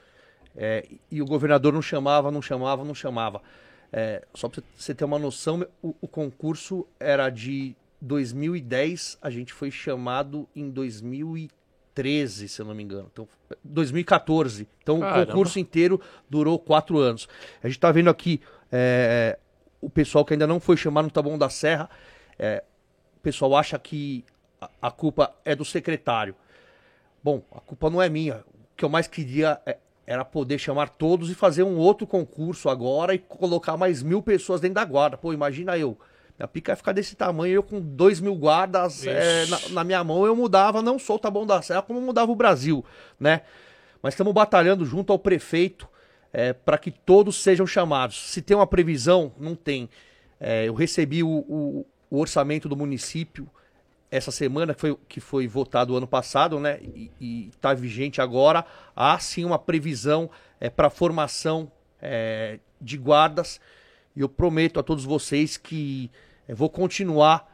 É, 0.56 0.86
e 1.10 1.20
o 1.20 1.26
governador 1.26 1.72
não 1.72 1.82
chamava, 1.82 2.30
não 2.30 2.40
chamava, 2.40 2.84
não 2.84 2.94
chamava. 2.94 3.42
É, 3.92 4.24
só 4.34 4.48
pra 4.48 4.62
você 4.76 4.94
ter 4.94 5.04
uma 5.04 5.18
noção, 5.18 5.66
o, 5.82 5.94
o 6.00 6.06
concurso 6.08 6.86
era 6.98 7.28
de 7.28 7.74
2010, 8.00 9.18
a 9.20 9.30
gente 9.30 9.52
foi 9.52 9.70
chamado 9.70 10.48
em 10.54 10.70
2013, 10.70 12.48
se 12.48 12.60
eu 12.62 12.66
não 12.66 12.74
me 12.74 12.82
engano. 12.82 13.08
Então, 13.12 13.28
2014. 13.64 14.68
Então 14.82 15.00
Caramba. 15.00 15.22
o 15.22 15.26
concurso 15.26 15.58
inteiro 15.58 16.00
durou 16.28 16.58
quatro 16.58 16.98
anos. 16.98 17.28
A 17.62 17.68
gente 17.68 17.78
tá 17.80 17.90
vendo 17.90 18.08
aqui 18.10 18.40
é, 18.70 19.38
o 19.80 19.90
pessoal 19.90 20.24
que 20.24 20.34
ainda 20.34 20.46
não 20.46 20.60
foi 20.60 20.76
chamado 20.76 21.04
no 21.06 21.10
Taboão 21.10 21.36
da 21.38 21.48
Serra. 21.50 21.88
é, 22.38 22.62
o 23.16 23.20
pessoal 23.20 23.54
acha 23.56 23.78
que 23.78 24.24
a, 24.60 24.70
a 24.82 24.90
culpa 24.90 25.34
é 25.44 25.54
do 25.54 25.64
secretário. 25.64 26.34
Bom, 27.22 27.42
a 27.52 27.60
culpa 27.60 27.90
não 27.90 28.00
é 28.00 28.08
minha. 28.08 28.36
O 28.36 28.76
que 28.76 28.84
eu 28.84 28.88
mais 28.88 29.06
queria 29.06 29.60
é- 29.66 29.76
era 30.12 30.24
poder 30.24 30.58
chamar 30.58 30.88
todos 30.88 31.30
e 31.30 31.34
fazer 31.36 31.62
um 31.62 31.76
outro 31.78 32.04
concurso 32.04 32.68
agora 32.68 33.14
e 33.14 33.18
colocar 33.18 33.76
mais 33.76 34.02
mil 34.02 34.20
pessoas 34.20 34.60
dentro 34.60 34.74
da 34.74 34.84
guarda. 34.84 35.16
Pô, 35.16 35.32
imagina 35.32 35.78
eu. 35.78 35.96
Minha 36.36 36.48
pica 36.48 36.72
ia 36.72 36.76
ficar 36.76 36.90
desse 36.90 37.14
tamanho, 37.14 37.54
eu 37.54 37.62
com 37.62 37.80
dois 37.80 38.18
mil 38.18 38.34
guardas 38.34 39.06
é, 39.06 39.46
na, 39.46 39.58
na 39.68 39.84
minha 39.84 40.02
mão, 40.02 40.26
eu 40.26 40.34
mudava 40.34 40.82
não 40.82 40.98
só 40.98 41.14
o 41.14 41.18
Taboão 41.18 41.46
da 41.46 41.62
Serra, 41.62 41.82
como 41.82 42.00
mudava 42.00 42.32
o 42.32 42.34
Brasil, 42.34 42.84
né? 43.20 43.42
Mas 44.02 44.14
estamos 44.14 44.32
batalhando 44.32 44.84
junto 44.84 45.12
ao 45.12 45.18
prefeito 45.18 45.88
para 46.64 46.76
que 46.78 46.90
todos 46.90 47.36
sejam 47.36 47.66
chamados. 47.66 48.30
Se 48.32 48.42
tem 48.42 48.56
uma 48.56 48.66
previsão, 48.66 49.32
não 49.38 49.54
tem. 49.54 49.88
É, 50.40 50.66
eu 50.66 50.74
recebi 50.74 51.22
o, 51.22 51.28
o- 51.28 51.86
o 52.10 52.18
orçamento 52.18 52.68
do 52.68 52.76
município 52.76 53.48
essa 54.10 54.30
semana, 54.30 54.74
que 54.74 54.80
foi, 54.80 54.98
que 55.08 55.20
foi 55.20 55.46
votado 55.46 55.96
ano 55.96 56.06
passado, 56.06 56.58
né? 56.58 56.80
E 57.20 57.48
está 57.48 57.72
vigente 57.74 58.20
agora. 58.20 58.64
Há 58.94 59.18
sim 59.18 59.44
uma 59.44 59.58
previsão 59.58 60.28
para 60.74 60.90
formação 60.90 61.70
é, 62.02 62.58
de 62.80 62.96
guardas. 62.96 63.60
E 64.16 64.20
eu 64.20 64.28
prometo 64.28 64.80
a 64.80 64.82
todos 64.82 65.04
vocês 65.04 65.56
que 65.56 66.10
eu 66.48 66.56
vou 66.56 66.68
continuar 66.68 67.48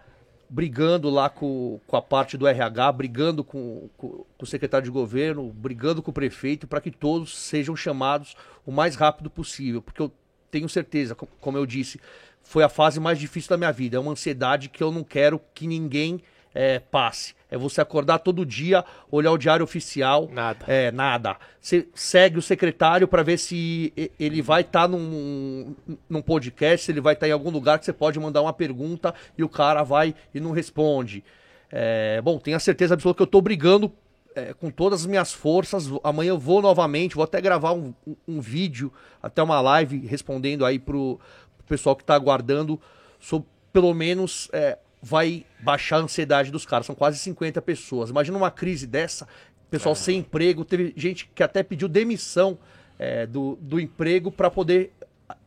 brigando 0.49 1.11
lá 1.11 1.29
com, 1.29 1.81
com 1.87 1.97
a 1.97 2.03
parte 2.03 2.37
do 2.39 2.47
RH, 2.47 2.93
brigando 2.93 3.43
com, 3.45 3.91
com, 3.97 4.09
com 4.39 4.45
o 4.45 4.47
secretário 4.47 4.85
de 4.85 4.91
governo, 4.91 5.53
brigando 5.53 6.01
com 6.03 6.11
o 6.11 6.15
prefeito, 6.15 6.67
para 6.67 6.81
que 6.81 6.91
todos 6.91 7.37
sejam 7.37 7.75
chamados 7.77 8.35
o 8.65 8.71
mais 8.73 8.95
rápido 8.95 9.29
possível. 9.29 9.83
Porque 9.83 10.01
eu 10.01 10.11
tenho 10.51 10.69
certeza, 10.69 11.15
co- 11.15 11.29
como 11.41 11.59
eu 11.59 11.67
disse, 11.67 12.01
foi 12.43 12.63
a 12.63 12.69
fase 12.69 13.01
mais 13.01 13.19
difícil 13.19 13.51
da 13.51 13.57
minha 13.57 13.73
vida. 13.73 13.97
É 13.97 14.01
uma 14.01 14.13
ansiedade 14.13 14.69
que 14.69 14.83
eu 14.83 14.93
não 14.93 15.03
quero 15.03 15.41
que 15.53 15.67
ninguém 15.67 16.23
eh, 16.55 16.81
passe. 16.91 17.35
É 17.51 17.57
você 17.57 17.81
acordar 17.81 18.19
todo 18.19 18.45
dia, 18.45 18.85
olhar 19.11 19.31
o 19.31 19.39
diário 19.39 19.63
oficial. 19.63 20.29
Nada. 20.33 20.65
É, 20.67 20.91
nada. 20.91 21.37
Você 21.61 21.87
segue 21.95 22.39
o 22.39 22.43
secretário 22.43 23.07
para 23.07 23.23
ver 23.23 23.39
se 23.39 23.93
ele 24.19 24.43
vai 24.43 24.63
estar 24.63 24.89
num, 24.89 25.75
num 26.09 26.21
podcast, 26.23 26.87
se 26.87 26.93
ele 26.93 27.01
vai 27.01 27.15
estar 27.15 27.29
em 27.29 27.33
algum 27.33 27.51
lugar 27.51 27.79
que 27.79 27.85
você 27.85 27.93
pode 27.93 28.19
mandar 28.19 28.43
uma 28.43 28.53
pergunta 28.53 29.15
e 29.39 29.45
o 29.45 29.49
cara 29.49 29.83
vai 29.85 30.15
e 30.35 30.41
não 30.41 30.51
responde. 30.51 31.23
É, 31.71 32.21
bom, 32.21 32.39
tenho 32.39 32.57
a 32.57 32.61
certeza 32.61 32.95
absoluta 32.95 33.19
que 33.19 33.23
eu 33.23 33.27
tô 33.29 33.41
brigando 33.41 33.93
é, 34.35 34.53
com 34.53 34.69
todas 34.71 35.01
as 35.03 35.07
minhas 35.07 35.33
forças. 35.33 35.89
Amanhã 36.03 36.31
eu 36.31 36.39
vou 36.39 36.61
novamente, 36.61 37.15
vou 37.15 37.25
até 37.25 37.41
gravar 37.41 37.73
um, 37.73 37.95
um- 38.07 38.17
um 38.27 38.41
vídeo, 38.41 38.93
até 39.23 39.41
uma 39.43 39.61
live 39.61 40.05
respondendo 40.07 40.65
aí 40.65 40.79
pro, 40.81 41.21
pro 41.59 41.67
pessoal 41.69 41.95
que 41.95 42.05
tá 42.05 42.15
aguardando, 42.15 42.81
sobre, 43.21 43.49
pelo 43.73 43.95
menos 43.95 44.49
é, 44.53 44.79
vai 45.07 45.47
baixar 45.61 45.99
a 45.99 46.01
ansiedade 46.01 46.51
dos 46.51 46.67
caras. 46.67 46.85
São 46.85 46.95
quase 46.95 47.17
50 47.19 47.63
pessoas. 47.63 48.11
Imagina 48.11 48.37
uma 48.37 48.51
crise 48.51 48.89
dessa, 48.89 49.29
pessoal 49.71 49.95
sem 49.95 50.19
emprego, 50.19 50.65
teve 50.65 50.93
gente 50.97 51.31
que 51.33 51.43
até 51.45 51.63
pediu 51.63 51.89
demissão 51.89 52.59
é, 52.99 53.25
do, 53.25 53.57
do 53.61 53.79
emprego 53.79 54.33
para 54.33 54.51
poder, 54.51 54.93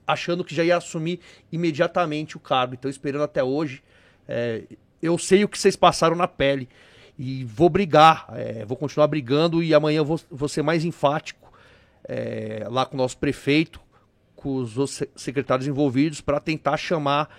achando 0.08 0.46
que 0.46 0.56
já 0.56 0.64
ia 0.64 0.78
assumir 0.78 1.20
imediatamente 1.52 2.38
o 2.38 2.40
cargo. 2.40 2.74
Então, 2.74 2.90
esperando 2.90 3.24
até 3.24 3.44
hoje. 3.44 3.84
É, 4.28 4.64
eu 5.02 5.18
sei 5.18 5.44
o 5.44 5.50
que 5.50 5.60
vocês 5.60 5.76
passaram 5.76 6.16
na 6.16 6.28
pele 6.28 6.70
e 7.18 7.44
vou 7.44 7.70
brigar, 7.70 8.28
é, 8.34 8.64
vou 8.66 8.78
continuar 8.78 9.08
brigando 9.08 9.62
e 9.62 9.74
amanhã 9.74 10.04
vou, 10.04 10.20
vou 10.32 10.48
ser 10.48 10.62
mais 10.62 10.86
enfático 10.86 11.52
é, 12.08 12.66
lá 12.70 12.86
com 12.86 12.96
o 12.96 12.98
nosso 12.98 13.18
prefeito, 13.18 13.82
com 14.36 14.56
os 14.56 15.04
secretários 15.16 15.68
envolvidos 15.68 16.22
para 16.22 16.40
tentar 16.40 16.78
chamar 16.78 17.30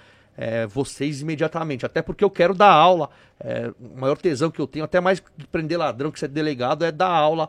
é, 0.41 0.67
vocês 0.67 1.21
imediatamente. 1.21 1.85
Até 1.85 2.01
porque 2.01 2.25
eu 2.25 2.31
quero 2.31 2.55
dar 2.55 2.71
aula. 2.73 3.11
é, 3.39 3.71
o 3.79 4.01
maior 4.01 4.17
tesão 4.17 4.51
que 4.51 4.59
eu 4.61 4.67
tenho, 4.67 4.85
até 4.87 4.99
mais 5.01 5.21
que 5.21 5.27
prender 5.53 5.79
ladrão, 5.79 6.11
que 6.11 6.19
ser 6.19 6.29
delegado, 6.29 6.83
é 6.85 6.91
dar 6.91 7.09
aula 7.11 7.49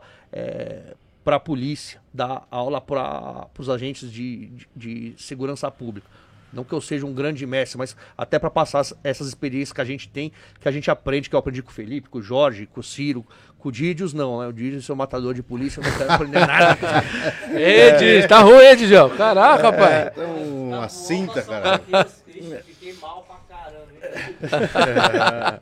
para 1.24 1.36
a 1.36 1.40
polícia, 1.40 2.00
dar 2.12 2.46
aula 2.50 2.80
para 2.80 3.46
os 3.58 3.68
agentes 3.70 4.10
de, 4.10 4.46
de, 4.48 4.66
de 4.76 5.14
segurança 5.22 5.70
pública. 5.70 6.06
Não 6.52 6.64
que 6.64 6.72
eu 6.74 6.80
seja 6.82 7.06
um 7.06 7.14
grande 7.14 7.46
mestre, 7.46 7.78
mas 7.78 7.96
até 8.18 8.38
para 8.38 8.50
passar 8.50 8.80
as- 8.80 8.94
essas 9.02 9.28
experiências 9.28 9.72
que 9.72 9.80
a 9.80 9.84
gente 9.86 10.06
tem, 10.08 10.30
que 10.60 10.68
a 10.68 10.72
gente 10.72 10.90
aprende, 10.90 11.30
que 11.30 11.34
eu 11.34 11.38
aprendi 11.38 11.62
com 11.62 11.70
o 11.70 11.74
Felipe, 11.74 12.10
com 12.10 12.18
o 12.18 12.22
Jorge, 12.22 12.66
com 12.66 12.80
o 12.80 12.82
Ciro, 12.82 13.24
com 13.58 13.70
o 13.70 13.72
Didius, 13.72 14.12
não, 14.12 14.40
né? 14.40 14.48
O 14.48 14.52
Didius 14.52 14.90
é 14.90 14.92
um 14.92 14.96
matador 14.96 15.32
de 15.32 15.42
polícia, 15.42 15.80
eu 15.80 15.84
não 15.90 15.96
quero 15.96 16.12
aprender 16.12 16.40
nada. 16.46 16.76
Ed, 17.56 18.28
tá 18.28 18.40
ruim, 18.40 18.76
João. 18.86 19.08
Caraca, 19.16 19.62
rapaz. 19.70 20.08
Então, 20.12 20.68
uma 20.68 20.88
cinta, 20.90 21.40
cara. 21.42 21.80
Fiquei 22.64 22.92
mal 22.94 23.22
pra 23.22 23.36
caramba. 23.48 23.92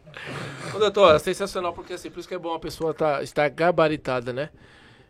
Ô, 0.74 0.78
doutor, 0.78 1.16
é 1.16 1.18
sensacional, 1.18 1.72
porque 1.72 1.94
assim, 1.94 2.10
por 2.10 2.20
isso 2.20 2.28
que 2.28 2.34
é 2.34 2.38
bom 2.38 2.54
a 2.54 2.58
pessoa 2.58 2.94
tá, 2.94 3.22
estar 3.22 3.48
gabaritada, 3.48 4.32
né? 4.32 4.50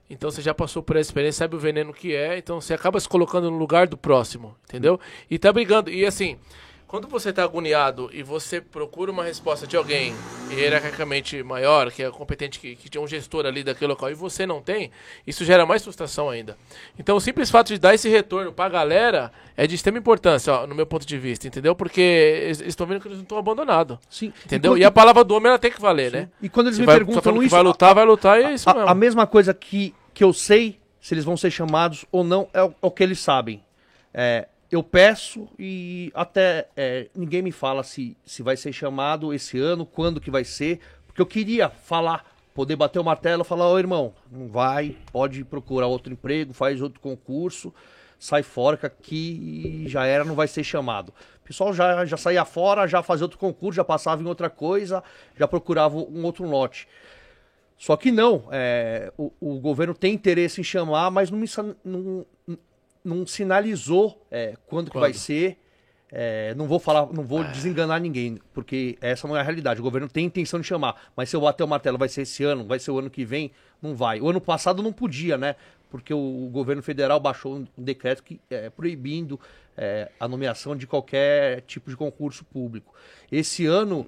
Então 0.09 0.31
você 0.31 0.43
já 0.43 0.53
passou 0.53 0.83
por 0.83 0.97
essa 0.97 1.09
experiência, 1.09 1.39
sabe 1.39 1.55
o 1.55 1.59
veneno 1.59 1.93
que 1.93 2.15
é, 2.15 2.37
então 2.37 2.61
você 2.61 2.75
acaba 2.75 2.99
se 2.99 3.09
colocando 3.09 3.49
no 3.49 3.57
lugar 3.57 3.87
do 3.87 3.97
próximo, 3.97 4.57
entendeu? 4.65 4.99
E 5.31 5.39
tá 5.39 5.53
brigando. 5.53 5.89
E 5.89 6.05
assim, 6.05 6.37
quando 6.91 7.07
você 7.07 7.33
tá 7.33 7.45
agoniado 7.45 8.11
e 8.13 8.21
você 8.21 8.61
procura 8.61 9.13
uma 9.13 9.23
resposta 9.23 9.65
de 9.65 9.77
alguém 9.77 10.13
hierarquicamente 10.51 11.41
maior, 11.41 11.89
que 11.93 12.03
é 12.03 12.11
competente, 12.11 12.59
que, 12.59 12.75
que 12.75 12.91
tem 12.91 13.01
um 13.01 13.07
gestor 13.07 13.47
ali 13.47 13.63
daquele 13.63 13.93
local, 13.93 14.11
e 14.11 14.15
você 14.15 14.45
não 14.45 14.61
tem, 14.61 14.91
isso 15.25 15.45
gera 15.45 15.65
mais 15.65 15.85
frustração 15.85 16.29
ainda. 16.29 16.59
Então 16.99 17.17
o 17.17 17.21
simples 17.21 17.49
fato 17.49 17.69
de 17.69 17.79
dar 17.79 17.95
esse 17.95 18.09
retorno 18.09 18.53
pra 18.53 18.69
galera 18.69 19.31
é 19.57 19.69
de 19.69 19.77
extrema 19.77 19.99
importância, 19.99 20.53
ó, 20.53 20.67
no 20.67 20.75
meu 20.75 20.85
ponto 20.85 21.07
de 21.07 21.17
vista, 21.17 21.47
entendeu? 21.47 21.77
Porque 21.77 22.01
eles 22.01 22.61
estão 22.61 22.89
vendo 22.89 23.01
que 23.01 23.07
eles 23.07 23.19
não 23.19 23.23
estão 23.23 23.39
abandonados. 23.39 23.97
Sim. 24.11 24.33
Entendeu? 24.45 24.77
E 24.77 24.81
E 24.81 24.85
a 24.85 24.91
palavra 24.91 25.23
do 25.23 25.37
homem 25.37 25.49
ela 25.51 25.61
tem 25.61 25.71
que 25.71 25.81
valer, 25.81 26.11
né? 26.11 26.29
E 26.43 26.49
quando 26.49 26.67
eles 26.67 26.75
Se 26.75 26.81
me 26.81 26.87
vai, 26.87 26.97
perguntam 26.97 27.41
isso, 27.41 27.51
vai 27.51 27.63
lutar, 27.63 27.95
vai 27.95 28.05
lutar 28.05 28.41
e 28.41 28.43
é 28.47 28.53
isso 28.55 28.69
a, 28.69 28.75
mesmo. 28.75 28.89
a 28.89 28.95
mesma 28.97 29.29
coisa 29.29 29.55
que, 29.55 29.95
que 30.13 30.25
eu 30.25 30.33
sei 30.33 30.81
se 31.01 31.15
eles 31.15 31.25
vão 31.25 31.37
ser 31.37 31.53
chamados 31.53 32.05
ou 32.11 32.25
não 32.25 32.49
é 32.53 32.65
o, 32.65 32.71
é 32.71 32.75
o 32.83 32.91
que 32.91 33.05
eles 33.05 33.21
sabem. 33.21 33.63
É, 34.13 34.49
eu 34.71 34.83
peço 34.83 35.49
e 35.59 36.13
até 36.15 36.69
é, 36.77 37.09
ninguém 37.15 37.43
me 37.43 37.51
fala 37.51 37.83
se, 37.83 38.17
se 38.25 38.43
vai 38.43 38.57
ser 38.57 38.73
chamado 38.73 39.35
esse 39.35 39.59
ano, 39.59 39.85
quando 39.85 40.21
que 40.21 40.31
vai 40.31 40.45
ser, 40.45 40.81
porque 41.07 41.21
eu 41.21 41.27
queria 41.27 41.69
falar 41.69 42.25
poder 42.55 42.77
bater 42.77 42.99
o 42.99 43.05
martelo 43.05 43.45
falar, 43.45 43.69
ô 43.69 43.79
irmão, 43.79 44.13
não 44.31 44.49
vai, 44.49 44.97
pode 45.13 45.45
procurar 45.45 45.87
outro 45.87 46.13
emprego, 46.13 46.53
faz 46.53 46.81
outro 46.81 47.01
concurso, 47.01 47.73
sai 48.19 48.43
fora 48.43 48.77
que 48.77 48.87
aqui 48.87 49.85
já 49.87 50.05
era, 50.05 50.25
não 50.25 50.35
vai 50.35 50.47
ser 50.47 50.63
chamado. 50.63 51.13
O 51.43 51.47
pessoal 51.47 51.73
já, 51.73 52.05
já 52.05 52.17
saía 52.17 52.45
fora, 52.45 52.87
já 52.87 53.03
fazia 53.03 53.25
outro 53.25 53.39
concurso, 53.39 53.77
já 53.77 53.85
passava 53.85 54.23
em 54.23 54.27
outra 54.27 54.51
coisa, 54.51 55.03
já 55.37 55.49
procurava 55.49 55.97
um 55.97 56.25
outro 56.25 56.45
lote. 56.45 56.87
Só 57.79 57.97
que 57.97 58.13
não, 58.13 58.45
é, 58.53 59.11
o, 59.17 59.33
o, 59.41 59.59
governo 59.59 59.95
tem 59.95 60.13
interesse 60.13 60.61
em 60.61 60.65
chamar, 60.65 61.11
mas 61.11 61.31
não, 61.31 61.41
não, 61.83 62.27
não 63.05 63.27
sinalizou 63.27 64.27
é, 64.31 64.49
quando, 64.49 64.59
quando, 64.67 64.91
que 64.91 64.99
vai 64.99 65.13
ser. 65.13 65.59
É, 66.13 66.55
não 66.57 66.67
vou 66.67 66.81
falar, 66.81 67.07
não 67.13 67.23
vou 67.25 67.45
desenganar 67.45 68.01
ninguém, 68.01 68.37
porque 68.53 68.99
essa 69.01 69.29
não 69.29 69.37
é 69.37 69.41
a 69.41 69.43
realidade. 69.45 69.79
O 69.79 69.83
governo 69.83 70.09
tem 70.09 70.27
intenção 70.27 70.61
de 70.61 70.67
chamar, 70.67 71.11
mas 71.15 71.31
se 71.31 71.37
eu 71.37 71.41
bater 71.41 71.63
o 71.63 71.69
martelo, 71.69 71.97
vai 71.97 72.09
ser 72.09 72.23
esse 72.23 72.43
ano, 72.43 72.67
vai 72.67 72.81
ser 72.81 72.91
o 72.91 72.99
ano 72.99 73.09
que 73.09 73.25
vem, 73.25 73.53
não 73.81 73.95
vai. 73.95 74.21
O 74.21 74.29
ano 74.29 74.41
passado 74.41 74.83
não 74.83 74.93
podia, 74.93 75.39
né? 75.39 75.55
Porque 75.89 76.13
o, 76.13 76.49
governo 76.53 76.83
federal 76.83 77.21
baixou 77.21 77.59
um 77.59 77.67
decreto 77.77 78.25
que 78.25 78.41
é 78.51 78.71
proibindo 78.71 79.39
é, 79.77 80.11
a 80.19 80.27
nomeação 80.27 80.77
de 80.77 80.87
qualquer 80.87 81.61
tipo 81.63 81.91
de 81.91 81.97
concurso 81.97 82.45
público. 82.45 82.93
Esse 83.31 83.67
ano, 83.67 84.07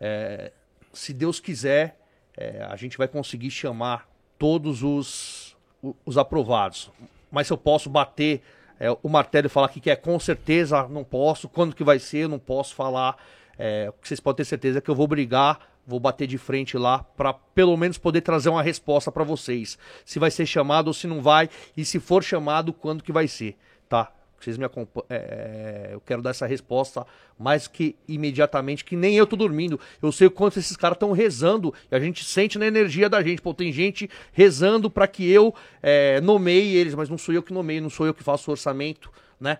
é, 0.00 0.52
se 0.92 1.12
Deus 1.12 1.38
quiser, 1.38 1.96
é, 2.36 2.64
a 2.68 2.76
gente 2.76 2.98
vai 2.98 3.06
conseguir 3.06 3.50
chamar 3.50 4.08
todos 4.38 4.82
os, 4.82 5.56
os 6.04 6.18
aprovados. 6.18 6.90
Mas 7.30 7.46
se 7.46 7.52
eu 7.52 7.58
posso 7.58 7.88
bater 7.90 8.42
é, 8.78 8.90
o 9.02 9.08
martelo 9.08 9.46
e 9.46 9.50
falar 9.50 9.68
que 9.68 9.90
é 9.90 9.96
com 9.96 10.18
certeza, 10.18 10.86
não 10.88 11.04
posso. 11.04 11.48
Quando 11.48 11.74
que 11.74 11.84
vai 11.84 11.98
ser, 11.98 12.28
não 12.28 12.38
posso 12.38 12.74
falar. 12.74 13.16
É, 13.58 13.92
vocês 14.02 14.20
podem 14.20 14.38
ter 14.38 14.44
certeza 14.44 14.78
é 14.78 14.80
que 14.80 14.90
eu 14.90 14.94
vou 14.94 15.08
brigar, 15.08 15.58
vou 15.86 15.98
bater 15.98 16.26
de 16.26 16.36
frente 16.36 16.76
lá 16.76 16.98
para 17.16 17.32
pelo 17.32 17.76
menos 17.76 17.96
poder 17.96 18.20
trazer 18.20 18.50
uma 18.50 18.62
resposta 18.62 19.10
para 19.10 19.24
vocês. 19.24 19.78
Se 20.04 20.18
vai 20.18 20.30
ser 20.30 20.44
chamado 20.44 20.88
ou 20.88 20.94
se 20.94 21.06
não 21.06 21.22
vai 21.22 21.48
e 21.76 21.84
se 21.84 21.98
for 21.98 22.22
chamado, 22.22 22.72
quando 22.72 23.02
que 23.02 23.12
vai 23.12 23.26
ser, 23.26 23.56
tá? 23.88 24.12
Vocês 24.38 24.56
me 24.58 24.64
acompanham. 24.64 25.06
É, 25.08 25.16
é, 25.16 25.94
eu 25.94 26.00
quero 26.00 26.22
dar 26.22 26.30
essa 26.30 26.46
resposta 26.46 27.06
mais 27.38 27.66
que 27.66 27.96
imediatamente, 28.06 28.84
que 28.84 28.96
nem 28.96 29.16
eu 29.16 29.26
tô 29.26 29.36
dormindo. 29.36 29.78
Eu 30.02 30.12
sei 30.12 30.26
o 30.26 30.30
quanto 30.30 30.58
esses 30.58 30.76
caras 30.76 30.96
estão 30.96 31.12
rezando 31.12 31.72
e 31.90 31.94
a 31.94 32.00
gente 32.00 32.24
sente 32.24 32.58
na 32.58 32.66
energia 32.66 33.08
da 33.08 33.22
gente. 33.22 33.42
Pô, 33.42 33.52
tem 33.52 33.72
gente 33.72 34.08
rezando 34.32 34.90
para 34.90 35.06
que 35.06 35.30
eu 35.30 35.54
é, 35.82 36.20
nomeie 36.20 36.76
eles, 36.76 36.94
mas 36.94 37.08
não 37.08 37.18
sou 37.18 37.34
eu 37.34 37.42
que 37.42 37.52
nomeio, 37.52 37.82
não 37.82 37.90
sou 37.90 38.06
eu 38.06 38.14
que 38.14 38.22
faço 38.22 38.50
o 38.50 38.52
orçamento, 38.52 39.10
né? 39.40 39.58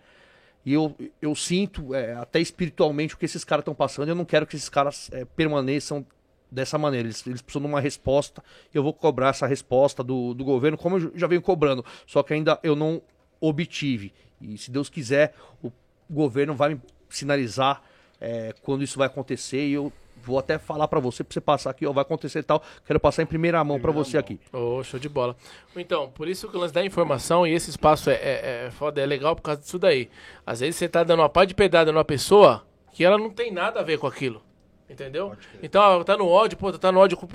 E 0.65 0.73
eu, 0.73 0.97
eu 1.23 1.33
sinto, 1.37 1.95
é, 1.95 2.15
até 2.15 2.41
espiritualmente, 2.41 3.15
o 3.15 3.19
que 3.19 3.25
esses 3.25 3.45
caras 3.45 3.63
estão 3.63 3.75
passando. 3.75 4.09
Eu 4.09 4.17
não 4.17 4.25
quero 4.25 4.45
que 4.45 4.57
esses 4.57 4.69
caras 4.69 5.09
é, 5.13 5.25
permaneçam 5.25 6.05
dessa 6.51 6.77
maneira. 6.77 7.07
Eles, 7.07 7.25
eles, 7.25 7.41
precisam 7.41 7.63
de 7.63 7.69
uma 7.69 7.81
resposta. 7.81 8.43
Eu 8.75 8.83
vou 8.83 8.93
cobrar 8.93 9.29
essa 9.29 9.47
resposta 9.47 10.03
do, 10.03 10.35
do 10.35 10.45
governo, 10.45 10.77
como 10.77 10.99
eu 10.99 11.13
já 11.15 11.29
venho 11.29 11.41
cobrando. 11.41 11.85
Só 12.05 12.21
que 12.23 12.35
ainda 12.35 12.59
eu 12.65 12.75
não 12.75 13.01
obtive. 13.41 14.13
E 14.41 14.57
se 14.59 14.71
Deus 14.71 14.89
quiser, 14.89 15.35
o 15.63 15.73
governo 16.11 16.55
vai 16.55 16.75
me 16.75 16.81
sinalizar 17.09 17.83
é, 18.21 18.55
quando 18.63 18.83
isso 18.83 18.99
vai 18.99 19.07
acontecer 19.07 19.67
e 19.67 19.73
eu 19.73 19.93
vou 20.23 20.39
até 20.39 20.59
falar 20.59 20.89
para 20.89 20.99
você, 20.99 21.23
para 21.23 21.35
você 21.35 21.41
passar 21.41 21.71
aqui, 21.71 21.87
ó, 21.87 21.93
vai 21.93 22.03
acontecer 22.03 22.43
tal. 22.43 22.63
Quero 22.85 22.99
passar 22.99 23.23
em 23.23 23.27
primeira 23.27 23.63
mão 23.63 23.81
para 23.81 23.93
você 23.93 24.17
mão. 24.17 24.21
aqui. 24.21 24.41
Oh, 24.53 24.83
show 24.83 24.99
de 24.99 25.09
bola. 25.09 25.37
Então, 25.77 26.11
por 26.11 26.27
isso 26.27 26.49
que 26.49 26.57
o 26.57 26.61
lance 26.61 26.75
da 26.75 26.85
informação 26.85 27.47
e 27.47 27.53
esse 27.53 27.71
espaço 27.71 28.11
é, 28.11 28.15
é, 28.15 28.67
é 28.67 28.71
foda, 28.71 29.01
é 29.01 29.07
legal 29.07 29.37
por 29.37 29.43
causa 29.43 29.61
disso 29.61 29.79
daí. 29.79 30.11
Às 30.45 30.61
vezes 30.61 30.77
você 30.77 30.89
tá 30.89 31.05
dando 31.05 31.21
uma 31.21 31.29
pá 31.29 31.45
de 31.45 31.55
pedrada 31.55 31.93
numa 31.93 32.05
pessoa 32.05 32.67
que 32.93 33.05
ela 33.05 33.19
não 33.19 33.31
tem 33.31 33.53
nada 33.53 33.81
a 33.81 33.83
ver 33.83 33.99
com 33.99 34.07
aquilo. 34.07 34.43
Entendeu? 34.89 35.33
Então, 35.61 36.05
tá 36.05 36.17
no 36.17 36.29
ódio, 36.29 36.57
pô, 36.57 36.73
tá 36.73 36.93
no 36.93 37.01
ódio 37.01 37.17
com 37.17 37.27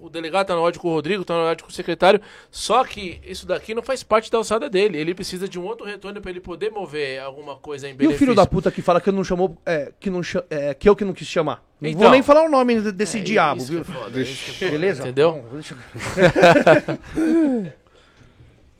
o 0.00 0.10
delegado, 0.10 0.48
tá 0.48 0.56
no 0.56 0.62
ódio 0.62 0.80
com 0.80 0.88
o 0.88 0.92
Rodrigo, 0.92 1.24
tá 1.24 1.34
no 1.34 1.42
ódio 1.42 1.64
com 1.64 1.70
o 1.70 1.74
secretário. 1.74 2.20
Só 2.50 2.82
que 2.84 3.20
isso 3.24 3.46
daqui 3.46 3.74
não 3.74 3.82
faz 3.82 4.02
parte 4.02 4.28
da 4.30 4.38
alçada 4.38 4.68
dele. 4.68 4.98
Ele 4.98 5.14
precisa 5.14 5.48
de 5.48 5.56
um 5.56 5.64
outro 5.64 5.86
retorno 5.86 6.20
para 6.20 6.32
ele 6.32 6.40
poder 6.40 6.70
mover 6.70 7.20
alguma 7.20 7.54
coisa 7.56 7.88
em 7.88 7.94
benefício. 7.94 8.12
E 8.12 8.16
o 8.16 8.18
filho 8.18 8.34
da 8.34 8.44
puta 8.44 8.72
que 8.72 8.82
fala 8.82 9.00
que 9.00 9.12
não 9.12 9.22
chamou, 9.22 9.56
é, 9.64 9.92
que, 10.00 10.10
não, 10.10 10.20
é, 10.50 10.74
que 10.74 10.88
eu 10.88 10.96
que 10.96 11.04
não 11.04 11.12
quis 11.12 11.28
chamar. 11.28 11.62
Não 11.80 11.88
então, 11.88 12.02
vou 12.02 12.10
nem 12.10 12.24
falar 12.24 12.42
o 12.44 12.48
nome 12.48 12.80
desse 12.90 13.18
é, 13.18 13.22
diabo, 13.22 13.62
viu? 13.62 13.82
É 13.82 13.84
foda, 13.84 14.20
é 14.20 14.24
Beleza? 14.70 15.02
Entendeu? 15.02 15.44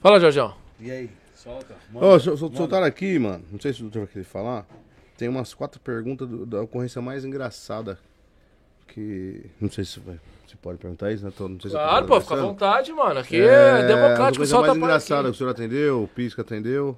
Fala, 0.01 0.19
Jorjão. 0.19 0.53
E 0.81 0.91
aí? 0.91 1.09
Solta. 1.33 1.77
Ô, 1.95 2.19
soltaram 2.19 2.87
aqui, 2.87 3.21
mano. 3.21 3.45
Não 3.53 3.61
sei 3.61 3.73
se 3.73 3.79
o 3.79 3.83
doutor 3.85 4.01
vai 4.01 4.09
querer 4.09 4.25
falar. 4.25 4.67
Tem 5.17 5.29
umas 5.29 5.55
quatro 5.55 5.79
perguntas 5.81 6.29
do, 6.29 6.45
da 6.45 6.63
ocorrência 6.63 7.01
mais 7.01 7.25
engraçada 7.25 7.97
que. 8.87 9.51
Não 9.61 9.71
sei 9.71 9.85
se 9.85 10.01
vai. 10.01 10.19
Você 10.47 10.57
pode 10.57 10.79
perguntar 10.79 11.11
isso, 11.13 11.25
né? 11.25 11.33
Tô, 11.37 11.49
não 11.49 11.61
sei 11.61 11.71
claro, 11.73 12.07
pô, 12.07 12.21
fica 12.21 12.35
à 12.35 12.41
vontade, 12.41 12.93
mano. 12.93 13.21
Aqui 13.21 13.41
é, 13.41 13.81
é 13.81 13.87
democrático, 13.87 14.47
só 14.47 14.61
mais 14.61 14.77
engraçada 14.77 15.29
que 15.29 15.35
o 15.35 15.35
senhor 15.35 15.51
atendeu, 15.51 16.05
o 16.05 16.09
Pisca 16.09 16.43
atendeu, 16.43 16.97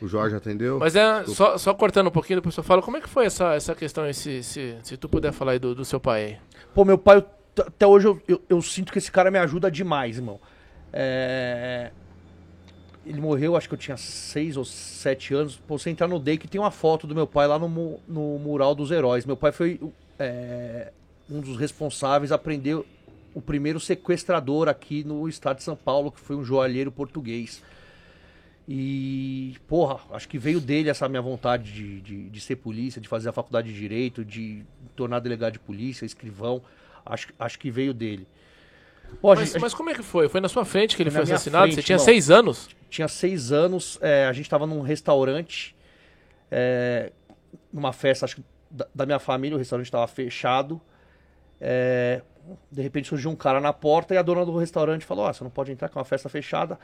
o 0.00 0.06
Jorge 0.06 0.36
atendeu. 0.36 0.78
Mas 0.78 0.94
é, 0.94 1.24
só, 1.24 1.58
só 1.58 1.74
cortando 1.74 2.06
um 2.06 2.12
pouquinho, 2.12 2.38
depois 2.38 2.56
eu 2.56 2.62
falo, 2.62 2.80
como 2.80 2.96
é 2.96 3.00
que 3.00 3.08
foi 3.08 3.26
essa, 3.26 3.54
essa 3.54 3.74
questão, 3.74 4.10
se, 4.12 4.42
se, 4.44 4.76
se 4.82 4.96
tu 4.96 5.08
puder 5.08 5.32
falar 5.32 5.52
aí 5.52 5.58
do, 5.58 5.74
do 5.74 5.84
seu 5.84 5.98
pai 5.98 6.24
aí? 6.24 6.38
Pô, 6.72 6.84
meu 6.84 6.96
pai, 6.96 7.24
até 7.58 7.86
hoje 7.86 8.06
eu, 8.06 8.22
eu, 8.28 8.40
eu, 8.48 8.62
sinto 8.62 8.92
que 8.92 8.98
esse 8.98 9.10
cara 9.10 9.30
me 9.30 9.38
ajuda 9.38 9.70
demais, 9.70 10.16
irmão. 10.16 10.40
É... 10.92 11.90
Ele 13.04 13.20
morreu, 13.20 13.56
acho 13.56 13.68
que 13.68 13.74
eu 13.74 13.78
tinha 13.78 13.96
seis 13.96 14.56
ou 14.56 14.64
sete 14.64 15.34
anos. 15.34 15.56
Pô, 15.56 15.78
você 15.78 15.90
entrar 15.90 16.06
no 16.06 16.18
Day 16.18 16.36
que 16.36 16.46
tem 16.46 16.60
uma 16.60 16.70
foto 16.70 17.06
do 17.06 17.14
meu 17.14 17.26
pai 17.26 17.46
lá 17.46 17.58
no, 17.58 18.00
no 18.06 18.38
mural 18.38 18.74
dos 18.74 18.90
heróis. 18.90 19.24
Meu 19.24 19.36
pai 19.36 19.50
foi 19.50 19.80
é, 20.18 20.92
um 21.30 21.40
dos 21.40 21.56
responsáveis 21.56 22.32
aprendeu 22.32 22.86
o 23.34 23.40
primeiro 23.40 23.78
sequestrador 23.78 24.68
aqui 24.68 25.04
no 25.04 25.28
estado 25.28 25.58
de 25.58 25.62
São 25.62 25.76
Paulo, 25.76 26.10
que 26.10 26.20
foi 26.20 26.36
um 26.36 26.44
joalheiro 26.44 26.90
português. 26.90 27.62
E, 28.70 29.56
porra, 29.66 30.00
acho 30.12 30.28
que 30.28 30.36
veio 30.36 30.60
dele 30.60 30.90
essa 30.90 31.08
minha 31.08 31.22
vontade 31.22 31.72
de, 31.72 32.00
de, 32.00 32.28
de, 32.28 32.40
ser 32.40 32.56
polícia, 32.56 33.00
de 33.00 33.08
fazer 33.08 33.30
a 33.30 33.32
faculdade 33.32 33.72
de 33.72 33.78
direito, 33.78 34.24
de 34.24 34.62
tornar 34.94 35.20
delegado 35.20 35.54
de 35.54 35.58
polícia, 35.58 36.04
escrivão. 36.04 36.62
Acho, 37.04 37.28
acho 37.38 37.58
que 37.58 37.70
veio 37.70 37.94
dele. 37.94 38.26
Pô, 39.22 39.34
mas, 39.34 39.48
gente, 39.48 39.60
mas, 39.60 39.72
como 39.72 39.88
é 39.88 39.94
que 39.94 40.02
foi? 40.02 40.28
Foi 40.28 40.40
na 40.40 40.48
sua 40.48 40.66
frente 40.66 40.96
que 40.96 41.02
ele 41.02 41.10
foi 41.10 41.22
assassinado? 41.22 41.64
Frente, 41.64 41.76
Você 41.76 41.82
tinha 41.82 41.98
seis 41.98 42.30
anos? 42.30 42.68
Tinha 42.90 43.08
seis 43.08 43.52
anos. 43.52 43.98
É, 44.02 44.26
a 44.26 44.32
gente 44.34 44.44
estava 44.44 44.66
num 44.66 44.82
restaurante, 44.82 45.74
é, 46.50 47.10
numa 47.72 47.94
festa 47.94 48.26
acho, 48.26 48.44
da, 48.70 48.86
da 48.94 49.06
minha 49.06 49.18
família, 49.18 49.56
o 49.56 49.58
restaurante 49.58 49.86
estava 49.86 50.06
fechado. 50.06 50.78
É, 51.60 52.22
de 52.70 52.82
repente 52.82 53.08
surgiu 53.08 53.30
um 53.30 53.36
cara 53.36 53.60
na 53.60 53.72
porta 53.72 54.14
e 54.14 54.16
a 54.16 54.22
dona 54.22 54.44
do 54.44 54.56
restaurante 54.56 55.04
falou: 55.04 55.28
oh, 55.28 55.32
você 55.32 55.44
não 55.44 55.50
pode 55.50 55.72
entrar, 55.72 55.88
que 55.88 55.96
é 55.96 56.00
uma 56.00 56.04
festa 56.04 56.28
fechada. 56.28 56.78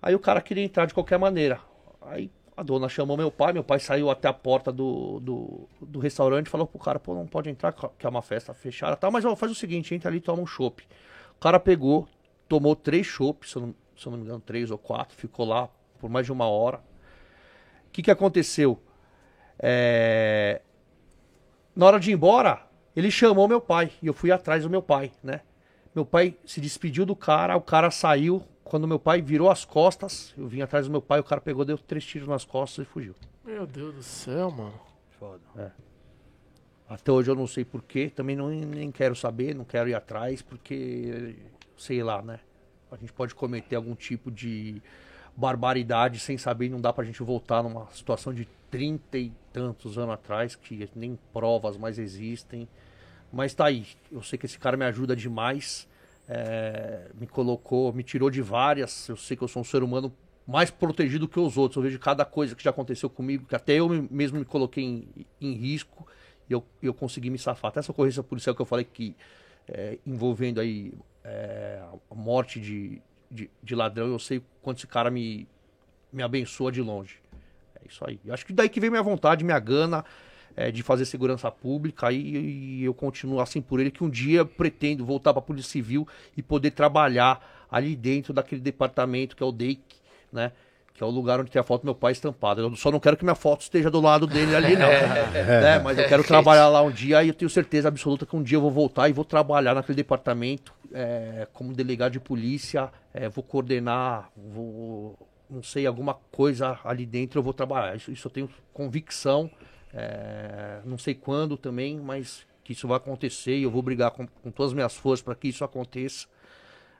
Aí 0.00 0.14
o 0.14 0.18
cara 0.18 0.40
queria 0.40 0.64
entrar 0.64 0.86
de 0.86 0.94
qualquer 0.94 1.18
maneira. 1.18 1.60
Aí 2.02 2.30
a 2.56 2.62
dona 2.62 2.88
chamou 2.88 3.16
meu 3.16 3.30
pai, 3.30 3.52
meu 3.52 3.64
pai 3.64 3.78
saiu 3.78 4.10
até 4.10 4.26
a 4.28 4.32
porta 4.32 4.72
do, 4.72 5.20
do, 5.20 5.68
do 5.80 5.98
restaurante 5.98 6.46
e 6.46 6.50
falou 6.50 6.66
pro 6.66 6.78
cara: 6.78 6.98
pô, 6.98 7.14
não 7.14 7.26
pode 7.26 7.48
entrar, 7.48 7.72
que 7.72 8.06
é 8.06 8.08
uma 8.08 8.22
festa 8.22 8.52
fechada 8.54 8.96
tal, 8.96 9.10
mas 9.10 9.24
ó, 9.24 9.34
faz 9.34 9.52
o 9.52 9.54
seguinte: 9.54 9.94
entra 9.94 10.10
ali 10.10 10.18
e 10.18 10.20
toma 10.20 10.42
um 10.42 10.46
chopp. 10.46 10.86
O 11.36 11.40
cara 11.40 11.58
pegou, 11.58 12.08
tomou 12.48 12.74
três 12.74 13.06
chopps, 13.06 13.52
se, 13.52 13.58
não, 13.58 13.74
se 13.96 14.06
eu 14.06 14.10
não 14.10 14.18
me 14.18 14.24
engano, 14.24 14.40
três 14.40 14.70
ou 14.70 14.78
quatro, 14.78 15.16
ficou 15.16 15.46
lá 15.46 15.68
por 15.98 16.08
mais 16.08 16.26
de 16.26 16.32
uma 16.32 16.46
hora. 16.48 16.78
O 17.88 17.90
que, 17.92 18.02
que 18.02 18.10
aconteceu? 18.10 18.80
É... 19.58 20.60
Na 21.74 21.86
hora 21.86 22.00
de 22.00 22.10
ir 22.10 22.14
embora, 22.14 22.67
ele 22.98 23.12
chamou 23.12 23.46
meu 23.46 23.60
pai 23.60 23.92
e 24.02 24.08
eu 24.08 24.12
fui 24.12 24.32
atrás 24.32 24.64
do 24.64 24.70
meu 24.70 24.82
pai, 24.82 25.12
né? 25.22 25.42
Meu 25.94 26.04
pai 26.04 26.36
se 26.44 26.60
despediu 26.60 27.06
do 27.06 27.14
cara, 27.14 27.56
o 27.56 27.60
cara 27.60 27.92
saiu. 27.92 28.42
Quando 28.64 28.88
meu 28.88 28.98
pai 28.98 29.22
virou 29.22 29.48
as 29.48 29.64
costas, 29.64 30.34
eu 30.36 30.48
vim 30.48 30.62
atrás 30.62 30.86
do 30.86 30.90
meu 30.90 31.00
pai, 31.00 31.20
o 31.20 31.24
cara 31.24 31.40
pegou, 31.40 31.64
deu 31.64 31.78
três 31.78 32.04
tiros 32.04 32.26
nas 32.26 32.44
costas 32.44 32.84
e 32.84 32.88
fugiu. 32.88 33.14
Meu 33.44 33.64
Deus 33.68 33.94
do 33.94 34.02
céu, 34.02 34.50
mano. 34.50 34.74
Foda. 35.16 35.40
É. 35.56 35.70
Até 36.88 37.12
hoje 37.12 37.30
eu 37.30 37.36
não 37.36 37.46
sei 37.46 37.64
porquê, 37.64 38.10
também 38.10 38.34
não, 38.34 38.48
nem 38.48 38.90
quero 38.90 39.14
saber, 39.14 39.54
não 39.54 39.64
quero 39.64 39.88
ir 39.88 39.94
atrás, 39.94 40.42
porque, 40.42 41.36
sei 41.76 42.02
lá, 42.02 42.20
né? 42.20 42.40
A 42.90 42.96
gente 42.96 43.12
pode 43.12 43.32
cometer 43.32 43.76
algum 43.76 43.94
tipo 43.94 44.28
de 44.28 44.82
barbaridade 45.36 46.18
sem 46.18 46.36
saber 46.36 46.66
e 46.66 46.68
não 46.68 46.80
dá 46.80 46.92
pra 46.92 47.04
gente 47.04 47.22
voltar 47.22 47.62
numa 47.62 47.86
situação 47.92 48.34
de 48.34 48.48
trinta 48.68 49.16
e 49.16 49.32
tantos 49.52 49.96
anos 49.96 50.14
atrás, 50.14 50.56
que 50.56 50.90
nem 50.96 51.16
provas 51.32 51.76
mais 51.76 51.96
existem. 51.96 52.68
Mas 53.32 53.54
tá 53.54 53.66
aí. 53.66 53.86
Eu 54.10 54.22
sei 54.22 54.38
que 54.38 54.46
esse 54.46 54.58
cara 54.58 54.76
me 54.76 54.84
ajuda 54.84 55.14
demais. 55.14 55.88
É, 56.28 57.08
me 57.18 57.26
colocou, 57.26 57.92
me 57.92 58.02
tirou 58.02 58.30
de 58.30 58.42
várias. 58.42 59.08
Eu 59.08 59.16
sei 59.16 59.36
que 59.36 59.42
eu 59.42 59.48
sou 59.48 59.62
um 59.62 59.64
ser 59.64 59.82
humano 59.82 60.12
mais 60.46 60.70
protegido 60.70 61.28
que 61.28 61.38
os 61.38 61.56
outros. 61.56 61.76
Eu 61.76 61.82
vejo 61.82 61.98
cada 61.98 62.24
coisa 62.24 62.54
que 62.54 62.62
já 62.62 62.70
aconteceu 62.70 63.10
comigo, 63.10 63.46
que 63.46 63.54
até 63.54 63.74
eu 63.74 63.88
mesmo 64.10 64.38
me 64.38 64.44
coloquei 64.44 64.84
em, 64.84 65.26
em 65.40 65.52
risco 65.52 66.06
e 66.48 66.52
eu, 66.52 66.64
eu 66.82 66.94
consegui 66.94 67.28
me 67.30 67.38
safar. 67.38 67.68
Até 67.68 67.80
essa 67.80 67.92
ocorrência 67.92 68.22
policial 68.22 68.54
que 68.56 68.62
eu 68.62 68.66
falei 68.66 68.84
que 68.84 69.14
é, 69.68 69.98
envolvendo 70.06 70.60
aí 70.60 70.92
é, 71.22 71.82
a 72.10 72.14
morte 72.14 72.58
de, 72.58 73.02
de, 73.30 73.50
de, 73.62 73.74
ladrão, 73.74 74.06
eu 74.06 74.18
sei 74.18 74.42
quanto 74.62 74.78
esse 74.78 74.86
cara 74.86 75.10
me, 75.10 75.46
me 76.10 76.22
abençoa 76.22 76.72
de 76.72 76.80
longe. 76.80 77.20
É 77.76 77.86
isso 77.86 78.02
aí. 78.06 78.18
Eu 78.24 78.32
acho 78.32 78.46
que 78.46 78.52
daí 78.52 78.70
que 78.70 78.80
vem 78.80 78.88
minha 78.88 79.02
vontade, 79.02 79.44
minha 79.44 79.58
gana 79.58 80.04
é, 80.58 80.72
de 80.72 80.82
fazer 80.82 81.04
segurança 81.04 81.48
pública 81.52 82.10
e, 82.10 82.80
e 82.80 82.84
eu 82.84 82.92
continuo 82.92 83.38
assim 83.38 83.60
por 83.62 83.78
ele 83.78 83.92
que 83.92 84.02
um 84.02 84.10
dia 84.10 84.44
pretendo 84.44 85.06
voltar 85.06 85.32
para 85.32 85.38
a 85.38 85.42
Polícia 85.42 85.70
Civil 85.70 86.06
e 86.36 86.42
poder 86.42 86.72
trabalhar 86.72 87.66
ali 87.70 87.94
dentro 87.94 88.32
daquele 88.32 88.60
departamento 88.60 89.36
que 89.36 89.42
é 89.42 89.46
o 89.46 89.52
DEIC, 89.52 89.80
né? 90.32 90.50
Que 90.92 91.04
é 91.04 91.06
o 91.06 91.10
lugar 91.10 91.38
onde 91.38 91.48
tem 91.48 91.60
a 91.60 91.62
foto 91.62 91.82
do 91.82 91.84
meu 91.84 91.94
pai 91.94 92.10
estampada. 92.10 92.60
Eu 92.60 92.74
só 92.74 92.90
não 92.90 92.98
quero 92.98 93.16
que 93.16 93.22
minha 93.22 93.36
foto 93.36 93.60
esteja 93.60 93.88
do 93.88 94.00
lado 94.00 94.26
dele 94.26 94.56
ali, 94.56 94.74
não. 94.74 94.88
né? 95.30 95.78
Mas 95.78 95.96
eu 95.96 96.08
quero 96.08 96.24
trabalhar 96.26 96.68
lá 96.68 96.82
um 96.82 96.90
dia 96.90 97.22
e 97.22 97.28
eu 97.28 97.34
tenho 97.34 97.48
certeza 97.48 97.86
absoluta 97.86 98.26
que 98.26 98.34
um 98.34 98.42
dia 98.42 98.56
eu 98.56 98.60
vou 98.60 98.72
voltar 98.72 99.08
e 99.08 99.12
vou 99.12 99.24
trabalhar 99.24 99.76
naquele 99.76 99.94
departamento 99.94 100.72
é, 100.92 101.46
como 101.52 101.72
delegado 101.72 102.14
de 102.14 102.20
polícia. 102.20 102.90
é, 103.14 103.28
vou 103.28 103.44
coordenar, 103.44 104.28
vou, 104.36 105.16
não 105.48 105.62
sei, 105.62 105.86
alguma 105.86 106.14
coisa 106.32 106.80
ali 106.82 107.06
dentro 107.06 107.38
eu 107.38 107.44
vou 107.44 107.52
trabalhar. 107.52 107.94
Isso, 107.94 108.10
isso 108.10 108.26
eu 108.26 108.32
tenho 108.32 108.50
convicção. 108.72 109.48
É, 109.94 110.80
não 110.84 110.98
sei 110.98 111.14
quando 111.14 111.56
também, 111.56 111.98
mas 111.98 112.46
que 112.62 112.72
isso 112.72 112.86
vai 112.86 112.98
acontecer 112.98 113.56
e 113.56 113.62
eu 113.62 113.70
vou 113.70 113.82
brigar 113.82 114.10
com, 114.10 114.26
com 114.26 114.50
todas 114.50 114.72
as 114.72 114.74
minhas 114.74 114.94
forças 114.94 115.22
para 115.22 115.34
que 115.34 115.48
isso 115.48 115.64
aconteça. 115.64 116.26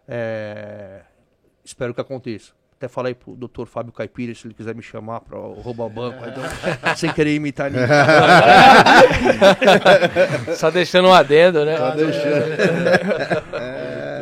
É, 0.06 1.02
espero 1.64 1.92
que 1.92 2.00
aconteça. 2.00 2.52
Até 2.78 2.86
falei 2.86 3.12
pro 3.12 3.34
doutor 3.34 3.66
Fábio 3.66 3.92
Caipira 3.92 4.32
se 4.34 4.46
ele 4.46 4.54
quiser 4.54 4.74
me 4.74 4.82
chamar 4.82 5.20
para 5.20 5.36
roubar 5.36 5.86
o 5.86 5.90
banco, 5.90 6.24
então, 6.24 6.44
sem 6.96 7.12
querer 7.12 7.34
imitar 7.34 7.70
ninguém. 7.70 7.88
Só 10.54 10.70
deixando 10.70 11.08
um 11.08 11.12
adendo, 11.12 11.64
né? 11.64 11.76
Tá 11.76 11.90
deixando. 11.90 12.44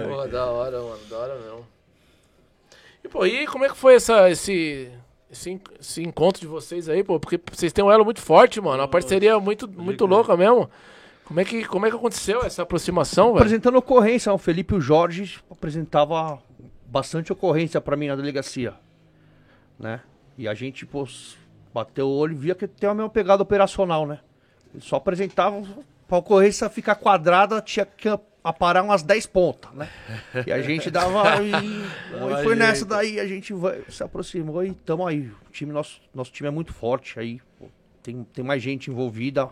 Pô, 0.08 0.26
da 0.26 0.46
hora, 0.46 0.80
mano. 0.80 0.98
Da 1.10 1.18
hora 1.18 1.38
mesmo. 1.38 1.66
E, 3.04 3.08
pô, 3.08 3.26
e 3.26 3.46
como 3.46 3.66
é 3.66 3.68
que 3.68 3.76
foi 3.76 3.96
essa, 3.96 4.30
esse, 4.30 4.90
esse, 5.30 5.60
esse 5.80 6.02
encontro 6.02 6.40
de 6.40 6.46
vocês 6.46 6.88
aí, 6.88 7.02
pô? 7.02 7.18
Porque 7.18 7.40
vocês 7.52 7.72
têm 7.72 7.84
um 7.84 7.90
elo 7.90 8.04
muito 8.04 8.20
forte, 8.20 8.60
mano. 8.60 8.82
Uma 8.82 8.88
parceria 8.88 9.38
muito, 9.38 9.68
muito 9.68 10.06
louca 10.06 10.36
mesmo. 10.36 10.70
Como 11.24 11.40
é, 11.40 11.44
que, 11.44 11.64
como 11.64 11.86
é 11.86 11.90
que 11.90 11.96
aconteceu 11.96 12.44
essa 12.44 12.62
aproximação, 12.62 13.26
velho? 13.26 13.38
Apresentando 13.38 13.76
ocorrência, 13.76 14.32
o 14.32 14.38
Felipe 14.38 14.74
e 14.74 14.76
o 14.76 14.80
Jorge 14.80 15.40
apresentava 15.50 16.40
bastante 16.86 17.32
ocorrência 17.32 17.80
para 17.80 17.96
mim 17.96 18.06
na 18.06 18.14
delegacia, 18.14 18.74
né? 19.78 20.00
E 20.38 20.46
a 20.46 20.54
gente, 20.54 20.86
pô, 20.86 21.04
bateu 21.74 22.06
o 22.06 22.16
olho 22.16 22.32
e 22.32 22.36
via 22.36 22.54
que 22.54 22.68
tem 22.68 22.88
a 22.88 22.94
mesma 22.94 23.10
pegada 23.10 23.42
operacional, 23.42 24.06
né? 24.06 24.20
Eles 24.72 24.84
só 24.84 24.96
apresentavam 24.96 25.66
pra 26.06 26.18
ocorrência 26.18 26.70
ficar 26.70 26.94
quadrada, 26.94 27.60
tinha 27.60 27.84
que 27.84 28.08
aparar 28.48 28.82
umas 28.82 29.02
10 29.02 29.26
pontas, 29.26 29.70
né? 29.72 29.88
E 30.46 30.52
a 30.52 30.62
gente 30.62 30.90
dava 30.90 31.42
e, 31.42 31.50
e 32.40 32.42
foi 32.44 32.54
nessa 32.54 32.84
daí, 32.84 33.18
a 33.18 33.26
gente 33.26 33.52
vai- 33.52 33.80
se 33.88 34.02
aproximou 34.02 34.64
e 34.64 34.72
tamo 34.72 35.06
aí. 35.06 35.28
O 35.48 35.50
time, 35.52 35.72
nosso, 35.72 36.00
nosso 36.14 36.30
time 36.32 36.48
é 36.48 36.50
muito 36.52 36.72
forte 36.72 37.18
aí, 37.18 37.40
tem, 38.02 38.24
tem 38.32 38.44
mais 38.44 38.62
gente 38.62 38.90
envolvida. 38.90 39.48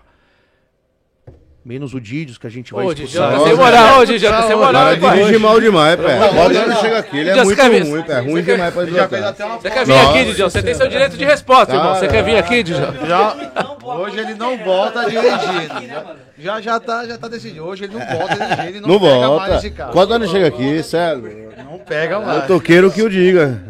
Menos 1.65 1.95
o 1.95 2.01
Didios 2.01 2.37
que 2.37 2.47
a 2.47 2.51
gente 2.51 2.75
vai 2.75 2.85
Ô, 2.85 2.93
expulsar. 2.93 3.33
Tá 3.39 3.45
sem 3.45 3.55
moral, 3.57 4.01
ô, 4.01 4.05
Didião, 4.05 4.31
tá 4.33 4.47
sem 4.47 4.55
moral, 4.55 4.99
pai? 4.99 5.17
dirige 5.17 5.39
mal 5.39 5.59
demais, 5.59 5.97
pé. 5.97 6.19
Quando 6.29 6.55
ele 6.55 6.75
chega 6.77 6.99
aqui, 6.99 7.19
ele 7.19 7.31
é 7.31 7.43
muito 7.43 7.63
ruim, 7.89 8.03
pé. 8.03 8.21
Ruim 8.21 8.43
demais 8.43 8.75
pra 8.75 8.85
Já 8.85 9.09
fez 9.09 9.11
deslocar. 9.11 9.29
até 9.29 9.45
uma 9.47 9.57
Você 9.59 9.71
quer 9.71 9.87
vir 9.87 9.95
aqui, 9.99 10.25
Didião? 10.27 10.51
Você 10.51 10.63
tem 10.63 10.75
seu 10.75 10.89
direito 10.89 11.17
de 11.17 11.25
resposta, 11.25 11.75
irmão. 11.75 11.95
Você 11.95 12.07
quer 12.07 12.23
vir 12.23 12.37
aqui, 12.37 12.63
Didião? 12.63 12.95
Já, 13.07 13.74
hoje 13.85 14.19
ele 14.19 14.35
não 14.35 14.57
volta 14.59 15.05
dirigindo. 15.09 15.85
Já, 15.89 16.05
já, 16.39 16.61
já, 16.61 16.81
tá, 16.81 17.07
já 17.07 17.19
tá 17.19 17.29
decidido. 17.29 17.65
Hoje 17.65 17.85
ele 17.85 17.95
não 17.95 18.07
volta 18.07 18.35
dirigindo. 18.35 18.63
Ele 18.69 18.81
não, 18.81 18.89
Não 18.89 18.99
pega 19.01 19.11
mais 19.19 19.27
volta. 19.29 19.55
esse 19.57 19.71
carro. 19.71 19.93
Quando 19.93 20.15
ele 20.15 20.29
chega 20.29 20.47
aqui, 20.49 20.83
sério. 20.83 21.53
Não 21.65 21.79
pega 21.79 22.21
mais. 22.21 22.47
toqueiro 22.47 22.91
que 22.93 23.03
o 23.03 23.09
diga. 23.11 23.63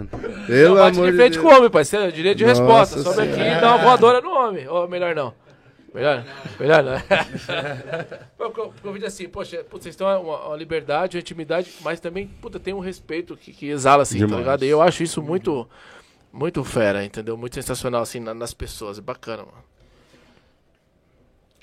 Pelo 0.47 0.77
Não 0.77 0.85
amor 0.85 1.07
de 1.07 1.11
de 1.13 1.17
frente 1.17 1.33
Deus. 1.35 1.45
com 1.45 1.53
o 1.53 1.57
homem, 1.57 1.71
parceiro. 1.71 2.13
Direito 2.13 2.39
de 2.39 2.45
Nossa 2.47 2.61
resposta. 2.63 3.03
Sobe 3.03 3.23
aqui 3.23 3.41
e 3.41 3.61
dá 3.61 3.75
uma 3.77 3.79
voadora 3.85 4.21
no 4.21 4.31
homem. 4.31 4.69
Ou 4.69 4.87
melhor 4.89 5.15
não. 5.15 5.33
Melhor, 5.95 6.25
melhor 6.59 6.83
não. 6.83 6.93
Eu- 8.39 8.75
eu 8.85 8.93
vi 8.93 9.05
assim, 9.07 9.29
poxa, 9.29 9.65
putz, 9.65 9.85
vocês 9.85 9.97
têm 9.97 10.07
uma, 10.07 10.19
uma 10.19 10.57
liberdade, 10.57 11.17
uma 11.17 11.21
intimidade, 11.21 11.71
mas 11.83 11.99
também, 12.01 12.27
puta, 12.27 12.59
tem 12.61 12.75
um 12.75 12.79
respeito 12.81 13.37
que, 13.37 13.53
que 13.53 13.69
exala, 13.69 14.03
assim, 14.03 14.19
tá 14.19 14.27
Demais. 14.27 14.41
ligado? 14.45 14.65
E 14.65 14.69
eu 14.69 14.83
acho 14.83 15.03
isso 15.03 15.23
muito, 15.23 15.67
muito 16.33 16.63
fera, 16.65 17.05
entendeu? 17.05 17.37
Muito 17.37 17.55
sensacional, 17.55 18.03
assim, 18.03 18.21
na- 18.21 18.35
nas 18.35 18.53
pessoas. 18.53 18.99
É 18.99 19.01
bacana, 19.01 19.45
mano. 19.45 19.65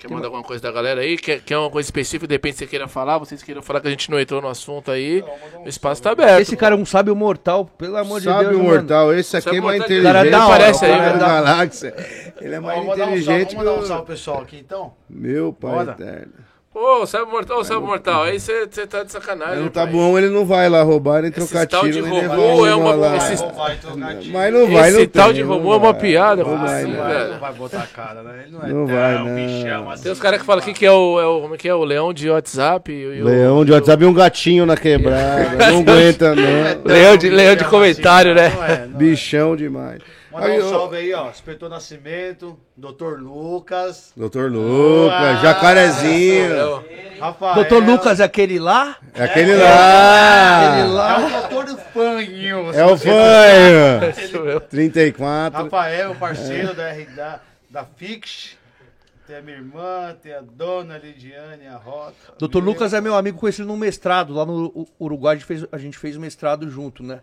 Quer 0.02 0.10
mandar 0.12 0.26
alguma 0.26 0.42
coisa 0.42 0.60
da 0.60 0.72
galera 0.72 1.00
aí? 1.00 1.16
Quer, 1.16 1.40
quer 1.42 1.56
uma 1.56 1.70
coisa 1.70 1.86
específica? 1.86 2.26
De 2.26 2.34
repente 2.34 2.58
você 2.58 2.66
queira 2.66 2.88
falar, 2.88 3.18
vocês 3.18 3.40
queiram 3.40 3.62
falar 3.62 3.80
que 3.80 3.86
a 3.86 3.90
gente 3.90 4.10
não 4.10 4.18
entrou 4.18 4.42
no 4.42 4.48
assunto 4.48 4.90
aí. 4.90 5.22
O 5.64 5.68
espaço 5.68 6.02
tá 6.02 6.10
aberto. 6.10 6.40
Esse 6.40 6.56
cara 6.56 6.74
é 6.74 6.78
um 6.78 6.84
sábio 6.84 7.14
mortal, 7.14 7.66
pelo 7.78 7.96
amor 7.96 8.18
de 8.20 8.24
Sabe 8.26 8.46
Deus. 8.46 8.56
o 8.56 8.58
mano. 8.64 8.70
mortal, 8.74 9.14
esse 9.14 9.36
aqui 9.36 9.48
é 9.50 9.60
mais 9.60 9.62
mortal? 9.62 9.84
inteligente. 9.86 10.12
Cara, 10.12 10.30
da 10.30 10.46
hora, 10.46 10.54
Aparece 10.54 10.84
aí, 10.84 10.98
velho. 11.00 11.18
da 11.20 11.28
galáxia. 11.28 11.94
Ele 12.40 12.54
é 12.56 12.58
mais 12.60 12.80
um 12.80 12.86
salve, 12.86 13.02
inteligente 13.02 13.54
vamos 13.54 13.64
dar 13.64 13.72
um 13.78 13.86
salve 13.86 14.04
pro 14.04 14.14
pessoal 14.14 14.40
aqui 14.42 14.56
então? 14.58 14.92
Meu 15.08 15.52
pai 15.52 15.70
Bora. 15.70 15.92
eterno. 15.92 16.32
Ô, 16.74 17.04
sabe 17.06 17.30
mortal, 17.30 17.62
sabe 17.64 17.84
mortal. 17.84 18.22
Aí 18.22 18.40
você 18.40 18.66
você 18.66 18.86
tá 18.86 19.02
de 19.04 19.12
sacanagem. 19.12 19.62
No 19.62 19.70
pai. 19.70 19.84
Tabuão 19.84 20.16
ele 20.18 20.30
não 20.30 20.46
vai 20.46 20.70
lá 20.70 20.82
roubar, 20.82 21.20
nem 21.20 21.30
Esse 21.30 21.46
trocar 21.46 21.66
tal 21.66 21.84
de 21.84 21.92
tiro, 21.92 22.06
nem 22.06 22.22
robô 22.26 22.32
levar 22.34 22.54
uma 22.56 22.68
é 22.68 22.74
uma- 22.74 22.94
lá. 22.94 23.16
esse- 23.18 23.44
Vai. 23.54 23.78
Mas 24.32 24.54
não 24.54 24.66
vai, 24.72 24.88
Esse 24.88 24.98
não 25.00 25.06
tal 25.06 25.24
tem, 25.26 25.34
de 25.34 25.42
robô 25.42 25.74
é 25.74 25.76
uma 25.76 25.92
piada, 25.92 26.42
Não 26.42 26.56
vai, 26.56 26.82
assim, 26.82 26.90
não 26.92 26.98
Vai, 27.02 27.12
velho? 27.14 27.30
não 27.32 27.38
vai 27.40 27.52
botar 27.52 27.78
a 27.82 27.86
cara, 27.86 28.22
né? 28.22 28.44
Ele 28.46 28.52
não 28.56 28.62
é 28.62 28.68
Não 28.68 28.86
tão 28.86 28.96
vai, 28.96 29.14
não. 29.18 29.34
bichão 29.34 29.90
assim. 29.90 30.02
Tem 30.04 30.12
os 30.12 30.18
caras 30.20 30.40
que 30.40 30.46
falam 30.46 30.62
aqui 30.62 30.72
que 30.72 30.86
é 30.86 30.90
o, 30.92 31.20
é 31.20 31.26
o. 31.26 31.40
Como 31.42 31.54
é 31.54 31.58
que 31.58 31.68
é? 31.68 31.74
O 31.74 31.84
leão 31.84 32.10
de 32.10 32.30
WhatsApp. 32.30 32.90
E, 32.90 33.20
o- 33.20 33.24
Leão 33.26 33.64
de 33.66 33.72
WhatsApp 33.72 34.02
e 34.02 34.06
um 34.06 34.14
gatinho 34.14 34.64
na 34.64 34.76
quebrada. 34.76 35.50
Não 35.72 35.80
aguenta, 35.80 36.34
não. 36.34 36.42
Leão 36.86 37.16
de, 37.18 37.28
leão 37.28 37.54
de 37.54 37.64
comentário, 37.66 38.34
né? 38.34 38.48
Não 38.48 38.64
é, 38.64 38.68
não 38.68 38.74
é. 38.84 38.88
Bichão 38.88 39.54
demais. 39.54 39.98
Mandar 40.32 40.46
Aí, 40.46 40.62
um 40.62 40.70
salve 40.70 40.96
aí, 40.96 41.12
ó. 41.12 41.28
Inspetor 41.28 41.68
Nascimento, 41.68 42.58
Doutor 42.76 43.20
Lucas, 43.20 44.12
Doutor 44.16 44.50
Lucas, 44.50 45.40
jacarezinho. 45.42 46.84
Rafael. 47.20 47.54
Doutor 47.54 47.84
Lucas 47.84 48.18
é 48.20 48.24
aquele 48.24 48.58
lá? 48.58 48.96
É 49.14 49.24
aquele 49.24 49.54
lá. 49.56 50.70
Aquele 50.72 50.88
lá. 50.92 51.20
É 51.20 51.26
o 51.26 51.40
doutor 51.40 51.64
do 51.66 51.76
fanho. 51.76 52.72
É 52.72 52.84
o 52.86 52.96
fanho. 52.96 54.10
Isso 54.24 54.40
mesmo. 54.40 54.60
34. 54.60 55.64
Rafael, 55.64 56.14
parceiro 56.14 56.74
da, 56.74 56.88
R- 56.88 57.04
da, 57.14 57.40
da 57.70 57.84
Fix. 57.84 58.56
Tem 59.26 59.36
a 59.36 59.40
minha 59.42 59.56
irmã, 59.58 60.16
tem 60.20 60.34
a 60.34 60.40
dona 60.40 60.98
Lidiane, 60.98 61.66
a 61.66 61.76
Rota. 61.76 62.14
Doutor 62.38 62.60
meu. 62.62 62.72
Lucas 62.72 62.92
é 62.92 63.00
meu 63.00 63.14
amigo, 63.14 63.38
conheci 63.38 63.60
ele 63.62 63.68
num 63.68 63.76
mestrado. 63.76 64.34
Lá 64.34 64.44
no 64.44 64.86
Uruguai 64.98 65.36
a 65.36 65.38
gente 65.38 65.46
fez, 65.46 65.64
a 65.70 65.78
gente 65.78 65.96
fez 65.98 66.16
mestrado 66.16 66.68
junto, 66.68 67.02
né? 67.02 67.20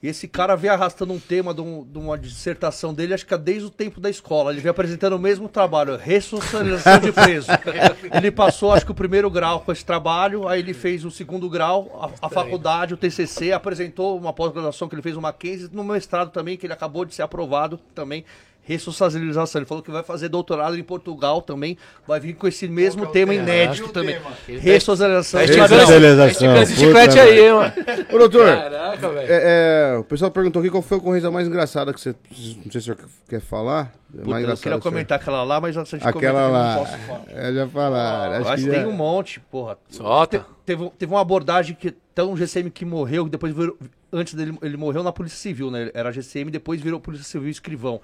E 0.00 0.06
esse 0.08 0.28
cara 0.28 0.54
veio 0.54 0.72
arrastando 0.72 1.12
um 1.12 1.18
tema 1.18 1.52
de, 1.52 1.60
um- 1.60 1.84
de 1.84 1.98
uma 1.98 2.16
dissertação 2.16 2.94
dele, 2.94 3.14
acho 3.14 3.26
que 3.26 3.34
é 3.34 3.38
desde 3.38 3.64
o 3.64 3.70
tempo 3.70 4.00
da 4.00 4.08
escola. 4.08 4.52
Ele 4.52 4.60
veio 4.60 4.70
apresentando 4.70 5.14
o 5.14 5.18
mesmo 5.18 5.48
trabalho, 5.48 5.96
ressocialização 5.96 7.00
de 7.00 7.10
preso. 7.10 7.48
Ele 8.14 8.30
passou, 8.30 8.72
acho 8.72 8.84
que 8.86 8.92
o 8.92 8.94
primeiro 8.94 9.28
grau 9.30 9.60
com 9.60 9.72
esse 9.72 9.84
trabalho, 9.84 10.46
aí 10.46 10.60
ele 10.60 10.72
fez 10.72 11.04
o 11.04 11.10
segundo 11.10 11.48
grau, 11.50 12.12
a, 12.22 12.26
a 12.26 12.28
faculdade, 12.30 12.94
o 12.94 12.96
TCC, 12.96 13.52
apresentou 13.52 14.16
uma 14.16 14.32
pós-graduação 14.32 14.88
que 14.88 14.94
ele 14.94 15.02
fez 15.02 15.14
no 15.16 15.20
Mackenzie, 15.20 15.68
no 15.72 15.82
mestrado 15.82 16.30
também, 16.30 16.56
que 16.56 16.64
ele 16.66 16.72
acabou 16.72 17.04
de 17.04 17.14
ser 17.14 17.22
aprovado 17.22 17.78
também. 17.94 18.24
Ressocialização. 18.68 19.60
Ele 19.60 19.66
falou 19.66 19.82
que 19.82 19.90
vai 19.90 20.02
fazer 20.02 20.28
doutorado 20.28 20.76
em 20.78 20.82
Portugal 20.82 21.40
também. 21.40 21.78
Vai 22.06 22.20
vir 22.20 22.34
com 22.34 22.46
esse 22.46 22.68
mesmo 22.68 23.02
Qual 23.02 23.10
é 23.10 23.12
tema 23.14 23.32
tema? 23.32 23.42
inédito 23.44 23.88
também. 23.88 24.18
Ressocialização. 24.46 25.40
Ressocialização, 25.40 26.56
esse 26.62 26.76
chiclete 26.76 27.18
aí, 27.18 27.50
mano. 27.52 27.72
Ô, 28.12 28.18
doutor, 28.18 28.46
Caraca, 28.46 29.08
velho. 29.08 29.32
é, 29.32 29.94
é, 29.94 29.96
o 29.98 30.04
pessoal 30.04 30.30
perguntou 30.30 30.60
aqui 30.60 30.70
qual 30.70 30.82
foi 30.82 30.96
a 30.96 31.00
ocorrência 31.00 31.30
mais 31.30 31.46
engraçada 31.48 31.92
que 31.94 32.00
você. 32.00 32.10
Não 32.10 32.70
sei 32.70 32.70
se 32.72 32.78
o 32.78 32.82
senhor 32.82 32.98
quer 33.28 33.40
falar. 33.40 33.92
É 34.14 34.18
Puta, 34.18 34.30
mais 34.30 34.42
eu 34.42 34.48
queria 34.48 34.56
que 34.56 34.58
o 34.58 34.62
senhor- 34.62 34.80
comentar 34.82 35.18
aquela 35.18 35.42
lá, 35.44 35.60
mas 35.60 35.76
antes 35.76 35.98
de 35.98 36.06
Aquela 36.06 36.48
lá. 36.48 36.74
não 36.76 36.84
posso 36.84 36.98
falar. 36.98 37.22
É, 37.28 37.52
já 37.52 37.68
falaram. 37.68 38.34
Acho 38.36 38.44
Mas 38.50 38.64
tem 38.64 38.72
já- 38.72 38.86
um 38.88 38.92
monte, 38.92 39.40
porra. 39.40 39.76
Solta. 39.90 40.38
Te- 40.38 40.44
teve, 40.64 40.90
teve 40.98 41.12
uma 41.12 41.20
abordagem 41.20 41.74
que 41.78 41.94
tão 42.14 42.32
um 42.32 42.36
GCM 42.36 42.70
que 42.70 42.84
morreu, 42.84 43.24
que 43.24 43.30
depois 43.30 43.54
virou, 43.54 43.76
antes 44.12 44.34
dele, 44.34 44.56
ele 44.62 44.76
morreu 44.76 45.02
na 45.02 45.12
Polícia 45.12 45.38
Civil, 45.38 45.70
né? 45.70 45.90
Era 45.94 46.10
GCM, 46.10 46.50
depois 46.50 46.80
virou 46.80 46.98
Polícia 47.00 47.26
Civil 47.26 47.48
escrivão. 47.50 48.00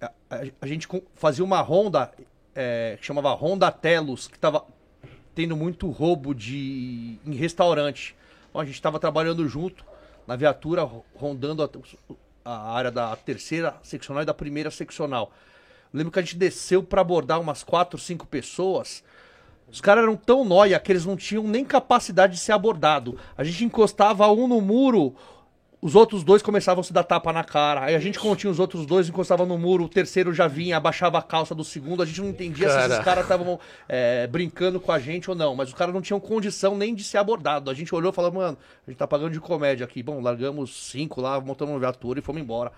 A, 0.00 0.10
a- 0.60 0.66
gente 0.66 0.88
fazia 1.14 1.44
uma 1.44 1.60
ronda, 1.60 2.10
é, 2.54 2.96
que 3.00 3.06
chamava 3.06 3.32
Ronda 3.32 3.70
Telos, 3.70 4.28
que 4.28 4.38
tava 4.38 4.64
tendo 5.34 5.56
muito 5.56 5.88
roubo 5.90 6.34
de 6.34 7.18
em 7.26 7.34
restaurante. 7.34 8.14
Bom, 8.52 8.60
a 8.60 8.64
gente 8.64 8.74
estava 8.74 8.98
trabalhando 9.00 9.48
junto 9.48 9.84
na 10.26 10.36
viatura, 10.36 10.82
ro- 10.82 11.04
rondando 11.14 11.62
a, 11.62 11.68
a 12.44 12.72
área 12.72 12.90
da 12.90 13.14
terceira 13.16 13.74
seccional 13.82 14.22
e 14.22 14.26
da 14.26 14.34
primeira 14.34 14.70
seccional. 14.70 15.32
Lembro 15.92 16.12
que 16.12 16.18
a 16.18 16.22
gente 16.22 16.36
desceu 16.36 16.82
para 16.82 17.00
abordar 17.00 17.40
umas 17.40 17.62
quatro, 17.62 17.98
cinco 17.98 18.26
pessoas. 18.26 19.02
Os 19.70 19.80
caras 19.80 20.02
eram 20.04 20.16
tão 20.16 20.44
nóia 20.44 20.78
que 20.78 20.92
eles 20.92 21.04
não 21.06 21.16
tinham 21.16 21.44
nem 21.44 21.64
capacidade 21.64 22.34
de 22.34 22.40
ser 22.40 22.52
abordado. 22.52 23.18
A 23.36 23.42
gente 23.42 23.64
encostava 23.64 24.28
um 24.30 24.46
no 24.46 24.60
muro, 24.60 25.14
os 25.84 25.94
outros 25.94 26.24
dois 26.24 26.40
começavam 26.40 26.80
a 26.80 26.82
se 26.82 26.94
dar 26.94 27.04
tapa 27.04 27.30
na 27.30 27.44
cara. 27.44 27.84
Aí 27.84 27.94
a 27.94 27.98
gente 27.98 28.18
continha 28.18 28.50
os 28.50 28.58
outros 28.58 28.86
dois, 28.86 29.06
encostava 29.06 29.44
no 29.44 29.58
muro, 29.58 29.84
o 29.84 29.88
terceiro 29.88 30.32
já 30.32 30.48
vinha, 30.48 30.78
abaixava 30.78 31.18
a 31.18 31.22
calça 31.22 31.54
do 31.54 31.62
segundo. 31.62 32.02
A 32.02 32.06
gente 32.06 32.22
não 32.22 32.30
entendia 32.30 32.70
se 32.70 32.74
Cara. 32.74 32.94
esses 32.94 33.04
caras 33.04 33.24
estavam 33.24 33.60
é, 33.86 34.26
brincando 34.26 34.80
com 34.80 34.90
a 34.90 34.98
gente 34.98 35.28
ou 35.28 35.36
não. 35.36 35.54
Mas 35.54 35.68
os 35.68 35.74
caras 35.74 35.92
não 35.92 36.00
tinham 36.00 36.18
condição 36.18 36.74
nem 36.74 36.94
de 36.94 37.04
ser 37.04 37.18
abordado. 37.18 37.70
A 37.70 37.74
gente 37.74 37.94
olhou 37.94 38.10
e 38.10 38.14
falou, 38.14 38.32
mano, 38.32 38.56
a 38.86 38.90
gente 38.90 38.96
tá 38.98 39.06
pagando 39.06 39.32
de 39.32 39.40
comédia 39.40 39.84
aqui. 39.84 40.02
Bom, 40.02 40.22
largamos 40.22 40.88
cinco 40.90 41.20
lá, 41.20 41.38
montamos 41.38 41.74
uma 41.74 41.78
viatura 41.80 42.18
e 42.18 42.22
fomos 42.22 42.40
embora. 42.40 42.72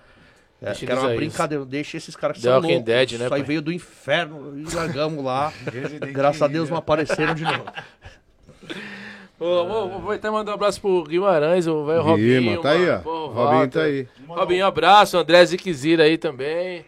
É, 0.60 0.64
Deixa 0.66 0.84
que 0.84 0.90
era 0.90 1.00
uma 1.00 1.10
aí. 1.10 1.16
brincadeira, 1.16 1.64
deixa 1.64 1.96
esses 1.96 2.16
caras 2.16 2.38
que 2.38 2.42
The 2.42 2.48
são 2.48 2.60
loucos. 2.60 2.82
Dead, 2.82 3.10
né, 3.12 3.14
Isso 3.14 3.22
aí 3.22 3.30
pai? 3.30 3.42
veio 3.44 3.62
do 3.62 3.72
inferno 3.72 4.58
e 4.58 4.74
largamos 4.74 5.24
lá. 5.24 5.52
Graças 6.12 6.42
a 6.42 6.48
Deus 6.48 6.68
não 6.68 6.76
apareceram 6.76 7.36
de 7.36 7.44
novo. 7.44 7.66
Ô, 9.38 9.64
vou, 9.66 10.00
vou 10.00 10.12
até 10.12 10.30
mandar 10.30 10.52
um 10.52 10.54
abraço 10.54 10.80
pro 10.80 11.04
Guimarães, 11.04 11.66
o 11.66 11.84
velho 11.84 12.02
Robinho. 12.02 12.60
Tá 12.62 12.70
aí, 12.70 12.88
ó. 12.88 12.98
Pô, 12.98 13.26
Robinho 13.26 13.68
tá 13.68 13.82
aí. 13.82 14.08
Robinho, 14.26 14.64
abraço. 14.66 15.18
André 15.18 15.44
Ziquezira 15.44 16.04
aí 16.04 16.16
também. 16.16 16.84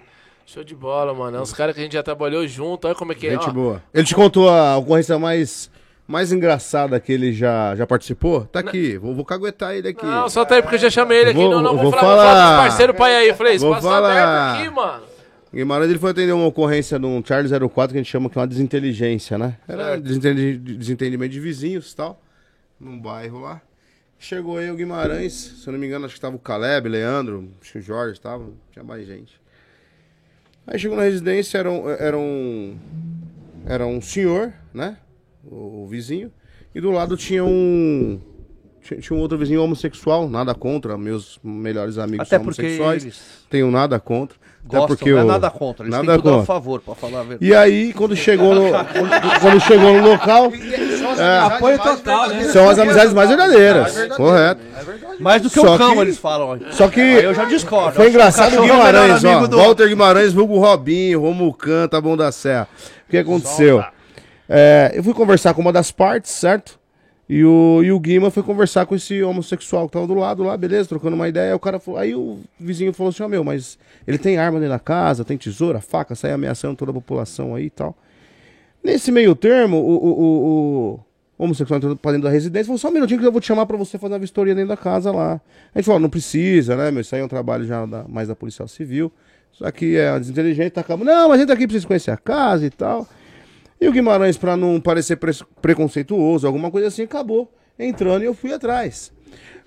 Show 0.47 0.65
de 0.65 0.75
bola, 0.75 1.13
mano. 1.13 1.37
É 1.37 1.41
uns 1.43 1.53
caras 1.53 1.75
que 1.75 1.81
a 1.81 1.85
gente 1.85 1.93
já 1.93 2.03
trabalhou 2.03 2.47
junto. 2.49 2.87
Olha 2.87 2.95
como 2.95 3.13
é 3.13 3.15
que 3.15 3.27
é. 3.27 3.33
Gente 3.33 3.51
ó. 3.51 3.53
boa. 3.53 3.83
Ele 3.93 4.05
te 4.05 4.15
contou 4.15 4.49
a 4.49 4.79
ocorrência 4.79 5.19
mais, 5.19 5.71
mais 6.07 6.33
engraçada 6.33 6.99
que 6.99 7.13
ele 7.13 7.35
já, 7.35 7.77
já 7.77 7.87
participou? 7.87 8.47
Tá 8.47 8.61
aqui, 8.61 8.97
vou, 8.97 9.15
vou 9.15 9.27
caguetar 9.27 9.75
ele 9.75 9.89
aqui. 9.89 10.07
Não, 10.07 10.27
só 10.31 10.43
tá 10.47 10.55
aí 10.55 10.63
porque 10.63 10.77
eu 10.77 10.81
já 10.81 10.89
chamei 10.89 11.19
ele 11.19 11.31
aqui. 11.31 11.39
Vou- 11.39 11.51
não, 11.51 11.61
não, 11.61 11.75
vou, 11.75 11.83
vou 11.83 11.93
falar, 11.93 12.01
vou 12.03 12.11
falar 12.17 12.33
falar. 12.33 12.51
dos 12.57 12.67
parceiros 12.69 12.97
pai 12.97 13.15
aí. 13.15 13.35
Falei, 13.35 13.59
Vou 13.59 13.69
espaço 13.77 13.87
falar. 13.89 14.11
aberto 14.55 14.63
aqui, 14.63 14.75
mano. 14.75 15.03
Guimarães 15.55 15.91
ele 15.91 15.99
foi 15.99 16.11
atender 16.13 16.33
uma 16.33 16.47
ocorrência 16.47 16.99
num 16.99 17.23
Charlie 17.23 17.51
04 17.51 17.93
que 17.93 17.99
a 17.99 18.03
gente 18.03 18.11
chama 18.11 18.31
que 18.31 18.39
é 18.39 18.41
uma 18.41 18.47
desinteligência, 18.47 19.37
né? 19.37 19.55
Era 19.69 19.99
desentendimento 19.99 21.33
de 21.33 21.41
vizinhos 21.41 21.93
e 21.93 21.97
tal, 21.97 22.19
num 22.81 22.99
bairro 23.01 23.41
lá. 23.41 23.61
Chegou 24.19 24.59
aí 24.59 24.71
o 24.71 24.75
Guimarães, 24.75 25.33
se 25.33 25.67
eu 25.69 25.73
não 25.73 25.79
me 25.79 25.87
engano, 25.87 26.05
acho 26.07 26.15
que 26.15 26.21
tava 26.21 26.35
o 26.35 26.41
Caleb, 26.41 26.89
Leandro, 26.89 27.51
acho 27.61 27.73
que 27.73 27.79
o 27.79 27.83
Jorge 27.83 28.21
tava, 28.21 28.51
tinha 28.73 28.85
mais 28.85 29.07
gente. 29.07 29.41
Aí 30.67 30.79
chegou 30.79 30.97
na 30.97 31.05
residência, 31.05 31.57
era 31.57 31.71
um, 31.71 31.89
era 31.89 32.19
um, 32.19 32.77
era 33.65 33.87
um 33.87 34.01
senhor, 34.01 34.53
né? 34.75 34.99
O, 35.45 35.85
o 35.85 35.87
vizinho. 35.87 36.33
E 36.75 36.81
do 36.81 36.91
lado 36.91 37.17
tinha 37.17 37.45
um. 37.45 38.21
Tinha, 38.83 39.01
tinha 39.01 39.17
um 39.17 39.21
outro 39.21 39.39
vizinho 39.39 39.63
homossexual, 39.63 40.29
nada 40.29 40.55
contra, 40.55 40.99
meus 40.99 41.39
melhores 41.43 41.97
amigos 41.97 42.27
Até 42.27 42.37
são 42.37 42.45
porque 42.45 42.63
homossexuais. 42.63 43.03
eles 43.05 43.47
Tenho 43.49 43.71
nada 43.71 43.99
contra. 44.01 44.37
Até 44.37 44.77
gostam, 44.77 44.97
porque 44.97 45.11
não 45.13 45.21
é 45.21 45.25
nada 45.25 45.51
contra. 45.51 45.85
Eles 45.87 45.93
nada 45.93 46.07
têm 46.07 46.17
tudo 46.17 46.29
a 46.29 46.33
contra. 46.33 46.47
favor, 46.47 46.81
pra 46.81 46.95
falar 46.95 47.21
a 47.21 47.23
verdade. 47.23 47.51
E 47.51 47.55
aí, 47.55 47.93
quando 47.95 48.15
chegou 48.15 48.55
no, 48.55 48.71
quando, 48.71 49.41
quando 49.41 49.61
chegou 49.61 49.95
no 49.95 50.09
local, 50.09 50.51
Apoio 51.21 51.79
total, 51.79 52.29
né? 52.29 52.45
são 52.45 52.69
as 52.69 52.79
amizades 52.79 53.13
mais 53.15 53.29
verdadeiras. 53.29 54.09
Correto. 54.17 54.61
Mais 55.21 55.43
do 55.43 55.51
que 55.51 55.61
Só 55.61 55.75
o 55.75 55.79
cão, 55.79 55.95
que- 55.95 56.01
eles 56.01 56.19
falam. 56.19 56.59
Só 56.73 56.89
que 56.89 57.01
Aí 57.01 57.25
eu 57.25 57.35
já 57.35 57.45
discordo. 57.45 57.97
foi 57.97 58.09
engraçado 58.09 58.55
o 58.55 58.65
é 58.65 58.69
Guimarães, 58.69 59.25
ó. 59.25 59.47
do- 59.47 59.57
Walter 59.57 59.89
Guimarães, 59.89 60.33
vulgo 60.33 60.59
Robinho, 60.59 61.21
Romucan, 61.21 61.89
Tá 61.89 62.01
Bom 62.01 62.17
da 62.17 62.31
Serra. 62.33 62.69
O 63.07 63.11
que 63.11 63.19
aconteceu? 63.19 63.83
É, 64.49 64.93
eu 64.95 65.03
fui 65.03 65.13
conversar 65.15 65.55
com 65.55 65.61
uma 65.61 65.73
das 65.73 65.91
partes, 65.91 66.31
certo? 66.33 66.79
E 67.29 67.45
o, 67.45 67.83
e 67.85 67.93
o 67.93 68.01
Guima 68.01 68.31
foi 68.31 68.43
conversar 68.43 68.87
com 68.87 68.95
esse 68.95 69.23
homossexual 69.23 69.87
que 69.87 69.93
tava 69.93 70.07
do 70.07 70.15
lado 70.15 70.43
lá, 70.45 70.57
beleza, 70.57 70.89
trocando 70.89 71.15
uma 71.15 71.29
ideia. 71.29 71.49
Aí 71.51 71.55
o 71.55 71.59
cara 71.59 71.79
falou, 71.79 72.01
aí 72.01 72.15
o 72.15 72.39
vizinho 72.59 72.91
falou 72.95 73.11
assim, 73.11 73.23
ó 73.23 73.29
meu, 73.29 73.45
mas 73.45 73.79
ele 74.07 74.17
tem 74.17 74.39
arma 74.39 74.59
dentro 74.59 74.73
da 74.73 74.79
casa, 74.79 75.27
tem 75.27 75.37
tesoura, 75.37 75.79
faca, 75.79 76.15
sai 76.15 76.33
ameaçando 76.33 76.75
toda 76.75 76.91
a 76.91 76.95
população 76.95 77.55
aí 77.55 77.65
e 77.67 77.71
tal. 77.71 77.95
Nesse 78.83 79.13
meio 79.13 79.35
termo, 79.35 79.77
o, 79.77 79.91
o, 79.97 80.11
o 80.95 81.01
homossexual 81.39 81.79
entrou 81.79 81.97
pra 81.97 82.11
dentro 82.13 82.25
da 82.27 82.31
residência 82.33 82.67
falou, 82.67 82.79
só 82.79 82.89
um 82.89 82.93
minutinho 82.93 83.21
que 83.21 83.27
eu 83.27 83.33
vou 83.33 83.41
te 83.41 83.47
chamar 83.47 83.65
pra 83.67 83.77
você 83.77 83.97
fazer 83.99 84.13
uma 84.15 84.19
vistoria 84.19 84.55
dentro 84.55 84.69
da 84.71 84.77
casa 84.77 85.11
lá. 85.13 85.41
A 85.75 85.79
gente 85.79 85.87
falou, 85.87 86.01
não 86.01 86.11
precisa, 86.11 86.77
né, 86.77 86.91
meu, 86.91 87.01
isso 87.01 87.15
aí 87.15 87.21
é 87.21 87.25
um 87.25 87.29
trabalho 87.29 87.65
já 87.65 87.87
da- 87.87 88.05
mais 88.09 88.27
da 88.29 88.35
policial 88.35 88.67
civil. 88.69 89.13
Isso 89.53 89.65
aqui 89.65 89.97
é 89.97 90.19
desinteligente, 90.19 90.71
tá 90.71 90.81
acabando. 90.83 91.07
Não, 91.07 91.29
mas 91.29 91.41
entra 91.41 91.55
aqui 91.55 91.67
pra 91.67 91.73
vocês 91.73 91.85
conhecer 91.85 92.11
a 92.11 92.17
casa 92.17 92.67
e 92.67 92.71
tal. 92.71 93.07
E 93.81 93.87
o 93.89 93.93
Guimarães, 93.93 94.37
pra 94.37 94.57
não 94.57 94.81
parecer 94.81 95.17
pre- 95.17 95.33
preconceituoso, 95.63 96.47
alguma 96.47 96.71
coisa 96.71 96.89
assim, 96.89 97.03
acabou 97.03 97.51
entrando 97.79 98.23
e 98.23 98.27
eu 98.27 98.35
fui 98.35 98.53
atrás. 98.53 99.13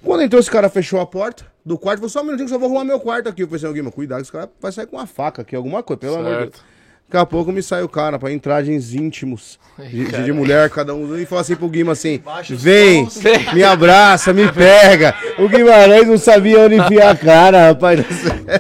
Quando 0.04 0.24
entrou, 0.24 0.40
esse 0.40 0.50
cara 0.52 0.68
fechou 0.70 1.00
a 1.00 1.06
porta 1.06 1.46
do 1.66 1.78
quarto, 1.78 2.00
falou, 2.00 2.10
só 2.10 2.22
um 2.22 2.24
minutinho 2.26 2.48
que 2.48 2.54
eu 2.54 2.56
só 2.56 2.60
vou 2.60 2.68
arrumar 2.68 2.84
meu 2.84 3.00
quarto 3.00 3.30
aqui. 3.30 3.44
Eu 3.44 3.48
falei 3.48 3.58
assim, 3.58 3.68
ô 3.68 3.74
Guima, 3.74 3.92
cuidado, 3.92 4.22
esse 4.22 4.32
cara 4.32 4.50
vai 4.60 4.72
sair 4.72 4.88
com 4.88 4.98
uma 4.98 5.06
faca 5.06 5.42
aqui, 5.44 5.56
alguma 5.56 5.82
coisa, 5.84 6.00
pelo 6.00 6.16
amor 6.16 6.26
de 6.32 6.38
Deus. 6.52 6.64
Daqui 7.12 7.24
a 7.24 7.26
pouco 7.26 7.52
me 7.52 7.62
sai 7.62 7.84
o 7.84 7.90
cara 7.90 8.18
pra 8.18 8.32
entragens 8.32 8.94
íntimos 8.96 9.60
de, 9.78 10.06
de- 10.06 10.24
de 10.24 10.32
mulher, 10.32 10.70
cada 10.70 10.94
um, 10.96 11.18
e 11.18 11.26
fala 11.26 11.42
assim 11.42 11.58
pro 11.58 11.68
Guima 11.68 11.92
assim: 11.92 12.22
vem, 12.52 13.06
me 13.54 13.62
abraça, 13.66 14.32
me 14.32 14.50
pega. 14.50 15.14
O 15.38 15.50
Guimarães 15.50 16.08
não 16.08 16.18
sabia 16.18 16.62
onde 16.62 16.76
enfiar 16.76 17.10
a 17.12 17.16
cara, 17.18 17.68
rapaz. 17.68 18.00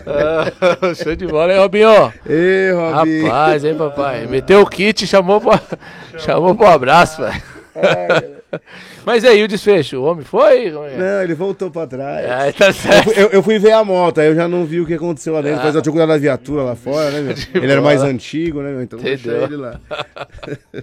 Ah, 0.05 0.91
Show 1.01 1.15
de 1.15 1.27
bola, 1.27 1.53
hein, 1.53 1.59
Robinho? 1.59 2.13
Ei, 2.27 2.71
Robinho. 2.73 3.23
Rapaz, 3.27 3.63
hein, 3.63 3.75
papai? 3.75 4.27
Meteu 4.27 4.59
o 4.59 4.67
kit 4.69 5.05
e 5.05 5.07
chamou 5.07 5.39
pro, 5.39 5.57
chamou 6.19 6.53
pro 6.53 6.67
abraço, 6.67 7.21
velho. 7.21 8.40
Mas 9.05 9.23
aí, 9.25 9.43
o 9.43 9.47
desfecho? 9.47 9.97
O 9.99 10.03
homem 10.03 10.23
foi? 10.25 10.67
É? 10.67 10.71
Não, 10.97 11.23
ele 11.23 11.33
voltou 11.33 11.71
pra 11.71 11.87
trás. 11.87 12.25
Ah, 12.29 12.51
tá 12.53 12.67
Eu 12.67 12.73
certo. 12.73 13.03
fui, 13.05 13.13
eu- 13.23 13.29
eu 13.29 13.43
fui 13.43 13.57
ver 13.59 13.71
a 13.71 13.83
moto, 13.83 14.19
aí 14.19 14.27
eu 14.27 14.35
já 14.35 14.47
não 14.47 14.65
vi 14.65 14.79
o 14.81 14.85
que 14.85 14.93
aconteceu 14.93 15.33
lá 15.33 15.41
dentro. 15.41 15.57
Depois 15.57 15.75
eu 15.75 15.81
tinha 15.81 15.91
cuidado 15.93 16.09
da 16.09 16.17
viatura 16.17 16.63
lá 16.63 16.75
fora, 16.75 17.09
né, 17.11 17.21
meu? 17.21 17.35
Ele 17.63 17.71
era 17.71 17.81
mais 17.81 18.01
antigo, 18.03 18.61
né, 18.61 18.71
meu? 18.71 18.81
Então 18.83 18.99
deixa 18.99 19.29
Entendeu. 19.29 19.43
ele 19.45 19.55
lá. 19.57 19.79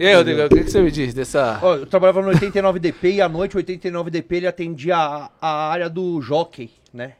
E 0.00 0.04
aí, 0.06 0.14
Rodrigo, 0.16 0.42
o 0.42 0.48
que, 0.48 0.64
que 0.64 0.70
você 0.70 0.82
me 0.82 0.90
diz 0.90 1.14
dessa. 1.14 1.60
Ó, 1.62 1.76
eu 1.76 1.86
trabalhava 1.86 2.20
no 2.22 2.30
89DP 2.32 3.04
e 3.14 3.20
à 3.20 3.28
noite, 3.28 3.56
o 3.56 3.60
89DP, 3.62 4.32
ele 4.32 4.46
atendia 4.48 4.96
a, 4.96 5.30
a 5.40 5.70
área 5.70 5.88
do 5.88 6.20
jockey, 6.20 6.70
né? 6.92 7.12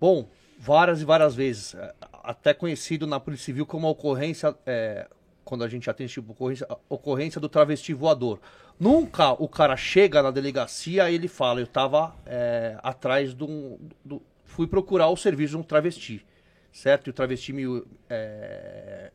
Bom, 0.00 0.26
várias 0.58 1.00
e 1.00 1.04
várias 1.04 1.32
vezes. 1.34 1.74
é, 1.76 1.92
Até 2.24 2.52
conhecido 2.52 3.06
na 3.06 3.20
Polícia 3.20 3.44
Civil 3.46 3.64
como 3.64 3.88
ocorrência, 3.88 4.52
é, 4.66 5.06
quando 5.44 5.64
a 5.64 5.68
gente 5.68 5.88
atende 5.88 6.12
tipo 6.12 6.32
ocorrência, 6.32 6.66
a 6.68 6.76
ocorrência 6.88 7.40
do 7.40 7.48
travesti 7.48 7.92
voador. 7.92 8.40
Nunca 8.78 9.32
o 9.32 9.48
cara 9.48 9.76
chega 9.76 10.22
na 10.22 10.30
delegacia 10.30 11.10
e 11.10 11.14
ele 11.14 11.28
fala, 11.28 11.60
eu 11.60 11.66
tava 11.66 12.14
é, 12.26 12.78
atrás 12.82 13.34
de 13.34 13.44
um... 13.44 13.78
do- 14.04 14.22
fui 14.44 14.66
procurar 14.66 15.08
o 15.08 15.16
serviço 15.16 15.52
de 15.52 15.56
um 15.58 15.62
travesti, 15.62 16.24
certo? 16.70 17.06
E 17.06 17.10
o 17.10 17.12
travesti 17.12 17.52
me, 17.52 17.82
é, 18.10 19.10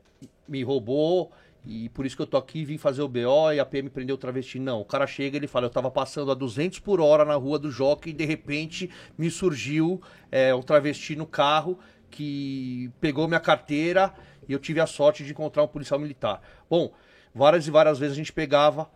me 0.47 0.63
roubou 0.63 1.31
e 1.65 1.89
por 1.89 2.05
isso 2.05 2.15
que 2.15 2.21
eu 2.21 2.27
tô 2.27 2.37
aqui, 2.37 2.63
vim 2.63 2.77
fazer 2.77 3.01
o 3.01 3.09
BO 3.09 3.51
e 3.53 3.59
a 3.59 3.65
PM 3.65 3.89
prendeu 3.89 4.15
o 4.15 4.17
travesti. 4.17 4.57
Não, 4.57 4.79
o 4.79 4.85
cara 4.85 5.05
chega 5.05 5.35
ele 5.35 5.47
fala, 5.47 5.65
eu 5.65 5.69
tava 5.69 5.91
passando 5.91 6.31
a 6.31 6.33
200 6.33 6.79
por 6.79 7.01
hora 7.01 7.25
na 7.25 7.35
rua 7.35 7.59
do 7.59 7.69
Jockey 7.69 8.11
e 8.11 8.13
de 8.13 8.23
repente 8.25 8.89
me 9.17 9.29
surgiu 9.29 10.01
é, 10.31 10.55
um 10.55 10.61
travesti 10.61 11.15
no 11.15 11.25
carro 11.25 11.77
que 12.09 12.89
pegou 13.01 13.27
minha 13.27 13.39
carteira 13.39 14.13
e 14.47 14.53
eu 14.53 14.59
tive 14.59 14.79
a 14.79 14.87
sorte 14.87 15.23
de 15.23 15.31
encontrar 15.31 15.63
um 15.63 15.67
policial 15.67 15.99
militar. 15.99 16.41
Bom, 16.69 16.91
várias 17.33 17.67
e 17.67 17.71
várias 17.71 17.99
vezes 17.99 18.13
a 18.13 18.17
gente 18.17 18.33
pegava 18.33 18.89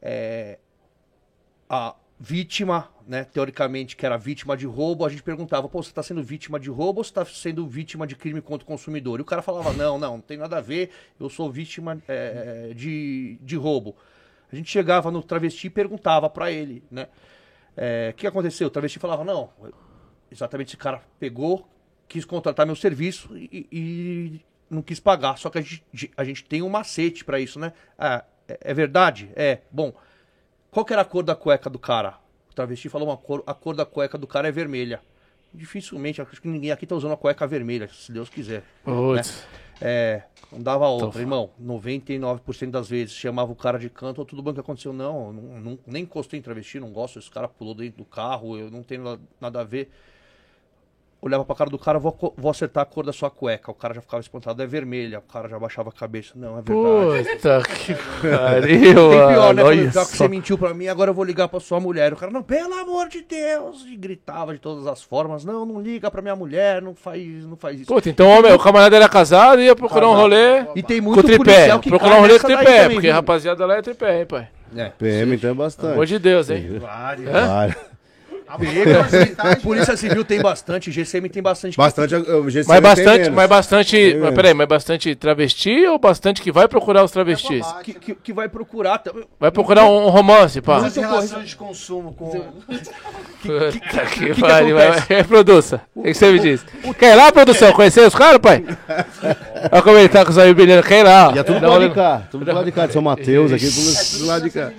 é, 0.00 0.58
a 1.68 1.94
vítima, 2.18 2.88
né, 3.06 3.24
teoricamente, 3.24 3.94
que 3.94 4.06
era 4.06 4.16
vítima 4.16 4.56
de 4.56 4.66
roubo, 4.66 5.04
a 5.04 5.08
gente 5.08 5.22
perguntava, 5.22 5.68
pô, 5.68 5.82
você 5.82 5.90
está 5.90 6.02
sendo 6.02 6.22
vítima 6.22 6.58
de 6.58 6.70
roubo 6.70 7.00
ou 7.00 7.04
você 7.04 7.10
está 7.10 7.24
sendo 7.24 7.66
vítima 7.66 8.06
de 8.06 8.16
crime 8.16 8.40
contra 8.40 8.64
o 8.64 8.66
consumidor? 8.66 9.18
E 9.18 9.22
o 9.22 9.24
cara 9.24 9.42
falava, 9.42 9.72
não, 9.72 9.98
não, 9.98 10.12
não 10.12 10.20
tem 10.20 10.38
nada 10.38 10.58
a 10.58 10.60
ver, 10.60 10.90
eu 11.20 11.28
sou 11.28 11.50
vítima 11.50 12.02
é, 12.08 12.72
de, 12.74 13.38
de 13.42 13.56
roubo. 13.56 13.94
A 14.50 14.56
gente 14.56 14.70
chegava 14.70 15.10
no 15.10 15.22
travesti 15.22 15.66
e 15.66 15.70
perguntava 15.70 16.30
para 16.30 16.50
ele, 16.50 16.82
né, 16.90 17.08
é, 17.76 18.10
o 18.12 18.14
que 18.14 18.26
aconteceu? 18.26 18.68
O 18.68 18.70
travesti 18.70 18.98
falava, 18.98 19.22
não, 19.22 19.50
exatamente 20.30 20.68
esse 20.68 20.76
cara 20.76 21.02
pegou, 21.20 21.68
quis 22.08 22.24
contratar 22.24 22.64
meu 22.64 22.76
serviço 22.76 23.36
e, 23.36 23.66
e 23.70 24.40
não 24.70 24.82
quis 24.82 25.00
pagar. 25.00 25.36
Só 25.38 25.48
que 25.50 25.58
a 25.58 25.60
gente, 25.60 25.82
a 26.16 26.24
gente 26.24 26.44
tem 26.44 26.62
um 26.62 26.68
macete 26.68 27.24
pra 27.24 27.38
isso, 27.40 27.58
né? 27.58 27.72
Ah, 27.98 28.24
é, 28.48 28.58
é 28.60 28.74
verdade? 28.74 29.30
É. 29.36 29.60
Bom, 29.70 29.92
qual 30.70 30.84
que 30.84 30.92
era 30.92 31.02
a 31.02 31.04
cor 31.04 31.22
da 31.22 31.34
cueca 31.36 31.68
do 31.70 31.78
cara? 31.78 32.18
O 32.50 32.54
travesti 32.54 32.88
falou 32.88 33.08
uma 33.08 33.16
cor, 33.16 33.42
a 33.46 33.54
cor 33.54 33.74
da 33.76 33.84
cueca 33.86 34.16
do 34.18 34.26
cara 34.26 34.48
é 34.48 34.52
vermelha. 34.52 35.00
Dificilmente, 35.54 36.20
acho 36.20 36.40
que 36.40 36.48
ninguém 36.48 36.70
aqui 36.70 36.86
tá 36.86 36.94
usando 36.94 37.12
a 37.12 37.16
cueca 37.16 37.46
vermelha, 37.46 37.88
se 37.88 38.12
Deus 38.12 38.28
quiser. 38.28 38.62
Putz. 38.84 39.46
É, 39.80 40.22
não 40.50 40.62
dava 40.62 40.86
outra, 40.88 41.20
irmão. 41.20 41.50
99% 41.62 42.70
das 42.70 42.88
vezes 42.88 43.14
chamava 43.14 43.52
o 43.52 43.56
cara 43.56 43.78
de 43.78 43.88
canto, 43.90 44.20
"Ô, 44.22 44.24
tudo 44.24 44.42
bem 44.42 44.54
que 44.54 44.60
aconteceu? 44.60 44.92
Não, 44.92 45.32
não, 45.32 45.78
nem 45.86 46.02
encostei 46.02 46.38
em 46.38 46.42
travesti, 46.42 46.80
não 46.80 46.90
gosto. 46.90 47.18
Esse 47.18 47.30
cara 47.30 47.46
pulou 47.48 47.74
dentro 47.74 47.98
do 47.98 48.04
carro, 48.04 48.56
eu 48.58 48.70
não 48.70 48.82
tenho 48.82 49.02
na- 49.04 49.18
nada 49.40 49.60
a 49.60 49.64
ver. 49.64 49.90
Olhava 51.20 51.44
pra 51.44 51.56
cara 51.56 51.70
do 51.70 51.78
cara, 51.78 51.98
vou, 51.98 52.34
vou 52.36 52.50
acertar 52.50 52.82
a 52.82 52.86
cor 52.86 53.04
da 53.04 53.12
sua 53.12 53.30
cueca. 53.30 53.70
O 53.70 53.74
cara 53.74 53.94
já 53.94 54.00
ficava 54.00 54.20
espantado, 54.20 54.62
é 54.62 54.66
vermelha. 54.66 55.18
O 55.18 55.22
cara 55.22 55.48
já 55.48 55.58
baixava 55.58 55.88
a 55.88 55.92
cabeça. 55.92 56.34
Não, 56.36 56.58
é 56.58 56.62
verdade. 56.62 57.36
Puta 57.36 57.62
que 57.74 57.94
pariu, 58.28 59.10
Tem 59.10 59.28
pior, 59.28 59.54
né? 59.54 59.62
Falei, 59.62 59.80
Olha 59.80 59.90
Já 59.90 60.04
que 60.04 60.16
você 60.16 60.28
mentiu 60.28 60.58
pra 60.58 60.74
mim, 60.74 60.86
agora 60.88 61.10
eu 61.10 61.14
vou 61.14 61.24
ligar 61.24 61.48
pra 61.48 61.58
sua 61.58 61.80
mulher. 61.80 62.12
O 62.12 62.16
cara, 62.16 62.30
não, 62.30 62.42
pelo 62.42 62.72
amor 62.74 63.08
de 63.08 63.22
Deus! 63.22 63.84
E 63.88 63.96
gritava 63.96 64.52
de 64.52 64.60
todas 64.60 64.86
as 64.86 65.02
formas. 65.02 65.44
Não, 65.44 65.64
não 65.64 65.80
liga 65.80 66.10
pra 66.10 66.20
minha 66.22 66.36
mulher, 66.36 66.80
não 66.82 66.94
faz, 66.94 67.44
não 67.46 67.56
faz 67.56 67.80
isso. 67.80 67.92
Puta, 67.92 68.08
então 68.10 68.28
homem, 68.28 68.52
o 68.52 68.58
camarada 68.58 68.94
era 68.94 69.08
casado 69.08 69.60
e 69.60 69.64
ia 69.64 69.74
procurar 69.74 70.08
um 70.08 70.14
rolê 70.14 70.66
E 70.76 70.82
tem 70.82 70.98
com 71.00 71.06
muito 71.06 71.22
tripé. 71.22 71.38
policial 71.44 71.80
que 71.80 71.88
Procurar 71.88 72.16
um 72.16 72.20
rolê 72.20 72.38
com 72.38 72.46
tripé, 72.46 72.62
também, 72.82 72.90
porque 72.96 73.06
viu? 73.08 73.12
rapaziada 73.14 73.66
lá 73.66 73.76
é 73.78 73.82
tripé, 73.82 74.20
hein, 74.20 74.26
pai? 74.26 74.48
É. 74.76 74.90
PM 74.90 75.34
então 75.34 75.50
é 75.50 75.52
Pelo 75.54 75.64
bastante. 75.64 75.92
amor 75.92 76.06
de 76.06 76.18
Deus, 76.18 76.50
hein? 76.50 76.78
Vários. 76.78 77.30
Claro. 77.30 77.74
Pega. 78.58 79.56
Polícia 79.62 79.96
Civil 79.96 80.24
tem 80.24 80.40
bastante, 80.40 80.90
GCM 80.92 81.28
tem 81.28 81.42
bastante. 81.42 81.76
Bastante. 81.76 82.10
GCM 82.16 82.64
Mas 82.66 82.66
tem 82.66 82.80
bastante, 82.80 83.18
menos. 83.22 83.34
mas 83.34 83.48
bastante. 83.48 84.14
Mas 84.20 84.34
peraí, 84.34 84.54
mas 84.54 84.68
bastante 84.68 85.14
travesti 85.14 85.86
ou 85.86 85.98
bastante 85.98 86.40
que 86.40 86.52
vai 86.52 86.68
procurar 86.68 87.04
os 87.04 87.10
travestis? 87.10 87.66
Que, 87.82 87.94
que, 87.94 88.14
que 88.14 88.32
vai 88.32 88.48
procurar 88.48 88.98
também. 88.98 89.24
Vai 89.40 89.50
procurar 89.50 89.84
um 89.86 90.08
romance, 90.08 90.60
pá. 90.60 90.78
As 90.78 90.94
relações 90.96 91.48
de 91.48 91.56
consumo 91.56 92.12
com. 92.12 92.30
Puta 93.42 93.70
que 94.12 94.40
pariu. 94.40 94.76
vai- 94.76 94.98
Reproduza. 95.08 95.80
O 95.94 96.02
que 96.02 96.14
você 96.14 96.32
me 96.32 96.38
diz? 96.38 96.64
Quer 96.98 97.12
ir 97.12 97.16
lá, 97.16 97.30
produção? 97.30 97.72
Conhecer 97.72 98.06
os 98.06 98.14
caras, 98.14 98.38
pai? 98.38 98.64
Olha 99.70 99.82
como 99.82 99.96
ele 99.98 100.08
tá 100.08 100.24
com 100.24 100.30
os 100.30 100.36
olhos 100.36 100.54
brilhando. 100.54 100.82
Quer 100.82 101.00
ir 101.00 101.02
lá? 101.04 101.32
E 101.34 101.38
é 101.38 101.42
tudo 101.42 101.60
do 101.60 101.68
lado 101.68 101.88
de 101.88 101.94
cá. 101.94 102.22
Tudo 102.30 102.44
do 102.44 102.52
lado 102.52 102.64
de 102.64 102.72
cá, 102.72 102.86
de 102.86 102.92
São 102.92 103.02
Mateus 103.02 103.52
aqui, 103.52 103.66
tudo 103.70 104.18
do 104.20 104.26
lado 104.26 104.42
de 104.44 104.50
cá. 104.50 104.70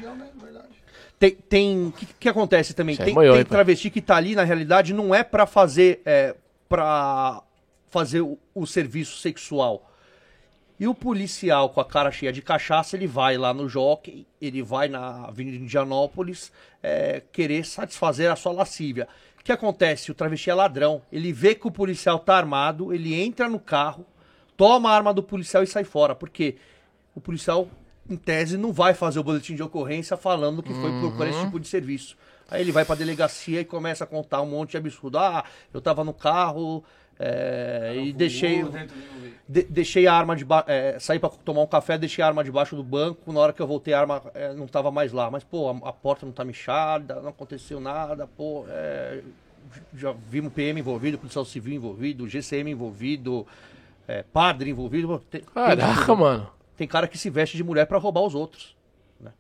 Tem. 1.19 1.31
tem 1.31 1.91
que, 1.91 2.05
que 2.05 2.29
acontece 2.29 2.73
também? 2.73 2.93
Isso 2.93 3.01
é 3.01 3.05
Tem, 3.05 3.15
tem 3.15 3.45
travesti 3.45 3.89
que 3.89 4.01
tá 4.01 4.15
ali, 4.15 4.35
na 4.35 4.43
realidade, 4.43 4.93
não 4.93 5.13
é 5.13 5.23
pra 5.23 5.45
fazer. 5.45 6.01
É, 6.05 6.35
pra 6.69 7.41
fazer 7.89 8.21
o, 8.21 8.37
o 8.53 8.65
serviço 8.65 9.17
sexual. 9.17 9.89
E 10.79 10.87
o 10.87 10.93
policial 10.93 11.69
com 11.69 11.81
a 11.81 11.85
cara 11.85 12.11
cheia 12.11 12.31
de 12.31 12.41
cachaça, 12.41 12.95
ele 12.95 13.07
vai 13.07 13.35
lá 13.35 13.51
no 13.51 13.67
Jockey, 13.67 14.27
ele 14.39 14.61
vai 14.61 14.87
na 14.87 15.25
Avenida 15.25 15.57
Indianópolis 15.57 16.51
é, 16.83 17.23
querer 17.31 17.65
satisfazer 17.65 18.31
a 18.31 18.35
sua 18.35 18.51
lascívia. 18.51 19.07
O 19.39 19.43
que 19.43 19.51
acontece? 19.51 20.11
O 20.11 20.13
travesti 20.13 20.49
é 20.49 20.53
ladrão. 20.53 21.01
Ele 21.11 21.33
vê 21.33 21.55
que 21.55 21.67
o 21.67 21.71
policial 21.71 22.19
tá 22.19 22.37
armado, 22.37 22.93
ele 22.93 23.15
entra 23.15 23.49
no 23.49 23.59
carro, 23.59 24.05
toma 24.55 24.91
a 24.91 24.95
arma 24.95 25.13
do 25.13 25.23
policial 25.23 25.63
e 25.63 25.67
sai 25.67 25.83
fora. 25.83 26.13
Porque 26.13 26.57
o 27.15 27.21
policial, 27.21 27.67
em 28.09 28.15
tese, 28.15 28.57
não 28.57 28.71
vai 28.71 28.93
fazer 28.93 29.19
o 29.19 29.23
boletim 29.23 29.55
de 29.55 29.63
ocorrência 29.63 30.15
falando 30.17 30.63
que 30.63 30.73
foi 30.73 30.99
procurar 30.99 31.29
esse 31.29 31.41
tipo 31.41 31.59
de 31.59 31.67
serviço. 31.67 32.15
Aí 32.49 32.61
ele 32.61 32.71
vai 32.71 32.85
pra 32.85 32.95
delegacia 32.95 33.59
e 33.61 33.65
começa 33.65 34.03
a 34.03 34.07
contar 34.07 34.41
um 34.41 34.45
monte 34.45 34.71
de 34.71 34.77
absurdo. 34.77 35.17
Ah, 35.17 35.43
eu 35.73 35.81
tava 35.81 36.03
no 36.03 36.13
carro 36.13 36.83
é, 37.19 37.93
e 38.05 38.13
deixei. 38.13 38.63
de- 39.49 39.63
deixei 39.63 40.07
a 40.07 40.13
arma 40.13 40.35
de 40.35 40.45
saí 40.99 41.19
pra 41.19 41.29
tomar 41.29 41.61
um 41.61 41.67
café, 41.67 41.97
deixei 41.97 42.23
a 42.23 42.27
arma 42.27 42.43
debaixo 42.43 42.75
do 42.75 42.83
banco. 42.83 43.33
Na 43.33 43.39
hora 43.41 43.51
que 43.53 43.61
eu 43.61 43.67
voltei, 43.67 43.93
a 43.93 43.99
arma 43.99 44.21
é, 44.33 44.53
não 44.53 44.67
tava 44.67 44.91
mais 44.91 45.11
lá. 45.11 45.29
Mas, 45.29 45.43
pô, 45.43 45.69
a, 45.69 45.89
a 45.89 45.93
porta 45.93 46.25
não 46.25 46.31
tá 46.33 46.45
mexada, 46.45 47.15
não 47.21 47.29
aconteceu 47.29 47.79
nada, 47.81 48.25
pô. 48.27 48.65
é, 48.69 49.21
já 49.95 50.13
vimos 50.29 50.53
PM 50.53 50.79
envolvido, 50.79 51.17
policial 51.17 51.43
civil 51.43 51.73
envolvido, 51.75 52.25
GCM 52.29 52.71
envolvido, 52.71 53.45
é, 54.07 54.23
padre 54.23 54.69
envolvido. 54.69 55.21
tem- 55.29 55.41
Caraca, 55.41 56.15
mano. 56.15 56.49
Tem 56.77 56.87
cara 56.87 57.07
que 57.07 57.17
se 57.17 57.29
veste 57.29 57.57
de 57.57 57.63
mulher 57.63 57.85
pra 57.87 57.97
roubar 57.97 58.21
os 58.21 58.35
outros. 58.35 58.77
né? 59.19 59.33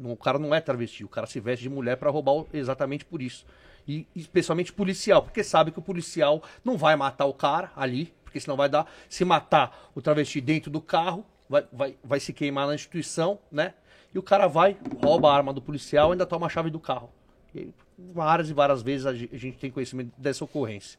O 0.00 0.16
cara 0.16 0.38
não 0.38 0.54
é 0.54 0.60
travesti, 0.60 1.04
o 1.04 1.08
cara 1.08 1.26
se 1.26 1.38
veste 1.38 1.62
de 1.62 1.68
mulher 1.68 1.96
pra 1.96 2.10
roubar 2.10 2.44
exatamente 2.52 3.04
por 3.04 3.20
isso. 3.22 3.46
E 3.86 4.06
especialmente 4.16 4.72
policial, 4.72 5.22
porque 5.22 5.44
sabe 5.44 5.70
que 5.70 5.78
o 5.78 5.82
policial 5.82 6.42
não 6.64 6.76
vai 6.76 6.96
matar 6.96 7.26
o 7.26 7.32
cara 7.34 7.70
ali, 7.76 8.12
porque 8.24 8.40
senão 8.40 8.56
vai 8.56 8.68
dar. 8.68 8.90
Se 9.08 9.24
matar 9.24 9.90
o 9.94 10.02
travesti 10.02 10.40
dentro 10.40 10.70
do 10.70 10.80
carro, 10.80 11.24
vai, 11.48 11.66
vai, 11.72 11.96
vai 12.04 12.20
se 12.20 12.32
queimar 12.32 12.66
na 12.66 12.74
instituição, 12.74 13.38
né? 13.50 13.74
E 14.14 14.18
o 14.18 14.22
cara 14.22 14.46
vai, 14.46 14.76
rouba 15.02 15.30
a 15.30 15.36
arma 15.36 15.52
do 15.52 15.60
policial 15.62 16.10
e 16.10 16.12
ainda 16.12 16.26
toma 16.26 16.46
a 16.46 16.48
chave 16.50 16.70
do 16.70 16.80
carro. 16.80 17.10
E 17.54 17.72
várias 17.98 18.48
e 18.50 18.54
várias 18.54 18.82
vezes 18.82 19.06
a 19.06 19.14
ge- 19.14 19.28
a 19.32 19.36
gente 19.36 19.58
tem 19.58 19.70
conhecimento 19.70 20.12
dessa 20.18 20.44
ocorrência? 20.44 20.98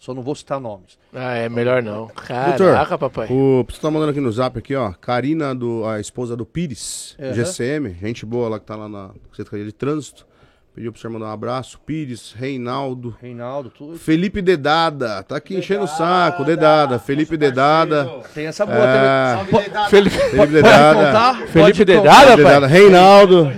Só 0.00 0.14
não 0.14 0.22
vou 0.22 0.34
citar 0.34 0.58
nomes. 0.58 0.98
Ah, 1.12 1.34
é 1.34 1.46
melhor 1.50 1.82
não. 1.82 2.06
Doutor, 2.06 2.26
Caraca, 2.26 2.96
papai. 2.96 3.28
O, 3.30 3.62
você 3.68 3.78
tá 3.78 3.90
mandando 3.90 4.12
aqui 4.12 4.20
no 4.20 4.32
zap 4.32 4.58
aqui, 4.58 4.74
ó. 4.74 4.92
Karina, 4.92 5.54
do, 5.54 5.84
a 5.84 6.00
esposa 6.00 6.34
do 6.34 6.46
Pires, 6.46 7.14
Aham. 7.20 7.34
GCM, 7.34 7.96
gente 8.00 8.24
boa 8.24 8.48
lá 8.48 8.58
que 8.58 8.64
tá 8.64 8.76
lá 8.76 8.88
na 8.88 9.10
Secretaria 9.30 9.66
de 9.66 9.72
Trânsito. 9.72 10.26
Pediu 10.72 10.92
pro 10.92 11.00
senhor 11.00 11.12
mandar 11.12 11.26
um 11.26 11.32
abraço. 11.32 11.80
Pires, 11.84 12.32
Reinaldo. 12.32 13.14
Reinaldo, 13.20 13.70
tudo. 13.70 13.98
Felipe 13.98 14.40
Dedada, 14.40 15.20
tá 15.24 15.36
aqui 15.36 15.56
enchendo 15.56 15.82
o 15.84 15.88
saco. 15.88 16.44
Dedada, 16.44 16.96
Felipe 16.98 17.36
Dedada. 17.36 18.08
Tem 18.32 18.46
essa 18.46 18.64
boa 18.64 18.78
É. 18.78 19.36
também. 19.36 19.64
Felipe, 19.90 20.16
Felipe 20.16 20.36
Pode 20.36 20.52
Dedada. 20.52 20.94
contar? 21.06 21.34
Felipe 21.34 21.52
Pode 21.60 21.84
Dedada, 21.84 22.26
pai? 22.28 22.36
Dedada. 22.36 22.66
Reinaldo. 22.68 23.52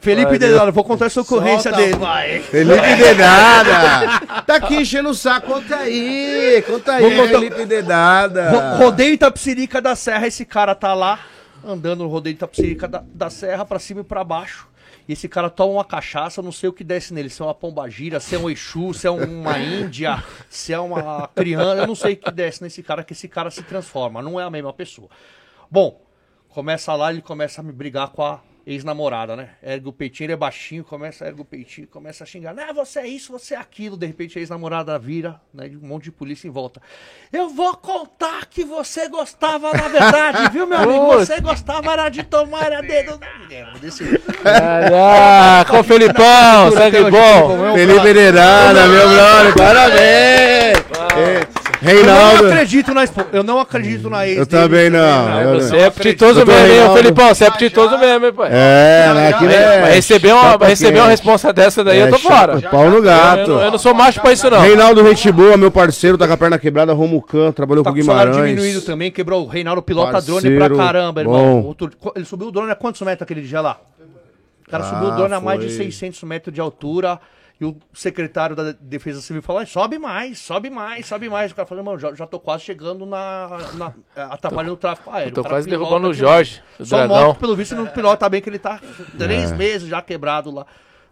Felipe 0.00 0.38
Dedado, 0.38 0.72
vou 0.72 0.82
contar 0.82 1.06
essa 1.06 1.20
ocorrência 1.20 1.70
dele. 1.70 1.94
Felipe 2.50 2.96
Dedada. 2.96 4.42
Tá 4.46 4.56
aqui 4.56 4.76
enchendo 4.76 5.10
o 5.10 5.14
saco. 5.14 5.46
Conta 5.52 5.76
aí. 5.76 6.64
Conta 6.66 6.92
aí, 6.94 7.02
Vou 7.02 7.10
contar- 7.26 7.38
Felipe 7.38 7.66
Dedada. 7.66 8.50
Ro- 8.50 8.84
Rodeio 8.84 9.12
Itapsirica 9.12 9.80
da 9.80 9.94
Serra, 9.94 10.26
esse 10.26 10.44
cara 10.46 10.74
tá 10.74 10.94
lá, 10.94 11.18
andando 11.64 12.02
no 12.02 12.08
rodeio 12.08 12.32
Itapsirica 12.34 12.88
da, 12.88 13.02
da 13.14 13.28
Serra, 13.30 13.64
pra 13.64 13.78
cima 13.78 14.00
e 14.00 14.04
pra 14.04 14.24
baixo. 14.24 14.66
E 15.06 15.12
esse 15.12 15.28
cara 15.28 15.50
toma 15.50 15.74
uma 15.74 15.84
cachaça, 15.84 16.40
eu 16.40 16.44
não 16.44 16.52
sei 16.52 16.68
o 16.68 16.72
que 16.72 16.82
desce 16.82 17.12
nele, 17.12 17.28
se 17.28 17.42
é 17.42 17.44
uma 17.44 17.54
pombagira, 17.54 18.18
se 18.20 18.34
é 18.34 18.38
um 18.38 18.48
Exu, 18.48 18.94
se 18.94 19.06
é 19.06 19.10
uma 19.10 19.58
Índia, 19.60 20.24
se 20.48 20.72
é 20.72 20.80
uma 20.80 21.28
criança, 21.28 21.82
eu 21.82 21.86
não 21.86 21.94
sei 21.94 22.14
o 22.14 22.16
que 22.16 22.30
desce 22.30 22.62
nesse 22.62 22.82
cara, 22.82 23.04
que 23.04 23.12
esse 23.12 23.28
cara 23.28 23.50
se 23.50 23.62
transforma, 23.62 24.22
não 24.22 24.40
é 24.40 24.44
a 24.44 24.50
mesma 24.50 24.72
pessoa. 24.72 25.08
Bom, 25.70 26.00
começa 26.48 26.94
lá, 26.94 27.12
ele 27.12 27.20
começa 27.20 27.60
a 27.60 27.64
me 27.64 27.72
brigar 27.72 28.08
com 28.08 28.22
a 28.22 28.40
ex-namorada, 28.66 29.34
né? 29.34 29.50
Ergue 29.62 29.88
o 29.88 29.92
peitinho, 29.92 30.26
ele 30.26 30.32
é 30.34 30.36
baixinho, 30.36 30.84
começa 30.84 31.24
a 31.24 31.28
ergue 31.28 31.40
o 31.40 31.44
peitinho, 31.44 31.86
começa 31.86 32.24
a 32.24 32.26
xingar. 32.26 32.54
Ah, 32.58 32.72
você 32.72 33.00
é 33.00 33.06
isso, 33.06 33.32
você 33.32 33.54
é 33.54 33.58
aquilo. 33.58 33.96
De 33.96 34.06
repente 34.06 34.38
a 34.38 34.40
ex-namorada 34.40 34.98
vira, 34.98 35.40
né? 35.52 35.70
Um 35.82 35.86
monte 35.86 36.04
de 36.04 36.12
polícia 36.12 36.46
em 36.46 36.50
volta. 36.50 36.80
Eu 37.32 37.48
vou 37.48 37.76
contar 37.76 38.46
que 38.46 38.64
você 38.64 39.08
gostava, 39.08 39.72
na 39.72 39.88
verdade, 39.88 40.50
viu, 40.52 40.66
meu 40.66 40.78
amigo? 40.78 41.06
Você 41.14 41.40
gostava 41.40 41.92
era 41.92 42.08
de 42.08 42.22
tomar 42.22 42.72
a 42.72 42.80
dedo. 42.80 43.18
É, 43.50 43.78
Desse... 43.78 44.18
Caraca, 44.42 45.78
ô 45.78 45.84
Felipão, 45.84 46.70
sangue 46.72 47.10
bom. 47.10 47.74
Felipe 47.74 48.12
Dedada, 48.12 48.86
meu 48.86 49.08
brother. 49.08 49.54
Parabéns. 49.56 50.78
É, 51.16 51.63
Eu 51.86 52.04
não 52.06 52.12
Reinaldo. 52.14 52.46
acredito 52.48 52.94
na 52.94 53.04
esposa. 53.04 53.28
Eu 53.32 53.42
não 53.42 53.58
acredito 53.60 54.08
na 54.10 54.26
ex. 54.26 54.38
Eu 54.38 54.46
dele. 54.46 54.62
também 54.62 54.90
não. 54.90 55.40
eu 55.40 55.60
Você 55.60 55.72
não. 55.72 55.78
é 55.78 55.86
mesmo, 56.46 56.52
hein, 56.52 56.68
Reinaldo. 56.68 56.96
Felipão? 56.96 57.28
Você 57.34 57.44
é 57.44 57.46
apetitoso 57.48 57.98
mesmo, 57.98 58.26
hein, 58.26 58.32
pai? 58.32 58.48
É, 58.52 59.10
mas 59.14 59.34
aqui 59.34 59.44
Mas 59.44 59.54
é. 59.54 59.94
receber 59.94 60.32
uma, 60.32 60.42
chapa 60.42 60.66
receber 60.66 60.98
uma 61.00 61.08
responsa 61.08 61.52
dessa 61.52 61.84
daí, 61.84 61.98
eu 62.00 62.08
tô 62.10 62.16
É, 62.16 62.18
fora. 62.18 62.60
Pau 62.62 62.88
no 62.90 62.96
Eu, 62.96 63.02
gato. 63.02 63.50
eu 63.50 63.70
não 63.70 63.78
sou 63.78 63.92
macho 63.94 64.20
pra 64.20 64.32
isso, 64.32 64.48
não. 64.50 64.60
Reinaldo 64.60 65.06
Gente 65.06 65.30
Boa, 65.32 65.56
meu 65.56 65.70
parceiro, 65.70 66.16
tá 66.16 66.26
com 66.26 66.32
a 66.32 66.36
perna 66.36 66.58
quebrada, 66.58 66.92
Romucan, 66.92 67.52
trabalhou 67.52 67.84
Tá 67.84 67.90
com 67.90 67.94
com 67.96 68.00
o 68.00 68.02
Guimarães. 68.02 68.36
diminuído 68.48 68.80
também, 68.82 69.10
quebrou 69.10 69.44
o 69.44 69.48
Reinaldo 69.48 69.82
pilota 69.82 70.12
Parceiro, 70.12 70.40
drone 70.40 70.56
pra 70.56 70.68
caramba, 70.76 71.20
irmão. 71.20 71.62
Outro- 71.64 71.90
ele 72.16 72.24
subiu 72.24 72.48
o 72.48 72.50
drone 72.52 72.70
a 72.70 72.74
quantos 72.74 73.00
metros 73.02 73.22
aquele 73.22 73.42
dia 73.42 73.60
lá? 73.60 73.78
O 74.66 74.70
cara 74.70 74.82
Ah, 74.84 74.86
subiu 74.88 75.08
o 75.08 75.10
drone 75.16 75.34
a 75.34 75.40
mais 75.40 75.60
de 75.60 75.66
foi. 75.68 75.84
600 75.84 76.22
metros 76.22 76.52
de 76.54 76.60
altura. 76.60 77.20
E 77.60 77.64
o 77.64 77.76
secretário 77.92 78.56
da 78.56 78.72
Defesa 78.72 79.20
Civil 79.20 79.40
falou: 79.40 79.60
"Ai, 79.60 79.66
sobe 79.66 79.96
mais, 79.98 80.38
sobe 80.40 80.68
mais, 80.70 81.06
sobe 81.06 81.28
mais. 81.28 81.52
O 81.52 81.54
cara 81.54 81.66
falou: 81.66 81.84
mano, 81.84 81.98
já, 81.98 82.12
já 82.14 82.26
tô 82.26 82.40
quase 82.40 82.64
chegando 82.64 83.06
na. 83.06 83.48
na 83.74 83.94
atrapalhando 84.32 84.74
o 84.74 84.76
tráfego 84.76 85.10
aéreo. 85.10 85.32
Tô 85.34 85.40
O 85.40 85.44
cara 85.44 85.54
quase 85.56 85.68
derrubando 85.68 86.08
o 86.08 86.10
aqui, 86.10 86.18
Jorge, 86.18 86.62
o 86.80 86.84
Só 86.84 86.96
dragão. 87.06 87.34
pelo 87.36 87.54
visto, 87.54 87.76
não 87.76 87.86
pilota 87.86 88.28
bem, 88.28 88.42
que 88.42 88.48
ele 88.50 88.58
tá 88.58 88.80
três 89.16 89.52
É. 89.52 89.56
meses 89.56 89.88
já 89.88 90.02
quebrado 90.02 90.50
lá. 90.50 90.66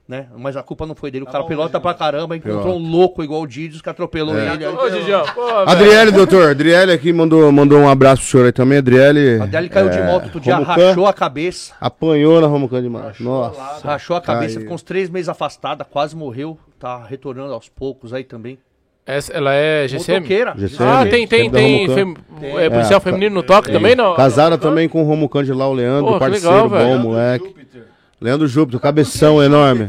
Né? 0.09 0.27
Mas 0.37 0.57
a 0.57 0.63
culpa 0.65 0.85
não 0.85 0.97
foi 0.97 1.11
dele. 1.13 1.25
O 1.25 1.29
cara 1.29 1.45
pilota 1.45 1.81
pra 1.81 1.95
caramba, 1.95 2.37
encontrou 2.37 2.63
Pilota. 2.65 2.79
um 2.79 2.91
louco 2.91 3.23
igual 3.23 3.41
o 3.41 3.47
Didius 3.47 3.81
que 3.81 3.89
atropelou 3.89 4.37
É. 4.37 4.53
ele. 4.55 4.67
Ô, 4.67 4.73
pô, 4.77 4.91
velho. 4.91 5.17
Adriele, 5.67 6.11
doutor. 6.11 6.51
Adriele 6.51 6.93
aqui 6.93 7.13
mandou, 7.13 7.51
mandou 7.53 7.79
um 7.79 7.89
abraço 7.89 8.21
pro 8.23 8.31
senhor 8.33 8.47
aí 8.47 8.53
também. 8.53 8.79
Adriele. 8.79 9.41
A 9.41 9.47
dele 9.47 9.69
caiu 9.69 9.89
de 9.89 9.99
é, 9.99 10.05
moto 10.07 10.25
outro 10.25 10.41
dia, 10.41 10.57
Romucan, 10.57 10.89
rachou 10.89 11.07
a 11.07 11.13
cabeça. 11.15 11.73
Apanhou 11.81 12.41
na 12.41 12.47
Romucan 12.49 12.83
demais. 12.83 13.19
Nossa. 13.21 13.87
Rachou 13.87 14.17
a 14.17 14.21
cabeça, 14.21 14.55
Caiu. 14.55 14.61
ficou 14.63 14.75
uns 14.75 14.83
três 14.83 15.09
meses 15.09 15.29
afastada, 15.29 15.85
quase 15.85 16.17
morreu. 16.17 16.59
Tá 16.81 17.05
retornando 17.09 17.53
aos 17.55 17.69
poucos 17.69 18.13
aí 18.13 18.25
também. 18.25 18.59
Essa, 19.07 19.33
ela 19.33 19.55
é 19.55 19.87
GCM? 19.89 20.19
Motoqueira. 20.21 20.55
GCM. 20.59 20.89
Ah, 20.91 21.07
tem, 21.07 21.27
tem, 21.29 21.45
Sempre 21.45 21.61
tem. 21.61 21.89
Fem- 21.89 22.15
é, 22.59 22.69
policial 22.69 22.99
É, 22.99 23.01
feminino 23.01 23.35
no 23.37 23.43
toque 23.43 23.71
também, 23.73 23.95
não? 23.97 24.15
Casada 24.15 24.59
também 24.59 24.89
com 24.89 25.01
o 25.03 25.05
Romucan 25.07 25.43
de 25.45 25.53
lá, 25.53 25.69
o 25.69 25.73
Leandro, 25.73 26.07
Pô, 26.07 26.13
que 26.15 26.19
parceiro 26.21 26.47
legal, 26.55 26.69
bom, 26.69 26.77
velho. 26.77 26.99
moleque. 27.01 27.55
Leandro 28.23 28.47
Júpiter, 28.47 28.81
cabeção 28.81 29.43
enorme. 29.43 29.89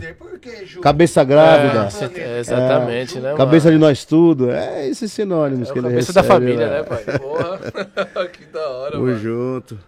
Cabeça 0.81 1.23
grávida. 1.23 1.87
É, 2.17 2.19
é, 2.19 2.39
exatamente, 2.39 3.19
né, 3.19 3.33
Cabeça 3.37 3.67
mano? 3.67 3.77
de 3.79 3.85
nós 3.85 4.03
tudo. 4.03 4.51
É 4.51 4.87
esses 4.87 5.11
sinônimos 5.11 5.71
que 5.71 5.77
ele 5.79 5.87
Cabeça 5.87 6.11
recebe. 6.11 6.27
da 6.27 6.33
família, 6.33 6.67
velho. 6.67 6.71
né, 6.71 6.83
pai? 6.83 7.19
Porra. 7.19 8.27
que 8.27 8.45
da 8.45 8.69
hora, 8.69 8.91
Tamo 8.91 9.05
mano. 9.05 9.19
junto. 9.19 9.79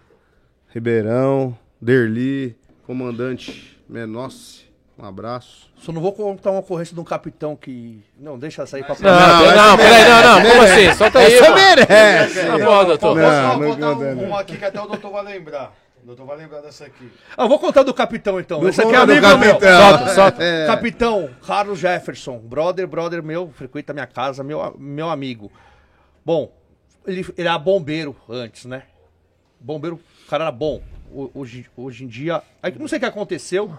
Ribeirão, 0.72 1.56
Derli, 1.80 2.56
comandante 2.86 3.78
Menossi. 3.88 4.64
Um 4.98 5.04
abraço. 5.04 5.70
Só 5.76 5.92
não 5.92 6.00
vou 6.00 6.10
contar 6.10 6.50
uma 6.52 6.60
ocorrência 6.60 6.94
de 6.94 7.00
um 7.00 7.04
capitão 7.04 7.54
que. 7.54 8.02
Não, 8.18 8.38
deixa 8.38 8.64
sair 8.64 8.82
pra 8.82 8.96
Não, 8.98 9.10
Não, 9.10 9.56
não, 9.70 9.76
peraí, 9.76 10.04
não, 10.08 10.22
não, 10.22 10.50
como 10.50 10.62
assim? 10.62 10.94
Solta 10.94 11.18
aí, 11.18 11.34
Essa 11.34 11.50
mano. 11.50 11.54
merece. 11.56 12.46
Tá 12.46 12.58
bom, 12.58 12.84
doutor. 12.86 13.16
Não, 13.16 13.58
Posso 13.60 13.78
não 13.78 13.92
um, 14.00 14.28
não. 14.28 14.36
aqui 14.38 14.56
que 14.56 14.64
até 14.64 14.80
o 14.80 14.86
doutor 14.86 15.12
vai 15.12 15.22
lembrar. 15.24 15.74
Doutor 16.06 16.24
vai 16.24 16.36
lembrar 16.36 16.60
dessa 16.60 16.86
aqui. 16.86 17.10
Ah, 17.36 17.44
eu 17.44 17.48
vou 17.48 17.58
contar 17.58 17.82
do 17.82 17.92
capitão 17.92 18.38
então. 18.38 18.60
Não 18.60 18.68
Esse 18.68 18.80
aqui 18.80 18.92
é 18.94 18.96
amigo 18.96 19.26
meu. 19.38 19.54
capitão. 19.58 19.80
Solta, 19.80 20.14
solta. 20.14 20.42
É. 20.44 20.66
Capitão 20.66 21.30
Carlos 21.44 21.78
Jefferson, 21.78 22.38
brother, 22.38 22.86
brother 22.86 23.22
meu, 23.22 23.50
frequenta 23.50 23.92
minha 23.92 24.06
casa, 24.06 24.44
meu, 24.44 24.74
meu 24.78 25.10
amigo. 25.10 25.50
Bom, 26.24 26.52
ele, 27.06 27.26
ele 27.36 27.48
era 27.48 27.58
bombeiro 27.58 28.16
antes, 28.28 28.64
né? 28.66 28.84
Bombeiro, 29.58 29.96
o 29.96 30.28
cara 30.28 30.44
era 30.44 30.52
bom. 30.52 30.80
Hoje, 31.34 31.66
hoje 31.76 32.04
em 32.04 32.08
dia, 32.08 32.42
aí 32.62 32.76
não 32.78 32.88
sei 32.88 32.98
o 32.98 33.00
que 33.00 33.06
aconteceu. 33.06 33.76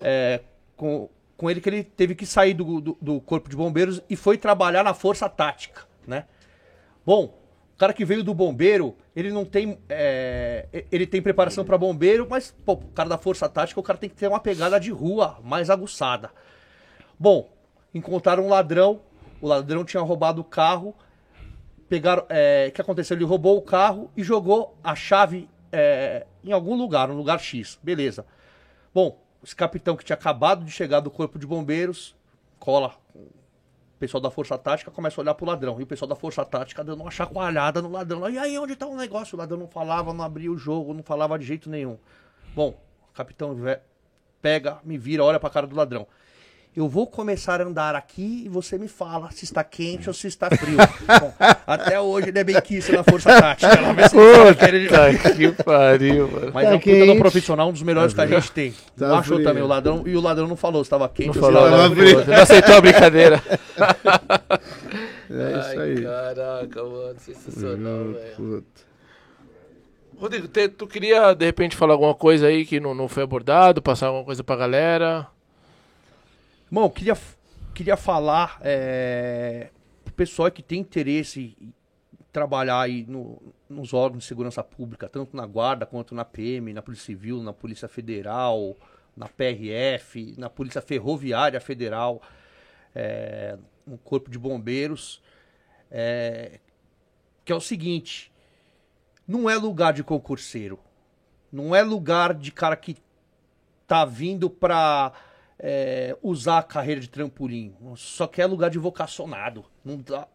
é, 0.00 0.40
com, 0.76 1.08
com 1.36 1.50
ele 1.50 1.60
que 1.60 1.68
ele 1.68 1.84
teve 1.84 2.14
que 2.14 2.26
sair 2.26 2.52
do, 2.54 2.80
do, 2.80 2.98
do 3.00 3.20
corpo 3.20 3.48
de 3.48 3.56
bombeiros 3.56 4.02
e 4.08 4.16
foi 4.16 4.36
trabalhar 4.36 4.82
na 4.82 4.92
força 4.94 5.28
tática, 5.28 5.82
né? 6.06 6.24
Bom, 7.06 7.37
cara 7.78 7.92
que 7.92 8.04
veio 8.04 8.24
do 8.24 8.34
bombeiro, 8.34 8.96
ele 9.14 9.30
não 9.30 9.44
tem. 9.44 9.78
É, 9.88 10.84
ele 10.90 11.06
tem 11.06 11.22
preparação 11.22 11.64
para 11.64 11.78
bombeiro, 11.78 12.26
mas, 12.28 12.54
pô, 12.64 12.72
o 12.72 12.88
cara 12.88 13.08
da 13.08 13.16
força 13.16 13.48
tática, 13.48 13.78
o 13.78 13.82
cara 13.82 13.98
tem 13.98 14.10
que 14.10 14.16
ter 14.16 14.26
uma 14.26 14.40
pegada 14.40 14.78
de 14.80 14.90
rua 14.90 15.38
mais 15.44 15.70
aguçada. 15.70 16.30
Bom, 17.18 17.48
encontraram 17.94 18.44
um 18.44 18.48
ladrão, 18.48 19.00
o 19.40 19.46
ladrão 19.46 19.84
tinha 19.84 20.02
roubado 20.02 20.40
o 20.40 20.44
carro. 20.44 20.94
Pegaram. 21.88 22.26
É, 22.28 22.66
o 22.68 22.72
que 22.72 22.80
aconteceu? 22.80 23.16
Ele 23.16 23.24
roubou 23.24 23.56
o 23.56 23.62
carro 23.62 24.10
e 24.16 24.22
jogou 24.22 24.76
a 24.82 24.94
chave 24.94 25.48
é, 25.72 26.26
em 26.44 26.52
algum 26.52 26.74
lugar, 26.76 27.10
um 27.10 27.14
lugar 27.14 27.38
X. 27.38 27.78
Beleza. 27.82 28.26
Bom, 28.92 29.18
esse 29.42 29.54
capitão 29.54 29.96
que 29.96 30.04
tinha 30.04 30.16
acabado 30.16 30.64
de 30.64 30.70
chegar 30.70 31.00
do 31.00 31.10
corpo 31.10 31.38
de 31.38 31.46
bombeiros, 31.46 32.16
cola 32.58 32.94
pessoal 33.98 34.20
da 34.20 34.30
Força 34.30 34.56
Tática 34.56 34.90
começa 34.90 35.20
a 35.20 35.22
olhar 35.22 35.34
pro 35.34 35.46
ladrão. 35.46 35.80
E 35.80 35.82
o 35.82 35.86
pessoal 35.86 36.08
da 36.08 36.14
Força 36.14 36.44
Tática 36.44 36.84
dando 36.84 37.02
uma 37.02 37.10
chacoalhada 37.10 37.82
no 37.82 37.90
ladrão. 37.90 38.28
E 38.28 38.38
aí, 38.38 38.58
onde 38.58 38.76
tá 38.76 38.86
o 38.86 38.96
negócio? 38.96 39.36
O 39.36 39.38
ladrão 39.38 39.58
não 39.58 39.68
falava, 39.68 40.12
não 40.12 40.24
abria 40.24 40.50
o 40.50 40.56
jogo, 40.56 40.94
não 40.94 41.02
falava 41.02 41.38
de 41.38 41.44
jeito 41.44 41.68
nenhum. 41.68 41.98
Bom, 42.54 42.78
capitão 43.14 43.56
pega, 44.40 44.78
me 44.84 44.96
vira, 44.96 45.24
olha 45.24 45.40
pra 45.40 45.50
cara 45.50 45.66
do 45.66 45.74
ladrão 45.74 46.06
eu 46.78 46.88
vou 46.88 47.08
começar 47.08 47.60
a 47.60 47.64
andar 47.64 47.96
aqui 47.96 48.44
e 48.46 48.48
você 48.48 48.78
me 48.78 48.86
fala 48.86 49.32
se 49.32 49.44
está 49.44 49.64
quente 49.64 50.08
ou 50.08 50.14
se 50.14 50.28
está 50.28 50.48
frio. 50.48 50.76
Bom, 51.20 51.34
até 51.66 52.00
hoje 52.00 52.28
ele 52.28 52.38
é 52.38 52.44
bem 52.44 52.60
quis 52.60 52.88
na 52.88 53.02
força 53.02 53.30
tática. 53.30 53.76
Puta 54.08 55.34
que 55.34 55.64
pariu, 55.64 56.28
mano. 56.30 56.50
Mas 56.54 56.64
tá 56.66 56.70
é 56.70 56.74
um 56.76 56.78
puta 56.78 57.12
um 57.12 57.18
profissional, 57.18 57.68
um 57.68 57.72
dos 57.72 57.82
melhores 57.82 58.14
que 58.14 58.20
a 58.20 58.26
gente 58.28 58.52
tem. 58.52 58.72
Tá 58.96 59.18
achou 59.18 59.42
também 59.42 59.60
o 59.60 59.66
ladrão, 59.66 60.04
e 60.06 60.16
o 60.16 60.20
ladrão 60.20 60.46
não 60.46 60.54
falou 60.54 60.84
se 60.84 60.86
estava 60.86 61.08
quente 61.08 61.36
não 61.36 61.44
ou 61.44 61.52
se 61.52 61.58
estava 61.58 61.96
frio. 61.96 62.24
Não 62.24 62.42
aceitou 62.42 62.74
a 62.76 62.80
brincadeira. 62.80 63.42
É 65.30 65.58
isso 65.58 65.80
aí. 65.80 65.96
Ai, 65.96 66.02
caraca, 66.04 66.84
mano, 66.84 67.16
sensacional, 67.18 68.04
velho. 68.12 68.64
Rodrigo, 70.16 70.46
te, 70.46 70.68
tu 70.68 70.86
queria 70.86 71.34
de 71.34 71.44
repente 71.44 71.76
falar 71.76 71.94
alguma 71.94 72.14
coisa 72.14 72.46
aí 72.46 72.64
que 72.64 72.78
não, 72.78 72.94
não 72.94 73.08
foi 73.08 73.24
abordado, 73.24 73.82
passar 73.82 74.06
alguma 74.06 74.24
coisa 74.24 74.44
pra 74.44 74.54
galera? 74.54 75.26
Bom, 76.70 76.90
queria, 76.90 77.16
queria 77.74 77.96
falar 77.96 78.58
é, 78.60 79.70
pro 80.04 80.12
pessoal 80.12 80.50
que 80.50 80.62
tem 80.62 80.80
interesse 80.80 81.56
em 81.58 81.72
trabalhar 82.30 82.82
aí 82.82 83.06
no, 83.08 83.40
nos 83.70 83.94
órgãos 83.94 84.24
de 84.24 84.28
segurança 84.28 84.62
pública, 84.62 85.08
tanto 85.08 85.34
na 85.34 85.46
Guarda 85.46 85.86
quanto 85.86 86.14
na 86.14 86.26
PM, 86.26 86.74
na 86.74 86.82
Polícia 86.82 87.06
Civil, 87.06 87.42
na 87.42 87.54
Polícia 87.54 87.88
Federal, 87.88 88.76
na 89.16 89.26
PRF, 89.26 90.34
na 90.36 90.50
Polícia 90.50 90.82
Ferroviária 90.82 91.58
Federal, 91.58 92.20
é, 92.94 93.56
no 93.86 93.96
Corpo 93.96 94.30
de 94.30 94.38
Bombeiros, 94.38 95.22
é, 95.90 96.60
que 97.46 97.52
é 97.52 97.54
o 97.54 97.62
seguinte, 97.62 98.30
não 99.26 99.48
é 99.48 99.56
lugar 99.56 99.94
de 99.94 100.04
concurseiro, 100.04 100.78
não 101.50 101.74
é 101.74 101.82
lugar 101.82 102.34
de 102.34 102.52
cara 102.52 102.76
que 102.76 102.94
tá 103.86 104.04
vindo 104.04 104.50
para 104.50 105.14
é, 105.58 106.16
usar 106.22 106.58
a 106.58 106.62
carreira 106.62 107.00
de 107.00 107.08
trampolim. 107.08 107.74
Só 107.96 108.26
que 108.26 108.40
é 108.40 108.46
lugar 108.46 108.70
de 108.70 108.78
vocacionado. 108.78 109.64
Não 109.84 109.98
dá, 109.98 110.28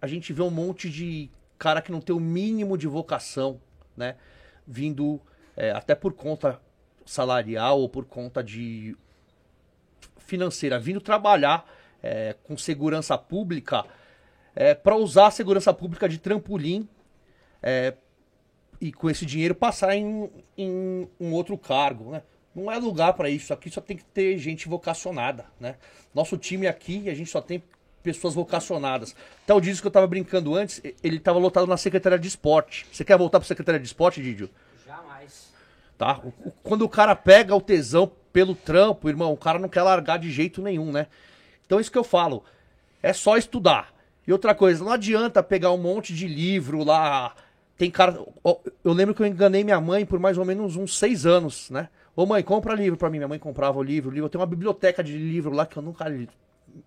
a 0.00 0.06
gente 0.06 0.32
vê 0.32 0.42
um 0.42 0.50
monte 0.50 0.88
de 0.88 1.30
cara 1.58 1.82
que 1.82 1.90
não 1.90 2.00
tem 2.00 2.14
o 2.14 2.20
mínimo 2.20 2.78
de 2.78 2.86
vocação, 2.86 3.60
né? 3.96 4.16
Vindo 4.66 5.20
é, 5.56 5.72
até 5.72 5.94
por 5.94 6.12
conta 6.12 6.60
salarial 7.04 7.80
ou 7.80 7.88
por 7.88 8.04
conta 8.04 8.44
de 8.44 8.96
financeira, 10.18 10.78
vindo 10.78 11.00
trabalhar 11.00 11.68
é, 12.02 12.36
com 12.44 12.56
segurança 12.56 13.16
pública 13.16 13.84
é, 14.54 14.74
para 14.74 14.94
usar 14.94 15.28
a 15.28 15.30
segurança 15.30 15.72
pública 15.72 16.08
de 16.08 16.18
trampolim 16.18 16.88
é, 17.62 17.94
e 18.80 18.92
com 18.92 19.10
esse 19.10 19.26
dinheiro 19.26 19.54
passar 19.54 19.96
em, 19.96 20.30
em 20.56 21.08
um 21.18 21.32
outro 21.32 21.56
cargo, 21.56 22.12
né? 22.12 22.22
Não 22.58 22.72
é 22.72 22.76
lugar 22.76 23.12
para 23.12 23.30
isso. 23.30 23.52
Aqui 23.54 23.70
só 23.70 23.80
tem 23.80 23.96
que 23.96 24.04
ter 24.04 24.36
gente 24.36 24.68
vocacionada, 24.68 25.46
né? 25.60 25.76
Nosso 26.12 26.36
time 26.36 26.66
aqui, 26.66 27.08
a 27.08 27.14
gente 27.14 27.30
só 27.30 27.40
tem 27.40 27.62
pessoas 28.02 28.34
vocacionadas. 28.34 29.14
Até 29.44 29.54
o 29.54 29.60
Didio 29.60 29.80
que 29.80 29.86
eu 29.86 29.92
tava 29.92 30.06
brincando 30.08 30.54
antes, 30.56 30.82
ele 31.02 31.20
tava 31.20 31.38
lotado 31.38 31.68
na 31.68 31.76
Secretaria 31.76 32.18
de 32.18 32.26
Esporte. 32.26 32.84
Você 32.90 33.04
quer 33.04 33.16
voltar 33.16 33.38
pra 33.38 33.46
Secretaria 33.46 33.78
de 33.78 33.86
Esporte, 33.86 34.20
Didio? 34.20 34.50
Jamais. 34.84 35.52
Tá? 35.96 36.20
Quando 36.64 36.82
o 36.82 36.88
cara 36.88 37.14
pega 37.14 37.54
o 37.54 37.60
tesão 37.60 38.10
pelo 38.32 38.54
trampo, 38.54 39.08
irmão, 39.08 39.32
o 39.32 39.36
cara 39.36 39.58
não 39.58 39.68
quer 39.68 39.82
largar 39.82 40.18
de 40.18 40.30
jeito 40.30 40.60
nenhum, 40.60 40.90
né? 40.90 41.06
Então 41.64 41.78
isso 41.78 41.92
que 41.92 41.98
eu 41.98 42.04
falo. 42.04 42.42
É 43.00 43.12
só 43.12 43.36
estudar. 43.36 43.94
E 44.26 44.32
outra 44.32 44.54
coisa, 44.54 44.82
não 44.82 44.92
adianta 44.92 45.42
pegar 45.42 45.70
um 45.70 45.78
monte 45.78 46.12
de 46.12 46.26
livro 46.26 46.82
lá. 46.82 47.34
Tem 47.76 47.90
cara. 47.90 48.20
Eu 48.84 48.92
lembro 48.92 49.14
que 49.14 49.22
eu 49.22 49.26
enganei 49.26 49.62
minha 49.62 49.80
mãe 49.80 50.04
por 50.04 50.18
mais 50.18 50.36
ou 50.36 50.44
menos 50.44 50.74
uns 50.74 50.98
seis 50.98 51.24
anos, 51.24 51.70
né? 51.70 51.88
Ô 52.18 52.26
mãe, 52.26 52.42
compra 52.42 52.74
livro 52.74 52.98
pra 52.98 53.08
mim. 53.08 53.18
Minha 53.18 53.28
mãe 53.28 53.38
comprava 53.38 53.78
o 53.78 53.82
livro, 53.82 54.10
o 54.10 54.12
livro. 54.12 54.26
Eu 54.26 54.28
tenho 54.28 54.40
uma 54.40 54.46
biblioteca 54.46 55.04
de 55.04 55.16
livro 55.16 55.52
lá 55.52 55.64
que 55.64 55.76
eu 55.76 55.82
nunca 55.84 56.08
li. 56.08 56.28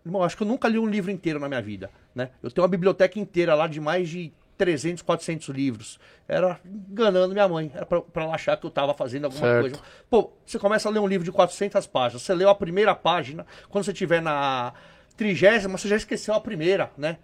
Irmão, 0.05 0.25
acho 0.25 0.35
que 0.35 0.43
eu 0.43 0.47
nunca 0.47 0.67
li 0.67 0.77
um 0.77 0.85
livro 0.85 1.09
inteiro 1.09 1.39
na 1.39 1.47
minha 1.47 1.61
vida, 1.61 1.89
né? 2.13 2.31
Eu 2.43 2.51
tenho 2.51 2.63
uma 2.63 2.67
biblioteca 2.67 3.17
inteira 3.17 3.55
lá 3.55 3.65
de 3.65 3.79
mais 3.79 4.09
de 4.09 4.33
300, 4.57 5.01
400 5.01 5.47
livros. 5.47 5.97
Era 6.27 6.59
enganando 6.65 7.31
minha 7.31 7.47
mãe. 7.47 7.71
Era 7.73 7.85
pra, 7.85 8.01
pra 8.01 8.25
ela 8.25 8.35
achar 8.35 8.57
que 8.57 8.65
eu 8.65 8.69
tava 8.69 8.93
fazendo 8.93 9.23
alguma 9.23 9.41
certo. 9.41 9.61
coisa. 9.61 9.81
Pô, 10.09 10.33
você 10.45 10.59
começa 10.59 10.89
a 10.89 10.91
ler 10.91 10.99
um 10.99 11.07
livro 11.07 11.23
de 11.23 11.31
400 11.31 11.87
páginas. 11.87 12.23
Você 12.23 12.33
leu 12.33 12.49
a 12.49 12.55
primeira 12.55 12.93
página. 12.93 13.45
Quando 13.69 13.85
você 13.85 13.93
tiver 13.93 14.21
na 14.21 14.73
trigésima, 15.15 15.77
você 15.77 15.87
já 15.87 15.95
esqueceu 15.95 16.33
a 16.33 16.41
primeira, 16.41 16.91
né? 16.97 17.19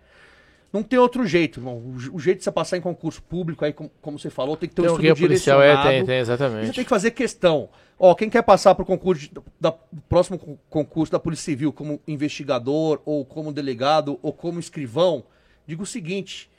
Não 0.72 0.84
tem 0.84 1.00
outro 1.00 1.26
jeito, 1.26 1.60
irmão. 1.60 1.78
O, 2.14 2.20
jeito 2.20 2.40
de 2.40 2.44
você 2.44 2.52
passar 2.52 2.78
em 2.78 2.82
concurso 2.82 3.22
público, 3.22 3.64
aí, 3.64 3.72
como, 3.72 3.90
como 4.02 4.20
você 4.20 4.30
falou, 4.30 4.58
tem 4.58 4.68
que 4.68 4.76
ter 4.76 4.82
tem 4.82 4.92
um, 4.92 4.96
estudo 4.96 5.16
policial, 5.16 5.62
é, 5.62 5.82
tem, 5.82 6.06
tem, 6.06 6.20
exatamente. 6.20 6.68
Você 6.68 6.74
tem 6.74 6.84
que 6.84 6.90
fazer 6.90 7.12
questão. 7.12 7.70
Ó, 7.98 8.14
quem 8.14 8.30
quer 8.30 8.44
passar 8.44 8.76
para 8.76 8.84
o 8.84 8.86
concurso 8.86 9.30
da, 9.60 9.72
próximo 9.72 10.60
concurso 10.70 11.12
da 11.12 11.20
Polícia 11.20 11.46
Civil 11.46 11.74
como 11.74 12.00
investigador, 12.08 13.02
ou 13.06 13.26
como 13.26 13.52
delegado, 13.52 14.20
ou 14.22 14.34
como 14.34 14.60
escrivão, 14.60 15.24
diga 15.66 15.82
o 15.82 15.86
seguinte: 15.86 16.50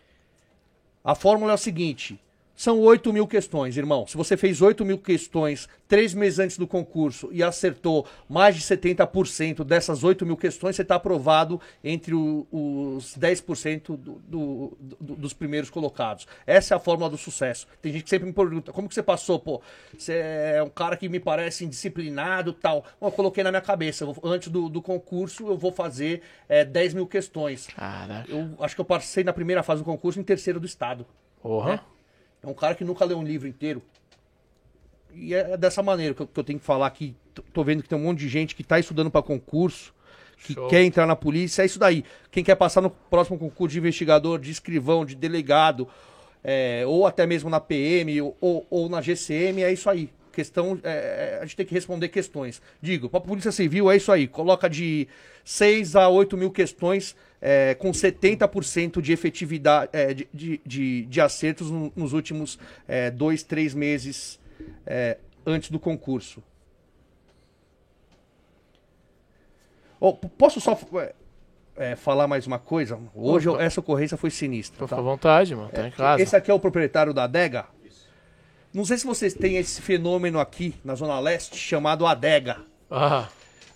a 1.04 1.14
fórmula 1.14 1.52
é 1.52 1.54
a 1.54 1.58
seguinte: 1.58 2.18
são 2.58 2.80
8 2.80 3.12
mil 3.12 3.24
questões, 3.24 3.76
irmão. 3.76 4.04
Se 4.04 4.16
você 4.16 4.36
fez 4.36 4.60
8 4.60 4.84
mil 4.84 4.98
questões 4.98 5.68
três 5.86 6.12
meses 6.12 6.40
antes 6.40 6.58
do 6.58 6.66
concurso 6.66 7.28
e 7.30 7.40
acertou 7.40 8.04
mais 8.28 8.56
de 8.56 8.62
70% 8.62 9.62
dessas 9.62 10.02
8 10.02 10.26
mil 10.26 10.36
questões, 10.36 10.74
você 10.74 10.82
está 10.82 10.96
aprovado 10.96 11.60
entre 11.84 12.14
o, 12.14 12.48
os 12.50 13.16
10% 13.16 13.96
do, 13.96 13.96
do, 13.96 14.76
do, 14.80 15.14
dos 15.14 15.32
primeiros 15.32 15.70
colocados. 15.70 16.26
Essa 16.44 16.74
é 16.74 16.76
a 16.76 16.80
fórmula 16.80 17.08
do 17.08 17.16
sucesso. 17.16 17.68
Tem 17.80 17.92
gente 17.92 18.02
que 18.02 18.10
sempre 18.10 18.26
me 18.26 18.32
pergunta, 18.32 18.72
como 18.72 18.88
que 18.88 18.94
você 18.94 19.04
passou? 19.04 19.38
Pô, 19.38 19.62
você 19.96 20.14
é 20.56 20.60
um 20.60 20.68
cara 20.68 20.96
que 20.96 21.08
me 21.08 21.20
parece 21.20 21.64
indisciplinado 21.64 22.52
tal. 22.52 22.84
Bom, 23.00 23.06
eu 23.06 23.12
coloquei 23.12 23.44
na 23.44 23.52
minha 23.52 23.62
cabeça, 23.62 24.04
antes 24.24 24.48
do, 24.48 24.68
do 24.68 24.82
concurso 24.82 25.46
eu 25.46 25.56
vou 25.56 25.70
fazer 25.70 26.22
é, 26.48 26.64
10 26.64 26.94
mil 26.94 27.06
questões. 27.06 27.68
Eu 28.28 28.64
acho 28.64 28.74
que 28.74 28.80
eu 28.80 28.84
passei 28.84 29.22
na 29.22 29.32
primeira 29.32 29.62
fase 29.62 29.80
do 29.80 29.84
concurso 29.84 30.18
em 30.18 30.24
terceiro 30.24 30.58
do 30.58 30.66
estado. 30.66 31.06
Porra. 31.40 31.74
Né? 31.74 31.80
É 32.42 32.46
um 32.46 32.54
cara 32.54 32.74
que 32.74 32.84
nunca 32.84 33.04
leu 33.04 33.18
um 33.18 33.24
livro 33.24 33.48
inteiro. 33.48 33.82
E 35.12 35.34
é 35.34 35.56
dessa 35.56 35.82
maneira 35.82 36.14
que 36.14 36.22
eu, 36.22 36.26
que 36.26 36.38
eu 36.38 36.44
tenho 36.44 36.58
que 36.58 36.64
falar 36.64 36.90
que 36.90 37.16
tô 37.52 37.64
vendo 37.64 37.82
que 37.82 37.88
tem 37.88 37.98
um 37.98 38.02
monte 38.02 38.20
de 38.20 38.28
gente 38.28 38.54
que 38.54 38.62
está 38.62 38.78
estudando 38.78 39.10
para 39.10 39.22
concurso, 39.22 39.94
que 40.44 40.54
Show. 40.54 40.68
quer 40.68 40.82
entrar 40.82 41.06
na 41.06 41.16
polícia, 41.16 41.62
é 41.62 41.66
isso 41.66 41.78
daí. 41.78 42.04
Quem 42.30 42.44
quer 42.44 42.54
passar 42.54 42.80
no 42.80 42.90
próximo 42.90 43.38
concurso 43.38 43.72
de 43.72 43.78
investigador, 43.78 44.38
de 44.38 44.50
escrivão, 44.50 45.04
de 45.04 45.14
delegado, 45.14 45.88
é, 46.42 46.84
ou 46.86 47.06
até 47.06 47.26
mesmo 47.26 47.50
na 47.50 47.60
PM 47.60 48.20
ou, 48.40 48.66
ou, 48.70 48.88
na 48.88 49.00
GCM, 49.00 49.62
é 49.62 49.72
isso 49.72 49.90
aí. 49.90 50.10
Questão, 50.32 50.78
é, 50.84 51.36
é, 51.36 51.38
a 51.40 51.44
gente 51.44 51.56
tem 51.56 51.66
que 51.66 51.74
responder 51.74 52.08
questões. 52.08 52.62
Digo, 52.80 53.08
para 53.08 53.18
a 53.18 53.22
Polícia 53.22 53.50
Civil 53.50 53.90
é 53.90 53.96
isso 53.96 54.12
aí. 54.12 54.28
Coloca 54.28 54.70
de 54.70 55.08
6 55.44 55.96
a 55.96 56.08
8 56.08 56.36
mil 56.36 56.50
questões 56.52 57.16
é, 57.40 57.74
com 57.74 57.90
70% 57.90 59.00
de 59.00 59.12
efetividade, 59.12 59.90
é, 59.92 60.12
de, 60.12 60.28
de, 60.32 60.60
de, 60.64 61.06
de, 61.06 61.20
acertos 61.20 61.70
no, 61.70 61.92
nos 61.94 62.12
últimos 62.12 62.58
é, 62.86 63.10
dois, 63.10 63.42
três 63.42 63.74
meses 63.74 64.38
é, 64.86 65.18
antes 65.46 65.70
do 65.70 65.78
concurso. 65.78 66.42
Oh, 70.00 70.14
posso 70.14 70.60
só 70.60 70.78
é, 71.00 71.14
é, 71.76 71.96
falar 71.96 72.28
mais 72.28 72.46
uma 72.46 72.58
coisa? 72.58 72.98
Hoje 73.14 73.48
Opa. 73.48 73.62
essa 73.62 73.80
ocorrência 73.80 74.16
foi 74.16 74.30
sinistra. 74.30 74.86
Fica 74.86 74.96
tá? 74.96 75.00
à 75.00 75.04
vontade, 75.04 75.54
mano. 75.54 75.70
Tá 75.70 75.88
em 75.88 75.90
casa. 75.90 76.22
Esse 76.22 76.36
aqui 76.36 76.50
é 76.50 76.54
o 76.54 76.60
proprietário 76.60 77.12
da 77.12 77.24
adega. 77.24 77.66
Não 78.72 78.84
sei 78.84 78.98
se 78.98 79.06
vocês 79.06 79.32
têm 79.32 79.56
esse 79.56 79.80
fenômeno 79.80 80.38
aqui 80.38 80.74
na 80.84 80.94
Zona 80.94 81.18
Leste 81.18 81.56
chamado 81.56 82.06
adega. 82.06 82.58
Ah. 82.90 83.28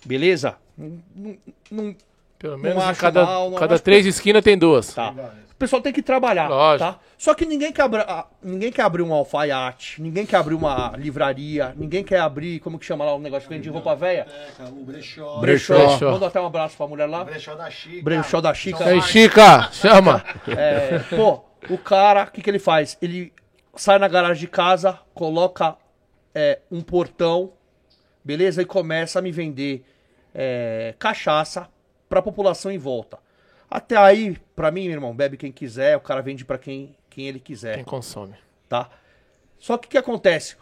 Beleza? 0.05 0.55
Não, 0.77 1.37
não, 1.71 1.95
pelo 2.43 2.57
menos 2.57 2.97
cada, 2.97 3.25
mal, 3.25 3.53
cada 3.53 3.79
três 3.79 4.05
esquinas 4.05 4.43
tem 4.43 4.57
duas. 4.57 4.93
Tá. 4.93 5.13
pessoal 5.57 5.81
tem 5.81 5.93
que 5.93 6.01
trabalhar, 6.01 6.49
Lógico. 6.49 6.91
tá? 6.91 6.99
Só 7.17 7.33
que 7.33 7.45
ninguém 7.45 7.71
quer, 7.71 7.83
abrir, 7.83 8.01
ah, 8.01 8.27
ninguém 8.43 8.69
quer 8.69 8.81
abrir 8.81 9.01
um 9.01 9.13
alfaiate, 9.13 10.01
ninguém 10.01 10.25
quer 10.25 10.35
abrir 10.35 10.53
uma 10.53 10.91
livraria, 10.97 11.73
ninguém 11.77 12.03
quer 12.03 12.19
abrir, 12.19 12.59
como 12.59 12.77
que 12.77 12.85
chama 12.85 13.05
lá 13.05 13.15
o 13.15 13.19
negócio 13.19 13.47
que 13.47 13.55
vende 13.55 13.69
roupa 13.69 13.95
velha? 13.95 14.27
É, 14.59 14.63
o 14.65 14.83
brechó. 14.83 15.37
Brechó. 15.37 15.73
Brechó. 15.73 16.11
Manda 16.11 16.27
até 16.27 16.41
um 16.41 16.45
abraço 16.45 16.75
pra 16.75 16.85
mulher 16.85 17.05
lá. 17.05 17.23
Brechó 17.23 17.55
da 17.55 17.69
Chica. 17.69 18.03
Brechó 18.03 18.41
da 18.41 18.53
Chica. 18.53 18.83
Aí, 18.83 19.01
Chica, 19.03 19.69
chama. 19.71 20.21
É, 20.49 20.99
pô, 21.15 21.45
o 21.69 21.77
cara, 21.77 22.23
o 22.23 22.31
que, 22.31 22.41
que 22.41 22.49
ele 22.49 22.59
faz? 22.59 22.97
Ele 23.01 23.31
sai 23.73 23.97
na 23.99 24.09
garagem 24.09 24.41
de 24.41 24.47
casa, 24.49 24.99
coloca 25.13 25.77
é, 26.35 26.59
um 26.69 26.81
portão, 26.81 27.53
beleza? 28.21 28.61
E 28.61 28.65
começa 28.65 29.19
a 29.19 29.21
me 29.21 29.31
vender 29.31 29.85
é, 30.35 30.93
cachaça 30.99 31.71
pra 32.13 32.21
população 32.21 32.71
em 32.71 32.77
volta. 32.77 33.17
Até 33.67 33.97
aí, 33.97 34.37
pra 34.55 34.69
mim, 34.69 34.83
meu 34.83 34.91
irmão, 34.91 35.15
bebe 35.15 35.35
quem 35.35 35.51
quiser, 35.51 35.97
o 35.97 35.99
cara 35.99 36.21
vende 36.21 36.45
pra 36.45 36.59
quem, 36.59 36.95
quem 37.09 37.27
ele 37.27 37.39
quiser 37.39 37.73
Quem 37.73 37.83
consome. 37.83 38.35
tá? 38.69 38.87
Só 39.57 39.79
que 39.79 39.87
o 39.87 39.89
que 39.89 39.97
acontece? 39.97 40.55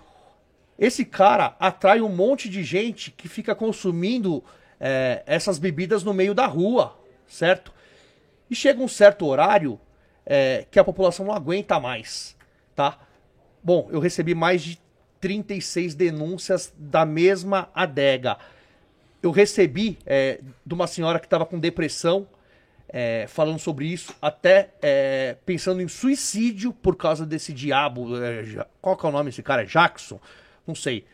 Esse 0.79 1.03
cara 1.03 1.57
atrai 1.59 1.99
um 1.99 2.07
monte 2.07 2.47
de 2.47 2.63
gente 2.63 3.11
que 3.11 3.27
fica 3.27 3.53
consumindo 3.53 4.41
é, 4.79 5.23
essas 5.25 5.59
bebidas 5.59 6.03
no 6.03 6.13
meio 6.13 6.33
da 6.33 6.45
rua, 6.45 6.97
certo? 7.27 7.73
E 8.49 8.55
chega 8.55 8.81
um 8.81 8.87
certo 8.87 9.25
horário 9.25 9.77
é, 10.25 10.65
que 10.71 10.79
a 10.79 10.85
população 10.85 11.25
não 11.25 11.33
aguenta 11.33 11.81
mais, 11.81 12.37
tá? 12.73 12.97
Bom, 13.61 13.89
eu 13.91 13.99
recebi 13.99 14.33
mais 14.33 14.61
de 14.61 14.79
36 15.19 15.95
denúncias 15.95 16.73
da 16.77 17.05
mesma 17.05 17.69
adega. 17.75 18.37
Eu 19.21 19.31
recebi 19.31 19.97
é, 20.05 20.39
de 20.65 20.73
uma 20.73 20.87
senhora 20.87 21.19
que 21.19 21.25
estava 21.25 21.45
com 21.45 21.59
depressão, 21.59 22.27
é, 22.89 23.25
falando 23.27 23.59
sobre 23.59 23.85
isso, 23.85 24.13
até 24.21 24.71
é, 24.81 25.37
pensando 25.45 25.81
em 25.81 25.87
suicídio 25.87 26.73
por 26.73 26.95
causa 26.95 27.25
desse 27.25 27.53
diabo. 27.53 28.17
é, 28.21 28.65
qual 28.81 28.97
que 28.97 29.05
é 29.05 29.09
o 29.09 29.11
nome 29.11 29.29
desse 29.29 29.43
cara? 29.43 29.65
Jackson? 29.65 30.19
Não 30.65 30.75
sei. 30.75 31.05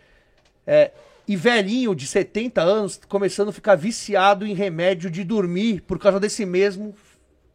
É, 0.66 0.92
e 1.28 1.36
velhinho 1.36 1.94
de 1.94 2.08
70 2.08 2.62
anos 2.62 3.00
começando 3.08 3.50
a 3.50 3.54
ficar 3.54 3.76
viciado 3.76 4.48
em 4.48 4.54
remédio 4.54 5.12
de 5.12 5.24
dormir 5.24 5.82
por 5.82 6.00
causa 6.00 6.20
desse 6.20 6.46
mesmo. 6.46 6.96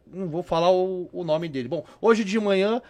Não 0.05 0.27
vou 0.29 0.43
falar 0.43 0.71
o, 0.71 1.09
o 1.11 1.23
nome 1.23 1.49
dele. 1.49 1.67
Bom, 1.67 1.83
hoje 1.99 2.23
de 2.23 2.39
manhã, 2.39 2.81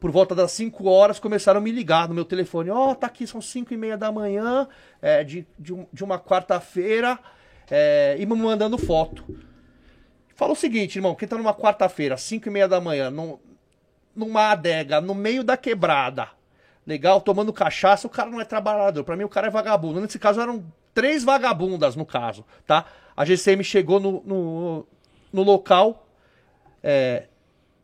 por 0.00 0.10
volta 0.10 0.34
das 0.34 0.52
5 0.52 0.88
horas, 0.88 1.18
começaram 1.18 1.58
a 1.58 1.62
me 1.62 1.72
ligar 1.72 2.08
no 2.08 2.14
meu 2.14 2.24
telefone. 2.24 2.70
Ó, 2.70 2.94
tá 2.94 3.06
aqui, 3.08 3.26
são 3.26 3.40
5 3.40 3.72
e 3.74 3.76
meia 3.76 3.96
da 3.98 4.12
manhã, 4.12 4.68
é, 5.02 5.24
de, 5.24 5.46
de, 5.58 5.74
um- 5.74 5.86
de 5.92 6.04
uma 6.04 6.18
quarta-feira, 6.18 7.18
é, 7.70 8.16
e 8.18 8.24
me 8.24 8.34
mandando 8.36 8.78
foto. 8.78 9.24
Fala 10.36 10.52
o 10.52 10.56
seguinte, 10.56 10.96
irmão, 10.96 11.14
quem 11.16 11.26
tá 11.26 11.36
numa 11.36 11.52
quarta-feira, 11.54 12.16
5 12.16 12.48
e 12.48 12.50
meia 12.50 12.68
da 12.68 12.80
manhã, 12.80 13.10
num, 13.10 13.38
numa 14.14 14.50
adega, 14.52 15.00
no 15.00 15.14
meio 15.14 15.42
da 15.42 15.56
quebrada, 15.56 16.28
legal, 16.86 17.20
tomando 17.20 17.52
cachaça, 17.52 18.06
o 18.06 18.10
cara 18.10 18.30
não 18.30 18.40
é 18.40 18.44
trabalhador. 18.44 19.02
Pra 19.02 19.16
mim, 19.16 19.24
o 19.24 19.28
cara 19.28 19.48
é 19.48 19.50
vagabundo. 19.50 20.00
Nesse 20.00 20.18
caso, 20.18 20.40
eram 20.40 20.64
três 20.94 21.24
vagabundas, 21.24 21.96
no 21.96 22.06
caso, 22.06 22.44
tá? 22.66 22.84
A 23.16 23.24
GCM 23.24 23.64
chegou 23.64 23.98
no, 23.98 24.22
no, 24.24 24.86
no 25.32 25.42
local, 25.42 26.06
é, 26.82 27.24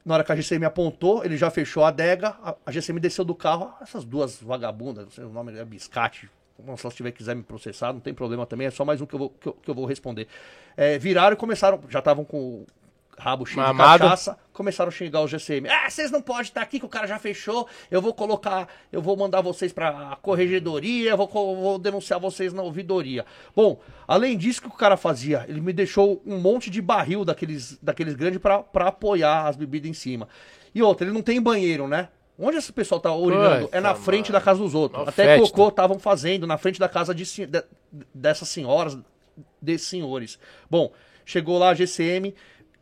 na 0.05 0.15
hora 0.15 0.25
que 0.25 0.33
a 0.33 0.37
GCM 0.37 0.65
apontou, 0.65 1.25
ele 1.25 1.37
já 1.37 1.51
fechou 1.51 1.85
a 1.85 1.89
adega, 1.89 2.37
a, 2.43 2.55
a 2.67 2.71
GCM 2.71 3.01
desceu 3.01 3.25
do 3.25 3.35
carro, 3.35 3.73
essas 3.81 4.05
duas 4.05 4.41
vagabundas, 4.41 5.05
não 5.05 5.11
sei 5.11 5.25
o 5.25 5.31
nome 5.31 5.57
é 5.59 5.65
Biscate, 5.65 6.31
se 6.77 6.87
elas 6.87 6.95
tiver 6.95 7.11
quiser 7.13 7.35
me 7.35 7.43
processar, 7.43 7.93
não 7.93 8.01
tem 8.01 8.15
problema 8.15 8.47
também, 8.47 8.67
é 8.67 8.71
só 8.71 8.85
mais 8.85 9.01
um 9.01 9.07
que 9.07 9.15
eu 9.15 9.19
vou, 9.19 9.31
que 9.31 9.49
eu, 9.49 9.53
que 9.55 9.71
eu 9.71 9.75
vou 9.75 9.87
responder. 9.87 10.29
É, 10.77 10.99
viraram 10.99 11.35
e 11.35 11.37
começaram, 11.37 11.81
já 11.89 11.99
estavam 11.99 12.25
com 12.25 12.65
rabo 13.19 13.47
cheio 13.47 13.65
Mamado. 13.67 13.95
de 14.05 14.05
cachaça, 14.11 14.39
começaram 14.53 14.89
a 14.89 14.93
xingar 14.93 15.21
o 15.21 15.29
GCM. 15.29 15.69
Ah, 15.69 15.89
vocês 15.89 16.11
não 16.11 16.21
podem 16.21 16.43
estar 16.43 16.61
aqui 16.63 16.79
que 16.81 16.87
o 16.87 16.89
cara 16.89 17.07
já 17.07 17.19
fechou, 17.19 17.67
eu 17.91 18.01
vou 18.03 18.13
colocar, 18.15 18.69
eu 18.93 19.01
vou 19.03 19.17
mandar 19.17 19.41
vocês 19.41 19.73
pra 19.73 20.17
corregedoria, 20.23 21.11
eu 21.11 21.17
vou, 21.17 21.29
vou 21.29 21.79
denunciar 21.79 22.19
vocês 22.21 22.53
na 22.53 22.63
ouvidoria. 22.63 23.25
Bom, 23.55 23.81
além 24.07 24.37
disso, 24.37 24.61
que 24.63 24.69
o 24.69 24.73
cara 24.73 24.97
fazia? 24.97 25.45
Ele 25.49 25.61
me 25.61 25.73
deixou 25.73 26.23
um 26.27 26.39
monte 26.39 26.71
de 26.71 26.81
barril 26.83 27.25
daqueles, 27.25 27.79
daqueles 27.83 28.15
grandes 28.15 28.41
pra 28.41 28.63
pra 28.63 28.89
apoiar 28.89 29.47
as 29.49 29.57
bebidas 29.57 29.91
em 29.91 29.95
cima. 29.95 30.29
E 30.75 30.83
outra, 30.83 31.07
ele 31.07 31.15
não 31.15 31.23
tem 31.23 31.41
banheiro, 31.41 31.87
né? 31.89 32.09
Onde 32.37 32.57
esse 32.57 32.73
pessoal 32.73 33.01
tá 33.01 33.15
urinando? 33.15 33.67
Puta, 33.67 33.77
é 33.77 33.81
na 33.81 33.95
frente 33.95 34.33
mano. 34.33 34.41
da 34.41 34.45
casa 34.45 34.59
dos 34.61 34.75
outros. 34.75 35.01
Uma 35.03 35.09
Até 35.09 35.25
festa. 35.37 35.47
cocô 35.53 35.69
estavam 35.69 36.01
fazendo 36.01 36.49
na 36.49 36.59
frente 36.59 36.81
da 36.81 36.89
casa 36.89 37.15
de, 37.15 37.23
de- 37.47 37.65
dessas 38.13 38.49
senhoras, 38.49 38.99
desses 39.63 39.87
senhores. 39.87 40.37
Bom, 40.69 40.93
chegou 41.25 41.59
lá 41.59 41.69
a 41.69 41.75
GCM, 41.75 42.35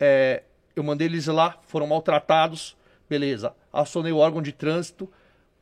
é, 0.05 0.43
eu 0.75 0.83
mandei 0.83 1.07
eles 1.07 1.27
lá, 1.27 1.57
foram 1.65 1.87
maltratados, 1.87 2.75
beleza. 3.09 3.53
Acionei 3.71 4.11
o 4.11 4.17
órgão 4.17 4.41
de 4.41 4.51
trânsito, 4.51 5.09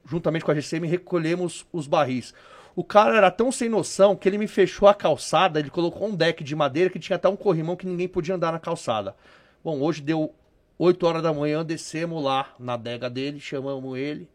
juntamente 0.04 0.44
com 0.44 0.50
a 0.50 0.56
GCM, 0.56 0.88
recolhemos 0.88 1.64
os 1.72 1.86
barris. 1.86 2.34
O 2.76 2.84
cara 2.84 3.16
era 3.16 3.30
tão 3.30 3.52
sem 3.52 3.70
noção 3.70 4.16
que 4.16 4.28
ele 4.28 4.40
me 4.40 4.48
fechou 4.48 4.88
a 4.88 4.96
calçada, 4.96 5.60
ele 5.60 5.70
colocou 5.70 6.08
um 6.08 6.16
deck 6.16 6.44
de 6.44 6.56
madeira 6.56 6.90
que 6.90 6.98
tinha 6.98 7.18
até 7.18 7.30
um 7.30 7.36
corrimão 7.36 7.76
que 7.76 7.86
ninguém 7.86 8.08
podia 8.08 8.34
andar 8.34 8.52
na 8.52 8.58
calçada. 8.58 9.16
Bom, 9.64 9.80
hoje 9.80 10.02
deu 10.02 10.34
8 10.80 11.06
horas 11.06 11.22
da 11.22 11.32
manhã, 11.32 11.64
descemos 11.64 12.24
lá 12.24 12.56
na 12.58 12.74
adega 12.74 13.12
dele, 13.12 13.40
chamamos 13.40 13.96
ele. 13.96 14.28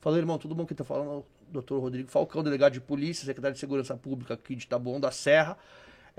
Falei, 0.00 0.20
irmão, 0.20 0.38
tudo 0.38 0.54
bom 0.54 0.64
que 0.64 0.74
tá 0.74 0.84
falando? 0.84 1.22
Doutor 1.50 1.80
Rodrigo 1.80 2.10
Falcão, 2.10 2.42
delegado 2.42 2.72
de 2.72 2.80
polícia, 2.80 3.26
secretário 3.26 3.52
de 3.54 3.60
segurança 3.60 3.94
pública 3.94 4.32
aqui 4.32 4.56
de 4.56 4.66
Taboão 4.66 4.98
da 4.98 5.10
Serra. 5.10 5.58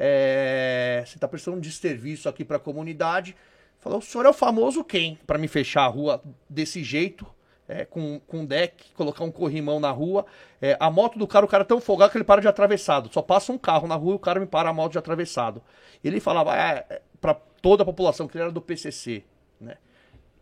É, 0.03 1.03
você 1.05 1.19
tá 1.19 1.27
prestando 1.27 1.57
um 1.57 1.59
desserviço 1.59 2.27
aqui 2.27 2.43
pra 2.43 2.57
comunidade. 2.57 3.35
Falou, 3.77 3.99
o 3.99 4.01
senhor 4.01 4.25
é 4.25 4.29
o 4.29 4.33
famoso 4.33 4.83
quem? 4.83 5.19
Pra 5.27 5.37
me 5.37 5.47
fechar 5.47 5.83
a 5.83 5.87
rua 5.87 6.19
desse 6.49 6.83
jeito, 6.83 7.23
é, 7.67 7.85
com, 7.85 8.19
com 8.21 8.43
deck, 8.43 8.93
colocar 8.95 9.23
um 9.23 9.29
corrimão 9.29 9.79
na 9.79 9.91
rua. 9.91 10.25
É, 10.59 10.75
a 10.79 10.89
moto 10.89 11.19
do 11.19 11.27
cara, 11.27 11.45
o 11.45 11.47
cara 11.47 11.61
é 11.61 11.65
tão 11.65 11.79
folgado 11.79 12.11
que 12.11 12.17
ele 12.17 12.23
para 12.23 12.41
de 12.41 12.47
atravessado. 12.47 13.13
Só 13.13 13.21
passa 13.21 13.51
um 13.51 13.59
carro 13.59 13.87
na 13.87 13.93
rua 13.93 14.13
e 14.13 14.15
o 14.15 14.19
cara 14.19 14.39
me 14.39 14.47
para 14.47 14.71
a 14.71 14.73
moto 14.73 14.93
de 14.93 14.97
atravessado. 14.97 15.61
Ele 16.03 16.19
falava, 16.19 16.57
é, 16.57 16.83
é, 16.89 17.01
pra 17.19 17.35
toda 17.35 17.83
a 17.83 17.85
população, 17.85 18.27
que 18.27 18.35
ele 18.35 18.45
era 18.45 18.51
do 18.51 18.59
PCC, 18.59 19.23
né? 19.59 19.77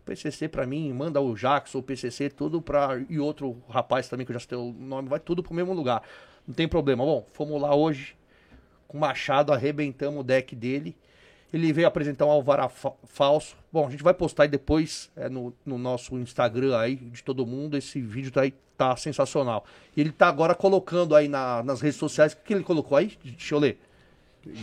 PCC 0.06 0.48
pra 0.48 0.66
mim, 0.66 0.90
manda 0.90 1.20
o 1.20 1.34
Jackson, 1.34 1.80
o 1.80 1.82
PCC, 1.82 2.30
tudo 2.30 2.62
pra. 2.62 2.98
E 3.10 3.20
outro 3.20 3.62
rapaz 3.68 4.08
também, 4.08 4.24
que 4.24 4.32
eu 4.32 4.34
já 4.34 4.40
citei 4.40 4.56
o 4.56 4.72
nome, 4.72 5.06
vai 5.06 5.20
tudo 5.20 5.42
pro 5.42 5.52
mesmo 5.52 5.74
lugar. 5.74 6.02
Não 6.48 6.54
tem 6.54 6.66
problema. 6.66 7.04
Bom, 7.04 7.26
fomos 7.34 7.60
lá 7.60 7.74
hoje, 7.74 8.16
com 8.90 8.98
o 8.98 9.00
machado, 9.00 9.52
arrebentamos 9.52 10.20
o 10.20 10.22
deck 10.24 10.54
dele. 10.56 10.94
Ele 11.52 11.72
veio 11.72 11.88
apresentar 11.88 12.26
um 12.26 12.30
alvará 12.30 12.68
fa- 12.68 12.92
falso. 13.06 13.56
Bom, 13.72 13.86
a 13.86 13.90
gente 13.90 14.02
vai 14.02 14.14
postar 14.14 14.44
aí 14.44 14.48
depois 14.48 15.10
é, 15.16 15.28
no, 15.28 15.52
no 15.66 15.78
nosso 15.78 16.16
Instagram 16.18 16.76
aí, 16.78 16.96
de 16.96 17.22
todo 17.24 17.44
mundo. 17.46 17.76
Esse 17.76 18.00
vídeo 18.00 18.30
tá 18.30 18.42
aí, 18.42 18.54
tá 18.78 18.94
sensacional. 18.96 19.64
E 19.96 20.00
ele 20.00 20.12
tá 20.12 20.28
agora 20.28 20.54
colocando 20.54 21.14
aí 21.16 21.26
na- 21.26 21.62
nas 21.64 21.80
redes 21.80 21.98
sociais. 21.98 22.32
O 22.34 22.36
que 22.44 22.54
ele 22.54 22.62
colocou 22.62 22.96
aí? 22.96 23.12
Deixa 23.24 23.54
eu 23.54 23.58
ler. 23.58 23.78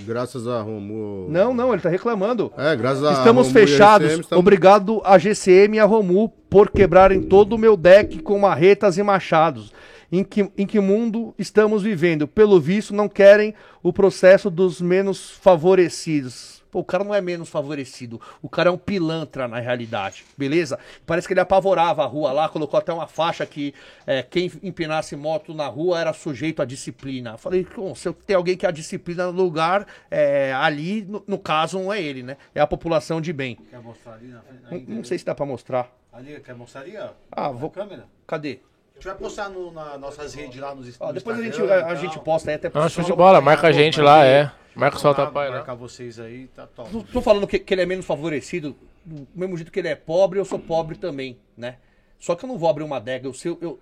Graças 0.06 0.48
a 0.48 0.62
Romu. 0.62 1.28
Não, 1.30 1.54
não, 1.54 1.72
ele 1.72 1.82
tá 1.82 1.90
reclamando. 1.90 2.52
É, 2.58 2.76
graças 2.76 3.04
a 3.04 3.12
Estamos 3.14 3.48
Romu 3.48 3.60
e 3.60 3.64
a 3.64 3.68
fechados. 3.68 4.08
RCM, 4.08 4.22
estamos- 4.22 4.40
Obrigado 4.40 5.02
a 5.06 5.18
GCM 5.20 5.78
e 5.78 5.80
a 5.80 5.86
Romu 5.86 6.30
por 6.49 6.72
quebrarem 6.72 7.22
todo 7.22 7.54
o 7.54 7.58
meu 7.60 7.78
deck 7.78 8.20
com 8.24 8.40
marretas 8.40 8.98
e 8.98 9.04
machados. 9.04 9.72
Em 10.11 10.23
que, 10.23 10.49
em 10.57 10.65
que 10.65 10.79
mundo 10.79 11.34
estamos 11.38 11.84
vivendo? 11.84 12.27
Pelo 12.27 12.59
visto, 12.61 12.93
não 12.93 13.09
querem 13.09 13.53
o 13.84 13.91
processo 13.91 14.49
dos 14.49 14.79
menos 14.79 15.31
favorecidos. 15.31 16.57
Pô, 16.71 16.79
o 16.79 16.84
cara 16.84 17.03
não 17.03 17.15
é 17.15 17.21
menos 17.21 17.47
favorecido. 17.49 18.19
O 18.41 18.49
cara 18.49 18.69
é 18.69 18.71
um 18.71 18.77
pilantra 18.77 19.47
na 19.47 19.59
realidade, 19.59 20.25
beleza? 20.38 20.77
Parece 21.05 21.25
que 21.27 21.34
ele 21.34 21.39
apavorava 21.39 22.03
a 22.03 22.05
rua 22.05 22.31
lá, 22.34 22.49
colocou 22.49 22.77
até 22.77 22.91
uma 22.91 23.07
faixa 23.07 23.45
que 23.45 23.73
é, 24.05 24.21
quem 24.21 24.51
empinasse 24.61 25.15
moto 25.15 25.53
na 25.53 25.67
rua 25.67 25.99
era 25.99 26.11
sujeito 26.13 26.61
à 26.61 26.65
disciplina. 26.65 27.38
Falei, 27.38 27.65
"Bom, 27.75 27.95
se 27.95 28.07
eu 28.07 28.13
tem 28.13 28.35
alguém 28.35 28.57
que 28.57 28.65
é 28.65 28.69
a 28.69 28.71
disciplina 28.71 29.25
no 29.27 29.31
lugar, 29.31 29.88
é, 30.11 30.53
ali, 30.53 31.03
no, 31.03 31.23
no 31.25 31.38
caso, 31.39 31.79
não 31.79 31.91
é 31.91 32.01
ele, 32.01 32.21
né? 32.23 32.35
É 32.53 32.59
a 32.59 32.67
população 32.67 33.21
de 33.21 33.31
bem. 33.31 33.57
Quer 33.69 33.81
mostrar 33.81 34.13
ali 34.13 34.27
na 34.27 34.41
frente? 34.41 34.89
Não, 34.89 34.95
não 34.97 35.03
sei 35.05 35.17
se 35.17 35.25
dá 35.25 35.34
pra 35.34 35.45
mostrar. 35.45 35.89
Ali, 36.11 36.39
quer 36.41 36.55
mostrar 36.55 36.81
ali, 36.81 36.97
ó? 36.97 37.09
Ah, 37.31 37.43
Na 37.43 37.49
vou. 37.51 37.69
câmera? 37.69 38.05
Cadê? 38.25 38.59
A 38.98 38.99
gente 38.99 39.06
vai 39.06 39.15
postar 39.15 39.49
no, 39.49 39.72
na 39.72 39.95
nossas 39.95 40.34
redes 40.34 40.60
lá 40.60 40.74
nos 40.74 40.99
Ó, 40.99 41.11
depois 41.11 41.38
a 41.40 41.44
gente, 41.44 41.61
a, 41.61 41.65
e 41.65 41.84
a 41.84 41.95
gente 41.95 42.18
posta 42.19 42.49
aí 42.49 42.56
até 42.56 42.72
Ah, 42.74 42.90
show 42.90 43.03
de 43.03 43.14
bola, 43.14 43.40
marca 43.40 43.68
a 43.68 43.72
gente 43.72 44.02
lá, 44.02 44.26
é. 44.26 44.52
Marca 44.74 44.98
o 44.98 44.99
Solta 44.99 45.28
Pai 45.28 45.49
lá. 45.49 45.57
marcar 45.57 45.76
vocês 45.76 46.19
aí, 46.19 46.48
tá 46.48 46.65
top. 46.65 46.91
Não 46.91 47.02
tô 47.03 47.22
falando 47.22 47.45
que, 47.48 47.60
que 47.60 47.74
ele 47.76 47.82
é 47.82 47.86
menos 47.86 48.06
favorecido, 48.07 48.76
do 49.06 49.28
mesmo 49.36 49.56
jeito 49.56 49.72
que 49.72 49.80
ele 49.80 49.88
é 49.88 49.95
pobre, 49.95 50.40
eu 50.40 50.45
sou 50.45 50.57
pobre 50.57 50.98
também, 50.98 51.38
né? 51.56 51.78
Só 52.19 52.34
que 52.36 52.44
eu 52.44 52.48
não 52.48 52.57
vou 52.57 52.68
abrir 52.69 52.84
uma 52.84 52.98
adega, 52.98 53.28
eu, 53.28 53.34
sei- 53.34 53.56
eu, 53.61 53.80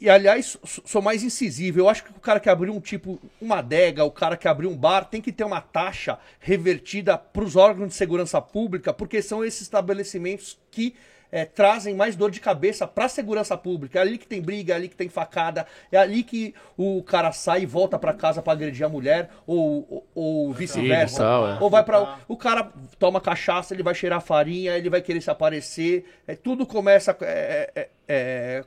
e 0.00 0.08
aliás, 0.08 0.56
sou 0.64 0.84
sou 0.86 1.02
mais 1.02 1.24
incisivo. 1.24 1.80
Eu 1.80 1.88
acho 1.88 2.04
que 2.04 2.10
o 2.10 2.20
cara 2.20 2.38
que 2.38 2.48
abriu 2.48 2.72
um 2.72 2.80
tipo, 2.80 3.20
uma 3.40 3.58
adega, 3.58 4.04
o 4.04 4.10
cara 4.10 4.36
que 4.36 4.46
abriu 4.46 4.70
um 4.70 4.76
bar, 4.76 5.04
tem 5.04 5.20
que 5.20 5.32
ter 5.32 5.42
uma 5.44 5.60
taxa 5.60 6.16
revertida 6.38 7.18
para 7.18 7.42
os 7.42 7.56
órgãos 7.56 7.88
de 7.88 7.94
segurança 7.94 8.40
pública, 8.40 8.92
porque 8.92 9.20
são 9.20 9.44
esses 9.44 9.62
estabelecimentos 9.62 10.56
que 10.70 10.94
é, 11.34 11.44
trazem 11.44 11.94
mais 11.94 12.14
dor 12.14 12.30
de 12.30 12.38
cabeça 12.38 12.86
para 12.86 13.06
a 13.06 13.08
segurança 13.08 13.58
pública. 13.58 13.98
É 13.98 14.02
ali 14.02 14.16
que 14.18 14.26
tem 14.26 14.40
briga, 14.40 14.72
é 14.72 14.76
ali 14.76 14.88
que 14.88 14.94
tem 14.94 15.08
facada, 15.08 15.66
é 15.90 15.98
ali 15.98 16.22
que 16.22 16.54
o 16.76 17.02
cara 17.02 17.32
sai 17.32 17.62
e 17.62 17.66
volta 17.66 17.98
para 17.98 18.12
casa 18.14 18.40
para 18.40 18.52
agredir 18.52 18.86
a 18.86 18.88
mulher, 18.88 19.30
ou, 19.44 19.84
ou, 19.90 20.06
ou 20.14 20.52
vice-versa. 20.52 21.24
é. 21.24 21.58
Ou 21.60 21.68
vai 21.68 21.82
para 21.82 22.20
O 22.28 22.36
cara 22.36 22.70
toma 23.00 23.20
cachaça, 23.20 23.74
ele 23.74 23.82
vai 23.82 23.96
cheirar 23.96 24.20
farinha, 24.20 24.78
ele 24.78 24.88
vai 24.88 25.02
querer 25.02 25.20
se 25.20 25.28
aparecer. 25.28 26.04
É, 26.24 26.36
tudo 26.36 26.64
começa 26.64 27.16
é, 27.22 27.70
é, 27.74 27.88
é, 28.06 28.64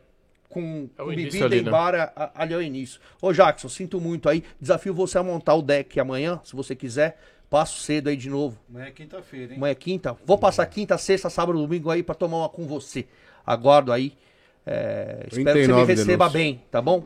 com, 0.50 0.90
É 0.98 1.02
o 1.02 1.06
com 1.06 1.16
bebida 1.16 1.46
ali, 1.46 1.60
em 1.60 1.64
né? 1.64 1.72
bar 1.72 1.96
a- 1.96 2.12
a- 2.16 2.32
ali 2.36 2.54
ao 2.54 2.62
início. 2.62 3.00
Ô 3.22 3.32
Jackson, 3.32 3.70
sinto 3.70 4.02
muito 4.02 4.28
aí. 4.28 4.44
Desafio 4.60 4.94
você 4.94 5.18
a 5.18 5.24
montar 5.24 5.56
o 5.56 5.62
deck 5.62 5.98
amanhã, 6.02 6.42
se 6.44 6.54
você 6.54 6.76
quiser. 6.76 7.18
Passo 7.50 7.80
cedo 7.82 8.10
aí 8.10 8.18
de 8.18 8.30
novo. 8.30 8.58
Amanhã 8.70 8.88
é 8.88 8.92
quinta-feira, 8.92 9.54
hein? 9.54 9.58
Amanhã 9.58 9.72
é 9.72 9.76
quinta. 9.76 10.18
Vou 10.26 10.38
passar 10.38 10.66
quinta, 10.66 10.98
sexta, 10.98 11.30
sábado, 11.30 11.58
domingo 11.60 11.90
aí 11.90 12.04
pra 12.04 12.14
tomar 12.14 12.38
uma 12.40 12.50
com 12.50 12.68
você. 12.68 13.06
Aguardo 13.46 13.92
aí. 13.94 14.14
É, 14.66 15.26
espero 15.32 15.32
que 15.32 15.44
você 15.44 15.44
me 15.44 15.54
39 15.54 15.94
receba 15.94 16.08
denúncias. 16.30 16.34
bem, 16.34 16.62
tá 16.70 16.82
bom? 16.82 17.04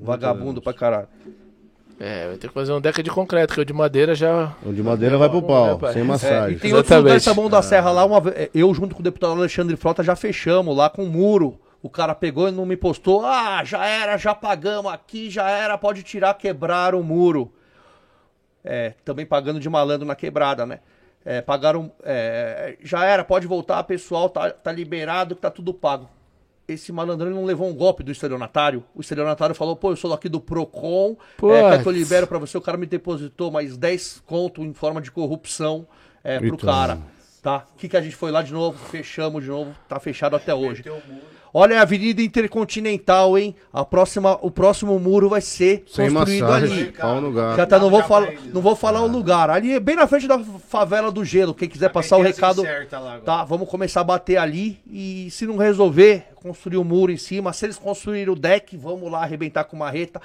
Vagabundo 0.00 0.60
pra 0.60 0.74
caralho. 0.74 1.08
É, 1.98 2.28
vai 2.28 2.36
ter 2.36 2.48
que 2.48 2.52
fazer 2.54 2.72
um 2.74 2.80
deck 2.80 3.02
de 3.02 3.10
concreto, 3.10 3.54
que 3.54 3.60
o 3.60 3.64
de 3.64 3.72
madeira 3.72 4.14
já. 4.14 4.54
O 4.62 4.70
de 4.70 4.82
madeira 4.82 5.16
vai 5.16 5.30
pro 5.30 5.40
pau, 5.40 5.78
né, 5.80 5.92
sem 5.94 6.02
É, 6.02 6.04
e 6.04 6.08
massagem. 6.08 6.58
tem 6.58 6.72
outros 6.74 6.90
Exatamente. 6.90 7.02
lugares 7.04 7.24
da 7.24 7.34
Mão 7.34 7.48
da 7.48 7.62
Serra 7.62 7.90
lá, 7.90 8.04
uma, 8.04 8.20
ve- 8.20 8.30
é, 8.32 8.50
eu 8.54 8.72
junto 8.74 8.94
com 8.94 9.00
o 9.00 9.04
deputado 9.04 9.32
Alexandre 9.32 9.74
Frota 9.76 10.02
já 10.02 10.14
fechamos 10.14 10.76
lá 10.76 10.90
com 10.90 11.04
o 11.04 11.08
muro. 11.08 11.58
O 11.82 11.88
cara 11.88 12.14
pegou 12.14 12.48
e 12.48 12.50
não 12.52 12.66
me 12.66 12.76
postou. 12.76 13.24
Ah, 13.24 13.62
já 13.64 13.86
era, 13.86 14.18
já 14.18 14.34
pagamos 14.34 14.92
aqui, 14.92 15.30
já 15.30 15.48
era, 15.48 15.78
pode 15.78 16.02
tirar, 16.02 16.34
quebrar 16.34 16.94
o 16.94 17.02
muro. 17.02 17.50
É, 18.66 18.94
também 19.04 19.24
pagando 19.24 19.60
de 19.60 19.68
malandro 19.68 20.04
na 20.06 20.16
quebrada, 20.16 20.66
né? 20.66 20.80
É, 21.24 21.40
pagaram. 21.40 21.90
é, 22.04 22.76
já 22.82 23.04
era, 23.04 23.24
pode 23.24 23.46
voltar, 23.46 23.82
pessoal, 23.84 24.28
tá, 24.28 24.50
tá 24.50 24.72
liberado, 24.72 25.34
que 25.34 25.40
tá 25.40 25.50
tudo 25.50 25.72
pago. 25.72 26.10
Esse 26.68 26.90
malandrão 26.90 27.30
não 27.30 27.44
levou 27.44 27.68
um 27.68 27.74
golpe 27.74 28.02
do 28.02 28.10
estelionatário. 28.10 28.84
O 28.92 29.00
estelionatário 29.00 29.54
falou, 29.54 29.76
pô, 29.76 29.92
eu 29.92 29.96
sou 29.96 30.12
aqui 30.12 30.28
do 30.28 30.40
PROCON, 30.40 31.16
é, 31.44 31.78
que 31.80 31.88
eu 31.88 31.92
libero 31.92 32.26
pra 32.26 32.38
você. 32.38 32.58
O 32.58 32.60
cara 32.60 32.76
me 32.76 32.86
depositou 32.86 33.52
mais 33.52 33.76
10 33.76 34.24
conto 34.26 34.62
em 34.62 34.74
forma 34.74 35.00
de 35.00 35.12
corrupção 35.12 35.86
é, 36.24 36.38
pro 36.38 36.54
Eita. 36.54 36.66
cara. 36.66 36.98
Tá? 37.40 37.64
O 37.72 37.78
que, 37.78 37.88
que 37.88 37.96
a 37.96 38.00
gente 38.00 38.16
foi 38.16 38.32
lá 38.32 38.42
de 38.42 38.52
novo? 38.52 38.76
Fechamos 38.88 39.44
de 39.44 39.48
novo, 39.48 39.72
tá 39.88 40.00
fechado 40.00 40.34
até 40.34 40.52
hoje. 40.52 40.82
Olha 41.58 41.78
a 41.78 41.82
Avenida 41.82 42.20
Intercontinental, 42.20 43.38
hein? 43.38 43.56
A 43.72 43.82
próxima, 43.82 44.38
o 44.42 44.50
próximo 44.50 44.98
muro 44.98 45.30
vai 45.30 45.40
ser 45.40 45.84
Sem 45.86 46.12
construído 46.12 46.42
massagem, 46.42 46.78
ali. 46.82 46.92
pau 46.92 47.18
no 47.18 47.32
gato. 47.32 47.56
Já 47.56 47.64
tá, 47.64 47.78
não 47.78 47.88
vou, 47.88 48.02
falar, 48.02 48.30
não 48.52 48.60
vou 48.60 48.76
falar 48.76 49.00
o 49.00 49.06
lugar. 49.06 49.48
Ali 49.48 49.72
é 49.72 49.80
bem 49.80 49.96
na 49.96 50.06
frente 50.06 50.28
da 50.28 50.38
favela 50.38 51.10
do 51.10 51.24
gelo. 51.24 51.54
Quem 51.54 51.66
quiser 51.66 51.88
passar 51.88 52.18
o 52.18 52.22
recado. 52.22 52.62
Tá, 53.24 53.42
vamos 53.42 53.70
começar 53.70 54.02
a 54.02 54.04
bater 54.04 54.36
ali. 54.36 54.78
E 54.86 55.30
se 55.30 55.46
não 55.46 55.56
resolver, 55.56 56.26
construir 56.34 56.76
o 56.76 56.84
muro 56.84 57.10
em 57.10 57.16
cima. 57.16 57.54
Se 57.54 57.64
eles 57.64 57.78
construírem 57.78 58.28
o 58.28 58.36
deck, 58.36 58.76
vamos 58.76 59.10
lá 59.10 59.22
arrebentar 59.22 59.64
com 59.64 59.78
marreta. 59.78 60.20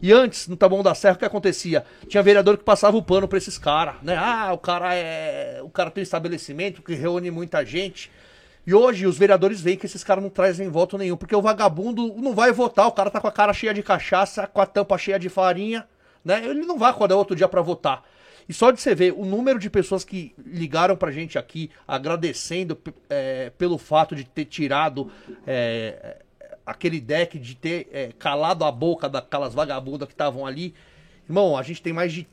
E 0.00 0.12
antes, 0.12 0.46
no 0.46 0.56
Taboão 0.56 0.84
da 0.84 0.94
Serra, 0.94 1.16
o 1.16 1.18
que 1.18 1.24
acontecia? 1.24 1.84
Tinha 2.06 2.22
vereador 2.22 2.56
que 2.56 2.62
passava 2.62 2.96
o 2.96 3.02
pano 3.02 3.26
pra 3.26 3.38
esses 3.38 3.58
caras, 3.58 3.96
né? 4.04 4.16
Ah, 4.16 4.52
o 4.52 4.58
cara 4.58 4.94
é. 4.94 5.60
O 5.64 5.68
cara 5.68 5.90
tem 5.90 6.02
um 6.02 6.04
estabelecimento 6.04 6.80
que 6.80 6.94
reúne 6.94 7.28
muita 7.28 7.64
gente. 7.64 8.08
E 8.66 8.74
hoje 8.74 9.06
os 9.06 9.16
vereadores 9.16 9.60
veem 9.60 9.76
que 9.76 9.86
esses 9.86 10.02
caras 10.02 10.22
não 10.22 10.30
trazem 10.30 10.68
voto 10.68 10.98
nenhum, 10.98 11.16
porque 11.16 11.36
o 11.36 11.40
vagabundo 11.40 12.14
não 12.16 12.34
vai 12.34 12.50
votar, 12.50 12.88
o 12.88 12.92
cara 12.92 13.10
tá 13.10 13.20
com 13.20 13.28
a 13.28 13.32
cara 13.32 13.52
cheia 13.52 13.72
de 13.72 13.82
cachaça, 13.82 14.46
com 14.46 14.60
a 14.60 14.66
tampa 14.66 14.98
cheia 14.98 15.20
de 15.20 15.28
farinha, 15.28 15.86
né? 16.24 16.44
Ele 16.44 16.66
não 16.66 16.76
vai 16.76 16.90
acordar 16.90 17.14
outro 17.14 17.36
dia 17.36 17.46
pra 17.46 17.62
votar. 17.62 18.02
E 18.48 18.52
só 18.52 18.72
de 18.72 18.80
você 18.80 18.94
ver 18.94 19.12
o 19.12 19.24
número 19.24 19.58
de 19.58 19.70
pessoas 19.70 20.04
que 20.04 20.34
ligaram 20.44 20.96
pra 20.96 21.12
gente 21.12 21.38
aqui 21.38 21.70
agradecendo 21.86 22.76
é, 23.08 23.50
pelo 23.50 23.78
fato 23.78 24.16
de 24.16 24.24
ter 24.24 24.44
tirado 24.44 25.10
é, 25.46 26.22
aquele 26.64 27.00
deck, 27.00 27.38
de 27.38 27.54
ter 27.54 27.88
é, 27.92 28.10
calado 28.18 28.64
a 28.64 28.72
boca 28.72 29.08
daquelas 29.08 29.54
vagabundas 29.54 30.08
que 30.08 30.14
estavam 30.14 30.44
ali. 30.44 30.74
Irmão, 31.28 31.56
a 31.56 31.62
gente 31.62 31.82
tem 31.82 31.92
mais 31.92 32.12
de 32.12 32.26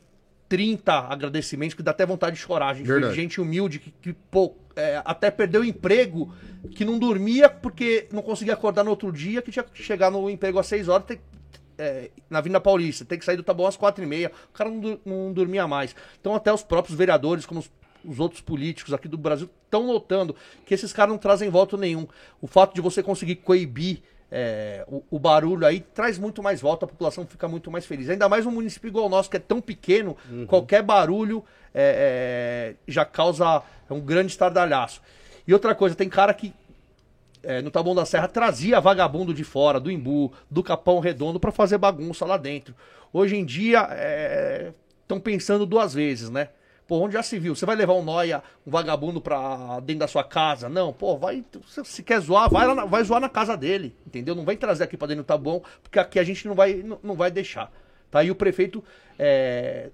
30 0.54 0.92
agradecimentos 0.92 1.74
que 1.74 1.82
dá 1.82 1.90
até 1.90 2.06
vontade 2.06 2.36
de 2.36 2.42
chorar. 2.42 2.68
A 2.68 2.74
gente 2.74 2.86
Verdade. 2.86 3.16
gente 3.16 3.40
humilde 3.40 3.80
que, 3.80 3.90
que, 3.90 4.12
pô, 4.12 4.54
é, 4.76 5.02
até 5.04 5.28
perdeu 5.28 5.62
o 5.62 5.64
emprego, 5.64 6.32
que 6.76 6.84
não 6.84 6.96
dormia 6.96 7.50
porque 7.50 8.06
não 8.12 8.22
conseguia 8.22 8.54
acordar 8.54 8.84
no 8.84 8.90
outro 8.90 9.10
dia, 9.10 9.42
que 9.42 9.50
tinha 9.50 9.64
que 9.64 9.82
chegar 9.82 10.12
no 10.12 10.30
emprego 10.30 10.60
às 10.60 10.68
6 10.68 10.88
horas, 10.88 11.18
é, 11.76 12.12
na 12.30 12.40
Vinda 12.40 12.60
Paulista, 12.60 13.04
tem 13.04 13.18
que 13.18 13.24
sair 13.24 13.36
do 13.36 13.42
Taboão 13.42 13.68
às 13.68 13.76
4 13.76 14.04
e 14.04 14.06
meia. 14.06 14.30
O 14.50 14.52
cara 14.52 14.70
não, 14.70 15.00
não 15.04 15.32
dormia 15.32 15.66
mais. 15.66 15.92
Então 16.20 16.36
até 16.36 16.52
os 16.52 16.62
próprios 16.62 16.96
vereadores, 16.96 17.44
como 17.44 17.58
os, 17.58 17.68
os 18.04 18.20
outros 18.20 18.40
políticos 18.40 18.94
aqui 18.94 19.08
do 19.08 19.18
Brasil, 19.18 19.50
estão 19.64 19.88
notando 19.88 20.36
que 20.64 20.72
esses 20.72 20.92
caras 20.92 21.10
não 21.10 21.18
trazem 21.18 21.50
voto 21.50 21.76
nenhum. 21.76 22.06
O 22.40 22.46
fato 22.46 22.76
de 22.76 22.80
você 22.80 23.02
conseguir 23.02 23.34
coibir 23.34 24.02
é, 24.36 24.84
o, 24.88 25.00
o 25.12 25.16
barulho 25.16 25.64
aí 25.64 25.78
traz 25.78 26.18
muito 26.18 26.42
mais 26.42 26.60
voto, 26.60 26.84
a 26.84 26.88
população 26.88 27.24
fica 27.24 27.46
muito 27.46 27.70
mais 27.70 27.86
feliz. 27.86 28.10
Ainda 28.10 28.28
mais 28.28 28.44
um 28.44 28.50
município 28.50 28.88
igual 28.88 29.06
o 29.06 29.08
nosso, 29.08 29.30
que 29.30 29.36
é 29.36 29.40
tão 29.40 29.60
pequeno, 29.60 30.16
qualquer 30.48 30.82
barulho 30.82 31.44
é, 31.72 32.74
é, 32.74 32.92
já 32.92 33.04
causa 33.04 33.62
um 33.88 34.00
grande 34.00 34.32
estardalhaço. 34.32 35.00
E 35.46 35.52
outra 35.52 35.72
coisa, 35.72 35.94
tem 35.94 36.08
cara 36.08 36.34
que 36.34 36.52
é, 37.44 37.62
no 37.62 37.70
Taboão 37.70 37.94
da 37.94 38.04
Serra 38.04 38.26
trazia 38.26 38.80
vagabundo 38.80 39.32
de 39.32 39.44
fora, 39.44 39.78
do 39.78 39.88
Imbu, 39.88 40.32
do 40.50 40.64
Capão 40.64 40.98
Redondo, 40.98 41.38
pra 41.38 41.52
fazer 41.52 41.78
bagunça 41.78 42.26
lá 42.26 42.36
dentro. 42.36 42.74
Hoje 43.12 43.36
em 43.36 43.44
dia, 43.44 43.88
estão 45.00 45.20
pensando 45.20 45.64
duas 45.64 45.94
vezes, 45.94 46.28
né? 46.28 46.48
Pô, 46.86 46.98
onde 46.98 47.14
já 47.14 47.22
se 47.22 47.38
viu? 47.38 47.54
Você 47.54 47.64
vai 47.64 47.76
levar 47.76 47.94
um 47.94 48.02
noia, 48.02 48.42
um 48.66 48.70
vagabundo 48.70 49.20
pra 49.20 49.80
dentro 49.80 50.00
da 50.00 50.08
sua 50.08 50.22
casa? 50.22 50.68
Não, 50.68 50.92
pô, 50.92 51.16
vai. 51.16 51.42
Se, 51.84 52.02
quer 52.02 52.20
zoar, 52.20 52.50
vai, 52.50 52.66
lá 52.66 52.84
vai 52.84 53.02
zoar 53.02 53.20
na 53.20 53.28
casa 53.28 53.56
dele, 53.56 53.96
entendeu? 54.06 54.34
Não 54.34 54.44
vai 54.44 54.56
trazer 54.56 54.84
aqui 54.84 54.96
pra 54.96 55.08
dentro 55.08 55.22
do 55.22 55.26
Taboão, 55.26 55.62
porque 55.82 55.98
aqui 55.98 56.18
a 56.18 56.24
gente 56.24 56.46
não 56.46 56.54
vai, 56.54 56.74
não, 56.74 56.98
não 57.02 57.14
vai 57.14 57.30
deixar. 57.30 57.72
Tá? 58.10 58.22
E 58.22 58.30
o 58.30 58.34
prefeito, 58.34 58.84
é, 59.18 59.90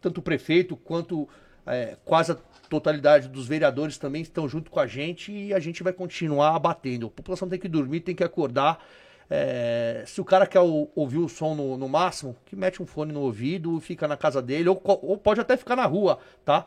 tanto 0.00 0.18
o 0.18 0.22
prefeito 0.22 0.76
quanto 0.76 1.28
é, 1.66 1.96
quase 2.04 2.32
a 2.32 2.36
totalidade 2.68 3.28
dos 3.28 3.46
vereadores 3.46 3.96
também 3.96 4.22
estão 4.22 4.48
junto 4.48 4.70
com 4.70 4.80
a 4.80 4.86
gente 4.86 5.30
e 5.30 5.54
a 5.54 5.60
gente 5.60 5.82
vai 5.82 5.92
continuar 5.92 6.58
batendo. 6.58 7.06
A 7.06 7.10
população 7.10 7.48
tem 7.48 7.58
que 7.58 7.68
dormir, 7.68 8.00
tem 8.00 8.14
que 8.14 8.24
acordar. 8.24 8.84
É, 9.28 10.04
se 10.06 10.20
o 10.20 10.24
cara 10.24 10.46
quer 10.46 10.60
ouvir 10.60 11.18
o 11.18 11.28
som 11.28 11.54
no, 11.54 11.76
no 11.76 11.88
máximo, 11.88 12.36
que 12.44 12.54
mete 12.54 12.82
um 12.82 12.86
fone 12.86 13.12
no 13.12 13.20
ouvido, 13.20 13.80
fica 13.80 14.06
na 14.06 14.16
casa 14.16 14.42
dele, 14.42 14.68
ou, 14.68 14.80
ou 14.84 15.16
pode 15.16 15.40
até 15.40 15.56
ficar 15.56 15.76
na 15.76 15.86
rua, 15.86 16.18
tá? 16.44 16.66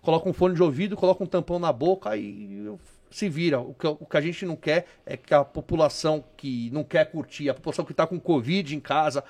Coloca 0.00 0.28
um 0.28 0.32
fone 0.32 0.54
de 0.54 0.62
ouvido, 0.62 0.96
coloca 0.96 1.22
um 1.22 1.26
tampão 1.26 1.58
na 1.58 1.72
boca 1.72 2.16
e 2.16 2.70
se 3.10 3.28
vira. 3.28 3.60
O 3.60 3.74
que, 3.74 3.86
o 3.86 4.06
que 4.06 4.16
a 4.16 4.20
gente 4.20 4.46
não 4.46 4.56
quer 4.56 4.86
é 5.04 5.16
que 5.16 5.34
a 5.34 5.44
população 5.44 6.24
que 6.36 6.70
não 6.70 6.84
quer 6.84 7.10
curtir, 7.10 7.50
a 7.50 7.54
população 7.54 7.84
que 7.84 7.92
está 7.92 8.06
com 8.06 8.18
Covid 8.18 8.74
em 8.74 8.80
casa, 8.80 9.22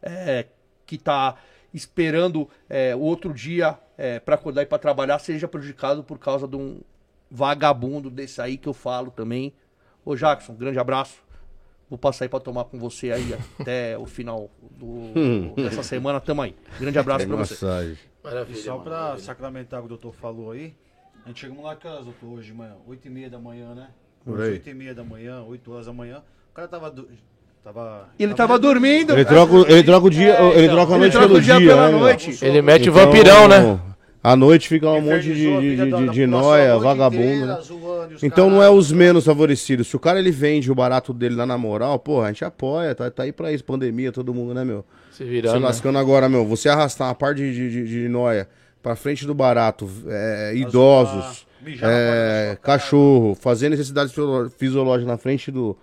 é, 0.00 0.46
que 0.86 0.94
está 0.94 1.36
esperando 1.74 2.48
é, 2.68 2.94
o 2.94 3.00
outro 3.00 3.32
dia 3.32 3.78
para 4.24 4.34
acordar 4.34 4.62
e 4.62 4.66
para 4.66 4.78
trabalhar, 4.78 5.20
seja 5.20 5.46
prejudicado 5.46 6.02
por 6.02 6.18
causa 6.18 6.48
de 6.48 6.56
um 6.56 6.80
vagabundo 7.30 8.10
desse 8.10 8.40
aí 8.40 8.58
que 8.58 8.68
eu 8.68 8.74
falo 8.74 9.12
também. 9.12 9.54
Ô 10.04 10.16
Jackson, 10.16 10.54
grande 10.54 10.78
abraço. 10.78 11.22
Vou 11.92 11.98
passar 11.98 12.24
aí 12.24 12.28
para 12.30 12.40
tomar 12.40 12.64
com 12.64 12.78
você 12.78 13.12
aí 13.12 13.36
até 13.60 13.98
o 13.98 14.06
final 14.06 14.48
do- 14.80 15.52
dessa 15.62 15.82
semana. 15.82 16.18
Tamo 16.20 16.40
aí. 16.40 16.54
Grande 16.80 16.98
abraço 16.98 17.26
para 17.26 17.36
você. 17.36 17.52
Massagem. 17.66 17.92
E 17.92 18.24
Maravilha. 18.26 18.62
só 18.62 18.78
pra 18.78 19.18
sacramentar 19.18 19.80
o 19.80 19.82
que 19.82 19.86
o 19.86 19.88
doutor 19.90 20.14
falou 20.14 20.52
aí, 20.52 20.74
a 21.22 21.28
gente 21.28 21.40
chegamos 21.40 21.62
lá 21.62 21.76
que 21.76 21.86
horas, 21.86 22.06
doutor, 22.06 22.28
hoje 22.38 22.46
de 22.46 22.54
manhã? 22.54 22.72
8 22.88 23.06
e 23.06 23.10
meia 23.10 23.28
da 23.28 23.38
manhã, 23.38 23.74
né? 23.74 23.88
8 24.26 24.70
e 24.70 24.72
meia 24.72 24.94
da 24.94 25.04
manhã, 25.04 25.42
8 25.42 25.70
horas 25.70 25.84
da 25.84 25.92
manhã. 25.92 26.22
O 26.50 26.54
cara 26.54 26.66
tava... 26.66 26.90
do- 26.90 27.08
tava 27.62 28.08
Ele 28.18 28.32
tava 28.32 28.58
dormindo. 28.58 29.12
Ele 29.12 29.24
troca, 29.26 29.52
o- 29.52 29.66
ele 29.66 29.82
troca 29.84 30.06
o 30.06 30.10
dia, 30.10 30.32
É, 30.34 30.48
ele 30.48 30.62
então. 30.64 30.76
troca 30.76 30.92
a 30.92 30.94
Ele 30.94 30.98
noite 31.00 31.12
troca 31.12 31.26
pelo 31.26 31.38
o 31.38 31.42
dia 31.42 31.56
dia, 31.58 31.68
pela 31.68 31.90
né, 31.90 31.98
noite. 31.98 32.38
Ele 32.42 32.62
mete 32.62 32.88
Então, 32.88 32.94
vampirão, 32.94 33.48
né? 33.48 33.78
À 34.22 34.36
noite 34.36 34.68
fica 34.68 34.88
um 34.88 35.00
monte 35.00 35.22
de, 35.22 35.34
de, 35.34 35.60
de, 35.60 35.76
de, 35.76 35.76
de 35.76 35.90
população 35.90 36.26
nóia, 36.28 36.64
a 36.64 36.74
noite 36.74 36.84
vagabundo, 36.84 37.24
inteira, 37.24 37.46
né? 38.08 38.16
Então 38.22 38.48
não 38.48 38.62
é 38.62 38.70
os 38.70 38.92
menos 38.92 39.24
favorecidos. 39.24 39.88
Se 39.88 39.96
o 39.96 39.98
cara 39.98 40.20
ele 40.20 40.30
vende 40.30 40.70
o 40.70 40.74
barato 40.76 41.12
dele 41.12 41.34
lá 41.34 41.44
na 41.44 41.58
moral, 41.58 41.98
porra, 41.98 42.26
a 42.26 42.28
gente 42.28 42.44
apoia, 42.44 42.94
tá, 42.94 43.10
tá 43.10 43.24
aí 43.24 43.32
pra 43.32 43.50
isso, 43.52 43.64
pandemia, 43.64 44.12
todo 44.12 44.32
mundo, 44.32 44.54
né, 44.54 44.64
meu? 44.64 44.84
Se 45.10 45.18
Se 45.18 45.24
virando. 45.24 45.58
né? 45.58 45.66
lascando 45.66 45.98
agora, 45.98 46.28
meu, 46.28 46.46
você 46.46 46.68
arrastar 46.68 47.08
uma 47.08 47.14
parte 47.16 47.38
de, 47.38 47.52
de, 47.52 47.70
de, 47.70 47.88
de 48.02 48.08
nóia 48.08 48.48
pra 48.80 48.94
frente 48.94 49.26
do 49.26 49.34
barato, 49.34 49.90
é, 50.06 50.52
idosos, 50.54 51.44
é, 51.82 52.56
cachorro, 52.62 53.34
fazer 53.34 53.70
necessidades 53.70 54.14
fisiológicas 54.56 55.06
na 55.06 55.18
frente 55.18 55.50
do, 55.50 55.76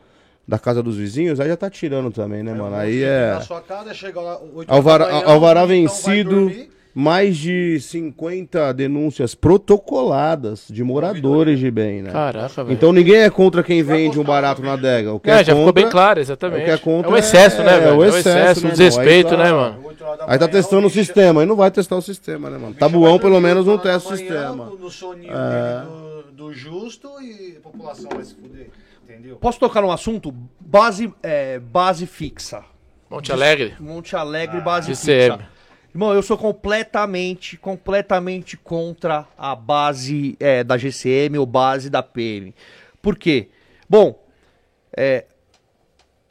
da 0.48 0.58
casa 0.58 0.82
dos 0.82 0.96
vizinhos, 0.96 1.42
aí 1.42 1.50
já 1.50 1.58
tá 1.58 1.70
tirando 1.70 2.10
também, 2.10 2.42
né, 2.42 2.54
mano? 2.54 2.76
Aí 2.76 3.04
é. 3.04 3.34
Na 3.34 3.42
sua 3.42 3.62
casa, 3.62 3.94
chega 3.94 4.20
lá, 4.22 4.40
8 4.54 4.72
Alvará, 4.72 5.06
da 5.06 5.12
manhã, 5.12 5.26
alvará 5.26 5.62
então 5.64 5.68
vencido. 5.68 6.52
Mais 7.00 7.38
de 7.38 7.80
50 7.80 8.74
denúncias 8.74 9.34
protocoladas 9.34 10.66
de 10.70 10.84
moradores 10.84 11.58
de 11.58 11.72
bem, 11.72 12.02
né? 12.02 12.12
Caraca, 12.12 12.64
velho. 12.64 12.74
Então 12.76 12.92
ninguém 12.92 13.20
é 13.22 13.30
contra 13.30 13.64
quem 13.64 13.82
vende 13.82 14.20
um 14.20 14.24
barato 14.24 14.62
na 14.62 14.74
adega. 14.74 15.14
O 15.14 15.20
que 15.20 15.30
É, 15.30 15.36
é 15.36 15.38
já 15.38 15.54
ficou 15.54 15.66
contra- 15.68 15.82
bem 15.82 15.90
claro, 15.90 16.20
o 16.20 16.22
exatamente. 16.22 16.66
que 16.66 16.72
é 16.72 16.78
contra 16.78 17.10
o 17.12 17.16
excesso, 17.18 17.64
né, 17.64 17.76
é- 17.76 17.80
velho? 17.80 17.90
é 17.90 17.94
o 17.94 18.04
É 18.04 18.06
o 18.08 18.10
excesso, 18.10 18.30
excesso, 18.30 18.60
o 18.60 18.64
né, 18.64 18.70
desrespeito, 18.72 19.38
né, 19.38 19.46
tá- 19.46 19.54
mano? 19.54 19.90
Aí 20.28 20.38
tá 20.38 20.48
testando 20.48 20.88
o 20.88 20.90
sistema, 20.90 21.42
aí 21.42 21.48
não 21.48 21.56
vai 21.56 21.72
testar 21.72 21.96
o 21.96 22.02
sistema, 22.02 22.50
né, 22.50 22.58
mano? 22.58 22.74
Tabuão, 22.76 23.18
pelo 23.18 23.40
menos, 23.40 23.66
não 23.66 23.78
testa 23.78 24.14
o 24.14 24.18
sistema. 24.18 24.66
No 24.78 24.90
soninho 24.90 25.32
é... 25.34 25.84
do, 25.86 26.48
do, 26.48 26.54
justo 26.54 27.10
e 27.22 27.56
a 27.58 27.62
população 27.62 28.10
vai 28.14 28.24
se 28.26 28.36
fuder, 28.36 28.68
entendeu? 29.08 29.38
Posso 29.38 29.58
tocar 29.58 29.82
num 29.82 29.92
assunto? 29.92 30.34
Base, 30.60 31.14
é, 31.24 31.60
base 31.60 32.06
fixa. 32.06 32.62
Monte 33.10 33.32
Alegre? 33.32 33.74
Monte 33.80 34.16
Alegre, 34.16 34.58
ah, 34.58 34.62
base 34.62 34.88
fixa. 34.96 35.40
Irmão, 35.94 36.14
eu 36.14 36.22
sou 36.22 36.38
completamente, 36.38 37.58
completamente 37.58 38.56
contra 38.56 39.28
a 39.38 39.56
base 39.56 40.38
é, 40.40 40.64
da 40.64 40.78
GCM 40.78 41.38
ou 41.38 41.46
base 41.46 41.90
da 41.90 42.04
PM. 42.04 42.54
Por 43.02 43.18
quê? 43.18 43.50
Bom, 43.90 44.24
é, 44.96 45.26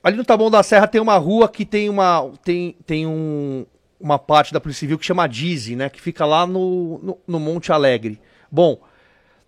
ali 0.03 0.17
no 0.17 0.25
Taboão 0.25 0.51
da 0.51 0.63
Serra 0.63 0.87
tem 0.87 1.01
uma 1.01 1.17
rua 1.17 1.49
que 1.49 1.65
tem 1.65 1.89
uma 1.89 2.31
tem, 2.45 2.77
tem 2.87 3.07
um, 3.07 3.67
uma 3.99 4.19
parte 4.19 4.53
da 4.53 4.61
Polícia 4.61 4.81
Civil 4.81 4.99
que 4.99 5.05
chama 5.05 5.27
Dize, 5.27 5.75
né? 5.75 5.89
Que 5.89 6.01
fica 6.01 6.25
lá 6.25 6.47
no, 6.47 6.99
no, 7.03 7.19
no, 7.27 7.41
Monte 7.41 7.73
Alegre. 7.73 8.21
Bom, 8.51 8.81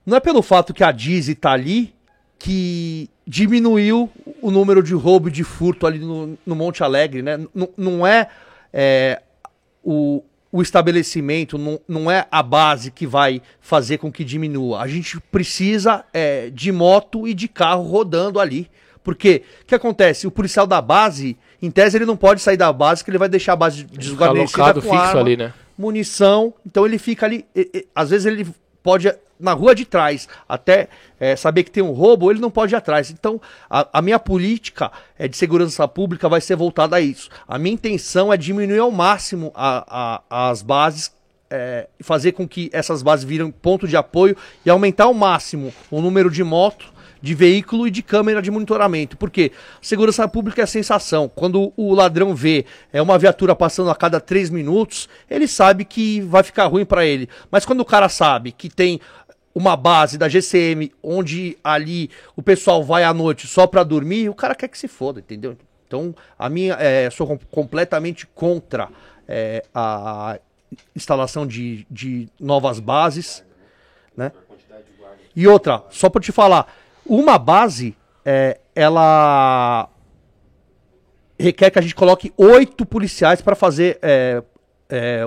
não 0.04 0.16
é 0.16 0.20
pelo 0.20 0.42
fato 0.42 0.74
que 0.74 0.82
a 0.82 0.90
Dize 0.90 1.36
tá 1.36 1.52
ali 1.52 1.94
que 2.36 3.08
diminuiu 3.24 4.10
o 4.42 4.50
número 4.50 4.82
de 4.82 4.94
roubo 4.94 5.28
e 5.28 5.32
de 5.32 5.44
furto 5.44 5.86
ali 5.86 6.00
no, 6.00 6.36
no 6.44 6.56
Monte 6.56 6.82
Alegre, 6.82 7.22
né? 7.22 7.34
N 7.54 7.68
não 7.76 8.04
é, 8.04 8.28
é 8.72 9.22
o, 9.82 10.23
o 10.52 10.62
estabelecimento, 10.62 11.57
não, 11.57 11.81
não 11.86 12.11
é 12.11 12.27
a 12.31 12.43
base 12.43 12.90
que 12.90 13.07
vai 13.07 13.40
fazer 13.61 13.98
com 13.98 14.11
que 14.11 14.24
diminua. 14.24 14.81
A 14.81 14.89
gente 14.89 15.20
precisa 15.20 16.05
é, 16.12 16.51
de 16.51 16.73
moto 16.73 17.27
e 17.27 17.35
de 17.35 17.48
carro 17.48 17.82
rodando 17.82 18.40
ali. 18.40 18.69
Porque 19.02 19.43
o 19.62 19.66
que 19.66 19.74
acontece? 19.74 20.27
O 20.27 20.31
policial 20.31 20.66
da 20.66 20.81
base, 20.81 21.36
em 21.62 21.70
tese, 21.70 21.97
ele 21.97 22.05
não 22.05 22.16
pode 22.16 22.43
sair 22.43 22.57
da 22.57 22.70
base, 22.73 23.02
que 23.02 23.11
ele 23.11 23.19
vai 23.19 23.28
deixar 23.28 23.55
a 23.55 23.57
base 23.57 23.85
desguarnecida 23.85 24.74
com 24.74 24.81
fixo 24.82 24.94
arma, 24.94 25.20
ali, 25.20 25.36
né? 25.36 25.55
munição. 25.77 26.52
Então 26.66 26.85
ele 26.85 26.98
fica 26.98 27.24
ali. 27.24 27.47
E, 27.57 27.70
e, 27.73 27.86
às 27.94 28.11
vezes 28.11 28.27
ele 28.27 28.47
pode 28.82 29.11
na 29.40 29.52
rua 29.52 29.74
de 29.74 29.84
trás, 29.84 30.28
até 30.48 30.88
é, 31.18 31.34
saber 31.34 31.64
que 31.64 31.70
tem 31.70 31.82
um 31.82 31.92
roubo, 31.92 32.30
ele 32.30 32.40
não 32.40 32.50
pode 32.50 32.74
ir 32.74 32.76
atrás. 32.76 33.10
Então, 33.10 33.40
a, 33.68 33.88
a, 33.92 34.02
minha 34.02 34.18
política 34.18 34.92
é, 35.18 35.26
de 35.26 35.36
segurança 35.36 35.86
pública 35.88 36.28
vai 36.28 36.40
ser 36.40 36.56
voltada 36.56 36.96
a 36.96 37.00
isso. 37.00 37.30
A 37.48 37.58
minha 37.58 37.74
intenção 37.74 38.32
é 38.32 38.36
diminuir 38.36 38.78
ao 38.78 38.90
máximo 38.90 39.50
a, 39.54 40.22
a, 40.30 40.50
as 40.50 40.62
bases 40.62 41.12
é, 41.50 41.88
fazer 42.00 42.32
com 42.32 42.46
que 42.46 42.70
essas 42.72 43.02
bases 43.02 43.24
virem 43.24 43.50
ponto 43.50 43.88
de 43.88 43.96
apoio 43.96 44.36
e 44.64 44.70
aumentar 44.70 45.04
ao 45.04 45.14
máximo 45.14 45.72
o 45.90 46.00
número 46.00 46.30
de 46.30 46.44
motos 46.44 46.92
de 47.22 47.34
veículo 47.34 47.86
e 47.86 47.90
de 47.90 48.02
câmera 48.02 48.40
de 48.40 48.50
monitoramento. 48.50 49.16
Porque 49.16 49.52
segurança 49.80 50.26
pública 50.26 50.62
é 50.62 50.66
sensação. 50.66 51.28
Quando 51.28 51.72
o 51.76 51.94
ladrão 51.94 52.34
vê 52.34 52.64
é 52.92 53.00
uma 53.02 53.18
viatura 53.18 53.54
passando 53.54 53.90
a 53.90 53.94
cada 53.94 54.20
três 54.20 54.50
minutos, 54.50 55.08
ele 55.28 55.46
sabe 55.46 55.84
que 55.84 56.20
vai 56.22 56.42
ficar 56.42 56.66
ruim 56.66 56.84
para 56.84 57.04
ele. 57.04 57.28
Mas 57.50 57.64
quando 57.64 57.80
o 57.80 57.84
cara 57.84 58.08
sabe 58.08 58.52
que 58.52 58.68
tem 58.68 59.00
uma 59.55 59.77
base 59.77 60.16
da 60.16 60.28
GCM 60.28 60.93
onde 61.02 61.59
ali 61.62 62.10
o 62.36 62.43
pessoal 62.43 62.85
vai 62.85 63.05
à 63.05 63.12
noite 63.12 63.47
só 63.47 63.66
para 63.66 63.82
dormir, 63.82 64.28
o 64.28 64.35
cara 64.35 64.55
quer 64.55 64.68
que 64.68 64.78
se 64.78 64.89
foda, 64.89 65.20
entendeu? 65.20 65.56
Então, 65.86 66.14
a 66.39 66.48
minha, 66.48 66.74
é, 66.74 67.10
sou 67.10 67.39
completamente 67.51 68.27
contra 68.27 68.89
é, 69.27 69.64
a 69.74 70.39
instalação 70.94 71.47
de, 71.47 71.85
de 71.90 72.28
novas 72.39 72.78
bases, 72.78 73.44
né? 74.16 74.31
E 75.35 75.47
outra, 75.47 75.82
só 75.90 76.09
para 76.09 76.20
te 76.20 76.32
falar, 76.32 76.72
uma 77.05 77.39
base, 77.39 77.97
é, 78.24 78.60
ela 78.74 79.89
requer 81.39 81.70
que 81.70 81.78
a 81.78 81.82
gente 81.82 81.94
coloque 81.94 82.32
oito 82.36 82.85
policiais 82.85 83.40
para 83.40 83.56
fazer 83.56 83.98
é, 84.02 84.43
é, 84.90 85.22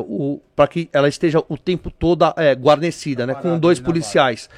para 0.56 0.68
que 0.68 0.90
ela 0.92 1.08
esteja 1.08 1.44
o 1.48 1.58
tempo 1.58 1.90
todo 1.90 2.26
é, 2.38 2.54
guarnecida, 2.54 3.26
né, 3.26 3.34
com 3.34 3.58
dois 3.58 3.80
policiais. 3.80 4.50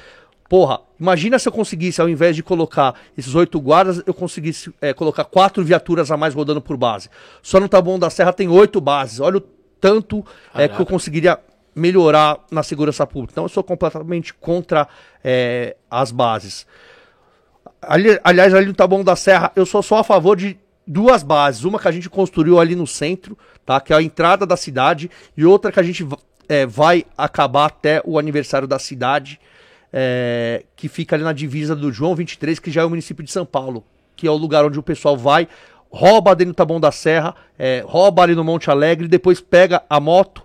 Porra, 0.48 0.80
imagina 1.00 1.38
se 1.38 1.48
eu 1.48 1.52
conseguisse, 1.52 2.00
ao 2.00 2.08
invés 2.08 2.36
de 2.36 2.42
colocar 2.42 2.94
esses 3.16 3.34
oito 3.34 3.60
guardas, 3.60 4.02
eu 4.06 4.14
conseguisse 4.14 4.72
é, 4.80 4.92
colocar 4.92 5.24
quatro 5.24 5.64
viaturas 5.64 6.10
a 6.10 6.16
mais 6.16 6.34
rodando 6.34 6.60
por 6.60 6.76
base. 6.76 7.08
Só 7.42 7.58
no 7.58 7.68
Taboão 7.68 7.98
da 7.98 8.10
Serra 8.10 8.32
tem 8.32 8.48
oito 8.48 8.80
bases. 8.80 9.18
Olha 9.18 9.38
o 9.38 9.40
tanto 9.80 10.24
é, 10.54 10.68
que 10.68 10.80
eu 10.80 10.86
conseguiria 10.86 11.38
melhorar 11.74 12.38
na 12.50 12.62
segurança 12.62 13.06
pública. 13.06 13.32
Então 13.32 13.44
eu 13.44 13.48
sou 13.48 13.62
completamente 13.62 14.32
contra 14.32 14.88
é, 15.22 15.76
as 15.90 16.10
bases. 16.10 16.66
Ali, 17.82 18.18
aliás, 18.24 18.54
ali 18.54 18.66
no 18.66 18.74
Taboão 18.74 19.04
da 19.04 19.16
Serra, 19.16 19.52
eu 19.54 19.66
sou 19.66 19.82
só 19.82 19.98
a 19.98 20.04
favor 20.04 20.36
de 20.36 20.58
duas 20.86 21.22
bases. 21.22 21.64
Uma 21.64 21.78
que 21.78 21.88
a 21.88 21.92
gente 21.92 22.08
construiu 22.08 22.60
ali 22.60 22.74
no 22.74 22.86
centro, 22.86 23.36
tá? 23.64 23.80
Que 23.80 23.92
é 23.92 23.96
a 23.96 24.02
entrada 24.02 24.46
da 24.46 24.56
cidade, 24.56 25.10
e 25.36 25.44
outra 25.44 25.72
que 25.72 25.80
a 25.80 25.82
gente 25.82 26.06
é, 26.48 26.64
vai 26.66 27.04
acabar 27.16 27.66
até 27.66 28.00
o 28.04 28.18
aniversário 28.18 28.68
da 28.68 28.78
cidade, 28.78 29.40
é, 29.92 30.64
que 30.76 30.88
fica 30.88 31.16
ali 31.16 31.24
na 31.24 31.32
divisa 31.32 31.74
do 31.74 31.92
João 31.92 32.14
23, 32.14 32.58
que 32.58 32.70
já 32.70 32.82
é 32.82 32.84
o 32.84 32.90
município 32.90 33.24
de 33.24 33.30
São 33.30 33.46
Paulo, 33.46 33.84
que 34.14 34.26
é 34.26 34.30
o 34.30 34.36
lugar 34.36 34.64
onde 34.64 34.78
o 34.78 34.82
pessoal 34.82 35.16
vai, 35.16 35.48
rouba 35.90 36.34
dentro 36.34 36.52
do 36.52 36.56
Taboão 36.56 36.80
da 36.80 36.92
Serra, 36.92 37.34
é, 37.58 37.82
rouba 37.86 38.22
ali 38.22 38.34
no 38.34 38.44
Monte 38.44 38.70
Alegre, 38.70 39.08
depois 39.08 39.40
pega 39.40 39.82
a 39.88 39.98
moto 39.98 40.44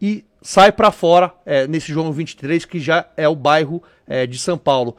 e 0.00 0.24
sai 0.40 0.72
para 0.72 0.90
fora 0.90 1.32
é, 1.46 1.66
nesse 1.66 1.92
João 1.92 2.12
23, 2.12 2.64
que 2.64 2.80
já 2.80 3.06
é 3.16 3.28
o 3.28 3.36
bairro 3.36 3.82
é, 4.06 4.26
de 4.26 4.38
São 4.38 4.58
Paulo. 4.58 4.96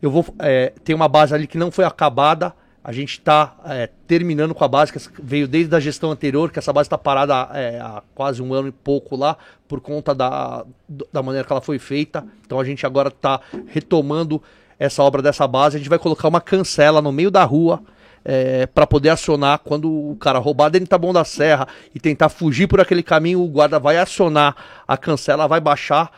Eu 0.00 0.10
vou. 0.10 0.24
É, 0.40 0.72
tem 0.84 0.94
uma 0.94 1.08
base 1.08 1.34
ali 1.34 1.46
que 1.46 1.56
não 1.56 1.70
foi 1.70 1.84
acabada. 1.84 2.52
A 2.84 2.90
gente 2.90 3.12
está 3.12 3.54
é, 3.64 3.88
terminando 4.08 4.54
com 4.54 4.64
a 4.64 4.68
base, 4.68 4.92
que 4.92 4.98
veio 5.22 5.46
desde 5.46 5.74
a 5.74 5.78
gestão 5.78 6.10
anterior, 6.10 6.50
que 6.50 6.58
essa 6.58 6.72
base 6.72 6.86
está 6.86 6.98
parada 6.98 7.48
é, 7.54 7.78
há 7.80 8.02
quase 8.14 8.42
um 8.42 8.52
ano 8.52 8.68
e 8.68 8.72
pouco 8.72 9.14
lá, 9.14 9.36
por 9.68 9.80
conta 9.80 10.12
da, 10.12 10.64
da 11.12 11.22
maneira 11.22 11.46
que 11.46 11.52
ela 11.52 11.60
foi 11.60 11.78
feita. 11.78 12.24
Então 12.44 12.58
a 12.58 12.64
gente 12.64 12.84
agora 12.84 13.08
está 13.08 13.40
retomando 13.68 14.42
essa 14.78 15.02
obra 15.02 15.22
dessa 15.22 15.46
base. 15.46 15.76
A 15.76 15.78
gente 15.78 15.88
vai 15.88 15.98
colocar 15.98 16.26
uma 16.26 16.40
cancela 16.40 17.00
no 17.00 17.12
meio 17.12 17.30
da 17.30 17.44
rua. 17.44 17.80
É, 18.24 18.66
para 18.66 18.86
poder 18.86 19.08
acionar 19.08 19.58
quando 19.58 19.90
o 19.90 20.14
cara 20.14 20.38
roubar 20.38 20.68
dentro 20.68 20.88
da 20.88 20.96
bom 20.96 21.12
da 21.12 21.24
serra 21.24 21.66
e 21.92 21.98
tentar 21.98 22.28
fugir 22.28 22.68
por 22.68 22.80
aquele 22.80 23.02
caminho, 23.02 23.42
o 23.42 23.48
guarda 23.48 23.80
vai 23.80 23.98
acionar 23.98 24.54
a 24.86 24.96
cancela, 24.96 25.48
vai 25.48 25.60
baixar 25.60 26.08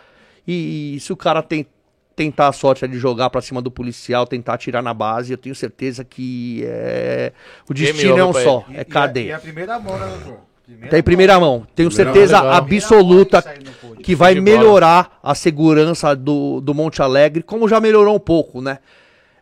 e, 0.46 0.96
e 0.96 1.00
se 1.00 1.12
o 1.12 1.16
cara 1.16 1.42
tem, 1.42 1.66
tentar 2.14 2.48
a 2.48 2.52
sorte 2.52 2.86
de 2.86 2.98
jogar 2.98 3.30
para 3.30 3.40
cima 3.40 3.60
do 3.60 3.70
policial, 3.70 4.26
tentar 4.26 4.54
atirar 4.54 4.82
na 4.82 4.94
base, 4.94 5.32
eu 5.32 5.38
tenho 5.38 5.54
certeza 5.54 6.04
que 6.04 6.64
é... 6.66 7.32
o 7.68 7.74
destino 7.74 8.18
é 8.18 8.24
um 8.24 8.32
só, 8.32 8.64
é 8.72 8.84
cadeia. 8.84 9.28
E, 9.28 9.32
a 9.32 9.38
primeira 9.38 9.78
mão, 9.78 9.98
né, 9.98 10.06
doutor? 10.06 10.40
Primeira 10.64 10.90
tá 10.90 10.98
em 10.98 11.02
primeira 11.02 11.38
mão. 11.38 11.58
mão. 11.58 11.66
Tenho 11.74 11.90
primeira 11.90 12.12
certeza 12.12 12.42
mão 12.42 12.52
absoluta 12.52 13.44
que 14.02 14.14
vai 14.14 14.34
melhorar 14.36 15.18
a 15.22 15.34
segurança 15.34 16.16
do, 16.16 16.60
do 16.60 16.72
Monte 16.72 17.02
Alegre, 17.02 17.42
como 17.42 17.68
já 17.68 17.80
melhorou 17.80 18.16
um 18.16 18.20
pouco, 18.20 18.62
né? 18.62 18.78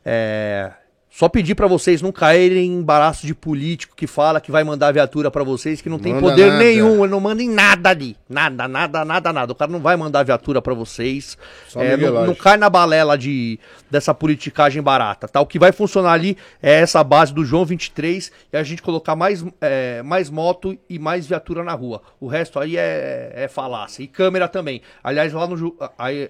É, 0.05 0.73
só 1.13 1.29
pedir 1.29 1.55
para 1.55 1.67
vocês 1.67 2.01
não 2.01 2.11
caírem 2.11 2.65
em 2.65 2.79
embaraço 2.79 3.27
de 3.27 3.35
político 3.35 3.95
que 3.95 4.07
fala 4.07 4.41
que 4.41 4.51
vai 4.51 4.65
mandar 4.65 4.93
viatura 4.93 5.31
para 5.31 5.45
vocês, 5.45 5.83
que 5.83 5.91
não 5.91 5.99
tem 5.99 6.19
poder 6.19 6.47
nada. 6.47 6.65
nenhum, 6.65 7.05
ele 7.05 7.13
não 7.13 7.21
manda 7.21 7.43
em 7.43 7.51
nada 7.51 7.91
ali. 7.91 8.17
Nada, 8.27 8.67
nada, 8.67 9.05
nada, 9.05 9.31
nada. 9.31 9.53
O 9.53 9.55
cara 9.55 9.71
não 9.71 9.79
vai 9.79 9.95
mandar 9.95 10.23
viatura 10.23 10.63
para 10.63 10.73
vocês. 10.73 11.37
É, 11.77 11.99
não, 11.99 12.29
não, 12.29 12.35
cai 12.35 12.57
na 12.57 12.71
balela 12.71 13.19
de, 13.19 13.61
dessa 13.91 14.15
politicagem 14.15 14.81
barata, 14.81 15.29
tá? 15.29 15.39
O 15.39 15.47
que 15.47 15.59
vai 15.59 15.71
funcionar 15.71 16.13
ali 16.13 16.35
é 16.63 16.81
essa 16.81 17.05
base 17.05 17.35
do 17.35 17.45
João 17.45 17.67
23 17.67 18.33
e 18.51 18.57
a 18.57 18.63
gente 18.63 18.81
colocar 18.81 19.15
mais, 19.15 19.45
é, 19.61 20.03
mais 20.03 20.31
moto 20.31 20.79
e 20.89 20.99
mais 20.99 21.27
viatura 21.27 21.63
na 21.63 21.75
rua. 21.75 22.01
O 22.19 22.27
resto 22.27 22.59
aí 22.59 22.79
é, 22.79 23.33
é 23.35 23.49
falácia. 23.49 24.03
E 24.03 24.07
câmera 24.07 24.49
também. 24.49 24.81
Aliás, 25.05 25.31
lá 25.31 25.47
no, 25.47 25.77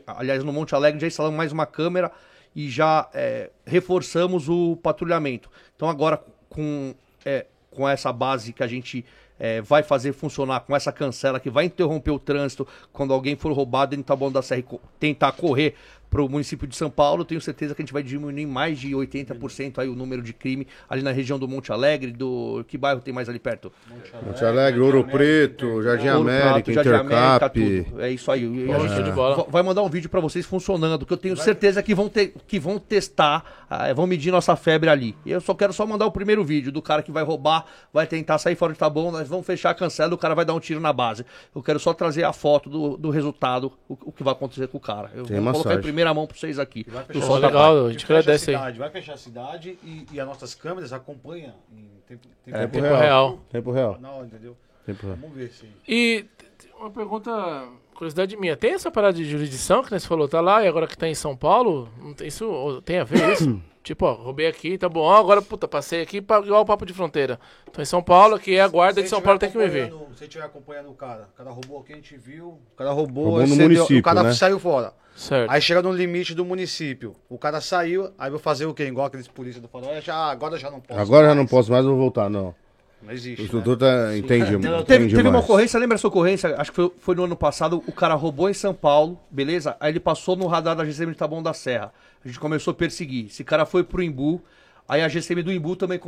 aliás, 0.08 0.42
no 0.42 0.52
Monte 0.52 0.74
Alegre 0.74 1.00
já 1.00 1.06
instalamos 1.06 1.36
mais 1.36 1.52
uma 1.52 1.66
câmera 1.66 2.10
e 2.54 2.68
já 2.68 3.08
é, 3.14 3.50
reforçamos 3.66 4.48
o 4.48 4.76
patrulhamento. 4.76 5.50
Então 5.74 5.88
agora 5.88 6.22
com, 6.48 6.94
é, 7.24 7.46
com 7.70 7.88
essa 7.88 8.12
base 8.12 8.52
que 8.52 8.62
a 8.62 8.66
gente 8.66 9.04
é, 9.38 9.60
vai 9.60 9.82
fazer 9.82 10.12
funcionar, 10.12 10.60
com 10.60 10.76
essa 10.76 10.92
cancela 10.92 11.40
que 11.40 11.50
vai 11.50 11.64
interromper 11.64 12.10
o 12.10 12.18
trânsito 12.18 12.66
quando 12.92 13.12
alguém 13.12 13.34
for 13.34 13.52
roubado 13.52 13.96
dentro 13.96 14.08
da 14.08 14.16
bom 14.16 14.30
da 14.30 14.42
serra 14.42 14.62
tentar 15.00 15.32
correr 15.32 15.74
para 16.12 16.22
o 16.22 16.28
município 16.28 16.68
de 16.68 16.76
São 16.76 16.90
Paulo, 16.90 17.24
tenho 17.24 17.40
certeza 17.40 17.74
que 17.74 17.80
a 17.80 17.84
gente 17.84 17.92
vai 17.92 18.02
diminuir 18.02 18.44
mais 18.44 18.78
de 18.78 18.90
80% 18.90 19.78
aí 19.78 19.88
o 19.88 19.94
número 19.94 20.20
de 20.20 20.34
crime 20.34 20.66
ali 20.86 21.02
na 21.02 21.10
região 21.10 21.38
do 21.38 21.48
Monte 21.48 21.72
Alegre, 21.72 22.12
do 22.12 22.62
que 22.68 22.76
bairro 22.76 23.00
tem 23.00 23.14
mais 23.14 23.30
ali 23.30 23.38
perto? 23.38 23.72
Monte 23.88 24.12
Alegre, 24.12 24.26
Monte 24.26 24.44
Alegre 24.44 24.80
Ouro 24.80 25.04
Preto, 25.04 25.82
Jardim 25.82 26.08
Ouro 26.08 26.20
América, 26.20 26.70
Prato, 26.82 27.58
Intercap. 27.58 27.86
é 27.98 28.10
isso 28.10 28.30
aí. 28.30 28.44
É. 28.44 29.50
Vai 29.50 29.62
mandar 29.62 29.82
um 29.82 29.88
vídeo 29.88 30.10
para 30.10 30.20
vocês 30.20 30.44
funcionando, 30.44 31.06
que 31.06 31.14
eu 31.14 31.16
tenho 31.16 31.34
certeza 31.34 31.82
que 31.82 31.94
vão 31.94 32.10
ter, 32.10 32.34
que 32.46 32.60
vão 32.60 32.78
testar, 32.78 33.66
uh, 33.70 33.94
vão 33.94 34.06
medir 34.06 34.30
nossa 34.30 34.54
febre 34.54 34.90
ali. 34.90 35.16
E 35.24 35.30
eu 35.30 35.40
só 35.40 35.54
quero 35.54 35.72
só 35.72 35.86
mandar 35.86 36.04
o 36.04 36.12
primeiro 36.12 36.44
vídeo 36.44 36.70
do 36.70 36.82
cara 36.82 37.02
que 37.02 37.10
vai 37.10 37.24
roubar, 37.24 37.64
vai 37.90 38.06
tentar 38.06 38.36
sair 38.36 38.54
fora 38.54 38.74
de 38.74 38.78
tá 38.78 38.90
bom, 38.90 39.10
nós 39.10 39.26
vamos 39.26 39.46
fechar 39.46 39.70
a 39.70 39.74
cancela, 39.74 40.12
o 40.12 40.18
cara 40.18 40.34
vai 40.34 40.44
dar 40.44 40.52
um 40.52 40.60
tiro 40.60 40.78
na 40.78 40.92
base. 40.92 41.24
Eu 41.54 41.62
quero 41.62 41.78
só 41.78 41.94
trazer 41.94 42.24
a 42.24 42.34
foto 42.34 42.68
do, 42.68 42.98
do 42.98 43.08
resultado, 43.08 43.72
o, 43.88 43.96
o 44.02 44.12
que 44.12 44.22
vai 44.22 44.32
acontecer 44.32 44.68
com 44.68 44.76
o 44.76 44.80
cara. 44.80 45.10
Eu 45.14 45.24
tem 45.24 45.40
vou 45.40 45.52
colocar 45.52 45.74
em 45.74 45.80
primeira 45.80 46.01
primeira 46.02 46.14
mão 46.14 46.26
para 46.26 46.36
vocês 46.36 46.58
aqui. 46.58 46.84
Vai 46.88 47.04
fechar, 47.04 47.30
oh, 47.30 47.36
legal, 47.36 47.86
a 47.86 47.92
gente 47.92 48.04
agradece 48.04 48.54
aí. 48.54 48.72
Vai 48.78 48.90
fechar 48.90 49.14
a 49.14 49.16
cidade 49.16 49.78
e, 49.82 50.06
e 50.12 50.20
as 50.20 50.26
nossas 50.26 50.54
câmeras 50.54 50.92
acompanham 50.92 51.54
em 51.72 51.88
tempo, 52.06 52.28
tempo, 52.44 52.56
é, 52.56 52.66
tempo 52.66 52.84
real. 52.84 53.00
real. 53.00 53.38
Tempo 53.50 53.70
real. 53.70 53.98
Não, 54.00 54.24
entendeu? 54.24 54.56
Vamos 54.86 55.32
ver 55.32 55.50
sim. 55.50 55.68
E 55.86 56.26
uma 56.78 56.90
pergunta, 56.90 57.30
curiosidade 57.94 58.36
minha. 58.36 58.56
Tem 58.56 58.72
essa 58.72 58.90
parada 58.90 59.16
de 59.16 59.24
jurisdição 59.24 59.82
que 59.82 59.90
você 59.90 60.06
falou, 60.06 60.28
tá 60.28 60.40
lá 60.40 60.64
e 60.64 60.68
agora 60.68 60.88
que 60.88 60.98
tá 60.98 61.08
em 61.08 61.14
São 61.14 61.36
Paulo? 61.36 61.88
Isso 62.22 62.82
tem 62.84 62.98
a 62.98 63.04
ver 63.04 63.32
isso? 63.32 63.62
Tipo, 63.82 64.06
ó, 64.06 64.12
roubei 64.12 64.46
aqui, 64.46 64.78
tá 64.78 64.88
bom. 64.88 65.10
Agora, 65.10 65.42
puta, 65.42 65.66
passei 65.66 66.02
aqui, 66.02 66.18
igual 66.18 66.62
o 66.62 66.64
papo 66.64 66.86
de 66.86 66.92
fronteira. 66.92 67.40
Tô 67.72 67.82
em 67.82 67.84
São 67.84 68.00
Paulo, 68.00 68.38
que 68.38 68.54
é 68.54 68.60
a 68.60 68.68
guarda 68.68 69.02
de 69.02 69.08
São 69.08 69.20
Paulo, 69.20 69.40
tem 69.40 69.50
que 69.50 69.58
me 69.58 69.66
ver. 69.66 69.86
Se 69.86 70.18
você 70.18 70.24
estiver 70.26 70.44
acompanhando 70.44 70.88
o 70.88 70.94
cara, 70.94 71.24
o 71.24 71.36
cara 71.36 71.50
roubou 71.50 71.80
aqui, 71.80 71.92
a 71.92 71.96
gente 71.96 72.16
viu, 72.16 72.50
o 72.50 72.76
cara 72.76 72.92
roubou, 72.92 73.24
roubou 73.24 73.44
no 73.44 73.56
município, 73.56 73.98
o 73.98 74.02
cara 74.02 74.22
né? 74.22 74.34
saiu 74.34 74.60
fora. 74.60 74.94
Certo. 75.14 75.50
Aí 75.50 75.60
chega 75.60 75.82
no 75.82 75.92
limite 75.92 76.34
do 76.34 76.44
município. 76.44 77.14
O 77.28 77.38
cara 77.38 77.60
saiu, 77.60 78.10
aí 78.18 78.30
vou 78.30 78.38
fazer 78.38 78.66
o 78.66 78.74
quê? 78.74 78.84
Igual 78.84 79.06
aqueles 79.06 79.28
polícias 79.28 79.62
do 79.62 79.68
farol, 79.68 80.00
já, 80.00 80.16
agora 80.16 80.58
já 80.58 80.70
não 80.70 80.80
posso 80.80 81.00
Agora 81.00 81.22
mais. 81.22 81.30
já 81.30 81.34
não 81.34 81.46
posso 81.46 81.70
mais, 81.70 81.84
vou 81.84 81.96
voltar, 81.96 82.30
não. 82.30 82.54
Não 83.02 83.12
existe. 83.12 83.40
O 83.40 83.42
né? 83.42 83.44
instrutor 83.44 83.76
tá, 83.76 84.16
entende, 84.16 84.54
entende 84.54 84.84
Teve, 84.84 85.14
teve 85.14 85.28
uma 85.28 85.40
ocorrência, 85.40 85.78
lembra 85.78 85.96
essa 85.96 86.06
ocorrência? 86.06 86.54
Acho 86.56 86.70
que 86.70 86.76
foi, 86.76 86.92
foi 86.98 87.14
no 87.14 87.24
ano 87.24 87.36
passado. 87.36 87.82
O 87.86 87.92
cara 87.92 88.14
roubou 88.14 88.48
em 88.48 88.54
São 88.54 88.72
Paulo, 88.72 89.18
beleza? 89.30 89.76
Aí 89.80 89.92
ele 89.92 90.00
passou 90.00 90.36
no 90.36 90.46
radar 90.46 90.76
da 90.76 90.84
GCM 90.84 91.12
de 91.12 91.18
Taboão 91.18 91.42
da 91.42 91.52
Serra. 91.52 91.92
A 92.24 92.28
gente 92.28 92.38
começou 92.38 92.70
a 92.70 92.74
perseguir. 92.74 93.26
Esse 93.26 93.42
cara 93.42 93.66
foi 93.66 93.82
pro 93.82 94.02
Imbu. 94.02 94.40
Aí 94.88 95.02
a 95.02 95.08
GCM 95.08 95.42
do 95.42 95.52
Imbu 95.52 95.74
também 95.74 95.98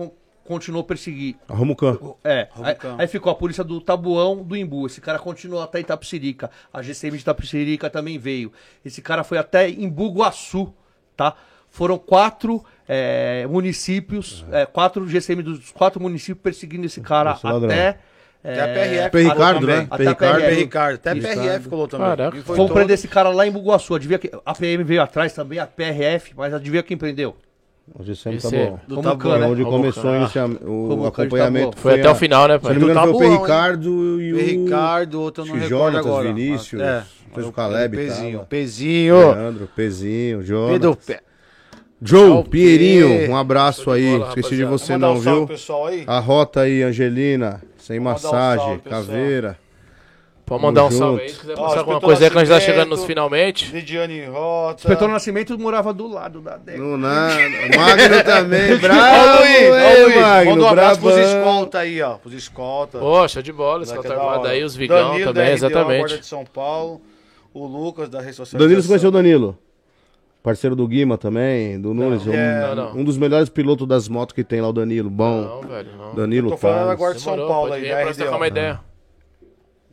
continuou 0.45 0.83
a 0.83 0.85
perseguir. 0.85 1.37
Arruma 1.49 1.73
o 1.73 1.77
can. 1.77 1.99
É, 2.23 2.49
aí, 2.63 2.75
Campo. 2.75 3.01
aí 3.01 3.09
ficou 3.09 3.33
a 3.33 3.35
polícia 3.35 3.65
do 3.65 3.81
Tabuão 3.81 4.43
do 4.43 4.57
Imbu. 4.57 4.87
Esse 4.87 5.01
cara 5.01 5.19
continuou 5.19 5.63
até 5.63 5.81
Itapsirica. 5.81 6.51
A 6.73 6.83
GCM 6.83 7.17
de 7.17 7.23
Itapsirica 7.23 7.91
também 7.91 8.19
veio. 8.19 8.53
Esse 8.85 9.01
cara 9.01 9.25
foi 9.25 9.39
até 9.39 9.69
Imbu 9.69 10.11
Guaçu, 10.13 10.73
tá? 11.17 11.35
Foram 11.69 11.99
quatro 11.99 12.65
é, 12.87 13.47
municípios, 13.49 14.45
é, 14.53 14.65
quatro 14.65 15.09
GCM 15.09 15.43
dos 15.43 15.73
quatro 15.73 16.01
municípios 16.01 16.43
perseguindo 16.43 16.87
esse 16.87 17.01
cara 17.01 17.33
Esse 17.33 17.47
até. 17.47 17.99
Até 18.45 18.61
a 18.61 18.67
é, 18.67 18.75
PRF 18.75 19.11
P. 19.11 19.23
falou 19.23 19.33
Ricardo, 19.33 19.61
também. 19.61 19.77
né? 19.77 19.87
Até 19.91 20.07
a 20.07 20.11
Ricardo. 20.11 20.95
Até 20.95 21.11
a 21.11 21.15
Ricardo. 21.15 21.41
PRF 21.41 21.69
falou 21.71 21.89
também. 21.89 22.07
Caraca. 22.09 22.43
Vamos 22.43 22.73
prender 22.73 22.95
esse 22.95 23.09
cara 23.09 23.31
lá 23.31 23.47
em 23.47 23.51
Buguaçu. 23.51 23.95
Adivinha 23.95 24.19
que 24.19 24.31
a 24.45 24.55
PM 24.55 24.85
veio 24.85 25.01
atrás 25.01 25.33
também, 25.33 25.59
a 25.59 25.67
PRF, 25.67 26.35
mas 26.37 26.53
adivinha 26.53 26.83
quem 26.83 26.97
prendeu? 26.97 27.35
O 27.93 28.03
GCM 28.03 28.39
tá 28.41 28.47
Esse 28.49 28.57
é 28.57 28.67
bom. 28.71 28.79
do 28.89 29.03
Tabuão, 29.03 29.39
né? 29.39 29.47
Onde 29.47 29.63
começou 29.65 30.11
a 30.11 30.17
iniciar 30.19 30.47
o 30.47 30.99
de 31.01 31.07
acompanhamento. 31.07 31.67
Taboão. 31.71 31.83
Foi 31.83 32.01
até 32.01 32.09
a- 32.09 32.13
o 32.13 32.15
final, 32.15 32.49
né, 32.49 32.59
Se 32.59 32.65
não 32.65 32.73
me 32.75 32.81
pai? 32.81 32.91
engano, 32.91 33.13
foi 33.19 33.27
o 33.27 33.31
P. 33.31 33.37
Ricardo 33.43 34.21
e 34.23 34.33
o... 34.33 34.37
P. 34.37 34.43
Ricardo, 34.43 35.21
outro 35.21 35.45
não 35.45 35.55
Acho 35.55 35.63
que 35.63 35.69
recordo 35.69 35.93
Jonatas, 35.93 36.07
agora. 36.07 36.33
Vinícius, 36.33 36.81
É. 36.83 37.05
fez 37.35 37.47
o 37.47 37.53
Caleb 37.53 37.95
e 37.97 38.07
Pezinho. 38.07 38.47
Pezinho. 38.49 39.17
Leandro, 39.35 39.69
Pezinho, 39.77 40.43
Jonas. 40.43 40.71
Pedro 40.73 40.97
Pé. 40.97 41.21
Joe, 42.03 42.29
Tchau, 42.29 42.45
Pinheirinho, 42.45 43.31
um 43.31 43.37
abraço 43.37 43.85
de 43.85 43.91
aí. 43.91 44.11
bola, 44.19 44.29
Esqueci 44.29 44.57
de 44.57 44.65
rapaziada. 44.65 44.71
você 44.79 44.93
Mandar 44.95 45.07
não, 45.07 45.15
um 45.15 45.23
salve 45.23 45.39
viu? 45.39 45.47
pro 45.47 45.55
pessoal 45.57 45.87
aí. 45.87 46.05
A 46.07 46.19
rota 46.19 46.61
aí, 46.63 46.83
Angelina. 46.83 47.63
Sem 47.79 47.99
Vou 48.01 48.05
mandar 48.13 48.19
um 48.21 48.25
massagem, 48.33 48.65
salve, 48.67 48.81
pessoal. 48.83 49.03
Pode 50.47 50.63
mandar 50.63 50.85
um 50.85 50.89
Tamo 50.89 50.99
salve 50.99 51.23
aí, 51.23 51.29
se 51.31 51.41
quiser 51.41 51.55
Ó, 51.57 51.63
mostrar 51.63 51.81
alguma 51.81 52.01
coisa 52.01 52.25
aí 52.25 52.29
que 52.31 52.37
nós 52.37 52.47
já 52.49 52.55
Nascimento. 52.57 52.77
chegando 52.77 52.91
nos 52.91 53.05
finalmente. 53.07 53.73
Lidiane 53.73 54.27
Rota. 54.27 54.83
Inspetor 54.83 55.09
Nascimento 55.09 55.59
morava 55.59 55.93
do 55.95 56.07
lado 56.07 56.41
da 56.43 56.59
Deca. 56.59 56.79
No 56.79 56.99
nada. 56.99 57.35
Magno 57.75 58.25
também, 58.25 58.75
Ó, 58.77 58.79
bravo, 58.79 59.39
Luiz, 59.41 59.51
hein, 59.59 59.71
ó, 59.71 60.05
Luiz. 60.05 60.17
Magno, 60.17 60.51
Manda 60.51 60.63
um 60.65 60.69
abraço 60.69 61.01
pros 61.01 61.15
brabão. 61.15 61.39
escolta 61.39 61.79
aí, 61.79 62.03
ó. 62.03 62.15
Pros 62.19 62.35
escolta. 62.35 62.99
Poxa, 62.99 63.43
de 63.43 63.53
bola, 63.53 63.87
tá 63.87 63.95
é 63.95 64.03
da 64.03 64.11
armado 64.15 64.41
hora. 64.41 64.51
aí, 64.51 64.63
os 64.63 64.77
Vigão 64.77 65.13
Danilo, 65.13 65.33
também, 65.33 65.45
da 65.49 65.55
RDO, 65.55 65.61
Guarda 65.61 65.77
exatamente. 65.95 66.19
de 66.21 66.27
São 66.27 66.45
Paulo. 66.45 67.01
O 67.55 67.67
Lucas 67.67 68.09
da 68.11 68.21
Rede 68.21 68.35
Social. 68.37 68.61
Danilo, 68.61 68.83
você 68.83 68.89
conheceu 68.89 69.09
o 69.09 69.13
Danilo? 69.13 69.57
Parceiro 70.43 70.77
do 70.77 70.87
Guima 70.87 71.17
também, 71.17 71.81
do 71.81 71.95
Nunes. 71.95 72.27
um, 72.27 72.35
é, 72.35 72.75
não, 72.75 72.93
não. 72.93 72.97
um 73.01 73.05
dos 73.05 73.17
melhores 73.17 73.49
pilotos 73.49 73.87
das 73.89 74.09
motos 74.11 74.35
que 74.35 74.45
tem 74.45 74.61
lá, 74.61 74.69
o 74.69 74.73
Danilo. 74.75 75.09
Bom. 75.09 75.41
Não, 75.41 75.61
velho, 75.63 75.89
não. 75.97 76.15
Danilo 76.15 76.51
Tô 76.51 76.57
falando 76.59 76.79
Tales. 76.81 76.93
agora 76.93 77.15
de 77.15 77.21
São 77.23 77.33
Demorou, 77.33 77.51
Paulo 77.55 77.69
pode 77.71 77.81
aí, 77.81 77.89
vir 77.89 77.97
da 77.97 78.05
pra 78.05 78.15
trocar 78.15 78.31
uma 78.37 78.47
RDO. 78.47 78.59
ideia. 78.59 78.81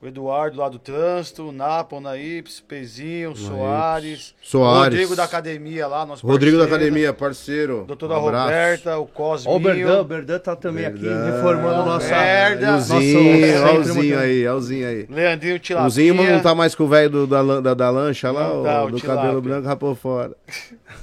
O 0.01 0.07
Eduardo 0.07 0.57
lá 0.59 0.67
do 0.67 0.79
Trânsito, 0.79 1.49
o 1.49 1.51
Napa, 1.51 1.95
o 1.95 2.01
Naips, 2.01 2.59
Pezinho, 2.59 3.35
Soares. 3.35 4.33
Soares. 4.41 4.85
Rodrigo 4.95 5.15
da 5.15 5.25
Academia 5.25 5.85
lá, 5.85 6.03
nosso 6.07 6.25
Rodrigo 6.25 6.57
da. 6.57 6.63
Academia, 6.65 7.13
parceiro. 7.13 7.83
Doutora 7.85 8.17
Um. 8.17 8.21
Roberta, 8.21 8.97
o. 8.97 9.07
Ó 9.15 9.37
o 9.55 9.59
Berdan, 9.59 10.01
o 10.01 10.03
Berdan 10.03 10.39
tá 10.39 10.55
também 10.55 10.85
aqui 10.87 10.99
Berdan. 11.01 11.35
reformando 11.35 11.85
nossa... 11.85 12.09
Merda. 12.09 12.71
nosso 12.71 12.93
Alzinho, 12.93 13.67
Alzinho 13.67 14.19
aí, 14.19 14.47
Alzinho 14.47 14.87
aí. 14.87 15.05
Leandrinho 15.07 15.59
Tilapia. 15.59 15.87
O 15.87 15.89
Zinho 15.91 16.13
não 16.15 16.39
tá 16.41 16.55
mais 16.55 16.73
com 16.73 16.83
o 16.85 16.87
velho 16.87 17.27
da, 17.27 17.43
da, 17.61 17.73
da 17.75 17.89
lancha 17.91 18.31
lá, 18.31 18.47
Não 18.49 18.61
o- 18.61 18.63
tá, 18.63 18.83
o 18.85 18.89
do 18.91 18.99
Tilápia. 18.99 19.21
cabelo 19.23 19.41
branco 19.41 19.67
rapou 19.67 19.93
fora. 19.93 20.35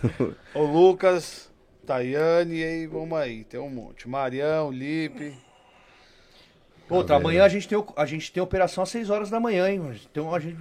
O 0.54 0.62
Lucas, 0.64 1.48
Tayane, 1.86 2.56
e 2.56 2.64
aí 2.64 2.86
vamos 2.86 3.16
aí. 3.16 3.44
Tem 3.44 3.60
um 3.60 3.70
monte. 3.70 4.08
Marião, 4.08 4.72
Lipe. 4.72 5.32
Outra, 6.90 7.16
amanhã 7.16 7.44
a 7.44 7.48
gente, 7.48 7.68
tem, 7.68 7.82
a 7.96 8.06
gente 8.06 8.32
tem 8.32 8.42
operação 8.42 8.82
às 8.82 8.88
6 8.90 9.10
horas 9.10 9.30
da 9.30 9.38
manhã, 9.38 9.68
hein? 9.68 9.82
Então 10.10 10.34
a 10.34 10.38
gente. 10.38 10.56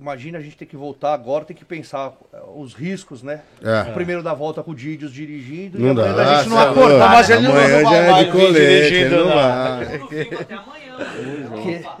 Imagina 0.00 0.38
a 0.38 0.40
gente 0.40 0.56
ter 0.56 0.66
que 0.66 0.76
voltar 0.76 1.12
agora, 1.12 1.44
tem 1.44 1.56
que 1.56 1.64
pensar 1.64 2.12
eh, 2.32 2.38
os 2.54 2.72
riscos, 2.72 3.20
né? 3.20 3.40
É. 3.60 3.90
O 3.90 3.94
primeiro 3.94 4.22
da 4.22 4.32
volta 4.32 4.62
com 4.62 4.70
o 4.70 4.74
Didios 4.74 5.12
dirigindo 5.12 5.76
Não 5.76 5.90
e 5.90 5.94
dá. 5.94 6.10
amanhã 6.10 6.28
a 6.30 6.34
gente 6.36 6.48
não 6.50 6.58
acordar. 6.60 6.98
tá 7.00 7.08
mas 7.08 7.30
ele 7.30 7.42
não 7.42 7.52
vai 7.52 7.68
já 7.68 7.96
é 7.96 8.24
de 8.24 8.30
colete, 8.30 8.52
dirigindo, 8.52 9.16
não 9.16 9.26
não. 9.26 9.34
vai. 9.34 9.96
Até 10.40 10.54
amanhã. 10.54 11.98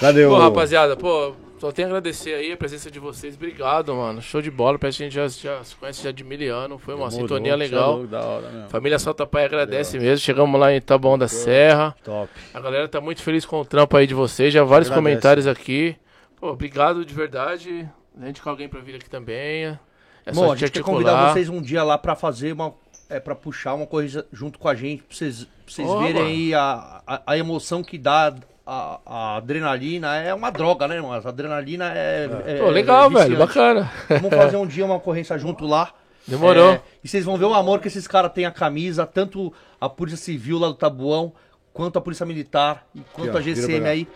Cadê 0.00 0.24
o... 0.24 0.30
Pô, 0.30 0.38
rapaziada, 0.38 0.96
pô, 0.96 1.36
só 1.64 1.72
tenho 1.72 1.88
a 1.88 1.90
agradecer 1.92 2.34
aí 2.34 2.52
a 2.52 2.58
presença 2.58 2.90
de 2.90 2.98
vocês. 2.98 3.36
Obrigado, 3.36 3.94
mano. 3.94 4.20
Show 4.20 4.42
de 4.42 4.50
bola. 4.50 4.78
Parece 4.78 4.98
que 4.98 5.04
a 5.04 5.06
gente 5.06 5.14
já, 5.14 5.26
já 5.28 5.64
se 5.64 5.74
conhece 5.74 6.04
já 6.04 6.12
de 6.12 6.22
mil 6.22 6.54
anos. 6.54 6.82
Foi 6.82 6.94
uma 6.94 7.10
sintonia 7.10 7.56
legal. 7.56 8.06
Da 8.06 8.20
hora 8.20 8.50
mesmo. 8.50 8.68
Família 8.68 8.98
Solta 8.98 9.26
Pai 9.26 9.46
agradece 9.46 9.98
mesmo. 9.98 10.18
Chegamos 10.18 10.60
lá 10.60 10.74
em 10.74 10.80
Taboão 10.82 11.16
da 11.16 11.26
Serra. 11.26 11.96
Top. 12.04 12.30
A 12.52 12.60
galera 12.60 12.86
tá 12.86 13.00
muito 13.00 13.22
feliz 13.22 13.46
com 13.46 13.62
o 13.62 13.64
trampo 13.64 13.96
aí 13.96 14.06
de 14.06 14.12
vocês. 14.12 14.52
Já 14.52 14.62
vários 14.62 14.90
Agradece. 14.90 15.14
comentários 15.14 15.46
aqui. 15.46 15.96
Pô, 16.38 16.50
obrigado 16.50 17.02
de 17.02 17.14
verdade. 17.14 17.88
A 18.20 18.26
gente 18.26 18.42
com 18.42 18.50
alguém 18.50 18.68
pra 18.68 18.80
vir 18.80 18.96
aqui 18.96 19.08
também. 19.08 19.78
É 20.26 20.32
Bom, 20.34 20.52
a 20.52 20.56
gente 20.56 20.70
quer 20.70 20.82
convidar 20.82 21.32
vocês 21.32 21.48
um 21.48 21.62
dia 21.62 21.82
lá 21.82 21.96
pra 21.96 22.14
fazer 22.14 22.52
uma. 22.52 22.74
É, 23.08 23.18
pra 23.18 23.34
puxar 23.34 23.72
uma 23.72 23.86
coisa 23.86 24.26
junto 24.30 24.58
com 24.58 24.68
a 24.68 24.74
gente, 24.74 25.02
pra 25.02 25.16
vocês, 25.16 25.44
pra 25.44 25.50
vocês 25.66 25.88
verem 25.88 26.14
mano. 26.14 26.26
aí 26.26 26.54
a, 26.54 27.02
a, 27.06 27.22
a 27.28 27.38
emoção 27.38 27.82
que 27.82 27.96
dá. 27.96 28.34
A, 28.66 29.00
a 29.04 29.36
adrenalina 29.36 30.16
é 30.16 30.32
uma 30.32 30.50
droga, 30.50 30.88
né, 30.88 30.96
irmão? 30.96 31.12
A 31.12 31.16
adrenalina 31.16 31.92
é. 31.94 32.28
é- 32.46 32.58
Pô, 32.58 32.70
legal, 32.70 33.10
é 33.10 33.14
velho. 33.14 33.38
Bacana. 33.38 33.92
Vamos 34.08 34.30
fazer 34.30 34.56
um 34.56 34.66
dia 34.66 34.84
uma 34.84 34.96
ocorrência 34.96 35.38
junto 35.38 35.66
lá. 35.66 35.92
Demorou. 36.26 36.72
É, 36.72 36.82
e 37.02 37.08
vocês 37.08 37.24
vão 37.24 37.36
ver 37.36 37.44
o 37.44 37.52
amor 37.52 37.80
que 37.80 37.88
esses 37.88 38.06
caras 38.06 38.32
têm 38.32 38.46
a 38.46 38.50
camisa, 38.50 39.04
tanto 39.06 39.52
a 39.78 39.88
Polícia 39.88 40.16
Civil 40.16 40.58
lá 40.58 40.68
do 40.68 40.74
Tabuão, 40.74 41.34
quanto 41.72 41.98
a 41.98 42.00
Polícia 42.00 42.24
Militar, 42.24 42.86
e 42.94 43.00
quanto 43.12 43.36
a 43.36 43.42
GCM 43.42 43.86
aí. 43.86 44.08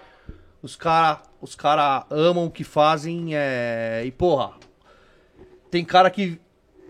Os 0.62 0.74
caras 0.74 1.18
os 1.40 1.54
cara 1.54 2.04
amam 2.10 2.46
o 2.46 2.50
que 2.50 2.64
fazem. 2.64 3.30
É... 3.36 4.02
E, 4.04 4.10
porra, 4.10 4.52
tem 5.70 5.84
cara 5.84 6.10
que 6.10 6.40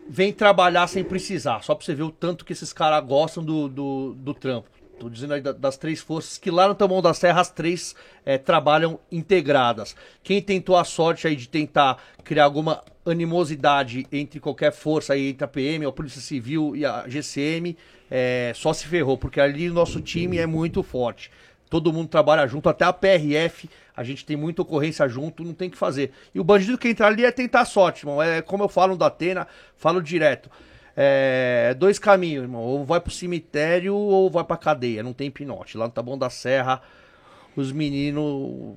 vem 0.08 0.32
trabalhar 0.32 0.86
sem 0.86 1.04
precisar. 1.04 1.62
Só 1.62 1.74
pra 1.74 1.84
você 1.84 1.94
ver 1.94 2.04
o 2.04 2.10
tanto 2.10 2.44
que 2.44 2.52
esses 2.52 2.72
caras 2.72 3.04
gostam 3.04 3.44
do, 3.44 3.68
do, 3.68 4.14
do 4.14 4.34
trampo. 4.34 4.70
Tô 4.98 5.08
dizendo 5.08 5.40
das 5.54 5.76
três 5.76 6.00
forças, 6.00 6.38
que 6.38 6.50
lá 6.50 6.66
no 6.66 6.74
Tamoão 6.74 7.00
da 7.00 7.14
Serra 7.14 7.40
as 7.40 7.50
três 7.50 7.94
eh, 8.26 8.36
trabalham 8.36 8.98
integradas. 9.12 9.94
Quem 10.24 10.42
tentou 10.42 10.76
a 10.76 10.82
sorte 10.82 11.26
aí 11.28 11.36
de 11.36 11.48
tentar 11.48 12.02
criar 12.24 12.44
alguma 12.44 12.82
animosidade 13.06 14.06
entre 14.10 14.40
qualquer 14.40 14.72
força 14.72 15.12
aí, 15.12 15.28
entre 15.28 15.44
a 15.44 15.48
PM, 15.48 15.86
a 15.86 15.92
Polícia 15.92 16.20
Civil 16.20 16.74
e 16.74 16.84
a 16.84 17.04
GCM, 17.06 17.76
eh, 18.10 18.52
só 18.56 18.72
se 18.72 18.86
ferrou, 18.88 19.16
porque 19.16 19.40
ali 19.40 19.70
o 19.70 19.74
nosso 19.74 20.00
time 20.00 20.36
é 20.36 20.46
muito 20.46 20.82
forte. 20.82 21.30
Todo 21.70 21.92
mundo 21.92 22.08
trabalha 22.08 22.46
junto, 22.48 22.68
até 22.68 22.84
a 22.84 22.92
PRF, 22.92 23.68
a 23.94 24.02
gente 24.02 24.24
tem 24.24 24.36
muita 24.36 24.62
ocorrência 24.62 25.06
junto, 25.06 25.44
não 25.44 25.54
tem 25.54 25.70
que 25.70 25.76
fazer. 25.76 26.10
E 26.34 26.40
o 26.40 26.44
bandido 26.44 26.76
que 26.76 26.88
entrar 26.88 27.08
ali 27.08 27.24
é 27.24 27.30
tentar 27.30 27.60
a 27.60 27.64
sorte, 27.64 28.00
irmão. 28.02 28.22
É 28.22 28.42
como 28.42 28.64
eu 28.64 28.68
falo 28.68 28.96
da 28.96 29.06
Atena, 29.06 29.46
falo 29.76 30.02
direto. 30.02 30.50
É 31.00 31.74
dois 31.78 31.96
caminhos, 31.96 32.42
irmão. 32.42 32.60
Ou 32.60 32.84
vai 32.84 32.98
pro 32.98 33.12
cemitério 33.12 33.94
ou 33.94 34.28
vai 34.28 34.42
pra 34.42 34.56
cadeia. 34.56 35.00
Não 35.00 35.12
tem 35.12 35.30
pinote. 35.30 35.78
Lá 35.78 35.84
no 35.86 35.92
Taboão 35.92 36.18
da 36.18 36.28
Serra, 36.28 36.82
os 37.56 37.70
meninos 37.70 38.74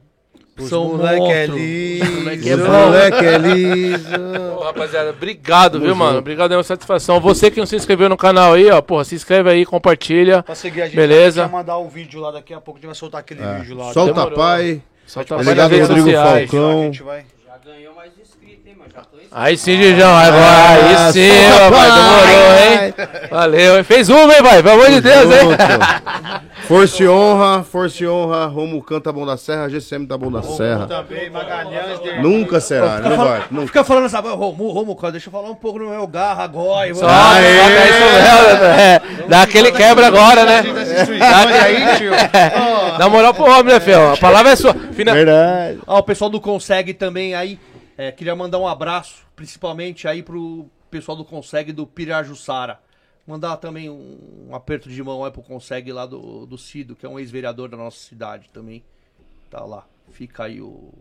são 0.60 0.98
moleque 0.98 1.32
é 1.32 1.48
monstros. 1.48 1.60
liso. 1.60 2.04
Os 2.04 2.20
moleque 2.20 2.54
Os 2.54 2.60
é 2.60 2.68
moleque 2.68 3.26
é 3.26 3.38
liso. 3.40 4.08
Ô, 4.56 4.60
rapaziada, 4.60 5.10
obrigado, 5.10 5.80
viu, 5.80 5.96
mano? 5.96 6.20
Obrigado, 6.20 6.54
é 6.54 6.58
uma 6.58 6.64
satisfação. 6.64 7.20
Você 7.20 7.50
que 7.50 7.60
não 7.60 7.66
se 7.66 7.76
inscreveu 7.76 8.08
no 8.08 8.18
canal 8.18 8.54
aí, 8.54 8.70
ó, 8.70 8.80
porra, 8.84 9.04
se 9.04 9.16
inscreve 9.16 9.50
aí, 9.50 9.66
compartilha. 9.66 10.44
Pra 10.44 10.54
seguir 10.54 10.84
a 10.84 10.86
gente, 10.86 10.96
Beleza. 10.96 11.42
a 11.42 11.46
gente 11.46 11.52
vai 11.52 11.62
mandar 11.62 11.78
o 11.80 11.90
vídeo 11.90 12.20
lá 12.22 12.30
daqui 12.30 12.54
a 12.54 12.62
pouco. 12.62 12.78
A 12.78 12.82
gente 12.82 12.86
vai 12.88 12.96
soltar 12.96 13.22
aquele 13.22 13.42
vídeo 13.42 13.76
lá. 13.76 13.92
Solta 13.94 14.14
Demorou. 14.14 14.38
pai. 14.38 14.84
Solta 15.08 15.38
Tá 15.38 15.42
ligado, 15.42 15.58
nas 15.58 15.72
redes 15.72 15.88
Rodrigo 15.88 16.06
sociais. 16.08 16.52
Falcão? 16.52 16.82
A 16.82 16.84
gente 16.84 17.04
vai... 17.04 17.26
Já 17.48 17.58
ganhou 17.58 17.96
mais 17.96 18.12
Aí 19.34 19.56
sim, 19.58 19.78
Gijão, 19.78 20.14
agora, 20.14 21.08
aí 21.08 21.14
sim, 21.14 21.30
pai. 21.72 21.92
demorou, 21.92 22.58
hein? 22.58 22.94
Valeu, 23.30 23.78
hein? 23.78 23.84
Fez 23.84 24.10
uma, 24.10 24.34
hein, 24.34 24.44
pai? 24.44 24.62
Pelo 24.62 24.74
amor 24.76 24.90
de 24.90 25.00
Deus, 25.02 25.26
hein? 25.26 25.50
Força 26.68 27.04
e 27.04 27.08
honra, 27.08 27.64
força 27.64 28.04
e 28.04 28.08
honra. 28.08 28.46
Romo 28.46 28.82
canta 28.82 29.12
bom 29.12 29.26
da 29.26 29.36
Serra, 29.36 29.68
GCM 29.68 30.06
tá 30.08 30.18
bom 30.18 30.32
da 30.32 30.42
Serra. 30.42 30.86
Também, 30.86 31.30
Magalhães... 31.30 32.00
de- 32.02 32.22
Nunca 32.22 32.62
será, 32.62 33.00
não 33.00 33.18
vai. 33.18 33.44
Nunca. 33.52 33.68
Fica 33.68 33.84
falando 33.84 34.06
essa. 34.06 34.20
Romulo, 34.20 34.72
Romulo, 34.72 34.96
cara, 34.96 35.12
deixa 35.12 35.28
eu 35.28 35.32
falar 35.32 35.50
um 35.50 35.56
pouco 35.56 35.80
no 35.80 35.90
meu 35.90 36.08
garra 36.08 36.44
agora. 36.44 36.94
Só, 36.94 37.02
só 37.10 37.36
é 37.36 37.52
isso 37.52 37.70
mesmo, 37.70 38.66
é. 38.66 39.02
Dá 39.28 39.42
aquele 39.42 39.72
quebra 39.72 40.08
agora, 40.08 40.46
né? 40.46 40.64
Aí. 41.64 42.10
Dá 42.98 43.10
moral 43.10 43.34
pro 43.34 43.46
homem, 43.46 43.74
né, 43.74 43.80
Fel? 43.80 44.14
A 44.14 44.18
palavra 44.18 44.52
é 44.52 44.56
sua. 44.56 44.74
Verdade. 44.74 45.80
Ah, 45.86 45.98
o 45.98 46.04
pessoal 46.04 46.30
do 46.30 46.40
Consegue 46.40 46.94
também 46.94 47.34
aí. 47.34 47.60
É, 48.02 48.12
queria 48.12 48.36
mandar 48.36 48.58
um 48.58 48.68
abraço, 48.68 49.28
principalmente 49.36 50.08
aí 50.08 50.24
pro 50.24 50.66
pessoal 50.90 51.16
do 51.16 51.24
Consegue 51.24 51.72
do 51.72 51.86
Pirajussara. 51.86 52.80
Mandar 53.28 53.58
também 53.58 53.92
um, 53.92 54.48
um 54.50 54.56
aperto 54.56 54.90
de 54.90 55.04
mão 55.04 55.24
aí 55.24 55.30
pro 55.30 55.44
Consegue 55.44 55.92
lá 55.92 56.08
do, 56.08 56.48
do 56.48 56.58
Cido, 56.58 56.96
que 56.96 57.06
é 57.06 57.10
um 57.10 57.20
ex-vereador 57.20 57.70
da 57.70 57.78
nossa 57.78 58.00
cidade 58.00 58.50
também. 58.52 58.84
Tá 59.52 59.64
lá. 59.64 59.86
Fica 60.10 60.46
aí 60.46 60.60
o, 60.60 60.92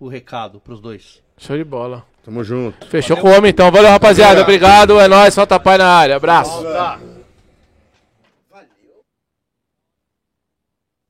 o 0.00 0.08
recado 0.08 0.58
pros 0.58 0.80
dois. 0.80 1.22
Show 1.38 1.56
de 1.56 1.62
bola. 1.62 2.04
Tamo 2.24 2.42
junto. 2.42 2.88
Fechou 2.88 3.16
com 3.18 3.28
o 3.28 3.36
homem 3.36 3.52
então. 3.52 3.70
Valeu, 3.70 3.90
rapaziada. 3.90 4.42
Obrigado. 4.42 4.98
É 4.98 5.06
nóis. 5.06 5.32
Solta 5.32 5.60
pai 5.60 5.78
na 5.78 5.86
área. 5.86 6.16
Abraço. 6.16 6.60
Tá. 6.64 6.98